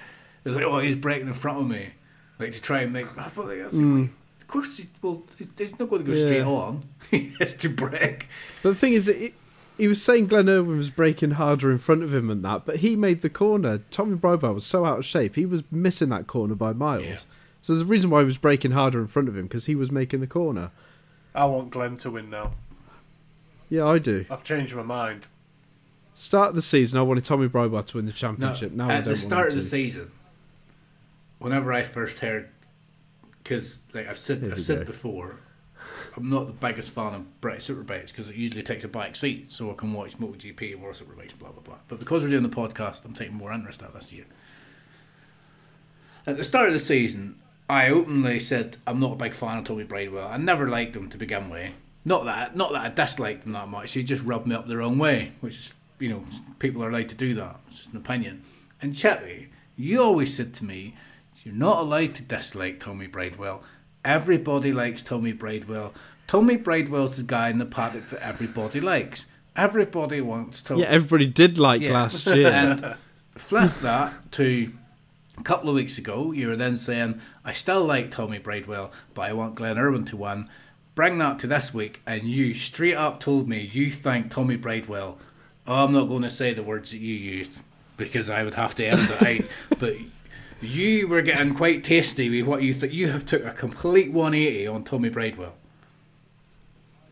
It 0.44 0.48
was 0.50 0.56
like, 0.56 0.64
oh, 0.64 0.78
he's 0.78 0.96
braking 0.96 1.28
in 1.28 1.34
front 1.34 1.58
of 1.60 1.66
me, 1.68 1.90
like 2.38 2.52
to 2.52 2.60
try 2.62 2.80
and 2.82 2.92
make. 2.92 3.06
I 3.18 3.26
was 3.34 3.36
like, 3.36 3.72
well, 3.72 4.08
of 4.40 4.46
course, 4.48 4.76
he, 4.76 4.86
well, 5.02 5.22
he's 5.58 5.78
not 5.78 5.88
going 5.90 6.04
to 6.04 6.12
go 6.12 6.12
Hmm. 6.12 6.18
Yeah. 6.18 6.24
straight 6.26 6.42
on. 6.42 6.82
he 7.10 7.34
has 7.40 7.54
to 7.54 7.68
brake. 7.68 8.26
But 8.62 8.70
the 8.70 8.74
thing 8.76 8.92
is, 8.94 9.08
it, 9.08 9.34
he 9.76 9.88
was 9.88 10.02
saying 10.02 10.26
Glenn 10.28 10.48
Irwin 10.48 10.76
was 10.78 10.90
braking 10.90 11.32
harder 11.32 11.70
in 11.70 11.78
front 11.78 12.02
of 12.02 12.14
him 12.14 12.30
and 12.30 12.44
that, 12.44 12.64
but 12.64 12.76
he 12.76 12.96
made 12.96 13.22
the 13.22 13.28
corner. 13.30 13.78
Tommy 13.90 14.16
Bridewell 14.16 14.54
was 14.54 14.66
so 14.66 14.84
out 14.84 14.98
of 14.98 15.04
shape, 15.04 15.36
he 15.36 15.46
was 15.46 15.62
missing 15.70 16.08
that 16.10 16.26
corner 16.26 16.54
by 16.54 16.72
miles. 16.72 17.04
Yeah. 17.04 17.18
So 17.60 17.72
there's 17.74 17.82
a 17.82 17.90
reason 17.90 18.10
why 18.10 18.20
he 18.20 18.26
was 18.26 18.38
braking 18.38 18.70
harder 18.72 19.00
in 19.00 19.06
front 19.06 19.28
of 19.28 19.36
him 19.36 19.44
because 19.46 19.66
he 19.66 19.74
was 19.74 19.90
making 19.90 20.20
the 20.20 20.26
corner. 20.26 20.70
I 21.34 21.44
want 21.46 21.70
Glenn 21.70 21.96
to 21.98 22.10
win 22.10 22.30
now. 22.30 22.52
Yeah, 23.68 23.86
I 23.86 23.98
do. 23.98 24.24
I've 24.30 24.44
changed 24.44 24.74
my 24.74 24.82
mind. 24.82 25.26
Start 26.14 26.50
of 26.50 26.54
the 26.54 26.62
season, 26.62 26.98
I 26.98 27.02
wanted 27.02 27.24
Tommy 27.24 27.48
Bridewell 27.48 27.82
to 27.86 27.96
win 27.98 28.06
the 28.06 28.12
No, 28.12 28.16
championship. 28.16 28.72
now 28.72 28.88
I 28.88 28.94
at 28.94 29.04
don't 29.04 29.12
the 29.14 29.18
start 29.18 29.32
want 29.32 29.46
of 29.48 29.52
him 29.54 29.58
the 29.60 29.64
season, 29.66 30.10
whenever 31.38 31.72
I 31.72 31.82
first 31.82 32.20
heard, 32.20 32.48
because 33.42 33.82
like 33.92 34.08
I've 34.08 34.16
said, 34.18 34.40
Here 34.42 34.52
I've 34.52 34.60
said 34.60 34.78
go. 34.80 34.84
before, 34.84 35.40
I'm 36.16 36.30
not 36.30 36.46
the 36.46 36.52
biggest 36.52 36.90
fan 36.90 37.14
of 37.14 37.40
British 37.40 37.68
Superbikes 37.68 38.08
because 38.08 38.30
it 38.30 38.36
usually 38.36 38.62
takes 38.62 38.84
a 38.84 38.88
back 38.88 39.16
seat, 39.16 39.52
so 39.52 39.70
I 39.70 39.74
can 39.74 39.92
watch 39.92 40.18
MotoGP 40.18 40.72
and 40.72 40.82
World 40.82 40.96
Superbikes, 40.96 41.38
blah 41.38 41.50
blah 41.50 41.62
blah. 41.62 41.76
But 41.88 41.98
because 41.98 42.22
we're 42.22 42.30
doing 42.30 42.42
the 42.42 42.48
podcast, 42.48 43.04
I'm 43.04 43.14
taking 43.14 43.34
more 43.34 43.52
interest 43.52 43.82
in 43.82 43.88
this 43.94 44.12
year. 44.12 44.24
At 46.26 46.36
the 46.36 46.44
start 46.44 46.68
of 46.68 46.72
the 46.72 46.80
season, 46.80 47.40
I 47.68 47.88
openly 47.88 48.40
said 48.40 48.78
I'm 48.86 49.00
not 49.00 49.12
a 49.12 49.16
big 49.16 49.34
fan 49.34 49.58
of 49.58 49.64
Tommy 49.64 49.84
Bridewell. 49.84 50.28
I 50.28 50.36
never 50.36 50.68
liked 50.68 50.96
him 50.96 51.10
to 51.10 51.18
begin 51.18 51.50
with. 51.50 51.72
Not 52.04 52.24
that, 52.24 52.56
not 52.56 52.72
that 52.72 52.84
I 52.84 52.88
disliked 52.88 53.44
him 53.44 53.52
that 53.52 53.68
much. 53.68 53.92
He 53.92 54.04
just 54.04 54.24
rubbed 54.24 54.46
me 54.46 54.54
up 54.54 54.68
the 54.68 54.76
wrong 54.76 54.98
way, 54.98 55.32
which 55.40 55.56
is, 55.56 55.74
you 55.98 56.08
know, 56.08 56.24
people 56.60 56.82
are 56.84 56.88
allowed 56.88 57.08
to 57.08 57.14
do 57.16 57.34
that. 57.34 57.60
It's 57.68 57.78
just 57.78 57.90
an 57.90 57.96
opinion. 57.96 58.44
And 58.80 58.94
Chippy, 58.94 59.48
you 59.76 60.00
always 60.00 60.34
said 60.34 60.54
to 60.54 60.64
me, 60.64 60.94
you're 61.42 61.54
not 61.54 61.78
allowed 61.78 62.14
to 62.16 62.22
dislike 62.22 62.80
Tommy 62.80 63.08
Bridewell. 63.08 63.62
Everybody 64.06 64.72
likes 64.72 65.02
Tommy 65.02 65.32
Bridewell, 65.32 65.92
Tommy 66.26 66.56
Bridewell's 66.56 67.16
the 67.16 67.22
guy 67.22 67.48
in 67.48 67.58
the 67.58 67.66
paddock 67.66 68.08
that 68.10 68.22
everybody 68.24 68.80
likes. 68.80 69.26
Everybody 69.56 70.20
wants 70.20 70.62
Tommy. 70.62 70.82
Yeah, 70.82 70.88
everybody 70.88 71.26
did 71.26 71.58
like 71.58 71.80
Yeah. 71.82 71.92
last 71.92 72.26
year. 72.26 72.46
And 72.52 72.94
flip 73.36 73.72
that 73.82 74.32
to 74.32 74.72
a 75.38 75.42
couple 75.42 75.68
of 75.68 75.74
weeks 75.74 75.98
ago, 75.98 76.32
you 76.32 76.48
were 76.48 76.56
then 76.56 76.78
saying, 76.78 77.20
I 77.44 77.52
still 77.52 77.84
like 77.84 78.10
Tommy 78.10 78.38
Bridewell, 78.38 78.90
but 79.14 79.22
I 79.22 79.32
want 79.32 79.54
Glenn 79.54 79.78
Irwin 79.78 80.04
to 80.06 80.16
win. 80.16 80.48
Bring 80.94 81.18
that 81.18 81.38
to 81.40 81.46
this 81.46 81.74
week, 81.74 82.00
and 82.06 82.22
you 82.24 82.54
straight 82.54 82.94
up 82.96 83.20
told 83.20 83.48
me 83.48 83.70
you 83.72 83.90
think 83.90 84.30
Tommy 84.30 84.56
Bridewell. 84.56 85.18
Oh, 85.66 85.84
I'm 85.84 85.92
not 85.92 86.08
going 86.08 86.22
to 86.22 86.30
say 86.30 86.54
the 86.54 86.62
words 86.62 86.92
that 86.92 86.98
you 87.00 87.14
used 87.14 87.60
because 87.96 88.30
I 88.30 88.44
would 88.44 88.54
have 88.54 88.74
to 88.76 88.84
edit 88.84 89.10
it 89.10 89.22
out. 89.42 89.50
But 89.78 89.96
you 90.66 91.08
were 91.08 91.22
getting 91.22 91.54
quite 91.54 91.84
tasty 91.84 92.28
with 92.28 92.46
what 92.46 92.62
you 92.62 92.74
thought. 92.74 92.90
You 92.90 93.10
have 93.10 93.24
took 93.26 93.44
a 93.44 93.52
complete 93.52 94.12
180 94.12 94.66
on 94.66 94.84
Tommy 94.84 95.08
Bridewell. 95.08 95.54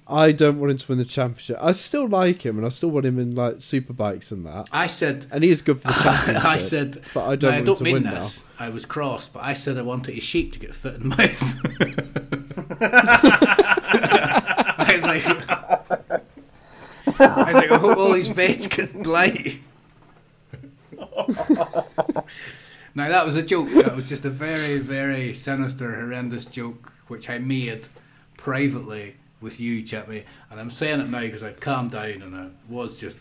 I 0.06 0.32
don't 0.32 0.58
want 0.58 0.70
him 0.70 0.76
to 0.76 0.88
win 0.88 0.98
the 0.98 1.04
championship. 1.06 1.56
I 1.60 1.72
still 1.72 2.06
like 2.06 2.44
him, 2.44 2.58
and 2.58 2.66
I 2.66 2.68
still 2.68 2.90
want 2.90 3.06
him 3.06 3.18
in 3.18 3.34
like 3.34 3.56
superbikes 3.56 4.30
and 4.32 4.44
that. 4.44 4.68
I 4.70 4.86
said 4.86 5.26
And 5.30 5.42
he 5.42 5.48
is 5.48 5.62
good 5.62 5.80
for 5.80 5.88
the 5.88 5.94
championship. 6.02 6.44
I 6.44 6.58
said, 6.58 7.02
but 7.14 7.24
I 7.26 7.36
don't 7.36 7.52
I 7.52 7.56
want 7.56 7.66
don't 7.66 7.80
mean 7.80 7.94
win 7.94 8.02
this. 8.02 8.44
I 8.58 8.68
was 8.68 8.84
cross, 8.84 9.28
but 9.28 9.42
I 9.42 9.54
said 9.54 9.78
I 9.78 9.82
wanted 9.82 10.14
his 10.14 10.24
sheep 10.24 10.52
to 10.52 10.58
get 10.58 10.74
foot 10.74 11.00
and 11.00 11.06
mouth. 11.06 11.58
I 14.76 14.92
was 14.94 15.04
like, 15.04 15.24
I 17.18 17.44
was 17.46 17.54
like, 17.54 17.70
I 17.70 17.78
hope 17.78 17.96
all 17.96 18.12
these 18.12 18.28
vets 18.28 18.66
get 18.66 18.92
blight. 19.02 19.60
now 22.94 23.08
that 23.08 23.26
was 23.26 23.36
a 23.36 23.42
joke. 23.42 23.68
That 23.70 23.96
was 23.96 24.08
just 24.08 24.24
a 24.24 24.30
very, 24.30 24.78
very 24.78 25.34
sinister, 25.34 25.94
horrendous 25.94 26.46
joke, 26.46 26.92
which 27.08 27.28
I 27.28 27.38
made 27.38 27.88
privately 28.36 29.16
with 29.40 29.60
you, 29.60 29.82
Chippy. 29.82 30.24
And 30.50 30.60
I'm 30.60 30.70
saying 30.70 31.00
it 31.00 31.08
now 31.08 31.20
because 31.20 31.42
I've 31.42 31.60
calmed 31.60 31.92
down 31.92 32.22
and 32.22 32.34
it 32.34 32.70
was 32.70 32.98
just 32.98 33.18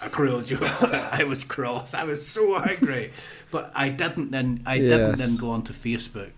a 0.00 0.08
cruel 0.08 0.42
joke. 0.42 0.62
I 0.82 1.24
was 1.24 1.44
cross. 1.44 1.94
I 1.94 2.04
was 2.04 2.26
so 2.26 2.56
angry, 2.58 3.12
but 3.50 3.72
I 3.74 3.88
didn't 3.88 4.30
then. 4.30 4.62
I 4.66 4.78
didn't 4.78 5.18
then 5.18 5.36
go 5.36 5.50
onto 5.50 5.72
Facebook 5.72 6.30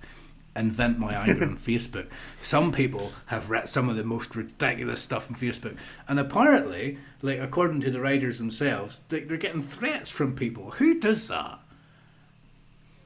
and 0.55 0.72
vent 0.72 0.98
my 0.98 1.14
anger 1.14 1.44
on 1.44 1.56
Facebook. 1.68 2.06
Some 2.43 2.72
people 2.72 3.12
have 3.27 3.51
read 3.51 3.68
some 3.68 3.89
of 3.89 3.97
the 3.97 4.05
most 4.05 4.35
ridiculous 4.35 5.01
stuff 5.01 5.31
on 5.31 5.36
Facebook, 5.36 5.77
and 6.09 6.18
apparently, 6.18 6.98
like 7.22 7.39
according 7.39 7.81
to 7.82 7.90
the 7.90 8.01
writers 8.01 8.39
themselves, 8.39 9.01
they're 9.09 9.20
getting 9.20 9.62
threats 9.62 10.10
from 10.10 10.35
people. 10.35 10.72
Who 10.72 10.98
does 10.98 11.28
that? 11.28 11.60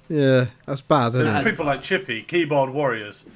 Yeah, 0.09 0.47
that's 0.67 0.81
bad, 0.83 1.15
isn't 1.15 1.37
it? 1.37 1.45
People 1.45 1.67
like 1.67 1.83
Chippy, 1.83 2.23
keyboard 2.23 2.71
warriors. 2.71 3.27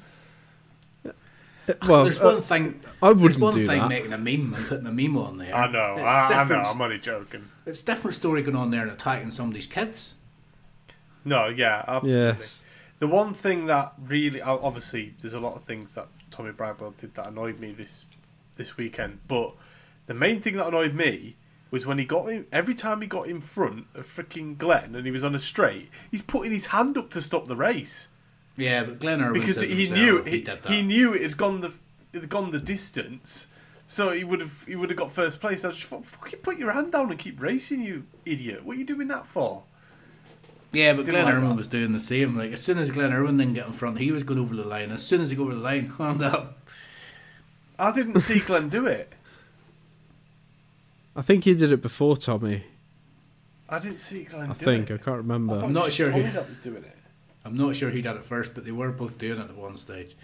Well, 1.87 2.03
there's 2.03 2.19
uh, 2.19 2.25
one 2.25 2.41
thing. 2.41 2.81
I 3.01 3.09
wouldn't 3.09 3.21
there's 3.21 3.37
one 3.37 3.53
do 3.53 3.67
thing 3.67 3.79
that. 3.79 3.89
making 3.89 4.13
a 4.13 4.17
meme 4.17 4.53
and 4.55 4.65
putting 4.67 4.87
a 4.87 4.91
meme 4.91 5.17
on 5.17 5.37
there. 5.37 5.53
I 5.55 5.71
know, 5.71 5.95
It's 5.97 6.03
I, 6.03 6.41
I 6.41 6.43
know. 6.47 6.55
I'm 6.55 6.81
only 6.81 6.97
joking. 6.97 7.49
It's 7.65 7.81
a 7.81 7.85
different 7.85 8.15
story 8.15 8.41
going 8.41 8.55
on 8.55 8.71
there 8.71 8.81
and 8.81 8.91
attacking 8.91 9.31
somebody's 9.31 9.67
kids. 9.67 10.15
No, 11.25 11.47
yeah, 11.47 11.83
absolutely. 11.87 12.41
Yes. 12.41 12.61
The 12.97 13.07
one 13.07 13.33
thing 13.33 13.67
that 13.67 13.93
really, 13.99 14.41
obviously, 14.41 15.13
there's 15.21 15.33
a 15.35 15.39
lot 15.39 15.55
of 15.55 15.63
things 15.63 15.93
that 15.95 16.07
Tommy 16.31 16.51
Bridewell 16.51 16.97
did 16.97 17.13
that 17.15 17.27
annoyed 17.27 17.59
me 17.59 17.71
this 17.71 18.05
this 18.55 18.75
weekend. 18.75 19.19
But 19.27 19.53
the 20.07 20.13
main 20.13 20.41
thing 20.41 20.55
that 20.57 20.67
annoyed 20.67 20.93
me 20.93 21.35
was 21.71 21.85
when 21.85 21.99
he 21.99 22.05
got 22.05 22.27
in. 22.29 22.47
Every 22.51 22.73
time 22.73 23.01
he 23.01 23.07
got 23.07 23.27
in 23.27 23.41
front 23.41 23.87
of 23.95 24.05
freaking 24.05 24.57
Glenn 24.57 24.95
and 24.95 25.05
he 25.05 25.11
was 25.11 25.23
on 25.23 25.35
a 25.35 25.39
straight, 25.39 25.89
he's 26.11 26.21
putting 26.21 26.51
his 26.51 26.67
hand 26.67 26.97
up 26.97 27.09
to 27.11 27.21
stop 27.21 27.47
the 27.47 27.55
race 27.55 28.09
Yeah, 28.57 28.83
but 28.83 28.99
Glenn 28.99 29.21
Irwin 29.21 29.39
because 29.39 29.61
he 29.61 29.89
knew 29.89 30.23
he, 30.23 30.41
he, 30.41 30.75
he 30.75 30.81
knew 30.81 31.13
it 31.13 31.21
had 31.21 31.37
gone 31.37 31.61
the 31.61 31.73
it 32.13 32.21
had 32.21 32.29
gone 32.29 32.51
the 32.51 32.59
distance. 32.59 33.47
So 33.87 34.11
he 34.11 34.23
would 34.23 34.39
have 34.39 34.63
he 34.67 34.75
would 34.75 34.89
have 34.89 34.97
got 34.97 35.11
first 35.11 35.41
place. 35.41 35.65
I 35.65 35.69
just 35.69 35.83
thought, 35.83 36.05
fucking 36.05 36.39
put 36.39 36.57
your 36.57 36.71
hand 36.71 36.91
down 36.91 37.09
and 37.09 37.19
keep 37.19 37.41
racing, 37.41 37.81
you 37.81 38.05
idiot. 38.25 38.63
What 38.63 38.75
are 38.75 38.79
you 38.79 38.85
doing 38.85 39.07
that 39.07 39.25
for? 39.25 39.63
Yeah, 40.71 40.93
but 40.93 41.05
Didn't 41.05 41.21
Glenn 41.21 41.25
like 41.25 41.33
Irwin 41.35 41.55
was 41.55 41.67
doing 41.67 41.93
the 41.93 41.99
same. 41.99 42.37
Like 42.37 42.53
as 42.53 42.61
soon 42.61 42.77
as 42.77 42.91
Glenn 42.91 43.11
Irwin 43.11 43.37
didn't 43.37 43.55
get 43.55 43.65
in 43.65 43.73
front, 43.73 43.97
he 43.97 44.11
was 44.11 44.23
going 44.23 44.39
over 44.39 44.55
the 44.55 44.63
line. 44.63 44.91
As 44.91 45.03
soon 45.03 45.21
as 45.21 45.31
he 45.31 45.35
go 45.35 45.43
over 45.43 45.55
the 45.55 45.61
line, 45.61 45.89
hand 45.97 46.21
up. 46.21 46.59
I 47.79 47.91
didn't 47.91 48.19
see 48.19 48.39
Glenn 48.39 48.69
do 48.69 48.85
it. 48.85 49.13
I 51.15 51.21
think 51.21 51.43
he 51.43 51.53
did 51.55 51.71
it 51.71 51.81
before 51.81 52.15
Tommy. 52.17 52.63
I 53.67 53.79
didn't 53.79 53.99
see 53.99 54.23
Glenn 54.23 54.49
I 54.49 54.53
do 54.53 54.65
think 54.65 54.89
it. 54.89 54.95
I 54.95 54.97
can't 55.03 55.17
remember. 55.17 55.55
I 55.55 55.57
I'm 55.59 55.69
it 55.71 55.73
not 55.73 55.85
was 55.85 55.93
sure 55.93 56.09
Tommy 56.11 56.23
who- 56.23 56.31
that 56.33 56.47
was 56.49 56.57
doing 56.57 56.83
it. 56.83 56.95
I'm 57.45 57.55
not 57.55 57.75
sure 57.75 57.89
who 57.89 58.01
did 58.01 58.15
it 58.15 58.23
first, 58.25 58.53
but 58.53 58.65
they 58.65 58.71
were 58.71 58.91
both 58.91 59.17
doing 59.17 59.39
it 59.39 59.49
at 59.49 59.55
one 59.55 59.75
stage. 59.77 60.15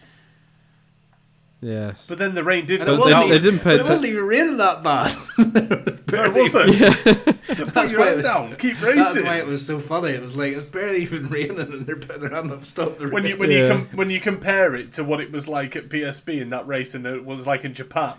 Yes. 1.62 2.04
But 2.08 2.20
then 2.20 2.34
the 2.36 2.44
rain 2.44 2.66
did. 2.66 2.82
And 2.82 2.90
it 2.92 2.94
wasn't, 3.00 3.06
they- 3.06 3.12
down. 3.12 3.22
they 3.22 3.36
even, 3.36 3.42
didn't 3.44 3.60
pay 3.60 3.78
but 3.78 3.86
it 3.86 3.90
wasn't 3.90 4.08
even 4.10 4.26
raining 4.28 4.58
that 4.58 4.84
bad. 4.84 5.16
No, 6.16 6.24
it 6.24 6.34
wasn't. 6.34 7.36
Put 7.46 7.74
That's 7.74 7.92
your 7.92 8.00
why 8.00 8.06
it 8.08 8.10
hand 8.10 8.16
was- 8.18 8.24
down. 8.26 8.56
Keep 8.56 8.82
racing. 8.82 8.96
That's 8.98 9.16
racing. 9.16 9.26
why 9.26 9.38
it 9.40 9.46
was 9.48 9.66
so 9.66 9.80
funny. 9.80 10.10
It 10.12 10.22
was 10.22 10.36
like 10.38 10.54
it's 10.54 10.64
barely 10.66 11.02
even 11.02 11.28
raining, 11.30 11.60
and 11.60 11.86
they're 11.86 11.96
putting 11.96 12.22
their 12.22 12.30
hand 12.30 12.52
up, 12.52 12.60
to 12.60 12.66
stop 12.66 12.98
the 13.00 13.06
rain. 13.06 13.14
When 13.14 13.26
you 13.26 13.38
when 13.38 13.52
Yeah. 13.52 13.58
you 13.64 13.68
com- 13.70 13.90
when 13.98 14.10
you 14.10 14.20
compare 14.22 14.76
it 14.76 14.94
to 14.94 15.04
what 15.04 15.20
it 15.20 15.32
was 15.32 15.48
like 15.48 15.76
at 15.76 15.90
PSB 15.90 16.40
in 16.42 16.50
that 16.50 16.68
race 16.68 16.94
and 16.96 17.06
it 17.06 17.26
was 17.26 17.46
like 17.48 17.66
in 17.66 17.74
Japan, 17.74 18.14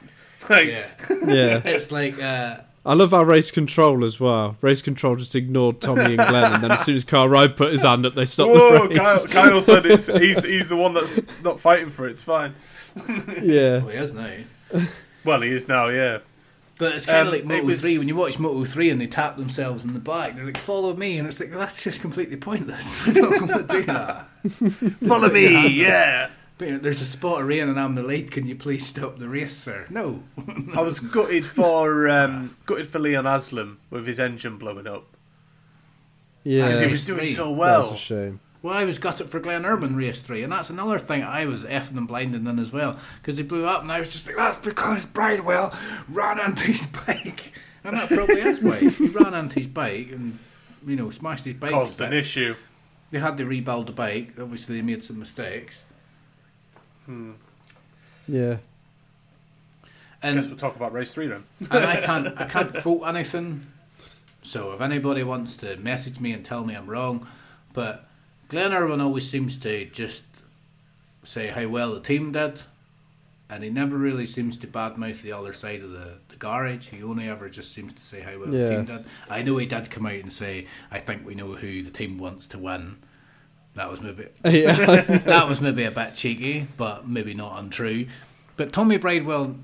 like 0.50 0.68
yeah, 0.68 0.86
Yeah. 1.26 1.60
it's 1.64 1.90
like 1.92 2.20
uh, 2.22 2.58
I 2.84 2.94
love 2.94 3.12
our 3.12 3.24
race 3.24 3.50
control 3.50 4.04
as 4.04 4.20
well. 4.20 4.56
Race 4.60 4.80
control 4.80 5.16
just 5.16 5.34
ignored 5.34 5.80
Tommy 5.80 6.04
and 6.14 6.16
Glenn, 6.28 6.52
and 6.54 6.62
then 6.62 6.70
as 6.72 6.80
soon 6.84 6.94
as 6.94 7.02
Kyle 7.04 7.28
Ryde 7.28 7.56
put 7.56 7.72
his 7.72 7.82
hand 7.82 8.06
up, 8.06 8.14
they 8.14 8.26
stopped 8.26 8.52
whoa, 8.52 8.86
the 8.86 8.88
race. 8.90 8.98
Kyle, 8.98 9.26
Kyle 9.26 9.60
said 9.62 9.86
it's, 9.86 10.06
he's 10.18 10.38
he's 10.44 10.68
the 10.68 10.76
one 10.76 10.94
that's 10.94 11.20
not 11.42 11.58
fighting 11.58 11.90
for 11.90 12.06
it. 12.06 12.12
It's 12.12 12.22
fine. 12.22 12.54
Yeah. 13.42 13.78
well, 13.82 13.88
he 13.88 13.96
is 13.98 14.14
now. 14.14 14.30
Well, 15.24 15.40
he 15.42 15.48
is 15.50 15.66
now. 15.68 15.88
Yeah. 15.88 16.18
But 16.78 16.94
it's 16.94 17.06
kind 17.06 17.20
Um, 17.22 17.26
of 17.28 17.32
like 17.32 17.44
Moto 17.46 17.64
was- 17.64 17.80
3 17.80 17.98
when 17.98 18.06
you 18.06 18.14
watch 18.14 18.38
Moto 18.38 18.64
3 18.64 18.90
and 18.90 19.00
they 19.00 19.06
tap 19.06 19.36
themselves 19.38 19.82
in 19.82 19.92
the 19.94 19.98
back. 19.98 20.36
They're 20.36 20.44
like, 20.44 20.58
"Follow 20.58 20.94
me," 20.94 21.18
and 21.18 21.26
it's 21.26 21.40
like 21.40 21.50
that's 21.50 21.82
just 21.82 22.00
completely 22.02 22.36
pointless. 22.36 23.02
They're 23.04 23.22
not 23.22 23.38
going 23.48 23.66
to 23.66 23.72
do 23.72 23.82
that. 23.84 24.28
Follow 25.08 25.28
me. 25.30 25.68
Yeah. 25.68 26.28
But, 26.58 26.82
there's 26.82 27.02
a 27.02 27.04
spot 27.04 27.42
of 27.42 27.48
rain 27.48 27.68
and 27.68 27.78
I'm 27.78 27.94
the 27.94 28.02
lead. 28.02 28.30
Can 28.30 28.46
you 28.46 28.56
please 28.56 28.86
stop 28.86 29.18
the 29.18 29.28
race, 29.28 29.54
sir? 29.56 29.86
No. 29.90 30.22
I 30.74 30.80
was 30.80 31.00
gutted 31.00 31.44
for 31.44 32.08
um, 32.08 32.56
gutted 32.64 32.86
for 32.88 32.98
Leon 32.98 33.26
Haslam 33.26 33.78
with 33.90 34.06
his 34.06 34.18
engine 34.18 34.56
blowing 34.56 34.86
up 34.86 35.04
Yeah. 36.44 36.64
because 36.66 36.80
he 36.80 36.86
was 36.86 37.04
doing 37.04 37.18
three. 37.20 37.28
so 37.30 37.48
That's 37.50 37.58
well. 37.58 37.92
a 37.92 37.96
shame. 37.96 38.40
Well, 38.62 38.74
I 38.74 38.84
was 38.84 38.98
gutted 38.98 39.28
for 39.28 39.38
Glenn 39.38 39.64
Irwin 39.66 39.94
race 39.96 40.20
three, 40.22 40.42
and 40.42 40.52
that's 40.52 40.70
another 40.70 40.98
thing 40.98 41.22
I 41.22 41.46
was 41.46 41.64
effing 41.64 41.98
and 41.98 42.08
blinding 42.08 42.46
in 42.46 42.58
as 42.58 42.72
well 42.72 42.98
because 43.20 43.36
he 43.36 43.44
blew 43.44 43.64
up, 43.66 43.82
and 43.82 43.92
I 43.92 44.00
was 44.00 44.08
just 44.08 44.26
like, 44.26 44.36
that's 44.36 44.58
because 44.58 45.06
Bridewell 45.06 45.72
ran 46.08 46.40
into 46.40 46.64
his 46.64 46.86
bike, 47.06 47.52
and 47.84 47.94
that 47.96 48.08
probably 48.08 48.40
is 48.40 48.62
why 48.62 48.78
he 48.78 49.06
ran 49.08 49.34
into 49.34 49.60
his 49.60 49.68
bike 49.68 50.10
and 50.10 50.38
you 50.86 50.96
know 50.96 51.10
smashed 51.10 51.44
his 51.44 51.54
bike. 51.54 51.70
Caused 51.70 52.00
an 52.00 52.12
issue. 52.14 52.56
They 53.10 53.20
had 53.20 53.36
to 53.36 53.44
rebuild 53.46 53.86
the 53.86 53.92
bike. 53.92 54.32
Obviously, 54.40 54.76
they 54.76 54.82
made 54.82 55.04
some 55.04 55.20
mistakes, 55.20 55.84
Hmm. 57.06 57.32
Yeah. 58.28 58.56
and 60.22 60.36
Guess 60.36 60.48
we'll 60.48 60.56
talk 60.56 60.76
about 60.76 60.92
race 60.92 61.12
three 61.14 61.28
then. 61.28 61.44
and 61.60 61.72
I 61.84 62.00
can't 62.00 62.40
I 62.40 62.44
can't 62.46 62.74
quote 62.82 63.06
anything. 63.06 63.66
So 64.42 64.72
if 64.72 64.80
anybody 64.80 65.22
wants 65.22 65.54
to 65.56 65.76
message 65.78 66.20
me 66.20 66.32
and 66.32 66.44
tell 66.44 66.64
me 66.64 66.74
I'm 66.74 66.86
wrong, 66.86 67.26
but 67.72 68.06
Glenn 68.48 68.72
Irwin 68.72 69.00
always 69.00 69.28
seems 69.28 69.58
to 69.58 69.84
just 69.86 70.24
say 71.24 71.48
how 71.48 71.66
well 71.66 71.94
the 71.94 72.00
team 72.00 72.30
did, 72.32 72.60
and 73.50 73.64
he 73.64 73.70
never 73.70 73.96
really 73.96 74.26
seems 74.26 74.56
to 74.58 74.66
badmouth 74.68 75.22
the 75.22 75.32
other 75.32 75.52
side 75.52 75.82
of 75.82 75.90
the, 75.90 76.14
the 76.28 76.36
garage. 76.36 76.88
He 76.88 77.02
only 77.02 77.28
ever 77.28 77.48
just 77.48 77.72
seems 77.72 77.92
to 77.92 78.04
say 78.04 78.20
how 78.20 78.38
well 78.38 78.50
the 78.50 78.68
team 78.76 78.84
did. 78.84 79.04
I 79.28 79.42
know 79.42 79.56
he 79.56 79.66
did 79.66 79.90
come 79.90 80.06
out 80.06 80.12
and 80.14 80.32
say, 80.32 80.66
"I 80.90 81.00
think 81.00 81.26
we 81.26 81.34
know 81.34 81.54
who 81.54 81.82
the 81.82 81.90
team 81.90 82.18
wants 82.18 82.46
to 82.48 82.58
win." 82.58 82.96
That 83.76 83.90
was 83.90 84.00
maybe 84.00 84.26
yeah. 84.44 84.72
that 85.02 85.46
was 85.46 85.60
maybe 85.60 85.84
a 85.84 85.90
bit 85.90 86.14
cheeky, 86.14 86.66
but 86.76 87.06
maybe 87.08 87.34
not 87.34 87.58
untrue. 87.60 88.06
But 88.56 88.72
Tommy 88.72 88.98
Bridewell 88.98 89.56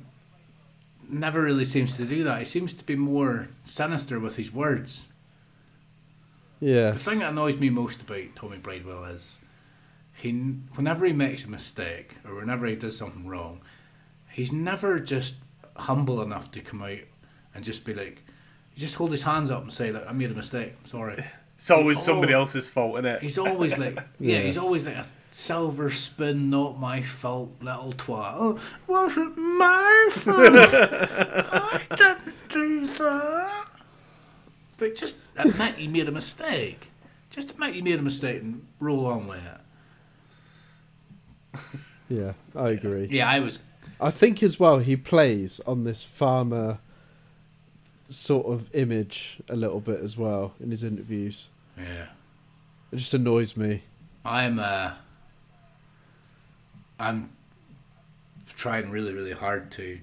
never 1.09 1.43
really 1.43 1.65
seems 1.65 1.97
to 1.97 2.05
do 2.05 2.23
that. 2.25 2.41
He 2.41 2.45
seems 2.45 2.75
to 2.75 2.85
be 2.85 2.95
more 2.95 3.49
sinister 3.65 4.21
with 4.21 4.37
his 4.37 4.53
words. 4.53 5.09
yeah. 6.61 6.91
The 6.93 6.99
thing 6.99 7.19
that 7.21 7.31
annoys 7.31 7.59
me 7.59 7.71
most 7.71 8.03
about 8.03 8.37
Tommy 8.37 8.59
Bridewell 8.59 9.05
is 9.07 9.39
he, 10.15 10.31
whenever 10.75 11.07
he 11.07 11.13
makes 11.13 11.45
a 11.45 11.49
mistake 11.51 12.17
or 12.25 12.35
whenever 12.35 12.67
he 12.67 12.77
does 12.77 12.97
something 12.97 13.27
wrong, 13.27 13.61
he's 14.31 14.53
never 14.53 15.01
just 15.01 15.37
humble 15.77 16.21
enough 16.23 16.51
to 16.53 16.61
come 16.61 16.83
out 16.83 16.99
and 17.55 17.65
just 17.65 17.85
be 17.85 17.95
like, 17.95 18.23
just 18.77 18.95
hold 18.97 19.11
his 19.11 19.23
hands 19.23 19.51
up 19.51 19.63
and 19.63 19.73
say, 19.73 19.91
"Look, 19.93 20.05
I 20.09 20.13
made 20.13 20.31
a 20.31 20.35
mistake. 20.35 20.75
I'm 20.79 20.87
sorry." 20.87 21.23
It's 21.63 21.71
always 21.71 21.99
Oh. 21.99 22.03
somebody 22.03 22.33
else's 22.33 22.69
fault, 22.69 22.95
isn't 22.97 23.07
it? 23.07 23.23
He's 23.23 23.39
always 23.39 23.79
like, 23.79 23.95
yeah, 23.95 24.11
Yeah. 24.39 24.41
he's 24.41 24.59
always 24.59 24.85
like 24.85 24.97
a 24.97 25.07
silver 25.31 25.93
spoon, 25.93 26.51
not 26.51 26.81
my 26.81 27.03
fault, 27.03 27.53
little 27.61 27.93
twat. 27.93 28.33
Oh, 28.35 28.59
wasn't 28.89 29.39
my 29.39 30.09
fault. 30.11 30.39
I 30.41 31.81
didn't 31.97 32.35
do 32.49 32.87
that. 32.89 33.67
Like, 34.81 34.97
just 34.97 35.19
admit 35.37 35.79
you 35.79 35.89
made 35.89 36.09
a 36.09 36.11
mistake. 36.11 36.89
Just 37.31 37.53
admit 37.53 37.77
you 37.77 37.85
made 37.85 38.01
a 38.01 38.03
mistake 38.03 38.43
and 38.43 38.67
roll 38.81 39.07
on 39.07 39.29
with 39.29 39.47
it. 39.47 39.61
Yeah. 42.09 42.33
I 42.57 42.71
agree. 42.71 43.07
Yeah, 43.09 43.31
I 43.31 43.39
was 43.39 43.61
I 44.01 44.11
think 44.11 44.43
as 44.43 44.59
well 44.59 44.81
he 44.81 44.97
plays 44.97 45.61
on 45.65 45.85
this 45.85 46.03
farmer 46.03 46.79
sort 48.13 48.47
of 48.47 48.73
image 48.75 49.39
a 49.49 49.57
little 49.57 49.81
bit 49.81 50.01
as 50.01 50.17
well 50.17 50.55
in 50.61 50.71
his 50.71 50.85
interviews. 50.85 51.49
Yeah. 51.77 52.07
It 52.93 52.97
just 52.97 53.15
annoys 53.15 53.57
me. 53.57 53.83
I'm 54.25 54.59
uh 54.59 54.93
I'm 57.01 57.31
trying 58.55 58.91
really, 58.91 59.13
really 59.13 59.33
hard 59.33 59.71
to 59.73 59.99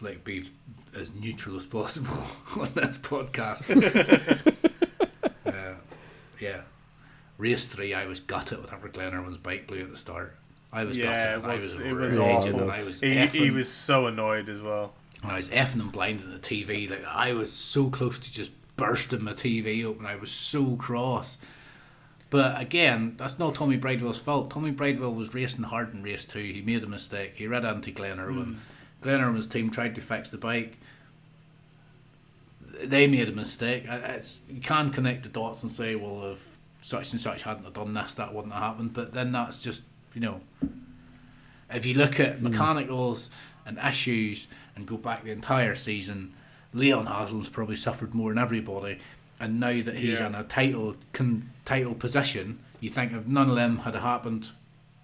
like 0.00 0.24
be 0.24 0.48
as 0.96 1.10
neutral 1.14 1.56
as 1.56 1.64
possible 1.64 2.16
on 2.60 2.70
this 2.74 2.98
podcast. 2.98 3.62
uh, 5.46 5.74
yeah. 6.40 6.60
Race 7.38 7.68
three 7.68 7.94
I 7.94 8.06
was 8.06 8.20
gutted 8.20 8.62
whenever 8.64 8.88
Glenn 8.88 9.12
Irwin's 9.14 9.36
bike 9.38 9.66
blew 9.66 9.80
at 9.82 9.90
the 9.90 9.96
start. 9.96 10.36
I 10.72 10.84
was 10.84 10.96
Yeah, 10.96 11.36
gutted 11.38 11.44
it 11.44 11.46
was 11.62 11.80
I 11.80 11.84
it 11.84 11.92
was 11.92 12.08
was 12.08 12.18
awful. 12.18 12.60
and 12.62 12.70
I 12.70 12.82
was 12.84 13.00
He, 13.00 13.26
he 13.26 13.50
was 13.50 13.68
so 13.70 14.06
annoyed 14.06 14.48
as 14.48 14.60
well. 14.60 14.94
And 15.24 15.32
I 15.32 15.36
was 15.36 15.48
effing 15.48 15.80
and 15.80 15.90
blinding 15.90 16.30
the 16.30 16.38
TV. 16.38 16.88
Like 16.88 17.04
I 17.06 17.32
was 17.32 17.50
so 17.50 17.88
close 17.88 18.18
to 18.18 18.30
just 18.30 18.50
bursting 18.76 19.24
my 19.24 19.32
TV 19.32 19.82
open. 19.82 20.04
I 20.04 20.16
was 20.16 20.30
so 20.30 20.76
cross. 20.76 21.38
But 22.28 22.60
again, 22.60 23.14
that's 23.16 23.38
not 23.38 23.54
Tommy 23.54 23.78
Bridewell's 23.78 24.18
fault. 24.18 24.50
Tommy 24.50 24.70
Bridewell 24.70 25.14
was 25.14 25.32
racing 25.32 25.64
hard 25.64 25.94
in 25.94 26.02
race 26.02 26.26
two. 26.26 26.40
He 26.40 26.60
made 26.60 26.82
a 26.82 26.86
mistake. 26.86 27.34
He 27.36 27.46
ran 27.46 27.64
into 27.64 27.90
Glenn 27.90 28.20
Irwin. 28.20 28.44
Hmm. 28.44 28.54
Glenn 29.00 29.22
Irwin's 29.22 29.46
team 29.46 29.70
tried 29.70 29.94
to 29.94 30.02
fix 30.02 30.28
the 30.28 30.36
bike. 30.36 30.76
They 32.82 33.06
made 33.06 33.28
a 33.28 33.32
mistake. 33.32 33.84
It's, 33.88 34.40
you 34.48 34.60
can't 34.60 34.92
connect 34.92 35.22
the 35.22 35.30
dots 35.30 35.62
and 35.62 35.70
say, 35.70 35.94
well, 35.94 36.32
if 36.32 36.58
such 36.82 37.12
and 37.12 37.20
such 37.20 37.44
hadn't 37.44 37.64
have 37.64 37.72
done 37.72 37.94
this, 37.94 38.12
that 38.14 38.34
wouldn't 38.34 38.52
have 38.52 38.62
happened. 38.62 38.92
But 38.92 39.14
then 39.14 39.32
that's 39.32 39.58
just, 39.58 39.84
you 40.12 40.20
know, 40.20 40.40
if 41.72 41.86
you 41.86 41.94
look 41.94 42.20
at 42.20 42.36
hmm. 42.36 42.50
mechanicals 42.50 43.30
and 43.64 43.78
issues 43.78 44.48
and 44.76 44.86
go 44.86 44.96
back 44.96 45.24
the 45.24 45.30
entire 45.30 45.74
season, 45.74 46.32
Leon 46.72 47.06
Haslam's 47.06 47.48
probably 47.48 47.76
suffered 47.76 48.14
more 48.14 48.30
than 48.30 48.38
everybody. 48.38 48.98
And 49.40 49.60
now 49.60 49.80
that 49.82 49.94
he's 49.96 50.18
Yeah. 50.18 50.26
in 50.28 50.34
a 50.34 50.44
title 50.44 50.94
con, 51.12 51.50
title 51.64 51.94
position, 51.94 52.58
you 52.80 52.88
think 52.90 53.12
if 53.12 53.26
none 53.26 53.50
of 53.50 53.56
them 53.56 53.78
had 53.78 53.94
happened, 53.94 54.50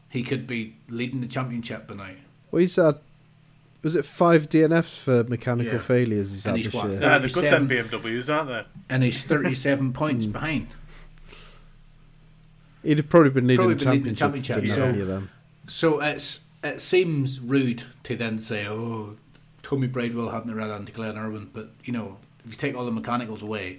he 0.08 0.22
could 0.22 0.46
be 0.46 0.76
leading 0.88 1.20
the 1.20 1.26
championship 1.26 1.86
by 1.86 1.94
now. 1.94 2.10
Well, 2.50 2.60
he's 2.60 2.76
had 2.76 2.96
was 3.82 3.94
it 3.94 4.04
five 4.04 4.48
DNFs 4.50 4.98
for 4.98 5.24
mechanical 5.24 5.74
Yeah. 5.74 5.78
failures 5.78 6.32
he's 6.32 6.44
And 6.44 6.50
had 6.52 6.56
he's 6.58 6.66
this 6.66 6.74
what, 6.74 6.90
year? 6.90 7.00
Yeah, 7.00 7.18
they're 7.18 7.30
good 7.30 7.44
them 7.44 7.66
37. 7.66 8.00
BMWs, 8.02 8.28
aren't 8.34 8.48
they? 8.50 8.64
And 8.94 9.02
he's 9.02 9.22
37 9.22 9.86
hmm. 9.86 9.92
points 9.92 10.26
behind. 10.26 10.66
He'd 12.82 12.98
have 12.98 13.08
probably 13.08 13.30
been 13.30 13.46
leading 13.46 13.56
Probably 13.58 13.74
the 13.74 13.84
been 13.84 13.92
leading 13.92 14.12
the 14.12 14.16
championship. 14.18 14.54
championship, 14.56 14.76
so- 14.76 14.84
any 14.88 15.00
of 15.00 15.06
them. 15.08 15.30
So 15.66 16.00
it's 16.00 16.40
it 16.62 16.80
seems 16.80 17.40
rude 17.40 17.84
to 18.02 18.16
then 18.16 18.38
say, 18.40 18.66
"Oh, 18.66 19.16
Tommy 19.70 19.86
Bridewell 19.86 20.32
hadn't 20.32 20.52
ran 20.52 20.68
into 20.72 20.90
Glenn 20.90 21.16
Irwin," 21.16 21.48
but 21.54 21.70
you 21.84 21.92
know, 21.92 22.18
if 22.44 22.50
you 22.50 22.56
take 22.58 22.74
all 22.74 22.84
the 22.84 22.90
mechanicals 22.90 23.40
away, 23.40 23.78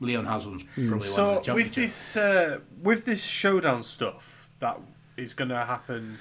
Leon 0.00 0.24
Haslam's 0.24 0.64
probably 0.64 0.88
won 0.90 0.98
the 0.98 1.04
So 1.04 1.34
championship. 1.42 1.54
with 1.54 1.74
this 1.74 2.16
uh, 2.16 2.60
with 2.82 3.04
this 3.04 3.22
showdown 3.24 3.82
stuff 3.82 4.48
that 4.60 4.80
is 5.18 5.34
going 5.34 5.50
to 5.50 5.58
happen 5.64 6.16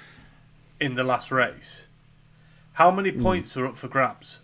in 0.81 0.95
the 0.95 1.03
last 1.05 1.31
race, 1.31 1.87
how 2.73 2.91
many 2.91 3.11
Hmm. 3.11 3.21
points 3.23 3.55
are 3.55 3.67
up 3.67 3.77
for 3.77 3.87
grabs? 3.87 4.41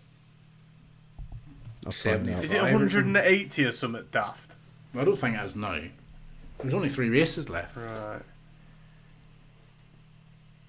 Seventy. 1.90 2.32
Is 2.32 2.52
it 2.54 2.60
Five 2.62 2.68
or 2.74 2.88
something. 2.88 3.12
180 3.12 3.64
or 3.66 3.72
something 3.72 4.04
daft? 4.10 4.54
I 4.94 5.04
don't 5.04 5.16
think 5.18 5.36
it 5.36 5.44
is 5.44 5.54
now. 5.56 5.78
There's 6.60 6.72
only 6.74 6.88
three 6.88 7.10
races 7.10 7.48
left. 7.50 7.76
Right. 7.76 8.22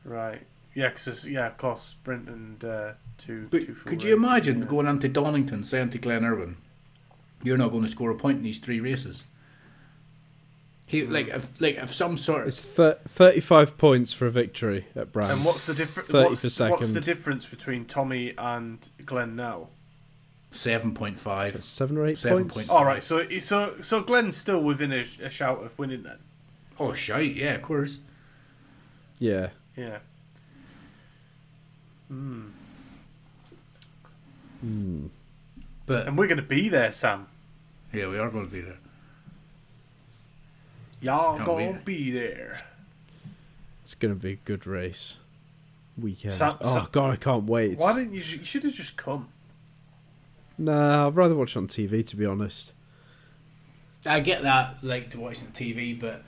Right. 0.03 0.41
Yeah, 0.75 0.89
because 0.89 1.27
yeah, 1.27 1.47
of 1.47 1.57
course, 1.57 1.81
sprint 1.81 2.27
and 2.29 2.63
uh, 2.63 2.93
two. 3.17 3.47
But 3.51 3.65
two 3.65 3.75
full 3.75 3.89
could 3.89 4.03
you 4.03 4.15
imagine 4.15 4.59
yeah. 4.59 4.65
going 4.65 4.87
into 4.87 5.07
Donington 5.07 5.63
saying 5.63 5.91
to 5.91 5.97
Glenn 5.97 6.25
Irwin, 6.25 6.57
"You're 7.43 7.57
not 7.57 7.71
going 7.71 7.83
to 7.83 7.89
score 7.89 8.09
a 8.09 8.15
point 8.15 8.37
in 8.37 8.43
these 8.43 8.59
three 8.59 8.79
races"? 8.79 9.23
He 10.85 11.05
like 11.05 11.27
if 11.29 11.47
like 11.61 11.75
if 11.75 11.93
some 11.93 12.17
sort 12.17 12.47
It's 12.47 12.63
of 12.63 12.69
thir- 12.71 12.99
35 13.07 13.77
points 13.77 14.13
for 14.13 14.25
a 14.27 14.31
victory 14.31 14.85
at 14.95 15.11
Brown. 15.11 15.31
And 15.31 15.45
what's 15.45 15.65
the 15.65 15.73
difference? 15.73 16.09
30 16.09 16.29
What's, 16.29 16.57
for 16.57 16.69
what's 16.69 16.91
the 16.91 17.01
difference 17.01 17.45
between 17.45 17.85
Tommy 17.85 18.33
and 18.37 18.87
Glenn 19.05 19.35
now? 19.35 19.69
seven 20.53 20.93
point 20.93 21.19
five. 21.19 21.63
Seven 21.63 21.97
or 21.97 22.07
eight 22.07 22.17
Seven 22.17 22.39
points? 22.39 22.53
points. 22.55 22.69
All 22.69 22.85
right, 22.85 23.01
so 23.01 23.27
so 23.39 23.75
so 23.81 24.01
Glenn's 24.01 24.37
still 24.37 24.61
within 24.61 24.91
a, 24.91 25.03
a 25.21 25.29
shout 25.29 25.63
of 25.63 25.77
winning 25.77 26.03
then. 26.03 26.19
Oh 26.79 26.93
shite! 26.93 27.35
Yeah, 27.35 27.53
of 27.53 27.61
course. 27.61 27.97
Yeah. 29.19 29.49
Yeah. 29.75 29.99
Hmm. 32.09 32.41
But 35.85 36.07
And 36.07 36.17
we're 36.17 36.27
going 36.27 36.37
to 36.37 36.43
be 36.43 36.69
there, 36.69 36.91
Sam. 36.91 37.27
yeah, 37.91 38.07
we 38.07 38.17
are 38.17 38.29
going 38.29 38.45
to 38.45 38.51
be 38.51 38.61
there. 38.61 38.77
Y'all 41.01 41.35
Can't 41.35 41.45
gonna 41.45 41.71
wait. 41.73 41.85
be 41.85 42.11
there. 42.11 42.57
It's 43.81 43.93
going 43.95 44.13
to 44.13 44.19
be 44.19 44.31
a 44.33 44.35
good 44.37 44.65
race. 44.65 45.17
Weekend. 46.01 46.33
Sam- 46.33 46.57
oh, 46.61 46.73
Sam- 46.75 46.87
God, 46.91 47.11
I 47.11 47.15
can't 47.17 47.43
wait. 47.43 47.77
Why 47.77 47.93
didn't 47.93 48.13
you? 48.13 48.21
You 48.21 48.45
should 48.45 48.63
have 48.63 48.73
just 48.73 48.95
come. 48.95 49.27
Nah, 50.57 51.07
I'd 51.07 51.15
rather 51.15 51.35
watch 51.35 51.57
on 51.57 51.67
TV, 51.67 52.05
to 52.07 52.15
be 52.15 52.25
honest. 52.25 52.71
I 54.05 54.19
get 54.21 54.43
that, 54.43 54.77
like 54.83 55.09
to 55.11 55.19
watching 55.19 55.47
TV, 55.49 55.99
but 55.99 56.23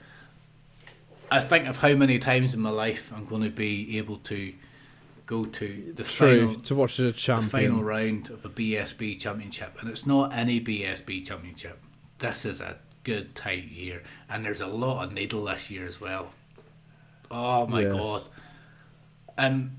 I 1.31 1.39
think 1.39 1.67
of 1.67 1.77
how 1.77 1.93
many 1.95 2.19
times 2.19 2.53
in 2.53 2.59
my 2.59 2.69
life 2.69 3.11
I'm 3.15 3.25
going 3.25 3.43
to 3.43 3.49
be 3.49 3.97
able 3.97 4.17
to 4.19 4.53
go 5.25 5.43
to 5.43 5.93
the 5.95 6.03
True, 6.03 6.47
final, 6.47 6.55
to 6.61 6.75
watch 6.75 6.97
the 6.97 7.11
champion. 7.11 7.49
final 7.49 7.83
round 7.83 8.29
of 8.29 8.45
a 8.45 8.49
BSB 8.49 9.19
championship, 9.19 9.77
and 9.81 9.89
it's 9.89 10.05
not 10.05 10.33
any 10.33 10.59
BSB 10.61 11.25
championship. 11.25 11.79
This 12.19 12.45
is 12.45 12.61
a 12.61 12.77
good 13.03 13.35
tight 13.35 13.65
year, 13.65 14.03
and 14.29 14.45
there's 14.45 14.61
a 14.61 14.67
lot 14.67 15.03
of 15.03 15.13
needle 15.13 15.43
this 15.45 15.69
year 15.69 15.85
as 15.85 15.99
well. 15.99 16.29
Oh 17.31 17.65
my 17.67 17.81
Yes. 17.81 17.93
god! 17.93 18.23
And 19.37 19.77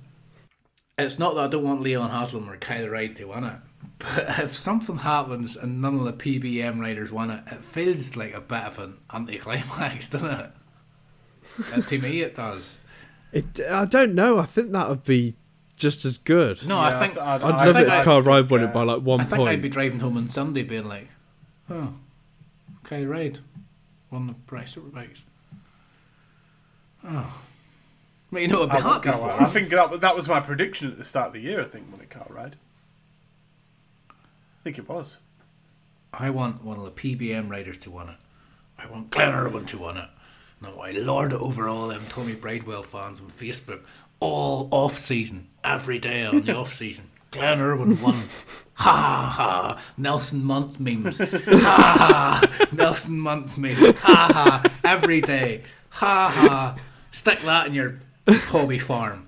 it's 0.98 1.18
not 1.18 1.35
that 1.35 1.44
I 1.44 1.48
don't 1.48 1.64
want 1.64 1.81
Leon 1.82 2.10
Haslam 2.10 2.48
or 2.48 2.56
Kyle 2.56 2.89
Ryde 2.89 3.16
to 3.16 3.24
win 3.27 3.44
it, 3.44 3.59
but 3.98 4.39
if 4.40 4.56
something 4.56 4.98
happens 4.98 5.56
and 5.56 5.81
none 5.81 5.98
of 5.98 6.05
the 6.05 6.12
PBM 6.12 6.81
riders 6.81 7.12
win 7.12 7.31
it, 7.31 7.44
it 7.47 7.64
feels 7.64 8.16
like 8.16 8.35
a 8.35 8.40
bit 8.40 8.64
of 8.64 8.78
an 8.78 8.98
anticlimax, 9.12 10.10
doesn't 10.10 10.40
it? 10.40 10.51
and 11.73 11.85
to 11.86 11.98
me, 11.98 12.20
it 12.23 12.35
does. 12.35 12.78
It, 13.38 13.60
I 13.70 13.84
don't 13.84 14.14
know. 14.14 14.38
I 14.38 14.46
think 14.46 14.72
that 14.72 14.88
would 14.88 15.04
be 15.04 15.34
just 15.76 16.04
as 16.04 16.16
good. 16.18 16.66
No, 16.66 16.76
Yeah, 16.76 16.82
I 16.86 16.98
think 16.98 17.14
th- 17.14 17.24
I'd 17.24 17.42
I 17.42 17.66
love 17.66 17.74
think 17.76 17.86
it 17.88 17.92
I- 17.92 17.98
if 17.98 18.04
Kyle 18.04 18.22
Ryde 18.22 18.48
won 18.50 18.62
it 18.64 18.72
by 18.72 18.82
like 18.82 19.02
one 19.02 19.20
I 19.20 19.24
think 19.24 19.36
point. 19.36 19.50
I'd 19.50 19.62
be 19.62 19.68
driving 19.68 20.00
home 20.00 20.16
on 20.16 20.28
Sunday 20.28 20.62
being 20.62 20.88
like, 20.88 21.08
oh, 21.70 21.94
Kyle 22.84 23.04
Ryde 23.04 23.40
won 24.10 24.26
the 24.28 24.32
Price 24.32 24.74
Superbikes. 24.74 25.18
Oh. 27.04 27.42
But 28.32 28.42
you 28.42 28.48
know, 28.48 28.62
I'd 28.64 28.70
be 28.70 28.76
I, 28.76 28.80
happy 28.80 29.04
can't 29.10 29.16
for 29.20 29.26
lie. 29.28 29.38
I 29.38 29.44
think 29.46 29.68
that 29.70 30.00
that 30.00 30.16
was 30.16 30.28
my 30.28 30.40
prediction 30.40 30.90
at 30.90 30.96
the 30.98 31.04
start 31.04 31.28
of 31.28 31.32
the 31.34 31.40
year. 31.40 31.60
I 31.60 31.64
think 31.64 31.86
when 31.92 32.00
it 32.00 32.10
car 32.10 32.26
ride. 32.30 32.56
I 34.10 34.14
think 34.64 34.78
it 34.78 34.88
was. 34.88 35.18
I 36.12 36.30
want 36.30 36.64
one 36.64 36.78
of 36.78 36.84
the 36.84 36.90
PBM 36.90 37.48
riders 37.50 37.78
to 37.78 37.90
win 37.90 38.08
it. 38.08 38.16
I 38.78 38.86
want 38.86 39.10
Glenn 39.10 39.32
Irwin 39.34 39.64
to 39.66 39.78
win 39.78 39.96
it. 39.98 40.08
No, 40.61 40.81
I 40.81 40.93
lord 40.93 41.33
it 41.33 41.41
over 41.41 41.69
all 41.69 41.89
them 41.89 42.03
Tommy 42.09 42.35
Bridewell 42.35 42.83
fans 42.85 43.20
on 43.20 43.27
Facebook 43.28 43.81
all 44.20 44.69
off 44.70 44.99
season, 44.99 45.49
every 45.62 45.99
day 45.99 46.24
on 46.24 46.43
the 46.43 46.57
off 46.57 46.73
season. 46.74 47.11
Glenn 47.31 47.61
Irwin 47.61 48.01
won. 48.01 48.15
Ha 48.15 48.23
ha 48.97 49.31
ha. 49.31 49.83
Nelson 49.99 50.43
Muntz 50.43 50.81
memes. 50.81 51.19
Ha 51.19 51.27
ha. 51.31 52.66
Nelson 52.73 53.19
Muntz 53.19 53.59
memes. 53.59 53.95
Ha 53.99 54.31
ha. 54.33 54.62
Every 54.85 55.20
day. 55.20 55.62
Ha 55.91 56.31
ha. 56.31 56.78
Stick 57.11 57.41
that 57.43 57.66
in 57.66 57.74
your 57.74 58.01
hobby 58.28 58.78
farm. 58.78 59.27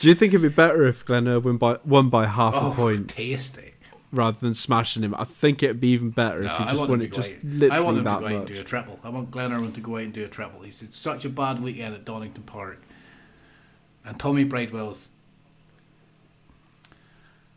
Do 0.00 0.08
you 0.08 0.14
think 0.14 0.32
it'd 0.32 0.42
be 0.42 0.48
better 0.48 0.86
if 0.86 1.04
Glenn 1.04 1.26
Irwin 1.28 1.56
by, 1.56 1.78
won 1.84 2.08
by 2.10 2.26
half 2.26 2.54
Oh, 2.56 2.70
a 2.72 2.74
point 2.74 3.08
tasty. 3.08 3.73
Rather 4.14 4.38
than 4.38 4.54
smashing 4.54 5.02
him? 5.02 5.14
I 5.16 5.24
think 5.24 5.62
it'd 5.62 5.80
be 5.80 5.88
even 5.88 6.10
better 6.10 6.40
No, 6.40 6.46
if 6.46 6.52
he 6.56 6.64
I 6.64 6.66
just 6.66 6.78
want 6.78 6.90
won 6.90 7.02
it 7.02 7.12
just 7.12 7.30
literally 7.42 7.70
I 7.70 7.80
want 7.80 7.98
him 7.98 8.04
to 8.04 8.10
that 8.10 8.20
go 8.20 8.26
out 8.26 8.32
and 8.32 8.46
do 8.46 8.60
a 8.60 8.64
triple. 8.64 8.98
I 9.04 9.08
want 9.08 9.30
Glenn 9.30 9.52
Irwin 9.52 9.72
to 9.72 9.80
go 9.80 9.96
out 9.96 10.02
and 10.02 10.12
do 10.12 10.24
a 10.24 10.28
triple. 10.28 10.62
He's 10.62 10.80
had 10.80 10.94
such 10.94 11.24
a 11.24 11.28
bad 11.28 11.62
weekend 11.62 11.94
at 11.94 12.04
Donington 12.04 12.44
Park, 12.44 12.80
and 14.04 14.18
Tommy 14.18 14.44
Bridewell's 14.44 15.08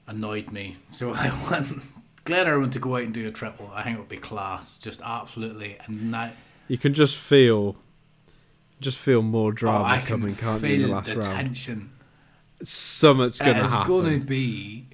annoyed 0.08 0.52
me. 0.52 0.78
So 0.92 1.14
I 1.14 1.30
want 1.50 1.82
Glenn 2.24 2.48
Irwin 2.48 2.72
to 2.72 2.80
go 2.80 2.96
out 2.96 3.04
and 3.04 3.14
do 3.14 3.28
a 3.28 3.32
triple. 3.32 3.72
I 3.74 3.84
think 3.84 3.98
it 3.98 4.00
would 4.00 4.10
be 4.10 4.18
class, 4.18 4.78
just 4.78 5.02
absolutely. 5.04 5.78
And 5.86 6.14
that 6.14 6.36
You 6.68 6.78
can 6.78 6.94
just 6.94 7.18
feel, 7.18 7.76
just 8.82 8.98
feel 8.98 9.22
more 9.22 9.50
oh, 9.50 9.54
drama 9.54 9.86
I 9.86 10.02
coming, 10.02 10.36
can't 10.36 10.62
you, 10.62 10.70
in 10.76 10.82
the 10.84 10.88
last 10.90 11.10
the 11.10 11.20
round? 11.20 11.36
tension. 11.36 11.92
Something's 12.64 13.38
gonna 13.38 13.64
it's 13.64 13.72
happen. 13.74 13.88
going 13.88 14.20
to 14.20 14.26
be. 14.26 14.86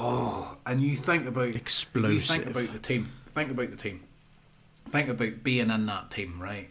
Oh, 0.00 0.56
and 0.64 0.80
you 0.80 0.96
think 0.96 1.26
about 1.26 1.48
You 1.48 2.20
think 2.20 2.46
about 2.46 2.72
the 2.72 2.78
team. 2.78 3.10
Think 3.26 3.50
about 3.50 3.70
the 3.72 3.76
team. 3.76 4.04
Think 4.88 5.08
about 5.08 5.42
being 5.42 5.70
in 5.70 5.86
that 5.86 6.10
team, 6.12 6.40
right? 6.40 6.68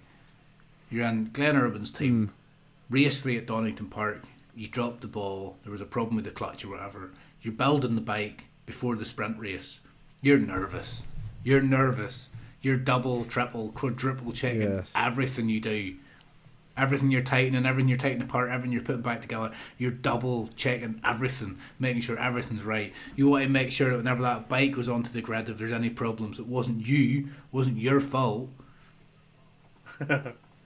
You're 0.90 1.06
in 1.08 1.32
Glenn 1.34 1.58
Irwin's 1.58 1.91
team. 1.91 2.28
Hmm. 2.28 2.34
Racely 2.95 3.38
at 3.38 3.45
Donington 3.45 3.88
Park. 3.88 4.24
You 4.56 4.70
dropped 4.70 5.02
the 5.02 5.08
ball. 5.08 5.58
There 5.64 5.74
was 5.74 5.82
a 5.82 5.86
problem 5.86 6.16
with 6.16 6.24
the 6.24 6.32
clutch 6.32 6.64
or 6.64 6.70
whatever. 6.70 7.12
You're 7.41 7.54
building 7.54 7.95
the 7.95 8.02
bike 8.02 8.45
before 8.66 8.95
the 8.95 9.04
sprint 9.04 9.38
race. 9.38 9.82
You're 10.22 10.40
nervous. 10.40 11.04
You're 11.44 11.62
nervous. 11.62 12.30
You're 12.62 12.78
double, 12.78 13.26
triple, 13.26 13.70
quadruple 13.74 14.32
checking 14.32 14.62
Yes. 14.62 14.91
everything 14.95 15.49
you 15.49 15.60
do. 15.60 15.95
Everything 16.78 17.12
you're 17.12 17.22
tightening, 17.22 17.66
everything 17.66 17.90
you're 17.90 17.98
taking 17.98 18.22
apart, 18.22 18.49
everything 18.49 18.72
you're 18.72 18.84
putting 18.84 19.02
back 19.02 19.22
together, 19.22 19.52
you're 19.78 19.91
double 19.91 20.49
checking 20.56 21.02
everything, 21.04 21.58
making 21.80 22.02
sure 22.02 22.20
everything's 22.20 22.64
right. 22.64 22.94
You 23.16 23.28
want 23.30 23.44
to 23.44 23.49
make 23.49 23.72
sure 23.72 23.90
that 23.90 23.98
whenever 23.98 24.22
that 24.22 24.48
bike 24.48 24.74
goes 24.74 24.88
onto 24.88 25.12
the 25.12 25.22
grid, 25.22 25.49
if 25.49 25.58
there's 25.58 25.72
any 25.72 25.90
problems, 25.90 26.40
it 26.40 26.48
wasn't 26.48 26.86
you, 26.86 27.30
wasn't 27.52 27.78
your 27.78 27.99
fault. 27.99 28.49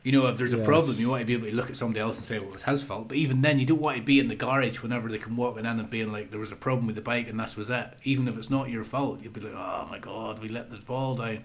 you 0.03 0.11
know, 0.11 0.27
if 0.27 0.37
there's 0.37 0.53
a 0.53 0.57
problem, 0.57 0.97
you 0.97 1.09
want 1.09 1.21
to 1.21 1.25
be 1.25 1.33
able 1.33 1.47
to 1.47 1.55
look 1.55 1.69
at 1.69 1.77
somebody 1.77 1.99
else 1.99 2.17
and 2.17 2.25
say, 2.25 2.39
well, 2.39 2.49
it 2.49 2.53
was 2.53 2.63
his 2.63 2.81
fault. 2.81 3.07
But 3.07 3.17
even 3.17 3.41
then, 3.41 3.59
you 3.59 3.65
don't 3.65 3.81
want 3.81 3.97
to 3.97 4.03
be 4.03 4.19
in 4.19 4.27
the 4.27 4.35
garage 4.35 4.81
whenever 4.81 5.07
they 5.09 5.19
come 5.19 5.37
walking 5.37 5.65
in 5.65 5.79
and 5.79 5.89
being 5.89 6.11
like, 6.11 6.31
there 6.31 6.39
was 6.39 6.51
a 6.51 6.55
problem 6.55 6.87
with 6.87 6.95
the 6.95 7.01
bike 7.01 7.29
and 7.29 7.39
this 7.39 7.55
was 7.55 7.69
it. 7.69 7.93
Even 8.03 8.27
if 8.27 8.37
it's 8.37 8.49
not 8.49 8.69
your 8.69 8.83
fault, 8.83 9.19
you'll 9.21 9.33
be 9.33 9.41
like, 9.41 9.53
oh 9.55 9.87
my 9.89 9.99
God, 9.99 10.39
we 10.39 10.49
let 10.49 10.71
the 10.71 10.77
ball 10.77 11.15
down. 11.15 11.43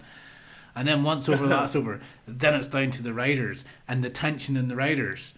And 0.77 0.87
then 0.87 1.01
once 1.01 1.27
over 1.27 1.47
that's 1.47 1.75
over, 1.75 1.99
then 2.27 2.53
it's 2.53 2.67
down 2.67 2.91
to 2.91 3.01
the 3.01 3.13
riders 3.13 3.63
and 3.87 4.03
the 4.03 4.11
tension 4.11 4.55
in 4.55 4.67
the 4.67 4.75
riders. 4.75 5.33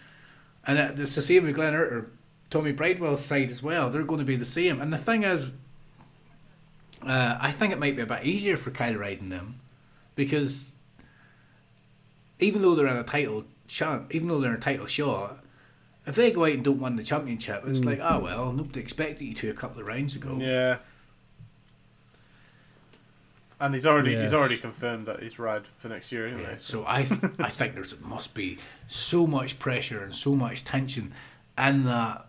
And 0.68 1.00
it's 1.00 1.16
the 1.16 1.22
same 1.22 1.46
with 1.46 1.56
Glenn 1.56 1.74
or 1.74 2.12
Tommy 2.50 2.74
Bridewell's 2.74 3.24
side 3.24 3.50
as 3.50 3.64
well. 3.64 3.90
They're 3.90 4.04
going 4.04 4.20
to 4.20 4.26
be 4.26 4.36
the 4.36 4.44
same. 4.44 4.82
And 4.82 4.92
the 4.92 4.98
thing 4.98 5.24
is, 5.24 5.54
uh, 7.08 7.38
I 7.40 7.52
think 7.52 7.72
it 7.72 7.80
might 7.80 7.96
be 7.96 8.02
a 8.02 8.06
bit 8.06 8.26
easier 8.26 8.58
for 8.58 8.72
Kyle 8.72 8.96
riding 8.96 9.30
them 9.30 9.62
because 10.16 10.74
even 12.40 12.62
though 12.62 12.76
they're 12.76 12.88
in 12.88 12.98
a 12.98 13.04
title 13.04 13.46
shot, 13.68 14.08
even 14.12 14.28
though 14.28 14.42
they're 14.42 14.52
in 14.52 14.58
a 14.58 14.62
title 14.62 14.88
shot, 14.88 15.42
if 16.06 16.16
they 16.16 16.32
go 16.32 16.44
out 16.44 16.52
and 16.52 16.64
don't 16.66 16.82
win 16.82 16.98
the 16.98 17.04
championship, 17.04 17.64
it's 17.66 17.86
like, 17.86 18.00
oh 18.02 18.20
well, 18.20 18.52
nobody 18.52 18.82
expected 18.82 19.24
you 19.24 19.34
to 19.36 19.50
a 19.50 19.54
couple 19.54 19.80
of 19.80 19.88
rounds 19.88 20.16
ago. 20.16 20.36
Yeah. 20.38 20.80
And 23.62 23.74
he's 23.74 23.86
already 23.86 24.16
he's 24.16 24.34
already 24.34 24.58
confirmed 24.58 25.06
that 25.08 25.22
he's 25.22 25.38
ride 25.38 25.64
for 25.78 25.90
next 25.90 26.12
year 26.12 26.26
anyway. 26.26 26.44
Yeah, 26.52 26.56
so 26.60 26.86
I 26.88 27.04
th- 27.04 27.22
I 27.40 27.50
think 27.50 27.76
there's 27.76 28.00
must 28.00 28.34
be 28.34 28.58
so 28.88 29.28
much 29.28 29.60
pressure 29.60 30.02
and 30.02 30.16
so 30.16 30.34
much 30.36 30.64
tension 30.64 31.14
in 31.58 31.84
that 31.84 32.26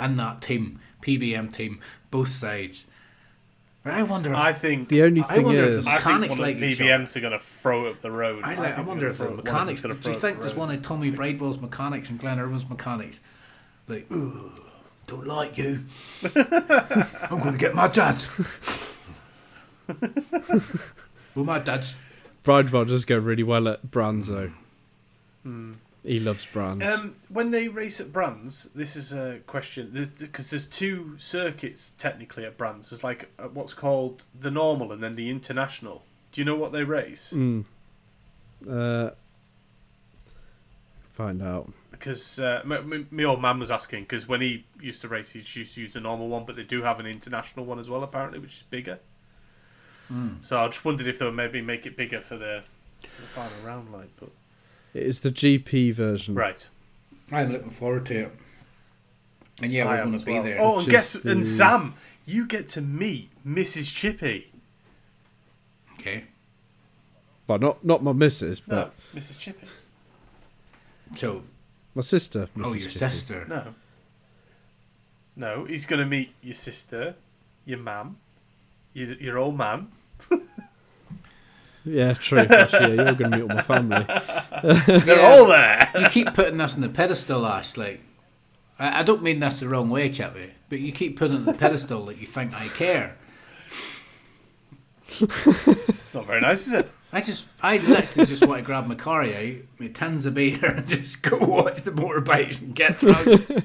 in 0.00 0.16
that 0.16 0.40
team, 0.40 0.80
PBM 1.02 1.52
team, 1.52 1.80
both 2.10 2.30
sides. 2.32 2.86
But 3.82 3.92
I 3.94 4.02
wonder. 4.02 4.34
I 4.34 4.52
think 4.54 4.88
The 4.88 5.02
only 5.02 5.20
I 5.22 5.24
thing 5.24 5.42
wonder 5.44 5.64
if 5.64 5.68
is, 5.70 5.84
the 5.84 5.90
I 5.90 5.94
think 5.94 6.04
mechanics 6.06 6.30
one 6.30 6.38
of 6.40 6.46
like 6.46 6.58
the 6.58 6.66
each 6.66 6.80
other. 6.80 6.90
PBMs 6.90 7.16
are 7.16 7.20
going 7.20 7.32
to 7.32 7.38
throw 7.38 7.86
it 7.86 7.90
up 7.90 8.00
the 8.00 8.10
road. 8.10 8.44
I, 8.44 8.48
like, 8.54 8.58
I 8.58 8.72
think 8.76 8.88
wonder 8.88 9.08
if 9.08 9.16
the 9.18 9.24
gonna 9.24 9.36
throw- 9.36 9.44
mechanics. 9.44 9.80
Do 9.82 9.88
you 9.88 9.94
think 10.14 10.40
there's 10.40 10.54
one 10.54 10.68
road. 10.68 10.78
of 10.78 10.82
Tommy 10.82 11.10
Bridewell's 11.10 11.58
mechanics 11.60 12.10
and 12.10 12.18
Glenn 12.18 12.38
Irwin's 12.38 12.68
mechanics? 12.68 13.20
Like, 13.88 14.10
ooh, 14.12 14.52
don't 15.06 15.26
like 15.26 15.56
you. 15.58 15.84
I'm 16.24 17.38
going 17.40 17.52
to 17.52 17.58
get 17.58 17.74
my 17.74 17.88
dad. 17.88 18.22
well, 21.34 21.44
my 21.44 21.58
dad's. 21.58 21.96
Bridewell 22.44 22.86
does 22.86 23.04
go 23.04 23.18
really 23.18 23.42
well 23.42 23.68
at 23.68 23.90
Brands, 23.90 24.28
though. 24.28 24.50
He 26.04 26.18
loves 26.18 26.46
Brands. 26.46 26.84
Um, 26.84 27.16
when 27.28 27.50
they 27.50 27.68
race 27.68 28.00
at 28.00 28.12
Brands, 28.12 28.70
this 28.74 28.96
is 28.96 29.12
a 29.12 29.40
question 29.46 30.10
because 30.18 30.50
there's 30.50 30.66
two 30.66 31.14
circuits 31.18 31.92
technically 31.98 32.44
at 32.44 32.56
Brands. 32.56 32.90
There's 32.90 33.04
like 33.04 33.30
uh, 33.38 33.48
what's 33.48 33.74
called 33.74 34.22
the 34.38 34.50
normal 34.50 34.92
and 34.92 35.02
then 35.02 35.12
the 35.12 35.28
international. 35.28 36.02
Do 36.32 36.40
you 36.40 36.44
know 36.44 36.56
what 36.56 36.72
they 36.72 36.84
race? 36.84 37.34
Mm. 37.34 37.64
Uh, 38.68 39.10
find 41.12 41.42
out. 41.42 41.70
Because 41.90 42.38
uh, 42.38 42.62
my, 42.64 42.80
my 43.10 43.24
old 43.24 43.42
man 43.42 43.58
was 43.58 43.70
asking 43.70 44.04
because 44.04 44.26
when 44.26 44.40
he 44.40 44.64
used 44.80 45.02
to 45.02 45.08
race, 45.08 45.32
he 45.32 45.40
used 45.40 45.74
to 45.74 45.82
use 45.82 45.92
the 45.92 46.00
normal 46.00 46.28
one, 46.28 46.46
but 46.46 46.56
they 46.56 46.64
do 46.64 46.82
have 46.82 46.98
an 46.98 47.06
international 47.06 47.66
one 47.66 47.78
as 47.78 47.90
well 47.90 48.02
apparently, 48.02 48.38
which 48.38 48.56
is 48.56 48.62
bigger. 48.70 49.00
Mm. 50.12 50.44
So 50.44 50.58
I 50.58 50.66
just 50.66 50.84
wondered 50.84 51.06
if 51.06 51.18
they 51.18 51.24
would 51.26 51.34
maybe 51.34 51.60
make 51.62 51.86
it 51.86 51.96
bigger 51.96 52.20
for 52.20 52.36
the 52.36 52.62
for 53.02 53.22
the 53.22 53.28
final 53.28 53.52
round, 53.64 53.92
like. 53.92 54.08
But 54.18 54.30
It 54.94 55.04
is 55.04 55.20
the 55.20 55.30
GP 55.30 55.92
version. 55.94 56.34
right, 56.34 56.68
I'm 57.30 57.48
looking 57.52 57.70
forward 57.70 58.06
to 58.06 58.14
it. 58.24 58.32
And 59.62 59.70
yeah, 59.72 59.86
I 59.86 59.96
we're 59.96 60.04
going 60.06 60.18
to 60.18 60.24
be 60.26 60.32
well. 60.32 60.42
there. 60.42 60.58
Oh, 60.60 60.78
and 60.78 60.86
Which 60.86 60.90
guess 60.92 61.14
is 61.14 61.24
and 61.26 61.44
Sam, 61.46 61.94
you 62.26 62.46
get 62.46 62.68
to 62.70 62.80
meet 62.80 63.30
Mrs. 63.46 63.94
Chippy. 63.94 64.50
Okay. 65.98 66.24
Well, 67.46 67.58
not 67.58 67.84
not 67.84 68.02
my 68.02 68.12
missus, 68.12 68.62
No, 68.66 68.76
but 68.76 68.96
Mrs. 69.14 69.38
Chippy. 69.38 69.66
So, 71.14 71.42
my 71.94 72.02
sister. 72.02 72.48
Mrs. 72.56 72.64
oh, 72.66 72.68
your 72.72 72.88
Chippy. 72.88 72.90
sister. 72.98 73.44
No. 73.48 73.74
No, 75.36 75.64
he's 75.64 75.86
going 75.86 76.00
to 76.00 76.06
meet 76.06 76.32
your 76.42 76.54
sister, 76.54 77.14
your 77.64 77.78
mum, 77.78 78.18
your, 78.92 79.12
your 79.14 79.38
old 79.38 79.56
man. 79.56 79.88
Yeah, 81.84 82.12
true. 82.12 82.38
Actually, 82.38 82.96
yeah, 82.96 83.04
you're 83.04 83.14
going 83.14 83.30
to 83.30 83.38
meet 83.38 83.42
all 83.42 83.48
my 83.48 83.62
family. 83.62 84.04
They're 85.04 85.24
all 85.24 85.46
there. 85.46 85.90
you 85.98 86.06
keep 86.08 86.34
putting 86.34 86.60
us 86.60 86.74
on 86.74 86.82
the 86.82 86.90
pedestal, 86.90 87.46
Ash. 87.46 87.76
Like, 87.76 88.02
I, 88.78 89.00
I 89.00 89.02
don't 89.02 89.22
mean 89.22 89.40
that's 89.40 89.60
the 89.60 89.68
wrong 89.68 89.88
way, 89.88 90.10
Chippy, 90.10 90.52
but 90.68 90.78
you 90.80 90.92
keep 90.92 91.18
putting 91.18 91.36
it 91.36 91.38
on 91.40 91.44
the 91.46 91.54
pedestal 91.54 92.04
that 92.06 92.18
you 92.18 92.26
think 92.26 92.54
I 92.54 92.68
care. 92.68 93.16
It's 95.08 96.14
not 96.14 96.26
very 96.26 96.40
nice, 96.42 96.66
is 96.66 96.74
it? 96.74 96.90
I 97.12 97.20
just, 97.22 97.48
I 97.60 97.78
literally 97.78 98.26
just 98.26 98.46
want 98.46 98.60
to 98.60 98.64
grab 98.64 98.86
my 98.86 98.94
car 98.94 99.22
out, 99.22 99.54
my 99.78 99.88
tins 99.88 100.26
of 100.26 100.34
beer, 100.34 100.64
and 100.64 100.86
just 100.86 101.22
go 101.22 101.38
watch 101.38 101.82
the 101.82 101.90
motorbikes 101.90 102.60
and 102.60 102.74
get 102.74 103.00
drunk. 103.00 103.64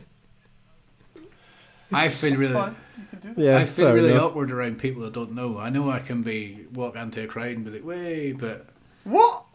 I 1.91 2.09
feel 2.09 2.35
really, 2.35 2.53
Fine. 2.53 2.75
You 3.15 3.21
can 3.21 3.33
do 3.33 3.35
that. 3.35 3.41
Yeah, 3.41 3.57
I 3.57 3.65
feel 3.65 3.91
really 3.93 4.11
enough. 4.11 4.23
awkward 4.31 4.51
around 4.51 4.79
people 4.79 5.05
I 5.05 5.09
don't 5.09 5.33
know. 5.33 5.57
I 5.57 5.69
know 5.69 5.89
I 5.89 5.99
can 5.99 6.21
be 6.23 6.65
walk 6.73 6.95
into 6.95 7.23
a 7.23 7.27
crowd 7.27 7.55
and 7.55 7.65
be 7.65 7.71
like, 7.71 7.85
"Way," 7.85 8.31
but 8.33 8.67
What? 9.03 9.45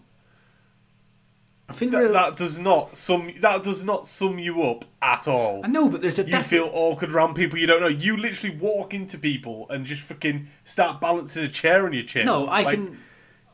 I 1.68 1.72
feel 1.72 1.90
That, 1.90 1.98
really. 1.98 2.12
that 2.14 2.36
does 2.36 2.58
not 2.58 2.96
sum. 2.96 3.30
That 3.40 3.62
does 3.62 3.84
not 3.84 4.04
sum 4.04 4.40
you 4.40 4.62
up 4.64 4.84
at 5.00 5.28
all. 5.28 5.60
I 5.64 5.68
know, 5.68 5.88
but 5.88 6.02
there's 6.02 6.18
a 6.18 6.22
You 6.22 6.26
difference. 6.26 6.48
feel 6.48 6.70
awkward 6.72 7.12
around 7.12 7.34
people 7.34 7.58
you 7.60 7.68
don't 7.68 7.80
know. 7.80 7.86
You 7.86 8.16
literally 8.16 8.56
walk 8.56 8.92
into 8.92 9.16
people 9.18 9.66
and 9.70 9.86
just 9.86 10.02
fucking 10.02 10.48
start 10.64 11.00
balancing 11.00 11.44
a 11.44 11.48
chair 11.48 11.86
on 11.86 11.92
your 11.92 12.02
chin. 12.02 12.26
No, 12.26 12.46
I 12.48 12.62
Like, 12.62 12.74
can. 12.74 12.98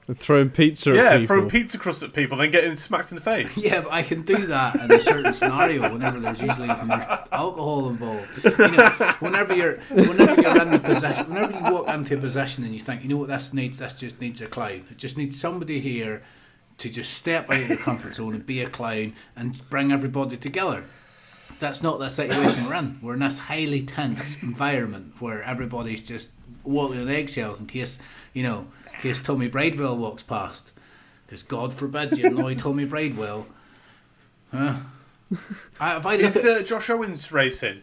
And 0.08 0.16
throwing 0.16 0.50
pizza 0.50 0.94
Yeah, 0.94 1.02
at 1.02 1.20
people. 1.20 1.26
throwing 1.36 1.48
pizza 1.50 1.78
crust 1.78 2.02
at 2.04 2.12
people, 2.12 2.36
then 2.38 2.52
getting 2.52 2.76
smacked 2.76 3.10
in 3.10 3.16
the 3.16 3.20
face. 3.22 3.56
Yeah, 3.62 3.80
but 3.80 3.92
I 3.92 4.02
can 4.02 4.22
do 4.22 4.36
that 4.46 4.76
in 4.76 4.92
a 4.92 5.00
certain 5.00 5.32
scenario 5.32 5.90
whenever 5.92 6.20
there's 6.20 6.40
usually 6.40 6.68
when 6.68 6.86
there's 6.88 7.06
alcohol 7.32 7.88
involved. 7.88 8.44
You 8.44 8.76
know, 8.76 8.88
whenever 9.20 9.54
you're 9.56 9.78
whenever 9.90 10.40
you're 10.40 10.62
in 10.62 10.70
the 10.70 10.78
possession, 10.78 11.28
whenever 11.34 11.52
you 11.52 11.72
walk 11.74 11.88
into 11.88 12.14
a 12.16 12.18
possession 12.20 12.62
and 12.64 12.72
you 12.72 12.78
think, 12.80 13.02
you 13.02 13.08
know 13.08 13.16
what, 13.16 13.28
this 13.28 13.52
needs, 13.52 13.78
this 13.78 13.94
just 13.94 14.20
needs 14.20 14.40
a 14.40 14.46
clown. 14.46 14.84
It 14.90 14.96
just 14.98 15.16
needs 15.18 15.40
somebody 15.40 15.80
here 15.80 16.22
to 16.78 16.88
just 16.90 17.14
step 17.14 17.50
out 17.50 17.60
of 17.62 17.68
the 17.68 17.76
comfort 17.76 18.14
zone 18.14 18.34
and 18.34 18.46
be 18.46 18.60
a 18.62 18.68
clown 18.68 19.14
and 19.34 19.68
bring 19.70 19.90
everybody 19.90 20.36
together. 20.36 20.84
That's 21.58 21.82
not 21.82 21.98
the 21.98 22.10
situation 22.10 22.66
we're 22.66 22.74
in. 22.74 22.98
We're 23.02 23.14
in 23.14 23.20
this 23.20 23.38
highly 23.38 23.82
tense 23.82 24.42
environment 24.42 25.14
where 25.20 25.42
everybody's 25.42 26.02
just 26.02 26.30
walking 26.64 27.00
on 27.00 27.08
eggshells 27.08 27.60
in 27.60 27.66
case, 27.66 27.98
you 28.34 28.42
know, 28.42 28.66
in 28.96 29.02
case 29.02 29.20
Tommy 29.20 29.48
Bridewell 29.48 29.96
walks 29.96 30.22
past. 30.22 30.72
Because 31.26 31.42
God 31.42 31.72
forbid 31.72 32.16
you 32.16 32.26
annoy 32.30 32.54
Tommy 32.54 32.84
Bridewell. 32.86 33.46
Huh? 34.52 34.76
I, 35.80 35.96
I 35.96 36.14
Is 36.14 36.44
uh, 36.44 36.62
Josh 36.62 36.88
Owens 36.88 37.32
racing 37.32 37.82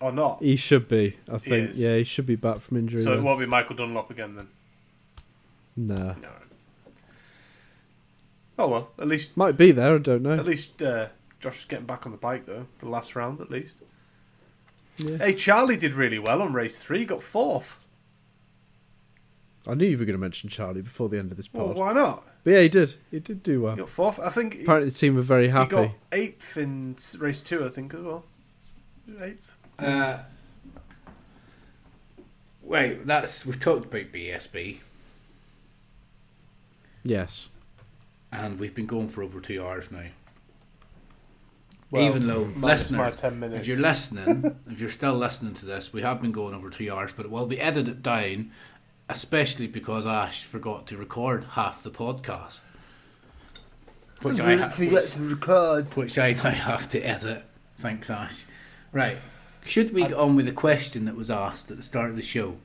or 0.00 0.12
not? 0.12 0.42
He 0.42 0.56
should 0.56 0.88
be. 0.88 1.16
I 1.32 1.38
think. 1.38 1.70
is. 1.70 1.80
Yeah, 1.80 1.96
he 1.96 2.04
should 2.04 2.26
be 2.26 2.36
back 2.36 2.58
from 2.58 2.76
injury. 2.76 3.02
So 3.02 3.12
it 3.12 3.16
then. 3.16 3.24
won't 3.24 3.40
be 3.40 3.46
Michael 3.46 3.76
Dunlop 3.76 4.10
again 4.10 4.34
then. 4.36 4.48
Nah. 5.76 6.14
No. 6.14 6.28
Oh 8.58 8.66
well, 8.66 8.90
at 8.98 9.06
least 9.06 9.36
Might 9.36 9.56
be 9.56 9.70
there. 9.70 9.94
I 9.94 9.98
don't 9.98 10.22
know. 10.22 10.32
at 10.32 10.44
least 10.44 10.82
uh, 10.82 11.06
Josh 11.38 11.60
is 11.60 11.64
getting 11.66 11.86
back 11.86 12.04
on 12.06 12.12
the 12.12 12.18
bike 12.18 12.46
though. 12.46 12.66
The 12.80 12.88
last 12.88 13.14
round 13.14 13.40
at 13.40 13.50
least. 13.50 13.78
Yeah. 14.96 15.18
Hey, 15.18 15.34
Charlie 15.34 15.76
did 15.76 15.94
really 15.94 16.18
well 16.18 16.42
on 16.42 16.52
race 16.52 16.80
three. 16.80 17.04
Got 17.04 17.22
fourth. 17.22 17.86
I 19.68 19.74
knew 19.74 19.86
you 19.86 19.98
were 19.98 20.04
going 20.06 20.14
to 20.16 20.20
mention 20.20 20.48
Charlie 20.48 20.80
before 20.80 21.08
the 21.10 21.18
end 21.18 21.30
of 21.30 21.36
this 21.36 21.52
Well, 21.52 21.66
pod. 21.68 21.76
why 21.76 21.92
not? 21.92 22.26
But 22.42 22.52
yeah, 22.52 22.60
he 22.62 22.68
did. 22.70 22.94
He 23.10 23.20
did 23.20 23.42
do 23.42 23.52
He 23.52 23.58
well. 23.58 23.76
got 23.76 23.88
fourth. 23.88 24.18
I 24.18 24.30
think 24.30 24.54
he, 24.54 24.62
Apparently, 24.62 24.88
the 24.90 24.96
team 24.96 25.14
were 25.14 25.22
very 25.22 25.48
happy. 25.48 25.76
he 25.76 25.82
happy. 25.82 25.94
got 26.10 26.18
eighth 26.18 26.56
in 26.56 26.96
race 27.18 27.42
two. 27.42 27.64
I 27.64 27.68
think 27.68 27.92
as 27.94 28.00
well. 28.00 28.24
Eighth. 29.20 29.54
uh, 29.78 30.18
wait, 32.62 33.06
that's 33.06 33.44
we've 33.46 33.60
talked 33.60 33.86
about 33.86 34.12
BSB 34.12 34.78
Yes. 37.04 37.48
and 38.32 38.58
we've 38.58 38.74
been 38.74 38.86
going 38.86 39.08
for 39.08 39.22
over 39.22 39.40
two 39.40 39.64
hours 39.64 39.90
now. 39.90 40.04
Well, 41.90 42.02
Even 42.04 42.26
though 42.26 42.44
minus 42.54 42.90
my 42.90 43.04
listeners, 43.06 43.20
10 43.20 43.40
minutes. 43.40 43.60
if 43.62 43.66
you're 43.66 43.78
listening, 43.80 44.56
if 44.70 44.78
you're 44.78 44.90
still 44.90 45.14
listening 45.14 45.54
to 45.54 45.64
this, 45.64 45.90
we 45.92 46.02
have 46.02 46.20
been 46.20 46.32
going 46.32 46.54
over 46.54 46.68
two 46.68 46.92
hours, 46.94 47.12
but 47.16 47.24
it 47.24 47.30
will 47.32 47.46
be 47.46 47.58
edited 47.58 48.02
down, 48.02 48.50
especially 49.08 49.66
because 49.66 50.06
Ash 50.06 50.44
forgot 50.44 50.86
to 50.88 50.96
record 50.96 51.44
half 51.52 51.82
the 51.82 51.90
podcast. 51.90 52.60
which 54.22 54.40
I, 54.40 54.56
ha- 54.56 54.68
forget 54.68 54.92
which, 54.92 55.12
to 55.12 55.20
record. 55.20 55.94
which 55.96 56.18
I 56.18 56.32
now 56.32 56.50
have 56.50 56.88
to 56.90 57.00
edit. 57.00 57.44
Thanks, 57.80 58.10
Ash. 58.10 58.44
Right. 58.92 59.16
Should 59.64 59.92
we 59.92 60.02
get 60.02 60.14
on 60.14 60.34
with 60.36 60.46
the 60.46 60.52
question 60.52 61.04
that 61.04 61.14
was 61.16 61.30
asked 61.30 61.70
at 61.70 61.76
the 61.76 61.82
start 61.82 62.10
of 62.10 62.16
the 62.16 62.22
show? 62.22 62.56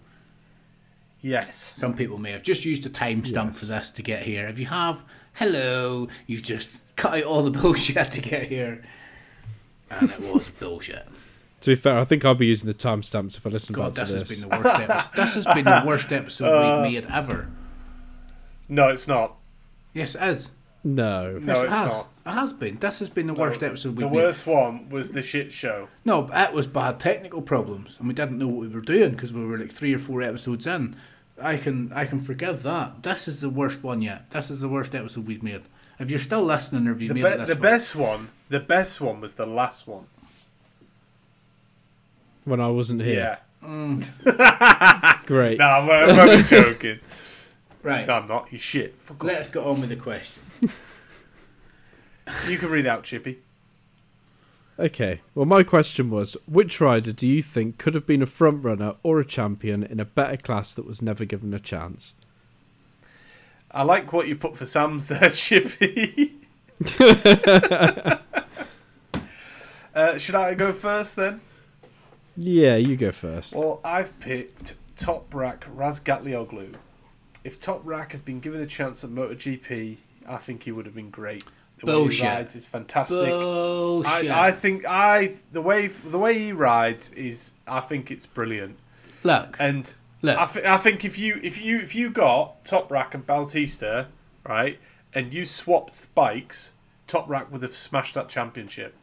Yes. 1.21 1.75
Some 1.77 1.95
people 1.95 2.17
may 2.17 2.31
have 2.31 2.43
just 2.43 2.65
used 2.65 2.85
a 2.85 2.89
timestamp 2.89 3.51
Yes. 3.51 3.59
for 3.59 3.65
this 3.65 3.91
to 3.91 4.01
get 4.01 4.23
here. 4.23 4.47
If 4.47 4.59
you 4.59 4.65
have, 4.67 5.03
hello, 5.33 6.07
you've 6.27 6.43
just 6.43 6.79
cut 6.95 7.13
out 7.19 7.23
all 7.23 7.43
the 7.43 7.51
bullshit 7.59 8.11
to 8.13 8.21
get 8.21 8.47
here. 8.47 8.83
And 9.89 10.09
it 10.09 10.19
was 10.21 10.49
bullshit. 10.49 11.07
To 11.63 11.71
be 11.71 11.75
fair, 11.75 11.97
I 11.97 12.03
think 12.05 12.25
I'll 12.25 12.35
be 12.35 12.47
using 12.47 12.67
the 12.67 12.73
timestamps 12.73 13.37
if 13.37 13.45
I 13.47 13.49
listen 13.49 13.73
God, 13.73 13.95
back 13.95 14.07
this 14.07 14.09
to 14.09 14.13
has 14.19 14.23
this. 14.27 14.39
been 14.39 14.49
the 14.49 14.57
worst 14.57 14.79
episode. 14.81 15.09
This 15.15 15.33
has 15.35 15.45
been 15.45 15.63
the 15.65 15.83
worst 15.85 16.11
episode 16.11 16.45
we've 16.45 16.53
uh, 16.77 16.81
made 16.81 17.05
ever. 17.11 17.49
No, 18.67 18.89
it's 18.89 19.07
not. 19.07 19.35
Yes, 19.93 20.15
it 20.15 20.23
is. 20.23 20.49
No. 20.83 21.37
No, 21.39 21.53
yes, 21.53 21.61
it 21.63 21.65
it's 21.67 21.75
has. 21.75 21.87
not. 21.87 22.07
It 22.25 22.29
has 22.31 22.53
been. 22.53 22.79
This 22.79 22.99
has 22.99 23.09
been 23.09 23.27
the 23.27 23.33
worst 23.33 23.61
No, 23.61 23.67
episode 23.67 23.95
The 23.95 24.05
we've 24.07 24.11
made. 24.11 24.19
The 24.19 24.25
worst 24.25 24.47
one 24.47 24.89
was 24.89 25.11
the 25.11 25.21
shit 25.21 25.51
show. 25.53 25.87
No, 26.03 26.23
that 26.27 26.53
was 26.53 26.67
bad 26.67 26.99
technical 26.99 27.41
problems, 27.41 27.95
and 27.99 28.07
we 28.07 28.13
didn't 28.13 28.37
know 28.39 28.47
what 28.47 28.59
we 28.61 28.67
were 28.67 28.81
doing 28.81 29.11
because 29.11 29.31
we 29.33 29.45
were 29.45 29.57
like 29.57 29.71
three 29.71 29.93
or 29.93 29.99
four 29.99 30.21
episodes 30.21 30.67
in. 30.67 30.95
I 31.41 31.55
can 31.57 31.91
I 31.93 32.03
can 32.05 32.19
forgive 32.19 32.63
that. 32.63 33.03
This 33.03 33.27
is 33.29 33.39
the 33.39 33.49
worst 33.49 33.83
one 33.83 34.01
yet. 34.01 34.29
This 34.31 34.49
is 34.49 34.59
the 34.61 34.67
worst 34.69 34.93
episode 34.93 35.27
we've 35.27 35.41
made. 35.43 35.61
If 35.99 36.11
you're 36.11 36.19
still 36.19 36.43
listening, 36.43 36.87
or 36.87 36.91
if 36.93 37.01
you 37.01 37.07
The, 37.07 37.13
made 37.13 37.21
be- 37.23 37.27
it 37.29 37.37
this 37.37 37.47
the 37.49 37.55
far- 37.55 37.61
best 37.61 37.95
one, 37.95 38.29
the 38.49 38.59
best 38.59 38.99
one 38.99 39.21
was 39.21 39.35
the 39.35 39.45
last 39.45 39.87
one. 39.87 40.07
When 42.45 42.59
I 42.59 42.67
wasn't 42.67 43.01
here. 43.01 43.39
Yeah. 43.61 45.19
Great. 45.25 45.57
No, 45.59 45.65
I'm, 45.65 45.89
I'm 45.89 46.19
only 46.19 46.43
joking. 46.47 46.99
right? 47.81 48.05
No, 48.05 48.15
I'm 48.15 48.27
not. 48.27 48.51
You 48.51 48.57
shit. 48.57 48.99
Fuck 49.01 49.23
off. 49.23 49.27
Let's 49.27 49.47
get 49.49 49.63
on 49.63 49.79
with 49.81 49.89
the 49.89 49.95
question. 49.95 50.43
You 52.47 52.57
can 52.57 52.69
read 52.69 52.85
out, 52.87 53.03
Chippy. 53.03 53.39
Okay. 54.79 55.21
Well, 55.35 55.45
my 55.45 55.63
question 55.63 56.09
was 56.09 56.35
which 56.47 56.81
rider 56.81 57.11
do 57.13 57.27
you 57.27 57.41
think 57.41 57.77
could 57.77 57.95
have 57.95 58.07
been 58.07 58.21
a 58.21 58.25
front 58.25 58.63
runner 58.65 58.95
or 59.03 59.19
a 59.19 59.25
champion 59.25 59.83
in 59.83 59.99
a 59.99 60.05
better 60.05 60.37
class 60.37 60.73
that 60.73 60.85
was 60.85 61.01
never 61.01 61.23
given 61.25 61.53
a 61.53 61.59
chance? 61.59 62.13
I 63.71 63.83
like 63.83 64.11
what 64.13 64.27
you 64.27 64.35
put 64.35 64.57
for 64.57 64.65
Sam's 64.65 65.07
there, 65.07 65.29
Chippy. 65.29 66.35
uh, 69.95 70.17
should 70.17 70.35
I 70.35 70.53
go 70.53 70.71
first 70.73 71.15
then? 71.15 71.41
Yeah, 72.35 72.75
you 72.75 72.95
go 72.95 73.11
first. 73.11 73.53
Well, 73.53 73.79
I've 73.83 74.17
picked 74.19 74.75
Toprak 74.95 75.61
Razgatlioglu. 75.75 76.75
If 77.43 77.59
Toprak 77.59 78.11
had 78.11 78.25
been 78.25 78.39
given 78.39 78.61
a 78.61 78.65
chance 78.65 79.03
at 79.03 79.09
MotoGP, 79.09 79.97
I 80.27 80.37
think 80.37 80.63
he 80.63 80.71
would 80.71 80.85
have 80.85 80.95
been 80.95 81.09
great. 81.09 81.43
The 81.79 81.87
way 81.87 82.07
he 82.07 82.23
rides 82.23 82.55
is 82.55 82.65
fantastic. 82.65 83.17
Bullshit. 83.17 84.31
I, 84.31 84.47
I 84.47 84.51
think 84.51 84.85
I 84.87 85.33
the 85.51 85.61
way 85.61 85.87
the 85.87 86.17
way 86.17 86.37
he 86.37 86.53
rides 86.53 87.11
is 87.11 87.53
I 87.67 87.81
think 87.81 88.09
it's 88.09 88.25
brilliant. 88.25 88.77
Look, 89.23 89.57
And 89.59 89.93
Look. 90.21 90.37
I, 90.37 90.45
th- 90.45 90.65
I 90.65 90.77
think 90.77 91.03
if 91.03 91.17
you 91.17 91.39
if 91.43 91.61
you 91.61 91.77
if 91.77 91.93
you 91.93 92.09
got 92.09 92.63
Toprak 92.63 93.13
and 93.13 93.25
Bautista 93.25 94.07
right, 94.47 94.79
and 95.13 95.33
you 95.33 95.43
swapped 95.43 96.13
bikes, 96.15 96.71
Toprak 97.07 97.49
would 97.51 97.63
have 97.63 97.75
smashed 97.75 98.15
that 98.15 98.29
championship 98.29 98.95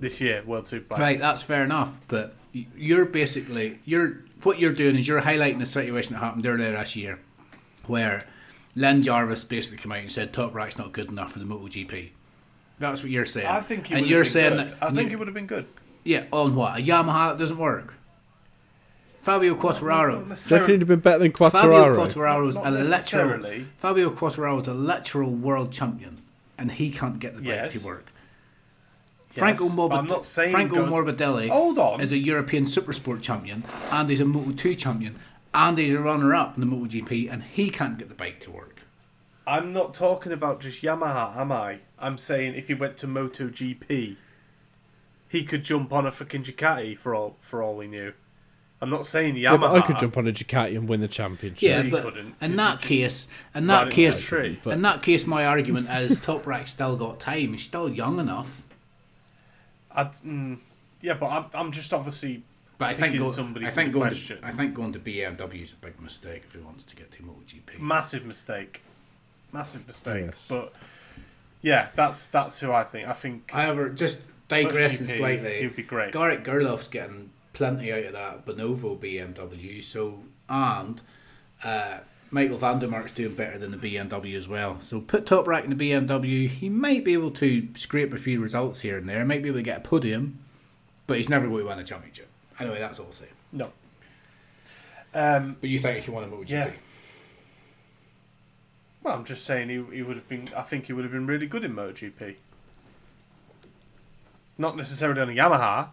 this 0.00 0.20
year, 0.20 0.42
World 0.46 0.64
Superbikes. 0.66 0.98
right, 0.98 1.18
that's 1.18 1.42
fair 1.42 1.64
enough. 1.64 2.00
But 2.08 2.34
you're 2.52 3.04
basically 3.06 3.80
you're 3.84 4.20
what 4.42 4.58
you're 4.58 4.72
doing 4.72 4.96
is 4.96 5.06
you're 5.08 5.20
highlighting 5.22 5.58
the 5.58 5.66
situation 5.66 6.14
that 6.14 6.20
happened 6.20 6.46
earlier 6.46 6.72
this 6.72 6.94
year, 6.96 7.18
where 7.86 8.22
Lin 8.76 9.02
Jarvis 9.02 9.44
basically 9.44 9.78
came 9.78 9.92
out 9.92 9.98
and 9.98 10.12
said 10.12 10.32
Toprak's 10.32 10.78
not 10.78 10.92
good 10.92 11.08
enough 11.08 11.32
for 11.32 11.38
the 11.40 11.44
MotoGP. 11.44 12.10
That's 12.78 13.02
what 13.02 13.10
you're 13.10 13.26
saying. 13.26 13.48
I 13.48 13.60
think 13.60 13.88
he 13.88 13.94
and 13.96 14.06
you're 14.06 14.22
been 14.22 14.30
saying 14.32 14.56
good. 14.56 14.68
that 14.70 14.76
I 14.82 14.86
think 14.90 15.02
you- 15.04 15.08
he 15.10 15.16
would 15.16 15.26
have 15.26 15.34
been 15.34 15.46
good. 15.48 15.66
yeah 16.04 16.24
on 16.32 16.54
what 16.54 16.78
a 16.78 16.82
Yamaha 16.82 17.30
that 17.30 17.38
doesn't 17.38 17.58
work. 17.58 17.94
Fabio 19.22 19.54
Not 19.54 19.62
Quartararo. 19.62 19.80
Do 19.80 20.12
you 20.12 20.14
reckon 20.14 20.28
necessarily. 20.28 20.72
he'd 20.72 20.80
have 20.80 20.88
been 20.88 21.00
better 21.00 21.18
than 21.18 21.32
Fabio 21.32 21.60
Quattararo? 21.60 21.96
Quartararo 22.12 22.48
is 22.48 22.54
Not 22.54 22.66
a 22.66 22.70
literal. 22.70 23.64
Fabio 23.78 24.10
Quartararo 24.10 24.62
is 24.62 24.68
a 24.68 24.74
literal 24.74 25.30
world 25.34 25.72
champion, 25.72 26.22
and 26.56 26.72
he 26.72 26.90
can't 26.90 27.18
get 27.18 27.34
the 27.34 27.40
bike 27.40 27.48
Yes. 27.48 27.80
to 27.80 27.86
work. 27.86 28.06
Yes, 29.38 29.56
Franco, 29.58 29.68
but 29.68 29.74
Morbid- 29.76 29.98
I'm 29.98 30.06
not 30.06 30.26
saying 30.26 30.52
Franco 30.52 30.84
go 30.86 30.90
Morbidelli 30.90 31.48
Hold 31.48 31.78
on. 31.78 32.00
is 32.00 32.10
a 32.12 32.18
European 32.18 32.64
Supersport 32.64 33.22
champion, 33.22 33.62
and 33.92 34.10
he's 34.10 34.20
a 34.20 34.24
Moto 34.24 34.52
2 34.52 34.74
champion, 34.74 35.16
and 35.54 35.78
he's 35.78 35.94
a 35.94 36.00
runner 36.00 36.34
up 36.34 36.56
in 36.58 36.68
the 36.68 36.76
MotoGP, 36.76 37.30
and 37.32 37.42
he 37.44 37.70
can't 37.70 37.98
get 37.98 38.08
the 38.08 38.14
bike 38.14 38.40
to 38.40 38.50
work. 38.50 38.82
I'm 39.46 39.72
not 39.72 39.94
talking 39.94 40.32
about 40.32 40.60
just 40.60 40.82
Yamaha, 40.82 41.36
am 41.36 41.52
I? 41.52 41.78
I'm 41.98 42.18
saying 42.18 42.54
if 42.54 42.68
he 42.68 42.74
went 42.74 42.96
to 42.98 43.06
MotoGP, 43.06 44.16
he 45.28 45.44
could 45.44 45.62
jump 45.62 45.92
on 45.92 46.06
a 46.06 46.10
fucking 46.10 46.42
Ducati 46.42 46.98
for 46.98 47.14
all 47.14 47.36
for 47.40 47.62
all 47.62 47.78
he 47.80 47.88
knew. 47.88 48.12
I'm 48.80 48.90
not 48.90 49.06
saying 49.06 49.34
Yamaha. 49.34 49.40
Yeah, 49.42 49.56
but 49.56 49.74
I 49.74 49.80
could 49.80 49.98
jump 49.98 50.16
on 50.16 50.26
a 50.28 50.32
Ducati 50.32 50.76
and 50.76 50.88
win 50.88 51.00
the 51.00 51.08
championship. 51.08 51.62
Yeah, 51.62 51.82
he 51.82 51.90
but 51.90 52.02
couldn't, 52.04 52.34
in 52.40 52.50
'cause 52.50 52.56
that 52.56 52.80
case, 52.82 53.28
in 53.54 53.66
that 53.68 53.90
case, 53.90 54.22
a 54.22 54.26
tree. 54.26 54.60
In 54.66 54.82
that 54.82 55.02
case, 55.02 55.26
my 55.26 55.46
argument 55.46 55.88
is 55.90 56.20
Toprak 56.20 56.68
still 56.68 56.96
got 56.96 57.18
time. 57.20 57.54
He's 57.54 57.64
still 57.64 57.88
young 57.88 58.20
enough. 58.20 58.64
I'd, 59.98 60.12
mm, 60.24 60.58
yeah, 61.02 61.14
but 61.14 61.26
I'm, 61.26 61.44
I'm 61.54 61.72
just 61.72 61.92
obviously. 61.92 62.42
But 62.78 62.90
I 62.90 62.92
think 62.92 63.12
picking 63.12 63.26
go, 63.26 63.32
somebody 63.32 63.66
I 63.66 63.70
think 63.70 63.88
the 63.92 63.98
going 63.98 64.10
question. 64.10 64.40
to 64.40 64.46
I 64.46 64.52
think 64.52 64.74
going 64.74 64.92
to 64.92 65.00
BMW 65.00 65.64
is 65.64 65.72
a 65.72 65.76
big 65.84 66.00
mistake 66.00 66.44
if 66.46 66.54
he 66.54 66.60
wants 66.60 66.84
to 66.84 66.96
get 66.96 67.10
to 67.12 67.22
MotoGP. 67.24 67.80
Massive 67.80 68.24
mistake, 68.24 68.82
massive 69.52 69.84
mistake. 69.86 70.26
Yes. 70.26 70.46
But 70.48 70.72
yeah, 71.60 71.88
that's 71.96 72.28
that's 72.28 72.60
who 72.60 72.72
I 72.72 72.84
think. 72.84 73.08
I 73.08 73.12
think 73.14 73.50
However, 73.50 73.88
just 73.88 74.22
digressing 74.46 75.08
MotoGP, 75.08 75.18
slightly, 75.18 75.60
he'd 75.62 75.74
be 75.74 75.82
great. 75.82 76.12
Garrett 76.12 76.44
Gerloff's 76.44 76.86
getting 76.86 77.30
plenty 77.52 77.92
out 77.92 78.04
of 78.04 78.12
that 78.12 78.46
Bonovo 78.46 78.96
BMW. 78.96 79.82
So 79.82 80.22
and 80.48 81.00
uh, 81.64 81.98
Michael 82.30 82.58
van 82.58 82.78
der 82.78 82.88
Mark's 82.88 83.12
doing 83.12 83.34
better 83.34 83.58
than 83.58 83.70
the 83.70 83.76
BMW 83.78 84.36
as 84.36 84.46
well. 84.46 84.80
So 84.80 85.00
put 85.00 85.24
Toprak 85.24 85.64
in 85.64 85.76
the 85.76 85.90
BMW, 85.90 86.48
he 86.48 86.68
might 86.68 87.04
be 87.04 87.14
able 87.14 87.30
to 87.32 87.68
scrape 87.74 88.12
a 88.12 88.18
few 88.18 88.40
results 88.40 88.80
here 88.80 88.98
and 88.98 89.08
there. 89.08 89.24
Might 89.24 89.42
be 89.42 89.48
able 89.48 89.58
to 89.60 89.62
get 89.62 89.78
a 89.78 89.80
podium, 89.80 90.38
but 91.06 91.16
he's 91.16 91.28
never 91.30 91.46
going 91.46 91.60
to 91.62 91.68
win 91.68 91.78
a 91.78 91.84
championship. 91.84 92.28
Anyway, 92.60 92.78
that's 92.78 92.98
all 92.98 93.06
I'll 93.06 93.12
say. 93.12 93.28
no. 93.52 93.72
Um, 95.14 95.56
But 95.60 95.70
you 95.70 95.78
think 95.78 95.98
if 95.98 96.04
he 96.04 96.10
won 96.10 96.24
a 96.24 96.26
MotoGP? 96.26 96.50
Yeah. 96.50 96.70
well, 99.02 99.14
I'm 99.14 99.24
just 99.24 99.44
saying 99.46 99.70
he, 99.70 99.82
he 99.96 100.02
would 100.02 100.16
have 100.16 100.28
been. 100.28 100.48
I 100.54 100.60
think 100.62 100.84
he 100.86 100.92
would 100.92 101.04
have 101.04 101.12
been 101.12 101.26
really 101.26 101.46
good 101.46 101.64
in 101.64 101.74
MotoGP. 101.74 102.36
Not 104.58 104.76
necessarily 104.76 105.20
on 105.22 105.30
a 105.30 105.32
Yamaha, 105.32 105.88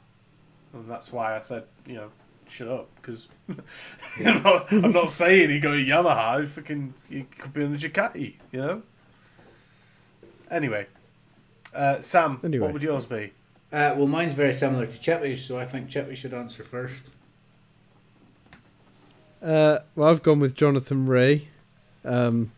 and 0.73 0.89
that's 0.91 1.13
why 1.13 1.37
I 1.37 1.39
said 1.39 1.63
you 1.85 1.95
know 1.95 2.11
shut 2.47 2.67
up 2.67 2.89
because 2.95 3.27
I'm, 4.25 4.43
not, 4.43 4.71
I'm 4.71 4.91
not 4.91 5.11
saying 5.11 5.49
he 5.49 5.59
got 5.59 5.73
a 5.73 5.77
Yamaha. 5.77 6.41
He 6.41 6.47
fucking 6.47 6.93
he 7.09 7.23
could 7.23 7.53
be 7.53 7.63
on 7.63 7.73
a 7.73 7.77
Ducati, 7.77 8.35
you 8.51 8.59
know. 8.59 8.81
Anyway, 10.51 10.87
uh, 11.73 11.99
Sam, 11.99 12.39
Anyway. 12.43 12.65
what 12.65 12.73
would 12.73 12.83
yours 12.83 13.05
be? 13.05 13.31
Uh, 13.71 13.93
well, 13.97 14.07
mine's 14.07 14.35
very 14.35 14.53
similar 14.53 14.85
to 14.85 14.99
Chippy's, 14.99 15.43
so 15.43 15.57
I 15.59 15.65
think 15.65 15.89
Chippy 15.89 16.15
should 16.15 16.33
answer 16.33 16.63
first. 16.63 17.03
Uh, 19.41 19.79
well, 19.95 20.09
I've 20.09 20.23
gone 20.23 20.39
with 20.39 20.55
Jonathan 20.55 21.05
Rea. 21.05 21.47
Um, 22.03 22.51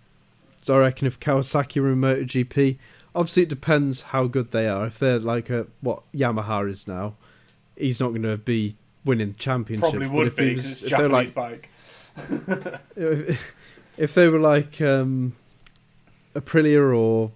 so 0.62 0.76
I 0.76 0.80
reckon 0.80 1.08
if 1.08 1.20
Kawasaki 1.20 1.82
were 1.82 1.92
in 1.92 2.02
MotoGP, 2.02 2.78
obviously 3.16 3.44
it 3.44 3.50
depends 3.50 4.02
how 4.02 4.28
good 4.28 4.52
they 4.52 4.68
are. 4.68 4.86
If 4.86 5.00
they're 5.00 5.20
like 5.20 5.50
a, 5.50 5.68
what 5.82 6.04
Yamaha 6.14 6.70
is 6.70 6.88
now, 6.88 7.16
he's 7.78 8.00
not 8.00 8.10
going 8.10 8.24
to 8.24 8.38
be 8.38 8.76
winning 9.08 9.36
championships. 9.36 9.92
Probably 9.92 10.08
would 10.08 10.28
if 10.28 10.36
be 10.36 10.50
because 10.50 10.72
it's 10.72 10.84
if 10.84 10.90
they're 10.90 11.00
Japanese 11.10 11.36
like 11.36 11.36
bike. 11.36 11.70
if, 12.96 13.54
if 13.98 14.14
they 14.14 14.28
were 14.30 14.40
like 14.40 14.82
um, 14.82 15.36
Aprilia 16.36 16.96
or 16.96 17.32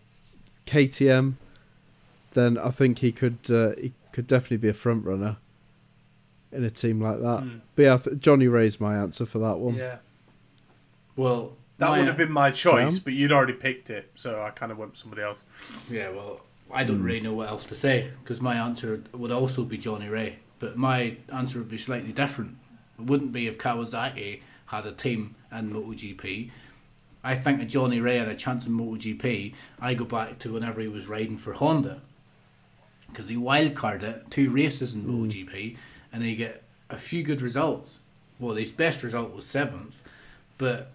KTM, 0.66 1.34
then 2.34 2.58
I 2.58 2.70
think 2.70 3.00
he 3.00 3.12
could 3.12 3.40
uh, 3.50 3.72
he 3.80 3.94
could 4.12 4.28
definitely 4.28 4.58
be 4.58 4.70
a 4.70 4.74
front 4.74 5.06
runner 5.06 5.38
in 6.52 6.64
a 6.64 6.70
team 6.70 7.02
like 7.02 7.20
that. 7.22 7.40
Hmm. 7.42 7.58
But 7.76 7.84
yeah, 7.84 7.98
th- 7.98 8.20
Johnny 8.20 8.48
Rea's 8.48 8.80
my 8.80 8.98
answer 8.98 9.26
for 9.26 9.40
that 9.40 9.58
one. 9.58 9.76
Yeah, 9.76 9.98
Well, 11.16 11.54
that 11.78 11.98
would 11.98 12.08
have 12.08 12.18
been 12.18 12.32
my 12.32 12.52
choice, 12.52 12.96
Sam? 12.96 13.04
but 13.04 13.14
you'd 13.14 13.32
already 13.32 13.54
picked 13.54 13.90
it, 13.90 14.12
so 14.16 14.42
I 14.42 14.50
kind 14.52 14.72
of 14.72 14.78
went 14.78 14.92
with 14.92 15.00
somebody 15.00 15.22
else. 15.22 15.44
Yeah, 15.90 16.10
well, 16.10 16.42
I 16.72 16.84
don't 16.84 17.02
really 17.02 17.22
know 17.22 17.34
what 17.34 17.50
else 17.50 17.66
to 17.66 17.76
say 17.76 18.12
because 18.22 18.42
my 18.42 18.56
answer 18.56 19.02
would 19.14 19.32
also 19.32 19.64
be 19.64 19.78
Johnny 19.78 20.10
Rea, 20.10 20.38
but 20.62 20.78
my 20.78 21.18
answer 21.34 21.58
would 21.58 21.70
be 21.70 21.78
slightly 21.78 22.14
different. 22.14 22.56
It 22.98 23.06
wouldn't 23.06 23.34
be 23.34 23.48
if 23.48 23.58
Kawasaki 23.58 24.42
had 24.68 24.86
a 24.86 24.92
team 24.92 25.36
in 25.52 25.74
MotoGP. 25.74 26.52
I 27.24 27.36
think 27.36 27.62
a 27.62 27.66
Johnny 27.66 28.00
Rea 28.00 28.20
had 28.20 28.28
a 28.28 28.36
chance 28.36 28.68
in 28.68 28.74
MotoGP. 28.74 29.54
I 29.80 29.94
go 29.96 30.06
back 30.06 30.38
to 30.40 30.54
whenever 30.54 30.80
he 30.80 30.88
was 30.88 31.08
riding 31.08 31.38
for 31.38 31.54
Honda 31.54 32.02
because 33.10 33.28
he 33.28 33.36
wildcarded 33.36 34.30
two 34.30 34.52
races 34.52 34.94
in 34.94 35.04
mm. 35.04 35.28
MotoGP 35.28 35.78
and 36.14 36.24
he 36.24 36.36
get 36.36 36.64
a 36.92 36.98
few 36.98 37.24
good 37.24 37.42
results. 37.42 38.00
Well, 38.40 38.56
his 38.56 38.70
best 38.70 39.02
result 39.02 39.34
was 39.34 39.46
seventh, 39.46 40.04
but 40.60 40.92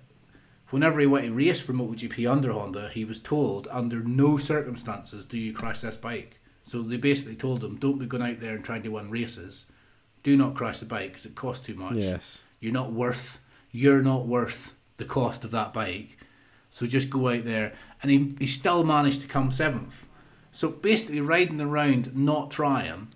whenever 0.71 1.01
he 1.01 1.07
went 1.07 1.27
to 1.27 1.33
race 1.33 1.61
for 1.61 1.73
MotoGP 1.73 2.31
under 2.31 2.53
Honda, 2.53 2.89
he 2.89 3.05
was 3.05 3.19
told 3.19 3.67
under 3.71 3.99
no 3.99 4.37
circumstances 4.37 5.27
do 5.27 5.37
you 5.37 5.53
crash 5.53 5.81
this 5.81 5.97
bike. 5.97 6.39
So 6.67 6.83
they 6.83 6.97
basically 6.97 7.37
told 7.37 7.63
him, 7.63 7.77
don't 7.77 7.99
be 7.99 8.07
going 8.07 8.23
out 8.23 8.41
there 8.41 8.55
and 8.55 8.65
trying 8.65 8.83
to 8.83 8.89
win 8.89 9.11
races. 9.11 9.67
Do 10.23 10.37
not 10.37 10.55
crash 10.55 10.81
the 10.81 10.87
bike 10.87 11.11
because 11.11 11.27
it 11.27 11.37
costs 11.37 11.65
too 11.65 11.75
much. 11.75 11.95
Yes. 11.95 12.41
You're 12.59 12.73
not 12.73 12.93
worth. 12.93 13.41
You're 13.71 14.03
not 14.03 14.27
worth 14.27 14.75
the 14.97 15.05
cost 15.05 15.45
of 15.45 15.53
that 15.53 15.73
bike. 15.73 16.19
So 16.73 16.87
just 16.87 17.11
go 17.11 17.29
out 17.29 17.45
there, 17.45 17.73
and 18.03 18.11
he 18.11 18.35
he 18.39 18.47
still 18.47 18.83
managed 18.85 19.23
to 19.23 19.29
come 19.29 19.53
seventh. 19.53 20.07
So 20.51 20.69
basically, 20.69 21.21
riding 21.21 21.61
around, 21.61 22.17
not 22.17 22.51
trying. 22.51 23.09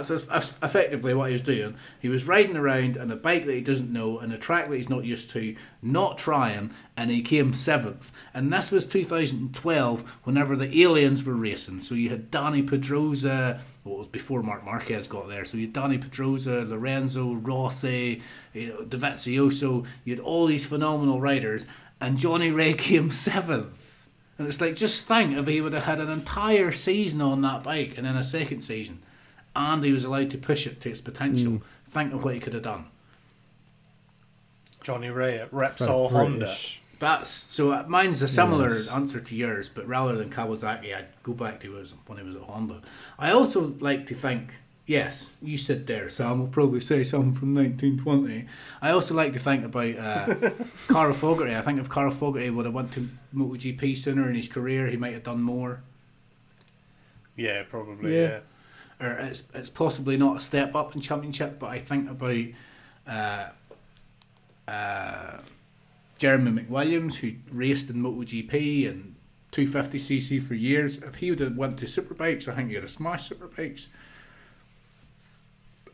That's 0.00 0.52
effectively 0.62 1.14
what 1.14 1.28
he 1.28 1.34
was 1.34 1.42
doing. 1.42 1.76
He 2.00 2.08
was 2.08 2.26
riding 2.26 2.56
around 2.56 2.96
on 2.96 3.10
a 3.10 3.16
bike 3.16 3.46
that 3.46 3.54
he 3.54 3.60
doesn't 3.60 3.92
know 3.92 4.18
and 4.18 4.32
a 4.32 4.38
track 4.38 4.68
that 4.68 4.76
he's 4.76 4.88
not 4.88 5.04
used 5.04 5.30
to, 5.30 5.56
not 5.82 6.18
trying, 6.18 6.70
and 6.96 7.10
he 7.10 7.22
came 7.22 7.52
seventh. 7.52 8.12
And 8.32 8.52
this 8.52 8.70
was 8.70 8.86
2012, 8.86 10.00
whenever 10.24 10.56
the 10.56 10.82
aliens 10.82 11.24
were 11.24 11.34
racing. 11.34 11.82
So 11.82 11.94
you 11.94 12.10
had 12.10 12.30
Dani 12.30 12.66
Pedrosa, 12.66 13.60
well, 13.84 13.96
it 13.96 13.98
was 13.98 14.08
before 14.08 14.42
Marc 14.42 14.64
Marquez 14.64 15.08
got 15.08 15.28
there. 15.28 15.44
So 15.44 15.56
you 15.56 15.66
had 15.66 15.74
Dani 15.74 16.00
Pedrosa, 16.00 16.64
Lorenzo, 16.64 17.34
Rossi, 17.34 18.22
you 18.52 18.68
know, 18.68 18.76
Dovizioso. 18.84 19.86
You 20.04 20.14
had 20.14 20.24
all 20.24 20.46
these 20.46 20.66
phenomenal 20.66 21.20
riders, 21.20 21.66
and 22.00 22.18
Johnny 22.18 22.50
Rea 22.50 22.74
came 22.74 23.10
seventh. 23.10 23.78
And 24.38 24.48
it's 24.48 24.60
like, 24.60 24.76
just 24.76 25.04
think 25.04 25.36
if 25.36 25.46
he 25.46 25.60
would 25.60 25.72
have 25.72 25.84
had 25.84 26.00
an 26.00 26.10
entire 26.10 26.72
season 26.72 27.20
on 27.20 27.42
that 27.42 27.62
bike 27.62 27.96
and 27.96 28.06
then 28.06 28.16
a 28.16 28.24
second 28.24 28.62
season, 28.62 29.02
and 29.54 29.84
he 29.84 29.92
was 29.92 30.04
allowed 30.04 30.30
to 30.30 30.38
push 30.38 30.66
it 30.66 30.80
to 30.82 30.90
its 30.90 31.00
potential. 31.00 31.62
Think 31.90 32.12
of 32.12 32.24
what 32.24 32.34
he 32.34 32.40
could 32.40 32.54
have 32.54 32.62
done. 32.62 32.86
Johnny 34.82 35.10
Rea 35.10 35.38
at 35.40 35.50
Very 35.50 35.68
Repsol 35.68 36.10
Honda. 36.10 36.56
That's 36.98 37.28
so. 37.28 37.72
uh, 37.72 37.84
Mine's 37.88 38.22
a 38.22 38.28
similar 38.28 38.78
Yes. 38.78 38.88
answer 38.88 39.20
to 39.20 39.34
yours, 39.34 39.68
but 39.68 39.86
rather 39.86 40.16
than 40.16 40.30
Kawasaki, 40.30 40.94
I'd 40.96 41.08
go 41.22 41.32
back 41.32 41.60
to 41.60 41.72
his, 41.74 41.94
when 42.06 42.18
he 42.18 42.24
was 42.24 42.36
at 42.36 42.42
Honda. 42.42 42.80
I 43.18 43.30
also 43.32 43.74
like 43.80 44.06
to 44.06 44.14
think. 44.14 44.54
Yes, 44.84 45.36
you 45.40 45.58
sit 45.58 45.86
there, 45.86 46.08
Sam 46.10 46.40
will 46.40 46.48
probably 46.48 46.80
say 46.80 47.04
something 47.04 47.32
from 47.34 47.54
1920. 47.54 48.46
I 48.82 48.90
also 48.90 49.14
like 49.14 49.32
to 49.32 49.38
think 49.38 49.64
about 49.64 49.96
uh, 49.96 50.50
Carl 50.88 51.12
Fogarty. 51.12 51.54
I 51.54 51.62
think 51.62 51.78
if 51.78 51.88
Carl 51.88 52.10
Fogarty 52.10 52.50
would 52.50 52.64
have 52.66 52.74
went 52.74 52.92
to 52.94 53.08
MotoGP 53.34 53.96
sooner 53.96 54.28
in 54.28 54.34
his 54.34 54.48
career, 54.48 54.88
he 54.88 54.96
might 54.96 55.12
have 55.14 55.22
done 55.22 55.40
more. 55.40 55.82
Yeah, 57.36 57.62
probably. 57.62 58.12
Yeah. 58.14 58.28
Yeah. 58.28 58.38
Or 59.02 59.12
it's 59.18 59.44
it's 59.52 59.70
possibly 59.70 60.16
not 60.16 60.36
a 60.36 60.40
step 60.40 60.74
up 60.74 60.94
in 60.94 61.00
championship, 61.00 61.58
but 61.58 61.70
I 61.70 61.78
think 61.78 62.08
about 62.08 62.44
uh, 63.06 63.48
uh, 64.70 65.38
Jeremy 66.18 66.62
McWilliams, 66.62 67.14
who 67.16 67.34
raced 67.50 67.90
in 67.90 67.96
MotoGP 67.96 68.88
and 68.88 69.16
250cc 69.50 70.42
for 70.42 70.54
years. 70.54 70.98
If 70.98 71.16
he 71.16 71.30
would 71.30 71.40
have 71.40 71.56
went 71.56 71.78
to 71.78 71.86
superbikes, 71.86 72.46
I 72.48 72.54
think 72.54 72.68
he 72.68 72.76
would 72.76 72.84
have 72.84 72.90
smashed 72.90 73.32
superbikes. 73.32 73.88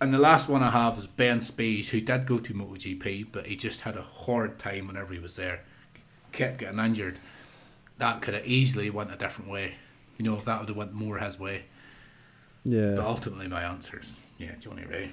And 0.01 0.15
the 0.15 0.19
last 0.19 0.49
one 0.49 0.63
I 0.63 0.71
have 0.71 0.97
is 0.99 1.09
Ben 1.09 1.41
Spies, 1.41 1.89
who 1.89 2.01
did 2.01 2.27
go 2.27 2.39
to 2.39 2.55
MotoGP, 2.55 3.29
but 3.33 3.47
he 3.47 3.57
just 3.57 3.81
had 3.81 3.97
a 3.97 4.03
horrid 4.03 4.59
time 4.59 4.87
whenever 4.87 5.13
he 5.13 5.19
was 5.19 5.35
there. 5.35 5.63
Kept 6.31 6.59
getting 6.59 6.79
injured. 6.79 7.17
That 7.97 8.23
could 8.23 8.35
have 8.35 8.47
easily 8.47 8.91
went 8.91 9.13
a 9.13 9.17
different 9.17 9.51
way. 9.51 9.75
You 10.17 10.25
know, 10.25 10.37
if 10.37 10.45
that 10.45 10.61
would 10.61 10.69
have 10.69 10.77
went 10.77 10.93
more 10.93 11.19
his 11.19 11.39
way. 11.39 11.65
But 12.71 12.77
Yeah. 12.77 12.97
ultimately, 12.99 13.49
my 13.49 13.63
answer 13.63 13.99
is 14.01 14.21
yeah, 14.37 14.55
Johnny 14.61 14.85
Rea. 14.85 15.11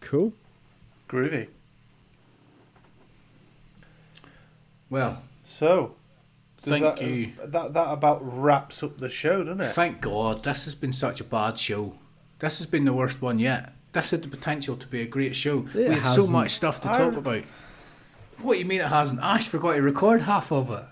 Cool. 0.00 0.32
Groovy. 1.08 1.48
Well, 4.90 5.22
So, 5.44 5.94
does 6.62 6.72
Thank 6.80 6.82
that, 6.82 7.02
you. 7.02 7.32
that 7.44 7.72
that 7.72 7.92
about 7.92 8.20
wraps 8.22 8.82
up 8.82 8.98
the 8.98 9.08
show, 9.10 9.42
doesn't 9.44 9.60
it? 9.62 9.72
thank 9.72 10.00
God 10.02 10.44
this 10.44 10.64
has 10.64 10.74
been 10.74 10.92
such 10.92 11.20
a 11.20 11.24
bad 11.24 11.58
show. 11.58 11.94
This 12.38 12.58
has 12.58 12.66
been 12.66 12.84
the 12.84 12.92
worst 12.92 13.22
one 13.22 13.38
yet. 13.38 13.72
This 13.92 14.10
had 14.10 14.22
the 14.22 14.28
potential 14.28 14.76
to 14.76 14.86
be 14.86 15.00
a 15.00 15.06
great 15.06 15.34
show. 15.34 15.66
It 15.74 15.74
we 15.74 15.94
had 15.94 16.04
so 16.04 16.16
hasn't. 16.22 16.30
much 16.30 16.50
stuff 16.50 16.80
to 16.82 16.90
I- 16.90 16.98
talk 16.98 17.16
about. 17.16 17.42
What 18.40 18.54
do 18.54 18.58
you 18.60 18.66
mean 18.66 18.80
it 18.80 18.86
hasn't? 18.88 19.20
Ash 19.20 19.48
forgot 19.48 19.74
to 19.74 19.82
record 19.82 20.22
half 20.22 20.52
of 20.52 20.70
it. 20.70 20.84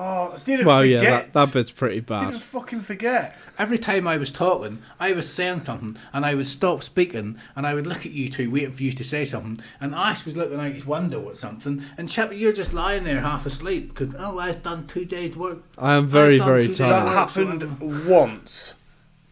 Oh, 0.00 0.32
I 0.36 0.38
didn't 0.44 0.66
Well, 0.66 0.80
forget. 0.82 1.02
yeah, 1.02 1.10
that, 1.10 1.32
that 1.32 1.52
bit's 1.52 1.72
pretty 1.72 1.98
bad. 2.00 2.26
didn't 2.30 2.40
fucking 2.42 2.82
forget. 2.82 3.36
Every 3.58 3.78
time 3.78 4.06
I 4.06 4.16
was 4.16 4.30
talking, 4.30 4.80
I 5.00 5.10
was 5.10 5.28
saying 5.28 5.60
something, 5.60 5.96
and 6.12 6.24
I 6.24 6.36
would 6.36 6.46
stop 6.46 6.84
speaking, 6.84 7.36
and 7.56 7.66
I 7.66 7.74
would 7.74 7.88
look 7.88 8.06
at 8.06 8.12
you 8.12 8.28
two, 8.28 8.48
waiting 8.48 8.70
for 8.72 8.84
you 8.84 8.92
to 8.92 9.02
say 9.02 9.24
something. 9.24 9.58
And 9.80 9.96
Ash 9.96 10.24
was 10.24 10.36
looking 10.36 10.60
out 10.60 10.70
his 10.70 10.86
window 10.86 11.28
at 11.28 11.38
something, 11.38 11.82
and 11.96 12.08
Chip, 12.08 12.30
you're 12.32 12.52
just 12.52 12.72
lying 12.72 13.02
there 13.02 13.20
half 13.20 13.44
asleep 13.44 13.88
because 13.88 14.14
oh, 14.16 14.38
I've 14.38 14.62
done 14.62 14.86
two 14.86 15.04
days' 15.04 15.34
work. 15.36 15.64
I 15.76 15.96
am 15.96 16.06
very, 16.06 16.38
very 16.38 16.68
tired. 16.72 16.76
That 16.92 17.04
work, 17.04 17.14
tired. 17.14 17.30
so 17.30 17.46
happened 17.46 18.06
once 18.08 18.76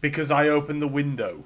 because 0.01 0.29
I 0.31 0.49
opened 0.49 0.81
the 0.81 0.87
window 0.89 1.45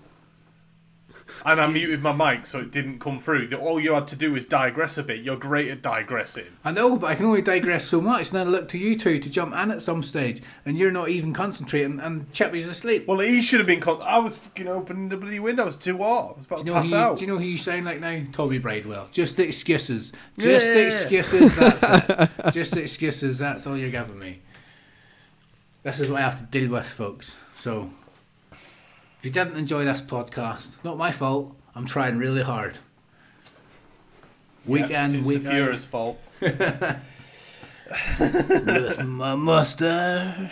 and 1.45 1.59
I 1.61 1.67
muted 1.67 2.01
my 2.01 2.11
mic 2.13 2.45
so 2.45 2.59
it 2.59 2.71
didn't 2.71 2.99
come 2.99 3.19
through. 3.19 3.49
All 3.55 3.79
you 3.79 3.93
had 3.93 4.07
to 4.07 4.15
do 4.15 4.31
was 4.33 4.45
digress 4.45 4.97
a 4.97 5.03
bit. 5.03 5.21
You're 5.21 5.37
great 5.37 5.69
at 5.69 5.81
digressing. 5.81 6.45
I 6.63 6.71
know, 6.71 6.97
but 6.97 7.07
I 7.07 7.15
can 7.15 7.25
only 7.25 7.41
digress 7.41 7.85
so 7.85 7.99
much, 8.01 8.29
and 8.29 8.37
then 8.37 8.47
I 8.47 8.49
look 8.49 8.67
to 8.69 8.77
you 8.77 8.97
two 8.97 9.19
to 9.19 9.29
jump 9.29 9.53
in 9.55 9.71
at 9.71 9.81
some 9.81 10.03
stage, 10.03 10.41
and 10.65 10.77
you're 10.77 10.91
not 10.91 11.09
even 11.09 11.33
concentrating, 11.33 11.99
and 11.99 12.31
Chippy's 12.33 12.67
asleep. 12.67 13.07
Well, 13.07 13.19
he 13.19 13.41
should 13.41 13.59
have 13.59 13.67
been. 13.67 13.79
Con- 13.81 14.01
I 14.01 14.17
was 14.19 14.37
fucking 14.37 14.67
opening 14.67 15.09
the 15.09 15.17
bloody 15.17 15.39
window. 15.39 15.63
I 15.63 15.65
was 15.67 15.75
too 15.77 15.97
hot. 15.97 16.33
I 16.33 16.37
was 16.37 16.45
about 16.45 16.57
Do 16.57 16.63
to 16.63 16.67
you, 16.67 16.73
know 16.73 16.79
pass 16.81 16.89
who, 16.91 16.95
out. 16.95 17.17
do 17.17 17.25
you 17.25 17.31
know 17.31 17.37
who 17.39 17.45
you 17.45 17.57
sound 17.57 17.85
like 17.85 17.99
now? 17.99 18.21
Toby 18.31 18.59
Bridewell. 18.59 19.07
Just 19.11 19.39
excuses. 19.39 20.11
Just 20.37 20.65
Yeah. 20.67 20.73
excuses, 20.87 21.55
that's 21.55 22.09
it. 22.47 22.51
Just 22.53 22.77
excuses, 22.77 23.39
that's 23.39 23.65
all 23.67 23.77
you're 23.77 23.89
giving 23.91 24.19
me. 24.19 24.41
This 25.83 25.99
is 25.99 26.09
what 26.09 26.19
I 26.19 26.21
have 26.21 26.37
to 26.39 26.45
deal 26.45 26.69
with, 26.71 26.85
folks. 26.87 27.35
So, 27.55 27.89
if 29.21 29.25
you 29.25 29.31
didn't 29.31 29.55
enjoy 29.55 29.85
this 29.85 30.01
podcast, 30.01 30.83
not 30.83 30.97
my 30.97 31.11
fault. 31.11 31.55
I'm 31.75 31.85
trying 31.85 32.17
really 32.17 32.41
hard. 32.41 32.79
Week 34.65 34.89
Yeah, 34.89 35.05
in, 35.05 35.15
it's 35.15 35.27
week 35.27 35.43
the. 35.43 35.49
Fuhrer's 35.51 35.85
fault. 35.85 36.19
With 38.19 39.03
my 39.05 39.35
mustache. 39.35 40.51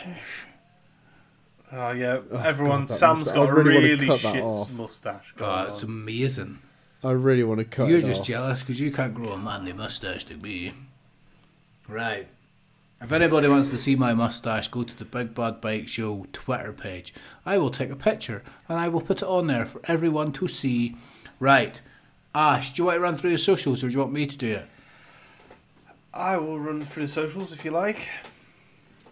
Oh 1.72 1.91
yeah, 1.91 2.20
oh, 2.32 2.38
everyone. 2.38 2.82
God, 2.82 2.88
that 2.90 2.94
Sam's 2.94 3.20
must- 3.26 3.34
got 3.36 3.48
I 3.48 3.52
a 3.52 3.54
really 3.56 3.74
wanna 3.76 3.88
really 3.88 4.18
shit 4.18 4.44
off. 4.44 4.72
mustache. 4.72 5.34
Oh, 5.40 5.64
it's 5.64 5.84
on. 5.84 5.90
amazing. 5.90 6.60
I 7.04 7.12
really 7.12 7.44
want 7.44 7.60
to 7.60 7.66
cut 7.66 7.88
You're 7.90 8.00
it 8.00 8.06
just 8.06 8.22
off. 8.22 8.28
jealous 8.28 8.60
because 8.60 8.80
you 8.80 8.91
can't 8.91 9.14
grow 9.14 9.30
a 9.34 9.38
manly 9.38 9.72
mustache 9.74 10.26
to 10.26 10.36
me. 10.38 10.74
Right. 11.88 12.28
If 13.02 13.14
anybody 13.14 13.48
wants 13.48 13.72
to 13.72 13.78
see 13.78 13.96
my 13.96 14.14
mustache, 14.14 14.68
go 14.68 14.84
to 14.84 14.98
the 14.98 15.06
Big 15.06 15.34
Bad 15.34 15.62
Bike 15.62 15.88
Show 15.88 16.26
Twitter 16.34 16.74
page. 16.74 17.14
I 17.46 17.58
will 17.58 17.70
take 17.70 17.90
a 17.90 17.96
picture 17.96 18.44
and 18.68 18.78
I 18.78 18.90
will 18.90 19.00
put 19.00 19.22
it 19.22 19.28
on 19.28 19.48
there 19.48 19.66
for 19.66 19.80
everyone 19.86 20.34
to 20.34 20.50
see. 20.50 20.98
Right. 21.40 21.82
Ash, 22.36 22.74
do 22.74 22.82
you 22.82 22.86
want 22.88 22.98
to 22.98 23.02
run 23.02 23.16
through 23.16 23.32
the 23.32 23.38
socials 23.38 23.84
or 23.84 23.88
do 23.88 23.94
you 23.94 24.00
want 24.00 24.12
me 24.12 24.26
to 24.28 24.36
do 24.36 24.52
it? 24.52 24.66
I 26.14 26.36
will 26.38 26.60
run 26.60 26.84
through 26.84 27.04
the 27.04 27.10
socials 27.10 27.54
if 27.54 27.64
you 27.64 27.72
like. 27.72 28.10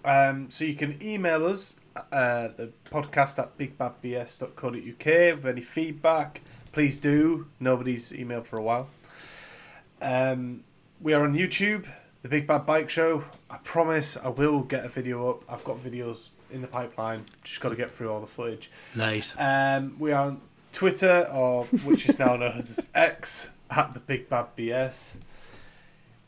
Um, 0.04 0.50
so 0.50 0.66
you 0.66 0.76
can 0.76 1.02
email 1.02 1.46
us 1.46 1.78
uh, 2.12 2.50
the 2.58 2.72
podcast 2.92 3.40
at 3.40 3.58
bigbadbs.co.uk 3.58 5.36
with 5.36 5.46
any 5.46 5.62
feedback. 5.62 6.42
Please 6.74 7.00
do. 7.00 7.48
Nobody's 7.62 8.12
emailed 8.12 8.46
for 8.46 8.58
a 8.58 8.64
while. 8.64 8.90
Um, 10.02 10.64
we 11.02 11.14
are 11.14 11.24
on 11.24 11.36
YouTube, 11.36 11.88
the 12.22 12.30
Big 12.30 12.48
Bad 12.48 12.66
Bike 12.66 12.90
Show. 12.90 13.24
I 13.50 13.58
promise 13.58 14.18
I 14.18 14.30
will 14.30 14.62
get 14.62 14.86
a 14.86 14.90
video 14.90 15.30
up. 15.30 15.44
I've 15.50 15.64
got 15.64 15.78
videos 15.78 16.30
in 16.52 16.62
the 16.62 16.68
pipeline. 16.68 17.26
Just 17.44 17.62
got 17.62 17.70
to 17.70 17.76
get 17.76 17.92
through 17.92 18.12
all 18.12 18.20
the 18.20 18.28
footage. 18.28 18.72
Nice. 18.96 19.36
Um, 19.38 19.96
we 20.00 20.12
are 20.12 20.28
on 20.28 20.42
Twitter, 20.74 21.30
or 21.34 21.66
which 21.66 22.08
is 22.10 22.18
now 22.20 22.36
known 22.36 22.58
as 22.58 22.88
X, 22.96 23.50
at 23.70 23.94
the 23.94 24.00
Big 24.00 24.30
Bad 24.30 24.48
BS. 24.58 25.18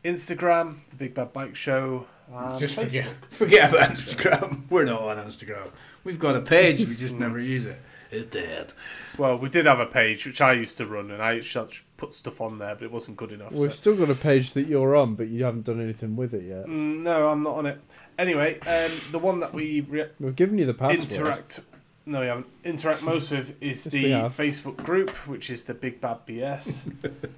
Instagram, 0.03 0.75
the 0.89 0.95
Big 0.95 1.13
Bad 1.13 1.33
Bike 1.33 1.55
Show. 1.55 2.05
and 2.33 2.59
Just 2.59 2.77
Facebook. 2.77 2.83
forget, 2.85 3.07
forget 3.31 3.69
about 3.73 3.89
Instagram. 3.89 4.61
We're 4.69 4.85
not 4.85 5.01
on 5.01 5.17
Instagram. 5.17 5.69
We've 6.03 6.19
got 6.19 6.35
a 6.35 6.41
page, 6.41 6.79
we 6.87 6.95
just 6.95 7.15
never 7.15 7.39
use 7.39 7.65
it. 7.65 7.77
It's 8.11 8.25
dead. 8.25 8.73
Well, 9.17 9.37
we 9.37 9.49
did 9.49 9.65
have 9.67 9.79
a 9.79 9.85
page 9.85 10.25
which 10.25 10.41
I 10.41 10.53
used 10.53 10.77
to 10.77 10.85
run, 10.87 11.11
and 11.11 11.21
I 11.21 11.33
used 11.33 11.53
to 11.53 11.67
put 11.97 12.13
stuff 12.13 12.41
on 12.41 12.57
there, 12.57 12.73
but 12.75 12.83
it 12.83 12.91
wasn't 12.91 13.17
good 13.17 13.31
enough. 13.31 13.51
We've 13.51 13.71
so- 13.71 13.93
still 13.93 13.97
got 13.97 14.09
a 14.09 14.19
page 14.19 14.53
that 14.53 14.67
you're 14.67 14.95
on, 14.95 15.15
but 15.15 15.27
you 15.27 15.43
haven't 15.43 15.65
done 15.65 15.79
anything 15.81 16.15
with 16.15 16.33
it 16.33 16.43
yet. 16.43 16.65
Mm, 16.65 17.01
no, 17.01 17.27
I'm 17.27 17.43
not 17.43 17.55
on 17.57 17.65
it. 17.67 17.79
Anyway, 18.17 18.59
um, 18.61 18.91
the 19.11 19.19
one 19.19 19.39
that 19.41 19.53
we 19.53 19.81
re- 19.81 20.09
We've 20.19 20.35
given 20.35 20.57
you 20.57 20.65
the 20.65 20.73
password. 20.73 21.11
interact. 21.11 21.61
No, 22.05 22.21
you 22.23 22.29
haven't. 22.29 22.47
Interact 22.63 23.03
most 23.03 23.29
with 23.31 23.55
is 23.61 23.85
Yes, 23.93 24.35
the. 24.35 24.43
Facebook 24.43 24.77
group, 24.77 25.11
which 25.27 25.49
is 25.51 25.63
the 25.65 25.75
Big 25.75 26.01
Bad 26.01 26.25
BS. 26.25 26.91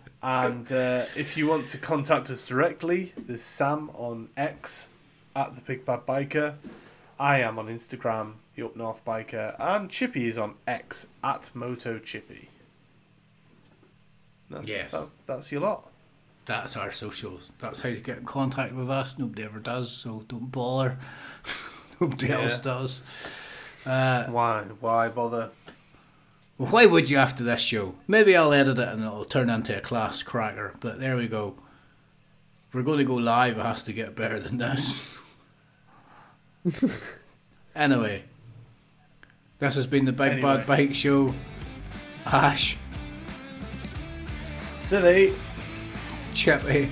and 0.23 0.72
uh, 0.72 1.03
if 1.18 1.35
you 1.38 1.48
want 1.48 1.68
to 1.68 1.77
contact 1.77 2.30
us 2.30 2.48
directly, 2.48 3.14
there's 3.18 3.41
Sam 3.41 3.89
on 3.93 4.30
X 4.38 4.89
at 5.35 5.56
the 5.56 5.61
Big 5.61 5.84
Bad 5.85 6.06
Biker. 6.06 6.56
I 7.22 7.41
am 7.41 7.60
on 7.60 7.68
Instagram, 7.68 8.34
the 8.56 8.65
Up 8.65 8.76
North 8.76 9.06
Biker, 9.06 9.56
and 9.60 9.89
Chippy 9.91 10.27
is 10.27 10.39
on 10.39 10.56
X 10.65 11.07
at 11.23 11.52
Moto 11.53 11.99
Chippy. 11.99 12.49
That's, 14.49 14.68
Yes. 14.68 14.91
that's 14.91 15.15
that's 15.27 15.52
your 15.52 15.61
lot. 15.61 15.89
that's 16.48 16.76
our 16.76 16.91
socials. 16.91 17.53
That's 17.60 17.80
how 17.81 17.89
you 17.89 17.98
get 17.98 18.18
in 18.18 18.26
contact 18.26 18.73
with 18.73 18.89
us. 18.89 19.15
Nobody 19.19 19.43
ever 19.43 19.60
does, 19.60 19.91
so 19.91 20.26
don't 20.27 20.52
bother. 20.52 20.98
Nobody 22.02 22.26
Yeah. 22.27 22.41
else 22.41 22.57
does. 22.60 22.99
Uh, 23.85 24.26
Why? 24.26 24.64
Why 24.80 25.07
bother? 25.10 25.52
well, 26.57 26.69
why 26.72 26.85
would 26.88 27.10
you 27.10 27.18
after 27.18 27.43
this 27.43 27.61
show? 27.61 27.93
Maybe 28.07 28.35
I'll 28.35 28.52
edit 28.53 28.80
it 28.80 28.88
and 28.89 29.03
it'll 29.03 29.26
turn 29.26 29.49
into 29.52 29.77
a 29.77 29.81
class 29.81 30.23
cracker. 30.23 30.73
But 30.80 30.99
there 30.99 31.15
we 31.18 31.27
go. 31.27 31.56
If 32.68 32.73
we're 32.76 32.81
going 32.84 32.98
to 32.99 33.03
go 33.06 33.15
live, 33.15 33.57
it 33.60 33.65
has 33.65 33.84
to 33.84 33.93
get 33.93 34.15
better 34.15 34.39
than 34.39 34.57
this. 34.57 35.18
anyway, 37.75 38.23
this 39.59 39.75
has 39.75 39.88
been 39.88 40.05
the 40.05 40.11
Big 40.11 40.33
Anyway. 40.33 40.57
Bad 40.57 40.67
Bike 40.67 40.95
Show. 40.95 41.33
Ash, 42.25 42.77
Silly. 44.91 45.33
Chippy. 46.33 46.91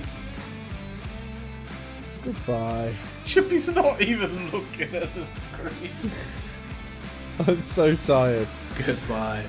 Goodbye. 2.24 2.94
Chippy's 3.24 3.68
not 3.74 4.00
even 4.00 4.50
looking 4.50 4.94
at 4.94 5.14
the 5.14 5.26
screen. 5.26 6.12
I'm 7.46 7.60
so 7.60 7.94
tired. 7.94 8.48
Goodbye. 8.86 9.44